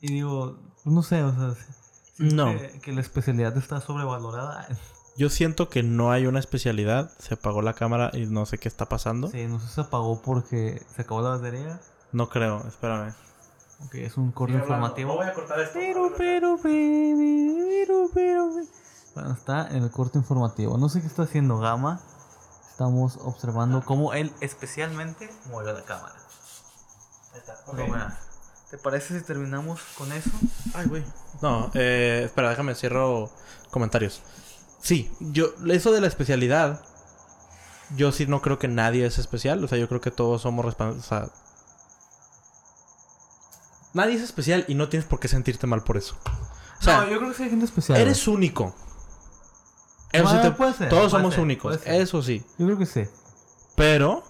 Y 0.00 0.12
digo, 0.12 0.58
no 0.84 1.02
sé, 1.02 1.22
o 1.22 1.34
sea, 1.34 1.54
si- 1.54 1.72
siento 2.16 2.36
No. 2.36 2.58
Que, 2.58 2.80
que 2.80 2.92
la 2.92 3.00
especialidad 3.00 3.56
está 3.56 3.80
sobrevalorada. 3.80 4.66
Yo 5.16 5.30
siento 5.30 5.68
que 5.68 5.82
no 5.82 6.12
hay 6.12 6.26
una 6.28 6.38
especialidad. 6.38 7.10
Se 7.18 7.34
apagó 7.34 7.60
la 7.60 7.74
cámara 7.74 8.10
y 8.12 8.26
no 8.26 8.46
sé 8.46 8.58
qué 8.58 8.68
está 8.68 8.88
pasando. 8.88 9.26
Sí, 9.28 9.46
no 9.48 9.58
sé 9.58 9.66
si 9.66 9.72
se 9.74 9.80
apagó 9.80 10.22
porque 10.22 10.80
se 10.94 11.02
acabó 11.02 11.22
la 11.22 11.30
batería. 11.30 11.80
No 12.12 12.28
creo, 12.28 12.64
espérame. 12.68 13.12
Ok, 13.84 13.94
es 13.94 14.16
un 14.16 14.32
corte 14.32 14.54
informativo. 14.54 15.20
a 15.22 15.32
cortar 15.32 15.60
esto. 15.60 15.78
Pero, 15.78 16.12
pero, 16.16 16.56
baby, 16.56 17.56
pero, 17.58 18.10
pero, 18.12 18.48
baby. 18.48 18.68
Bueno, 19.14 19.32
está 19.32 19.68
en 19.68 19.82
el 19.82 19.90
corte 19.90 20.18
informativo. 20.18 20.78
No 20.78 20.88
sé 20.88 21.00
qué 21.00 21.06
está 21.06 21.22
haciendo 21.22 21.58
Gama. 21.58 22.00
Estamos 22.70 23.18
observando 23.22 23.82
cómo 23.84 24.12
él 24.12 24.32
especialmente 24.40 25.28
mueve 25.50 25.72
la 25.72 25.82
cámara. 25.82 26.14
Ahí 27.32 27.40
está. 27.40 27.54
Pero 27.70 27.86
bueno, 27.86 28.06
¿te 28.70 28.78
parece 28.78 29.18
si 29.18 29.24
terminamos 29.24 29.80
con 29.96 30.12
eso? 30.12 30.30
Ay, 30.74 30.86
güey. 30.86 31.04
No, 31.42 31.70
eh, 31.74 32.22
espera, 32.26 32.50
déjame 32.50 32.74
cierro 32.74 33.30
comentarios. 33.70 34.22
Sí, 34.80 35.10
yo, 35.18 35.48
eso 35.68 35.92
de 35.92 36.00
la 36.00 36.06
especialidad, 36.06 36.80
yo 37.96 38.12
sí 38.12 38.26
no 38.26 38.42
creo 38.42 38.58
que 38.58 38.68
nadie 38.68 39.06
es 39.06 39.18
especial. 39.18 39.62
O 39.64 39.68
sea, 39.68 39.78
yo 39.78 39.88
creo 39.88 40.00
que 40.00 40.10
todos 40.10 40.42
somos 40.42 40.64
responsables. 40.64 41.04
O 41.04 41.08
sea, 41.08 41.28
nadie 43.98 44.14
es 44.16 44.22
especial 44.22 44.64
y 44.68 44.74
no 44.74 44.88
tienes 44.88 45.06
por 45.06 45.20
qué 45.20 45.28
sentirte 45.28 45.66
mal 45.66 45.82
por 45.84 45.96
eso. 45.96 46.16
O 46.80 46.82
sea, 46.82 47.02
no, 47.02 47.08
yo 47.10 47.18
creo 47.18 47.30
que 47.30 47.36
sí 47.36 47.42
hay 47.42 47.50
gente 47.50 47.64
especial. 47.66 47.98
eres 48.00 48.26
único. 48.28 48.74
Eso 50.12 50.26
sí 50.28 50.34
Bueno, 50.34 50.40
te- 50.50 50.56
puede 50.56 50.72
ser, 50.72 50.88
todos 50.88 51.10
puede 51.10 51.22
somos 51.22 51.34
ser, 51.34 51.42
únicos, 51.42 51.78
eso 51.84 52.22
sí. 52.22 52.42
Yo 52.58 52.66
creo 52.66 52.78
que 52.78 52.86
sí. 52.86 53.02
Pero 53.76 54.22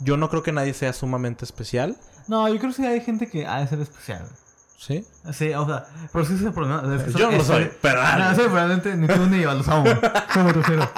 yo 0.00 0.16
no 0.16 0.28
creo 0.28 0.42
que 0.42 0.52
nadie 0.52 0.74
sea 0.74 0.92
sumamente 0.92 1.44
especial. 1.44 1.96
No, 2.28 2.48
yo 2.48 2.58
creo 2.58 2.70
que 2.70 2.76
sí 2.76 2.84
hay 2.86 3.00
gente 3.00 3.28
que 3.28 3.46
ha 3.46 3.60
de 3.60 3.68
ser 3.68 3.80
especial. 3.80 4.28
¿Sí? 4.78 5.04
Sí, 5.32 5.52
o 5.54 5.66
sea, 5.66 5.84
pero 6.12 6.24
sí 6.24 6.34
es 6.34 6.42
el 6.42 6.52
problema. 6.52 6.82
Yo 7.16 7.26
no 7.30 7.36
lo 7.36 7.40
es- 7.42 7.46
soy, 7.46 7.70
pero 7.80 8.00
No, 8.02 8.34
sí, 8.34 8.40
probablemente 8.42 8.94
ni 8.94 9.06
tú 9.08 9.26
ni 9.26 9.40
yo 9.40 9.54
los 9.54 9.66
amo. 9.68 9.84
¿Cómo 10.34 10.46
te 10.48 10.52
refiero? 10.52 10.90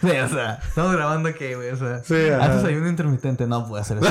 Sí, 0.00 0.10
o 0.10 0.28
sea, 0.28 0.54
estamos 0.66 0.92
grabando 0.92 1.34
que, 1.34 1.56
güey, 1.56 1.70
o 1.70 1.76
sea. 1.76 2.02
Sí. 2.04 2.14
Haces 2.30 2.64
ayuno 2.64 2.88
intermitente, 2.88 3.46
no 3.46 3.66
puede 3.68 3.82
ser 3.84 3.98
eso. 3.98 4.06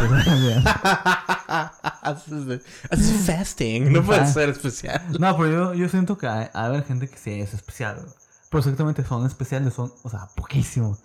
Haces 2.02 2.62
haces 2.92 3.26
fasting, 3.26 3.92
no 3.94 4.04
puede 4.04 4.26
ser 4.28 4.50
especial. 4.50 5.02
no, 5.20 5.38
pero 5.38 5.50
yo, 5.50 5.74
yo 5.74 5.90
siento 5.90 6.18
que 6.18 6.28
hay, 6.28 6.48
haber 6.54 6.84
gente 6.86 7.08
que 7.08 7.18
sí 7.18 7.40
es 7.40 7.54
especial, 7.54 7.96
güey. 7.98 8.08
Pero 8.50 8.60
exactamente 8.60 9.04
son 9.06 9.26
especiales, 9.26 9.74
son, 9.74 9.94
o 10.04 10.10
sea, 10.10 10.28
poquísimo. 10.36 10.98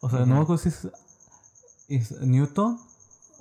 O 0.00 0.10
sea, 0.10 0.20
no 0.20 0.36
me 0.36 0.40
acuerdo 0.42 0.58
si 0.62 0.68
es, 0.68 0.88
es 1.88 2.12
Newton 2.20 2.78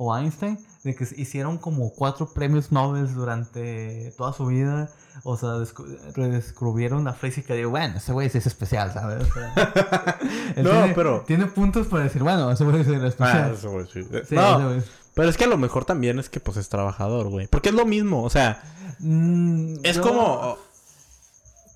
o 0.01 0.15
Einstein, 0.17 0.57
de 0.83 0.95
que 0.95 1.03
hicieron 1.17 1.57
como 1.59 1.91
cuatro 1.93 2.33
premios 2.33 2.71
Nobel 2.71 3.13
durante 3.13 4.11
toda 4.17 4.33
su 4.33 4.45
vida. 4.47 4.89
O 5.23 5.35
sea, 5.35 5.49
descu- 5.49 5.85
redescubrieron 6.15 7.03
la 7.03 7.11
física 7.13 7.53
digo, 7.53 7.69
bueno, 7.71 7.97
ese 7.97 8.13
güey 8.13 8.29
sí 8.29 8.37
es 8.37 8.47
especial, 8.47 8.93
¿sabes? 8.93 9.29
O 9.29 9.33
sea, 9.33 9.53
él 10.55 10.63
No, 10.63 10.69
tiene, 10.71 10.93
pero- 10.95 11.23
Tiene 11.27 11.45
puntos 11.47 11.87
para 11.87 12.03
decir, 12.05 12.23
bueno, 12.23 12.49
ese 12.49 12.63
güey 12.63 12.83
sí 12.85 12.93
es 12.93 13.01
Ah, 13.03 13.07
especial. 13.07 13.51
eso, 13.53 13.69
güey, 13.71 13.85
sí. 13.91 14.03
Sí, 14.03 14.09
ese 14.15 14.35
no, 14.35 14.81
pero 15.13 15.27
es 15.29 15.35
que 15.35 15.43
a 15.43 15.47
lo 15.47 15.57
mejor 15.57 15.83
también 15.83 16.17
es 16.19 16.29
que 16.29 16.39
pues 16.39 16.55
es 16.55 16.69
trabajador, 16.69 17.27
güey. 17.27 17.47
Porque 17.47 17.69
es 17.69 17.75
lo 17.75 17.85
mismo, 17.85 18.23
o 18.23 18.29
sea, 18.29 18.63
Mm, 18.99 19.75
es 19.83 19.97
yo- 19.97 20.01
como... 20.01 20.57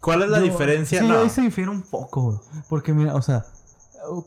¿Cuál 0.02 0.24
es 0.24 0.30
la 0.30 0.40
yo- 0.40 0.44
diferencia? 0.46 1.00
Sí, 1.02 1.08
no. 1.08 1.20
ahí 1.20 1.30
se 1.30 1.42
difiere 1.42 1.70
un 1.70 1.82
poco, 1.82 2.22
güey. 2.22 2.38
Porque 2.70 2.94
mira, 2.94 3.16
o 3.16 3.22
sea, 3.22 3.46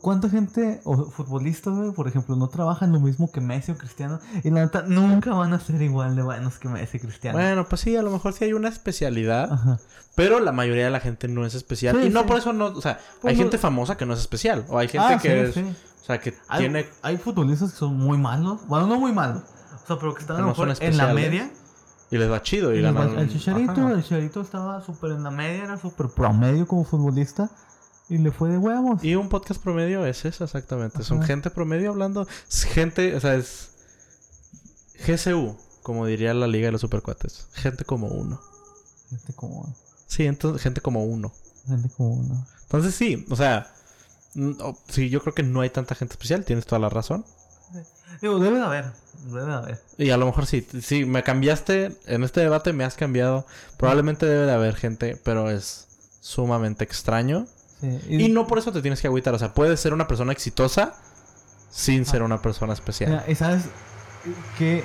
¿cuánta 0.01 0.29
gente 0.29 0.81
o 0.83 1.09
futbolistas, 1.11 1.73
güey, 1.75 1.91
por 1.91 2.07
ejemplo, 2.07 2.35
no 2.35 2.47
trabajan 2.49 2.91
lo 2.91 2.99
mismo 2.99 3.31
que 3.31 3.41
Messi 3.41 3.71
o 3.71 3.77
Cristiano? 3.77 4.19
Y 4.43 4.49
la 4.49 4.61
neta, 4.61 4.83
nunca 4.87 5.33
van 5.33 5.53
a 5.53 5.59
ser 5.59 5.81
igual 5.81 6.15
de 6.15 6.21
buenos 6.23 6.57
que 6.59 6.67
Messi 6.69 6.97
y 6.97 6.99
Cristiano. 7.01 7.37
Bueno, 7.37 7.65
pues 7.67 7.81
sí, 7.81 7.95
a 7.95 8.01
lo 8.01 8.11
mejor 8.11 8.33
sí 8.33 8.45
hay 8.45 8.53
una 8.53 8.69
especialidad, 8.69 9.51
Ajá. 9.53 9.79
pero 10.15 10.39
la 10.39 10.51
mayoría 10.51 10.85
de 10.85 10.91
la 10.91 10.99
gente 10.99 11.27
no 11.27 11.45
es 11.45 11.53
especial. 11.55 11.97
Sí, 12.01 12.07
y 12.07 12.09
no 12.09 12.21
sí. 12.21 12.27
por 12.27 12.37
eso 12.37 12.53
no, 12.53 12.65
o 12.67 12.81
sea, 12.81 12.99
Pues 13.21 13.31
hay 13.31 13.37
no- 13.37 13.43
gente 13.43 13.57
famosa 13.57 13.97
que 13.97 14.05
no 14.05 14.13
es 14.13 14.19
especial. 14.19 14.65
O 14.69 14.77
hay 14.77 14.87
gente 14.87 15.13
Ah, 15.15 15.19
que 15.21 15.51
sí, 15.53 15.59
es, 15.59 15.67
o 16.01 16.05
sea, 16.05 16.19
que 16.19 16.33
Hay, 16.47 16.59
tiene... 16.59 16.85
hay 17.01 17.17
futbolistas 17.17 17.71
que 17.71 17.77
son 17.77 17.97
muy 17.97 18.17
malos. 18.17 18.65
Bueno, 18.67 18.87
no 18.87 18.99
muy 18.99 19.11
malos. 19.11 19.43
O 19.83 19.87
sea, 19.87 19.97
pero 19.99 20.13
que 20.13 20.21
están 20.21 20.37
a 20.37 20.39
lo 20.39 20.45
no 20.47 20.51
mejor 20.51 20.73
en 20.79 20.97
la 20.97 21.13
media. 21.13 21.51
Y 22.09 22.17
les 22.17 22.31
va 22.31 22.41
chido 22.41 22.73
y 22.73 22.79
Y 22.79 22.81
ganan... 22.81 23.19
el 23.19 23.29
Chicharito, 23.29 23.89
el 23.89 24.01
Chicharito 24.01 24.39
estaba 24.39 24.81
súper 24.81 25.11
en 25.11 25.23
la 25.23 25.29
media, 25.31 25.65
era 25.65 25.77
súper 25.77 26.07
promedio 26.07 26.65
como 26.65 26.85
futbolista. 26.85 27.49
Y 28.09 28.17
le 28.19 28.31
fue 28.31 28.49
de 28.49 28.57
huevos. 28.57 29.03
Y 29.03 29.15
un 29.15 29.29
podcast 29.29 29.61
promedio 29.61 30.05
es 30.05 30.23
eso 30.25 30.43
exactamente. 30.43 31.03
Son 31.03 31.21
gente 31.23 31.49
promedio 31.49 31.89
hablando. 31.89 32.27
Es 32.49 32.63
gente, 32.63 33.15
o 33.15 33.19
sea, 33.19 33.35
es. 33.35 33.71
GCU, 35.05 35.57
como 35.83 36.05
diría 36.05 36.33
la 36.33 36.47
Liga 36.47 36.67
de 36.67 36.71
los 36.71 36.81
Supercuates. 36.81 37.47
Gente 37.53 37.85
como 37.85 38.07
uno. 38.07 38.41
Gente 39.09 39.33
como, 39.33 39.75
Sí, 40.07 40.25
entonces, 40.25 40.61
gente 40.61 40.81
como 40.81 41.03
uno. 41.03 41.33
gente 41.67 41.89
como 41.95 42.13
uno. 42.13 42.47
Entonces 42.63 42.95
sí, 42.95 43.25
o 43.29 43.35
sea. 43.35 43.73
Sí, 44.89 45.09
yo 45.09 45.21
creo 45.21 45.33
que 45.33 45.43
no 45.43 45.61
hay 45.61 45.69
tanta 45.69 45.95
gente 45.95 46.13
especial, 46.13 46.45
tienes 46.45 46.65
toda 46.65 46.79
la 46.79 46.89
razón. 46.89 47.25
Digo, 48.21 48.39
debe 48.39 48.57
de 48.57 48.63
haber. 48.65 48.85
Debe 49.25 49.45
de 49.45 49.53
haber. 49.53 49.81
Y 49.97 50.09
a 50.11 50.17
lo 50.17 50.25
mejor 50.25 50.45
sí, 50.45 50.65
sí, 50.81 51.05
me 51.05 51.23
cambiaste, 51.23 51.97
en 52.05 52.23
este 52.23 52.41
debate 52.41 52.73
me 52.73 52.83
has 52.83 52.95
cambiado. 52.95 53.45
Probablemente 53.77 54.25
debe 54.25 54.45
de 54.45 54.53
haber 54.53 54.75
gente, 54.75 55.19
pero 55.23 55.49
es 55.49 55.87
sumamente 56.21 56.83
extraño. 56.83 57.47
Sí. 57.79 57.99
Y 58.09 58.29
no 58.29 58.47
por 58.47 58.57
eso 58.57 58.71
te 58.71 58.81
tienes 58.81 59.01
que 59.01 59.07
agüitar, 59.07 59.33
o 59.33 59.39
sea, 59.39 59.53
puedes 59.53 59.79
ser 59.79 59.93
una 59.93 60.07
persona 60.07 60.31
exitosa 60.31 60.95
sin 61.69 62.05
ser 62.05 62.23
una 62.23 62.41
persona 62.41 62.73
especial. 62.73 63.11
Mira, 63.11 63.25
y 63.27 63.35
sabes 63.35 63.65
que 64.57 64.83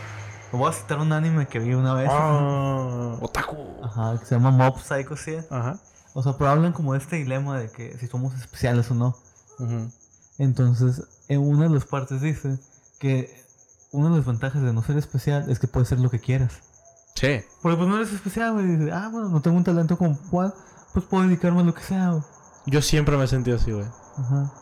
voy 0.53 0.69
a 0.69 0.73
citar 0.73 0.99
un 0.99 1.13
anime 1.13 1.47
que 1.47 1.59
vi 1.59 1.75
una 1.75 1.95
vez. 1.95 2.09
Ah, 2.11 3.17
otaku. 3.21 3.57
Ajá, 3.83 4.19
que 4.19 4.27
se 4.27 4.35
llama 4.35 4.51
Mob 4.51 4.79
Psycho 4.79 5.17
100. 5.17 5.47
Ajá. 5.51 5.79
O 6.15 6.23
sea, 6.23 6.35
pero 6.37 6.51
hablan 6.51 6.73
como 6.73 6.93
de 6.93 6.99
este 6.99 7.17
dilema 7.17 7.59
de 7.59 7.71
que 7.71 7.97
si 7.99 8.07
somos 8.07 8.35
especiales 8.35 8.91
o 8.91 8.95
no. 8.95 9.17
Ujú. 9.59 9.91
Entonces, 10.39 11.03
en 11.29 11.41
una 11.41 11.65
de 11.65 11.71
las 11.71 11.85
partes 11.85 12.21
dice 12.21 12.59
que 12.99 13.43
una 13.93 14.11
de 14.11 14.17
las 14.17 14.27
ventajas 14.27 14.63
de 14.63 14.73
no 14.73 14.83
ser 14.83 14.99
especial 14.99 15.51
es 15.51 15.59
que 15.59 15.69
puedes 15.69 15.89
ser 15.89 16.01
lo 16.01 16.11
que 16.11 16.21
quieras. 16.21 16.61
Sí. 17.15 17.41
Porque 17.63 17.77
pues 17.77 17.89
no 17.89 17.97
eres 17.97 18.13
especial, 18.13 18.53
güey. 18.53 18.67
Dices, 18.67 18.93
ah, 18.93 19.09
bueno, 19.11 19.29
no 19.29 19.41
tengo 19.41 19.57
un 19.57 19.65
talento 19.65 19.97
como 19.97 20.19
cual, 20.31 20.53
pues 20.93 21.05
puedo 21.07 21.25
dedicarme 21.25 21.61
a 21.61 21.65
lo 21.65 21.75
que 21.75 21.83
sea, 21.83 22.11
güey. 22.11 22.23
Yo 22.67 22.83
siempre 22.83 23.17
me 23.17 23.25
he 23.25 23.29
sentido 23.29 23.57
así, 23.57 23.73
güey. 23.73 23.87
Ajá. 24.19 24.53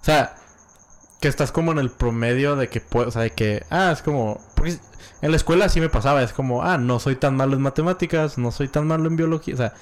O 0.00 0.04
sea, 0.04 0.34
que 1.20 1.28
estás 1.28 1.52
como 1.52 1.72
en 1.72 1.78
el 1.78 1.90
promedio 1.90 2.56
de 2.56 2.68
que 2.68 2.80
puedes, 2.80 3.08
o 3.08 3.10
sea, 3.12 3.22
de 3.22 3.30
que, 3.30 3.64
ah, 3.70 3.90
es 3.92 4.02
como, 4.02 4.40
porque 4.54 4.78
en 5.20 5.30
la 5.30 5.36
escuela 5.36 5.68
sí 5.68 5.80
me 5.80 5.88
pasaba, 5.88 6.22
es 6.22 6.32
como, 6.32 6.62
ah, 6.62 6.78
no 6.78 7.00
soy 7.00 7.16
tan 7.16 7.36
malo 7.36 7.56
en 7.56 7.62
matemáticas, 7.62 8.38
no 8.38 8.52
soy 8.52 8.68
tan 8.68 8.86
malo 8.86 9.08
en 9.08 9.16
biología, 9.16 9.54
o 9.54 9.56
sea, 9.56 9.74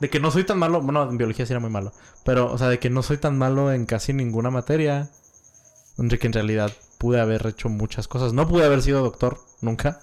de 0.00 0.10
que 0.10 0.20
no 0.20 0.30
soy 0.30 0.44
tan 0.44 0.58
malo, 0.58 0.82
bueno, 0.82 1.08
en 1.08 1.16
biología 1.16 1.46
sí 1.46 1.52
era 1.52 1.60
muy 1.60 1.70
malo, 1.70 1.92
pero, 2.24 2.52
o 2.52 2.58
sea, 2.58 2.68
de 2.68 2.78
que 2.78 2.90
no 2.90 3.02
soy 3.02 3.16
tan 3.16 3.38
malo 3.38 3.72
en 3.72 3.86
casi 3.86 4.12
ninguna 4.12 4.50
materia, 4.50 5.08
de 5.96 6.18
que 6.18 6.26
en 6.26 6.32
realidad 6.32 6.72
pude 6.98 7.20
haber 7.20 7.46
hecho 7.46 7.68
muchas 7.68 8.06
cosas, 8.06 8.32
no 8.32 8.46
pude 8.46 8.64
haber 8.64 8.82
sido 8.82 9.02
doctor, 9.02 9.38
nunca, 9.60 10.00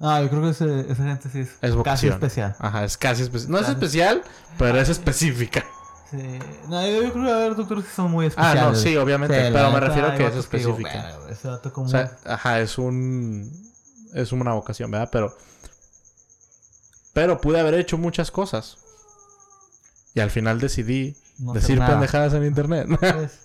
Ah, 0.00 0.22
yo 0.22 0.30
creo 0.30 0.42
que 0.42 0.50
ese- 0.50 0.90
esa 0.90 1.04
gente 1.04 1.28
sí 1.30 1.40
es, 1.40 1.50
es 1.60 1.76
casi 1.84 2.08
especial. 2.08 2.56
Ajá, 2.58 2.84
es 2.84 2.96
casi 2.96 3.22
especial, 3.22 3.50
no 3.50 3.58
es 3.58 3.68
especial, 3.68 4.22
pero 4.58 4.80
es 4.80 4.88
específica. 4.88 5.64
Sí. 6.10 6.38
No, 6.68 6.84
yo, 6.86 7.02
yo 7.02 7.12
creo 7.12 7.24
que 7.24 7.30
a 7.30 7.36
haber 7.36 7.54
doctores 7.54 7.84
que 7.84 7.92
son 7.92 8.10
muy 8.10 8.24
Ah, 8.24 8.28
especiales. 8.28 8.62
no, 8.62 8.74
sí, 8.74 8.96
obviamente, 8.96 9.46
Sí, 9.46 9.52
pero 9.52 9.70
me 9.70 9.78
refiero 9.80 10.08
a 10.08 10.14
que 10.16 10.24
es 10.24 10.30
digo, 10.30 10.40
específica. 10.40 10.92
"Verga, 11.02 11.16
güey, 11.18 11.32
ese 11.32 11.48
vato 11.48 11.72
como... 11.72 11.86
O 11.86 11.90
sea, 11.90 12.16
ajá, 12.24 12.60
es 12.60 12.78
un. 12.78 13.52
Es 14.14 14.32
una 14.32 14.52
vocación, 14.54 14.90
¿verdad? 14.90 15.08
Pero. 15.12 15.36
Pero 17.12 17.40
pude 17.40 17.60
haber 17.60 17.74
hecho 17.74 17.98
muchas 17.98 18.30
cosas. 18.30 18.78
Y 20.14 20.20
al 20.20 20.30
final 20.30 20.58
decidí 20.60 21.16
No 21.38 21.52
decir 21.52 21.78
nada. 21.78 21.92
pendejadas 21.92 22.32
en 22.34 22.44
internet. 22.44 22.88
Pues, 22.98 23.38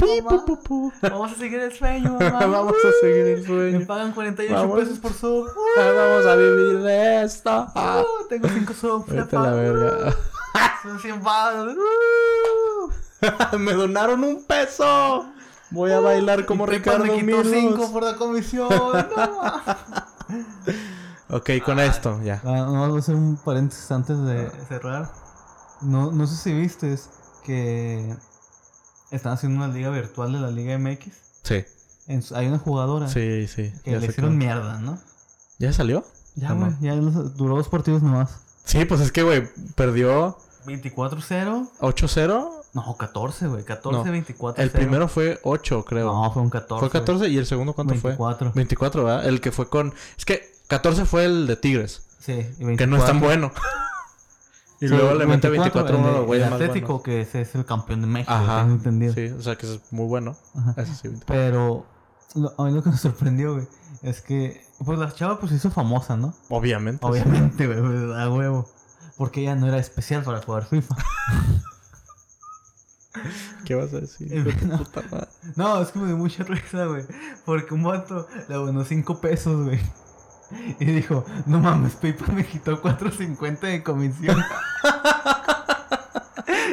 Mamá. 0.00 0.44
pu. 0.64 0.92
Vamos 1.02 1.32
a 1.32 1.34
seguir 1.34 1.60
el 1.60 1.72
sueño, 1.72 2.12
mamá. 2.20 2.46
Vamos 2.46 2.74
a 2.84 2.90
seguir 3.00 3.26
el 3.26 3.40
Me 3.40 3.46
sueño. 3.46 3.86
pagan 3.86 4.12
48 4.12 4.54
Vamos. 4.54 4.78
pesos 4.80 4.98
por 4.98 5.12
sub. 5.12 5.46
Vamos 5.76 6.26
a 6.26 6.34
vivir 6.36 6.78
de 6.82 7.22
esto. 7.24 7.50
Ah, 7.74 8.02
Uh, 8.02 8.28
tengo 8.28 8.48
5 8.48 8.72
subs. 8.74 9.08
Vete 9.08 9.36
a 9.36 9.40
la 9.40 9.50
verga. 9.52 10.14
Son 10.82 10.98
100 10.98 11.22
baros. 11.22 11.76
Uh. 11.76 13.58
Me 13.58 13.72
donaron 13.72 14.22
un 14.24 14.44
peso. 14.44 15.26
Voy 15.70 15.90
a 15.92 16.00
bailar 16.00 16.44
como 16.46 16.66
Ricardo 16.66 17.04
me 17.04 17.14
quitó 17.14 17.24
Milos. 17.26 17.46
5 17.50 17.92
por 17.92 18.02
la 18.04 18.14
comisión. 18.16 18.68
No. 18.70 19.52
Ok, 21.30 21.50
con 21.64 21.80
esto, 21.80 22.20
ya. 22.22 22.40
Ah, 22.44 22.66
no, 22.70 22.88
voy 22.88 22.96
a 22.98 23.00
hacer 23.00 23.14
un 23.14 23.36
paréntesis 23.36 23.90
antes 23.90 24.18
de 24.24 24.50
cerrar. 24.68 25.10
No, 25.80 26.12
no 26.12 26.26
sé 26.26 26.36
si 26.36 26.52
viste 26.52 26.96
que 27.44 28.14
están 29.16 29.32
haciendo 29.32 29.62
una 29.64 29.72
liga 29.72 29.90
virtual 29.90 30.32
de 30.32 30.40
la 30.40 30.50
Liga 30.50 30.78
MX. 30.78 31.08
Sí, 31.42 31.64
En 32.06 32.22
hay 32.34 32.46
una 32.46 32.58
jugadora 32.58 33.08
sí, 33.08 33.46
sí. 33.48 33.72
que 33.84 33.92
ya 33.92 33.98
le 33.98 34.06
hicieron 34.06 34.36
mierda, 34.38 34.78
¿no? 34.80 34.98
¿Ya 35.58 35.72
salió? 35.72 36.04
Ya, 36.36 36.52
güey, 36.52 36.70
no. 36.70 36.78
ya 36.80 36.94
los- 36.96 37.36
duró 37.36 37.56
dos 37.56 37.68
partidos 37.68 38.02
nomás. 38.02 38.40
Sí, 38.64 38.84
pues 38.84 39.00
es 39.00 39.12
que, 39.12 39.22
güey, 39.22 39.46
perdió 39.76 40.36
24-0. 40.66 41.68
8-0. 41.80 42.50
No, 42.72 42.96
14, 42.96 43.46
güey. 43.46 43.64
14, 43.64 43.98
No, 44.04 44.10
24. 44.10 44.62
El 44.62 44.70
primero 44.70 45.06
fue 45.08 45.38
8, 45.44 45.84
creo. 45.84 46.06
No, 46.12 46.32
fue 46.32 46.42
un 46.42 46.50
14. 46.50 46.80
fue 46.80 46.90
14 46.90 47.28
y 47.28 47.38
el 47.38 47.46
segundo 47.46 47.72
cuánto 47.74 47.92
24. 47.94 48.50
fue? 48.50 48.56
24, 48.56 49.04
¿verdad? 49.04 49.26
El 49.28 49.40
que 49.40 49.52
fue 49.52 49.68
con... 49.68 49.94
Es 50.18 50.24
que 50.24 50.52
14 50.66 51.04
fue 51.04 51.24
el 51.26 51.46
de 51.46 51.56
Tigres, 51.56 52.02
Sí, 52.18 52.32
y 52.32 52.64
24. 52.64 52.76
que 52.78 52.86
no 52.86 52.96
es 52.96 53.04
tan 53.04 53.20
bueno. 53.20 53.52
Y 54.84 54.88
luego 54.88 55.14
le 55.14 55.26
mete 55.26 55.48
24 55.48 55.98
uno 55.98 56.06
a 56.08 56.10
los 56.12 56.20
el, 56.20 56.26
güeyes 56.26 56.50
más 56.50 56.60
Atlético, 56.60 56.86
buenos. 56.86 57.02
que 57.04 57.20
ese 57.22 57.40
es 57.42 57.54
el 57.54 57.64
campeón 57.64 58.00
de 58.02 58.06
México, 58.06 58.32
Ajá. 58.32 58.60
tengo 58.62 58.74
entendido. 58.74 59.14
Sí, 59.14 59.26
o 59.28 59.42
sea 59.42 59.56
que 59.56 59.66
es 59.74 59.80
muy 59.92 60.06
bueno. 60.06 60.36
Ajá. 60.54 60.74
Ese 60.82 60.94
sí, 60.94 61.08
24. 61.08 61.26
Pero 61.26 61.86
lo- 62.34 62.54
a 62.58 62.64
mí 62.66 62.72
lo 62.72 62.82
que 62.82 62.90
me 62.90 62.96
sorprendió, 62.96 63.54
güey, 63.54 63.66
es 64.02 64.20
que 64.20 64.62
pues 64.84 64.98
la 64.98 65.12
chava 65.12 65.38
pues 65.38 65.50
se 65.50 65.56
hizo 65.56 65.70
famosa, 65.70 66.16
¿no? 66.16 66.34
Obviamente. 66.50 67.04
Obviamente, 67.06 67.66
güey, 67.66 67.80
pues, 67.80 68.16
a 68.16 68.28
huevo. 68.30 68.68
Porque 69.16 69.42
ella 69.42 69.54
no 69.54 69.68
era 69.68 69.78
especial 69.78 70.22
para 70.24 70.42
jugar 70.42 70.64
FIFA. 70.66 70.96
¿Qué 73.64 73.74
vas 73.76 73.94
a 73.94 74.00
decir? 74.00 74.42
Puta? 74.76 75.28
No, 75.56 75.80
es 75.80 75.90
que 75.92 75.98
me 76.00 76.08
dio 76.08 76.16
mucha 76.16 76.42
risa, 76.44 76.86
güey. 76.86 77.04
Porque 77.46 77.72
un 77.72 77.84
vato 77.84 78.26
le 78.48 78.54
abonó 78.56 78.84
5 78.84 79.20
pesos, 79.20 79.64
güey. 79.64 79.80
Y 80.80 80.84
dijo, 80.86 81.24
no 81.46 81.60
mames, 81.60 81.94
PayPal 81.94 82.32
me 82.34 82.44
quitó 82.46 82.80
4.50 82.82 83.60
de 83.60 83.82
comisión. 83.82 84.36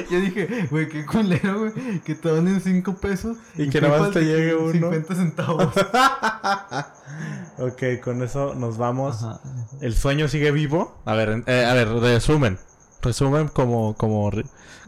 Yo 0.10 0.20
dije, 0.20 0.68
güey, 0.70 0.90
qué 0.90 1.06
culero, 1.06 1.60
güey, 1.60 2.00
que 2.02 2.16
te 2.16 2.28
donen 2.30 2.60
5 2.60 2.96
pesos 2.96 3.38
Y 3.56 3.70
que 3.70 3.80
nada 3.80 4.00
más 4.00 4.12
te 4.12 4.22
llegue 4.22 4.56
uno. 4.56 4.72
50 4.92 5.16
centavos. 5.16 5.74
ok, 7.58 7.84
con 8.04 8.22
eso 8.22 8.54
nos 8.56 8.78
vamos. 8.78 9.24
Ajá. 9.24 9.40
El 9.80 9.96
sueño 9.96 10.28
sigue 10.28 10.52
vivo. 10.52 10.98
A 11.06 11.14
ver, 11.14 11.30
en- 11.30 11.44
eh, 11.48 11.66
a 11.66 11.74
ver, 11.74 11.88
resumen. 11.90 12.60
Resumen 13.02 13.48
como, 13.48 13.96
como, 13.96 14.30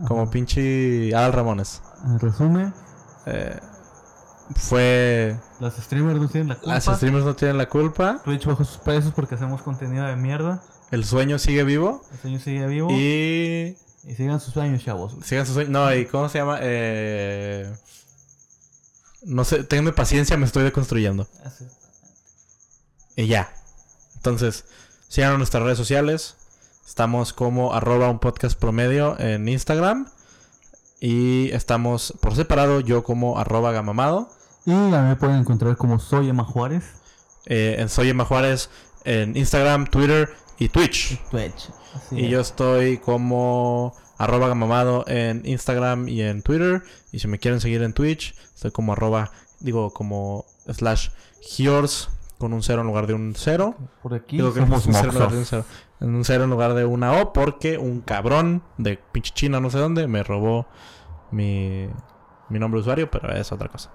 como 0.08 0.24
Ajá. 0.24 0.32
pinche 0.32 1.16
Adal 1.16 1.34
Ramones. 1.34 1.82
En 2.06 2.20
resumen, 2.20 2.74
Eh, 3.26 3.58
fue... 4.56 5.38
los 5.60 5.76
streamers 5.76 6.20
no 6.20 6.28
tienen 6.28 6.50
la 6.50 6.56
culpa. 6.56 6.74
Las 6.74 6.86
streamers 6.86 7.26
no 7.26 7.36
tienen 7.36 7.58
la 7.58 7.70
culpa. 7.70 8.22
Twitch 8.24 8.46
bajó 8.46 8.64
sus 8.64 8.78
precios 8.78 9.14
porque 9.14 9.36
hacemos 9.36 9.62
contenido 9.62 10.06
de 10.06 10.16
mierda. 10.16 10.62
El 10.92 11.06
sueño 11.06 11.40
sigue 11.40 11.64
vivo. 11.64 12.04
El 12.12 12.20
sueño 12.20 12.40
sigue 12.40 12.68
vivo. 12.68 12.90
Y, 12.92 13.76
Y... 14.04 14.16
sigan 14.16 14.40
sus 14.40 14.54
sueños, 14.54 14.84
chavos. 14.84 15.16
Sigan 15.24 15.46
su 15.46 15.54
sueño. 15.54 15.70
No, 15.72 15.94
¿y 15.94 16.06
cómo 16.06 16.30
se 16.30 16.38
llama? 16.40 16.60
Eh... 16.62 17.74
No 19.24 19.46
sé, 19.46 19.64
tenganme 19.64 19.94
paciencia, 19.94 20.36
me 20.36 20.46
estoy 20.46 20.64
deconstruyendo. 20.64 21.28
Así. 21.46 21.66
Y 23.16 23.28
ya. 23.28 23.54
Entonces, 24.16 24.66
sigan 25.08 25.38
nuestras 25.38 25.64
redes 25.64 25.78
sociales. 25.78 26.36
Estamos 26.86 27.32
como 27.32 27.74
arroba 27.74 28.10
un 28.10 28.20
podcast 28.20 28.60
promedio 28.60 29.18
en 29.20 29.48
Instagram. 29.48 30.10
Y 31.00 31.52
estamos 31.52 32.14
por 32.22 32.36
separado 32.36 32.80
yo 32.82 33.04
como 33.04 33.40
arroba 33.40 33.72
gamamado. 33.72 34.30
Y 34.66 34.72
a 34.72 34.76
mí 35.02 35.10
me 35.10 35.16
pueden 35.16 35.38
encontrar 35.38 35.76
como 35.78 36.00
soy 36.00 36.30
Emma 36.30 36.44
Juárez. 36.46 36.84
eh, 37.46 37.76
en 37.80 37.90
Soy 37.90 38.10
Emma 38.10 38.24
Juárez 38.26 38.70
en 39.04 39.36
Instagram, 39.36 39.88
Twitter 39.88 40.30
y 40.58 40.70
Twitch. 40.70 41.20
Twitch. 41.30 41.70
Así 41.96 42.22
Y 42.22 42.26
es. 42.26 42.32
yo 42.32 42.40
estoy 42.40 42.98
como 43.00 43.94
arroba 44.18 44.48
gamamado 44.48 45.04
en 45.08 45.42
Instagram 45.46 46.08
y 46.08 46.22
en 46.22 46.42
Twitter. 46.42 46.84
Y 47.12 47.20
si 47.20 47.28
me 47.28 47.40
quieren 47.40 47.60
seguir 47.60 47.82
en 47.84 47.94
Twitch, 47.94 48.34
estoy 48.56 48.72
como 48.72 48.94
arroba, 48.94 49.32
digo, 49.60 49.92
como 49.92 50.46
slash 50.72 51.10
Hiors 51.58 52.10
con 52.38 52.54
un 52.54 52.64
cero 52.64 52.82
en 52.82 52.88
lugar 52.88 53.08
de 53.08 53.14
un 53.14 53.34
cero. 53.36 53.76
Por 54.02 54.14
aquí 54.14 54.38
Digo 54.38 54.54
que 54.54 54.62
somos 54.62 54.86
un 54.86 54.94
cero 54.94 55.10
en 55.10 55.16
lugar 55.16 55.32
de 55.32 55.38
un 55.40 55.46
cero. 55.46 55.66
En 56.00 56.16
un 56.16 56.24
cero 56.26 56.44
en 56.46 56.50
lugar 56.50 56.74
de 56.74 56.86
una 56.86 57.22
O 57.22 57.34
porque 57.34 57.78
un 57.78 58.00
cabrón 58.02 58.64
de 58.78 58.98
pinche 59.12 59.34
China 59.34 59.60
no 59.60 59.70
sé 59.70 59.78
dónde 59.80 60.08
me 60.08 60.24
robó 60.24 60.66
mi, 61.32 61.88
mi 62.50 62.60
nombre 62.60 62.78
de 62.78 62.82
usuario, 62.82 63.12
pero 63.12 63.34
es 63.36 63.52
otra 63.52 63.68
cosa. 63.70 63.92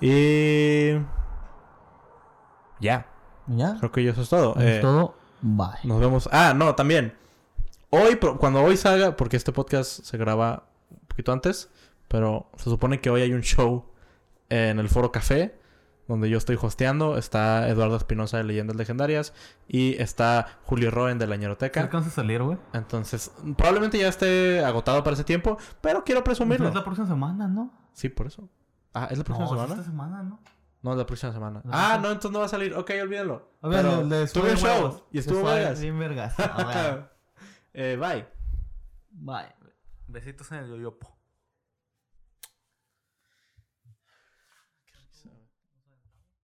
Y... 0.00 0.92
Ya, 2.80 3.06
¿Ya? 3.46 3.76
creo 3.78 3.90
que 3.92 4.08
eso 4.08 4.22
es 4.22 4.28
todo. 4.28 4.54
Es 4.56 4.78
Eh, 4.78 4.78
todo. 4.82 5.14
Bye. 5.40 5.68
nos 5.84 6.00
vemos. 6.00 6.28
Ah, 6.32 6.52
no, 6.54 6.74
también. 6.74 7.14
Hoy, 7.90 8.16
cuando 8.38 8.62
hoy 8.62 8.76
salga, 8.76 9.16
porque 9.16 9.36
este 9.36 9.52
podcast 9.52 10.02
se 10.04 10.16
graba 10.18 10.64
un 10.90 10.98
poquito 11.08 11.32
antes, 11.32 11.70
pero 12.08 12.50
se 12.56 12.64
supone 12.64 13.00
que 13.00 13.10
hoy 13.10 13.22
hay 13.22 13.32
un 13.32 13.40
show 13.42 13.86
en 14.50 14.78
el 14.78 14.88
Foro 14.88 15.10
Café, 15.12 15.58
donde 16.08 16.28
yo 16.28 16.36
estoy 16.36 16.58
hosteando. 16.60 17.16
Está 17.16 17.68
Eduardo 17.68 17.96
Espinosa 17.96 18.36
de 18.36 18.44
Leyendas 18.44 18.76
Legendarias 18.76 19.32
y 19.68 19.94
está 20.02 20.58
Julio 20.64 20.90
Roen 20.90 21.18
de 21.18 21.26
la 21.26 21.36
¿Qué 21.36 21.40
Ñeroteca. 21.42 21.80
alcanza 21.80 22.10
a 22.10 22.12
salir, 22.12 22.42
güey? 22.42 22.58
Entonces, 22.74 23.32
probablemente 23.56 23.98
ya 23.98 24.08
esté 24.08 24.62
agotado 24.64 25.02
para 25.02 25.14
ese 25.14 25.24
tiempo, 25.24 25.56
pero 25.80 26.04
quiero 26.04 26.22
presumirlo. 26.22 26.68
Es 26.68 26.74
la 26.74 26.84
próxima 26.84 27.06
semana, 27.06 27.48
¿no? 27.48 27.72
Sí, 27.94 28.08
por 28.10 28.26
eso. 28.26 28.48
Ah, 28.98 29.08
¿es 29.10 29.18
la 29.18 29.24
próxima 29.24 29.46
no, 29.46 29.52
es 29.54 29.60
semana? 29.60 29.74
esta 29.74 29.84
semana, 29.90 30.22
¿no? 30.22 30.40
No, 30.82 30.92
es 30.92 30.98
la 30.98 31.06
próxima 31.06 31.32
semana. 31.32 31.60
La 31.64 31.70
Ah, 31.70 31.72
próxima- 31.88 31.98
no, 32.02 32.06
entonces 32.12 32.30
no 32.32 32.38
va 32.38 32.44
a 32.46 32.48
salir. 32.48 32.74
Ok, 32.74 32.90
olvídalo. 33.02 33.50
A 33.60 33.68
ver, 33.68 33.82
Pero 33.84 34.26
tuve 34.32 34.56
show 34.56 35.02
y 35.10 35.18
estuvo 35.18 35.42
vergas. 35.44 35.80
Bien 35.80 35.98
vergas. 35.98 36.34
A 36.38 36.64
ver. 36.64 37.10
eh, 37.74 37.96
bye. 38.00 38.26
Bye. 39.10 39.54
Besitos 40.06 40.50
en 40.52 40.58
el 40.58 40.68
yoyopo. 40.70 41.15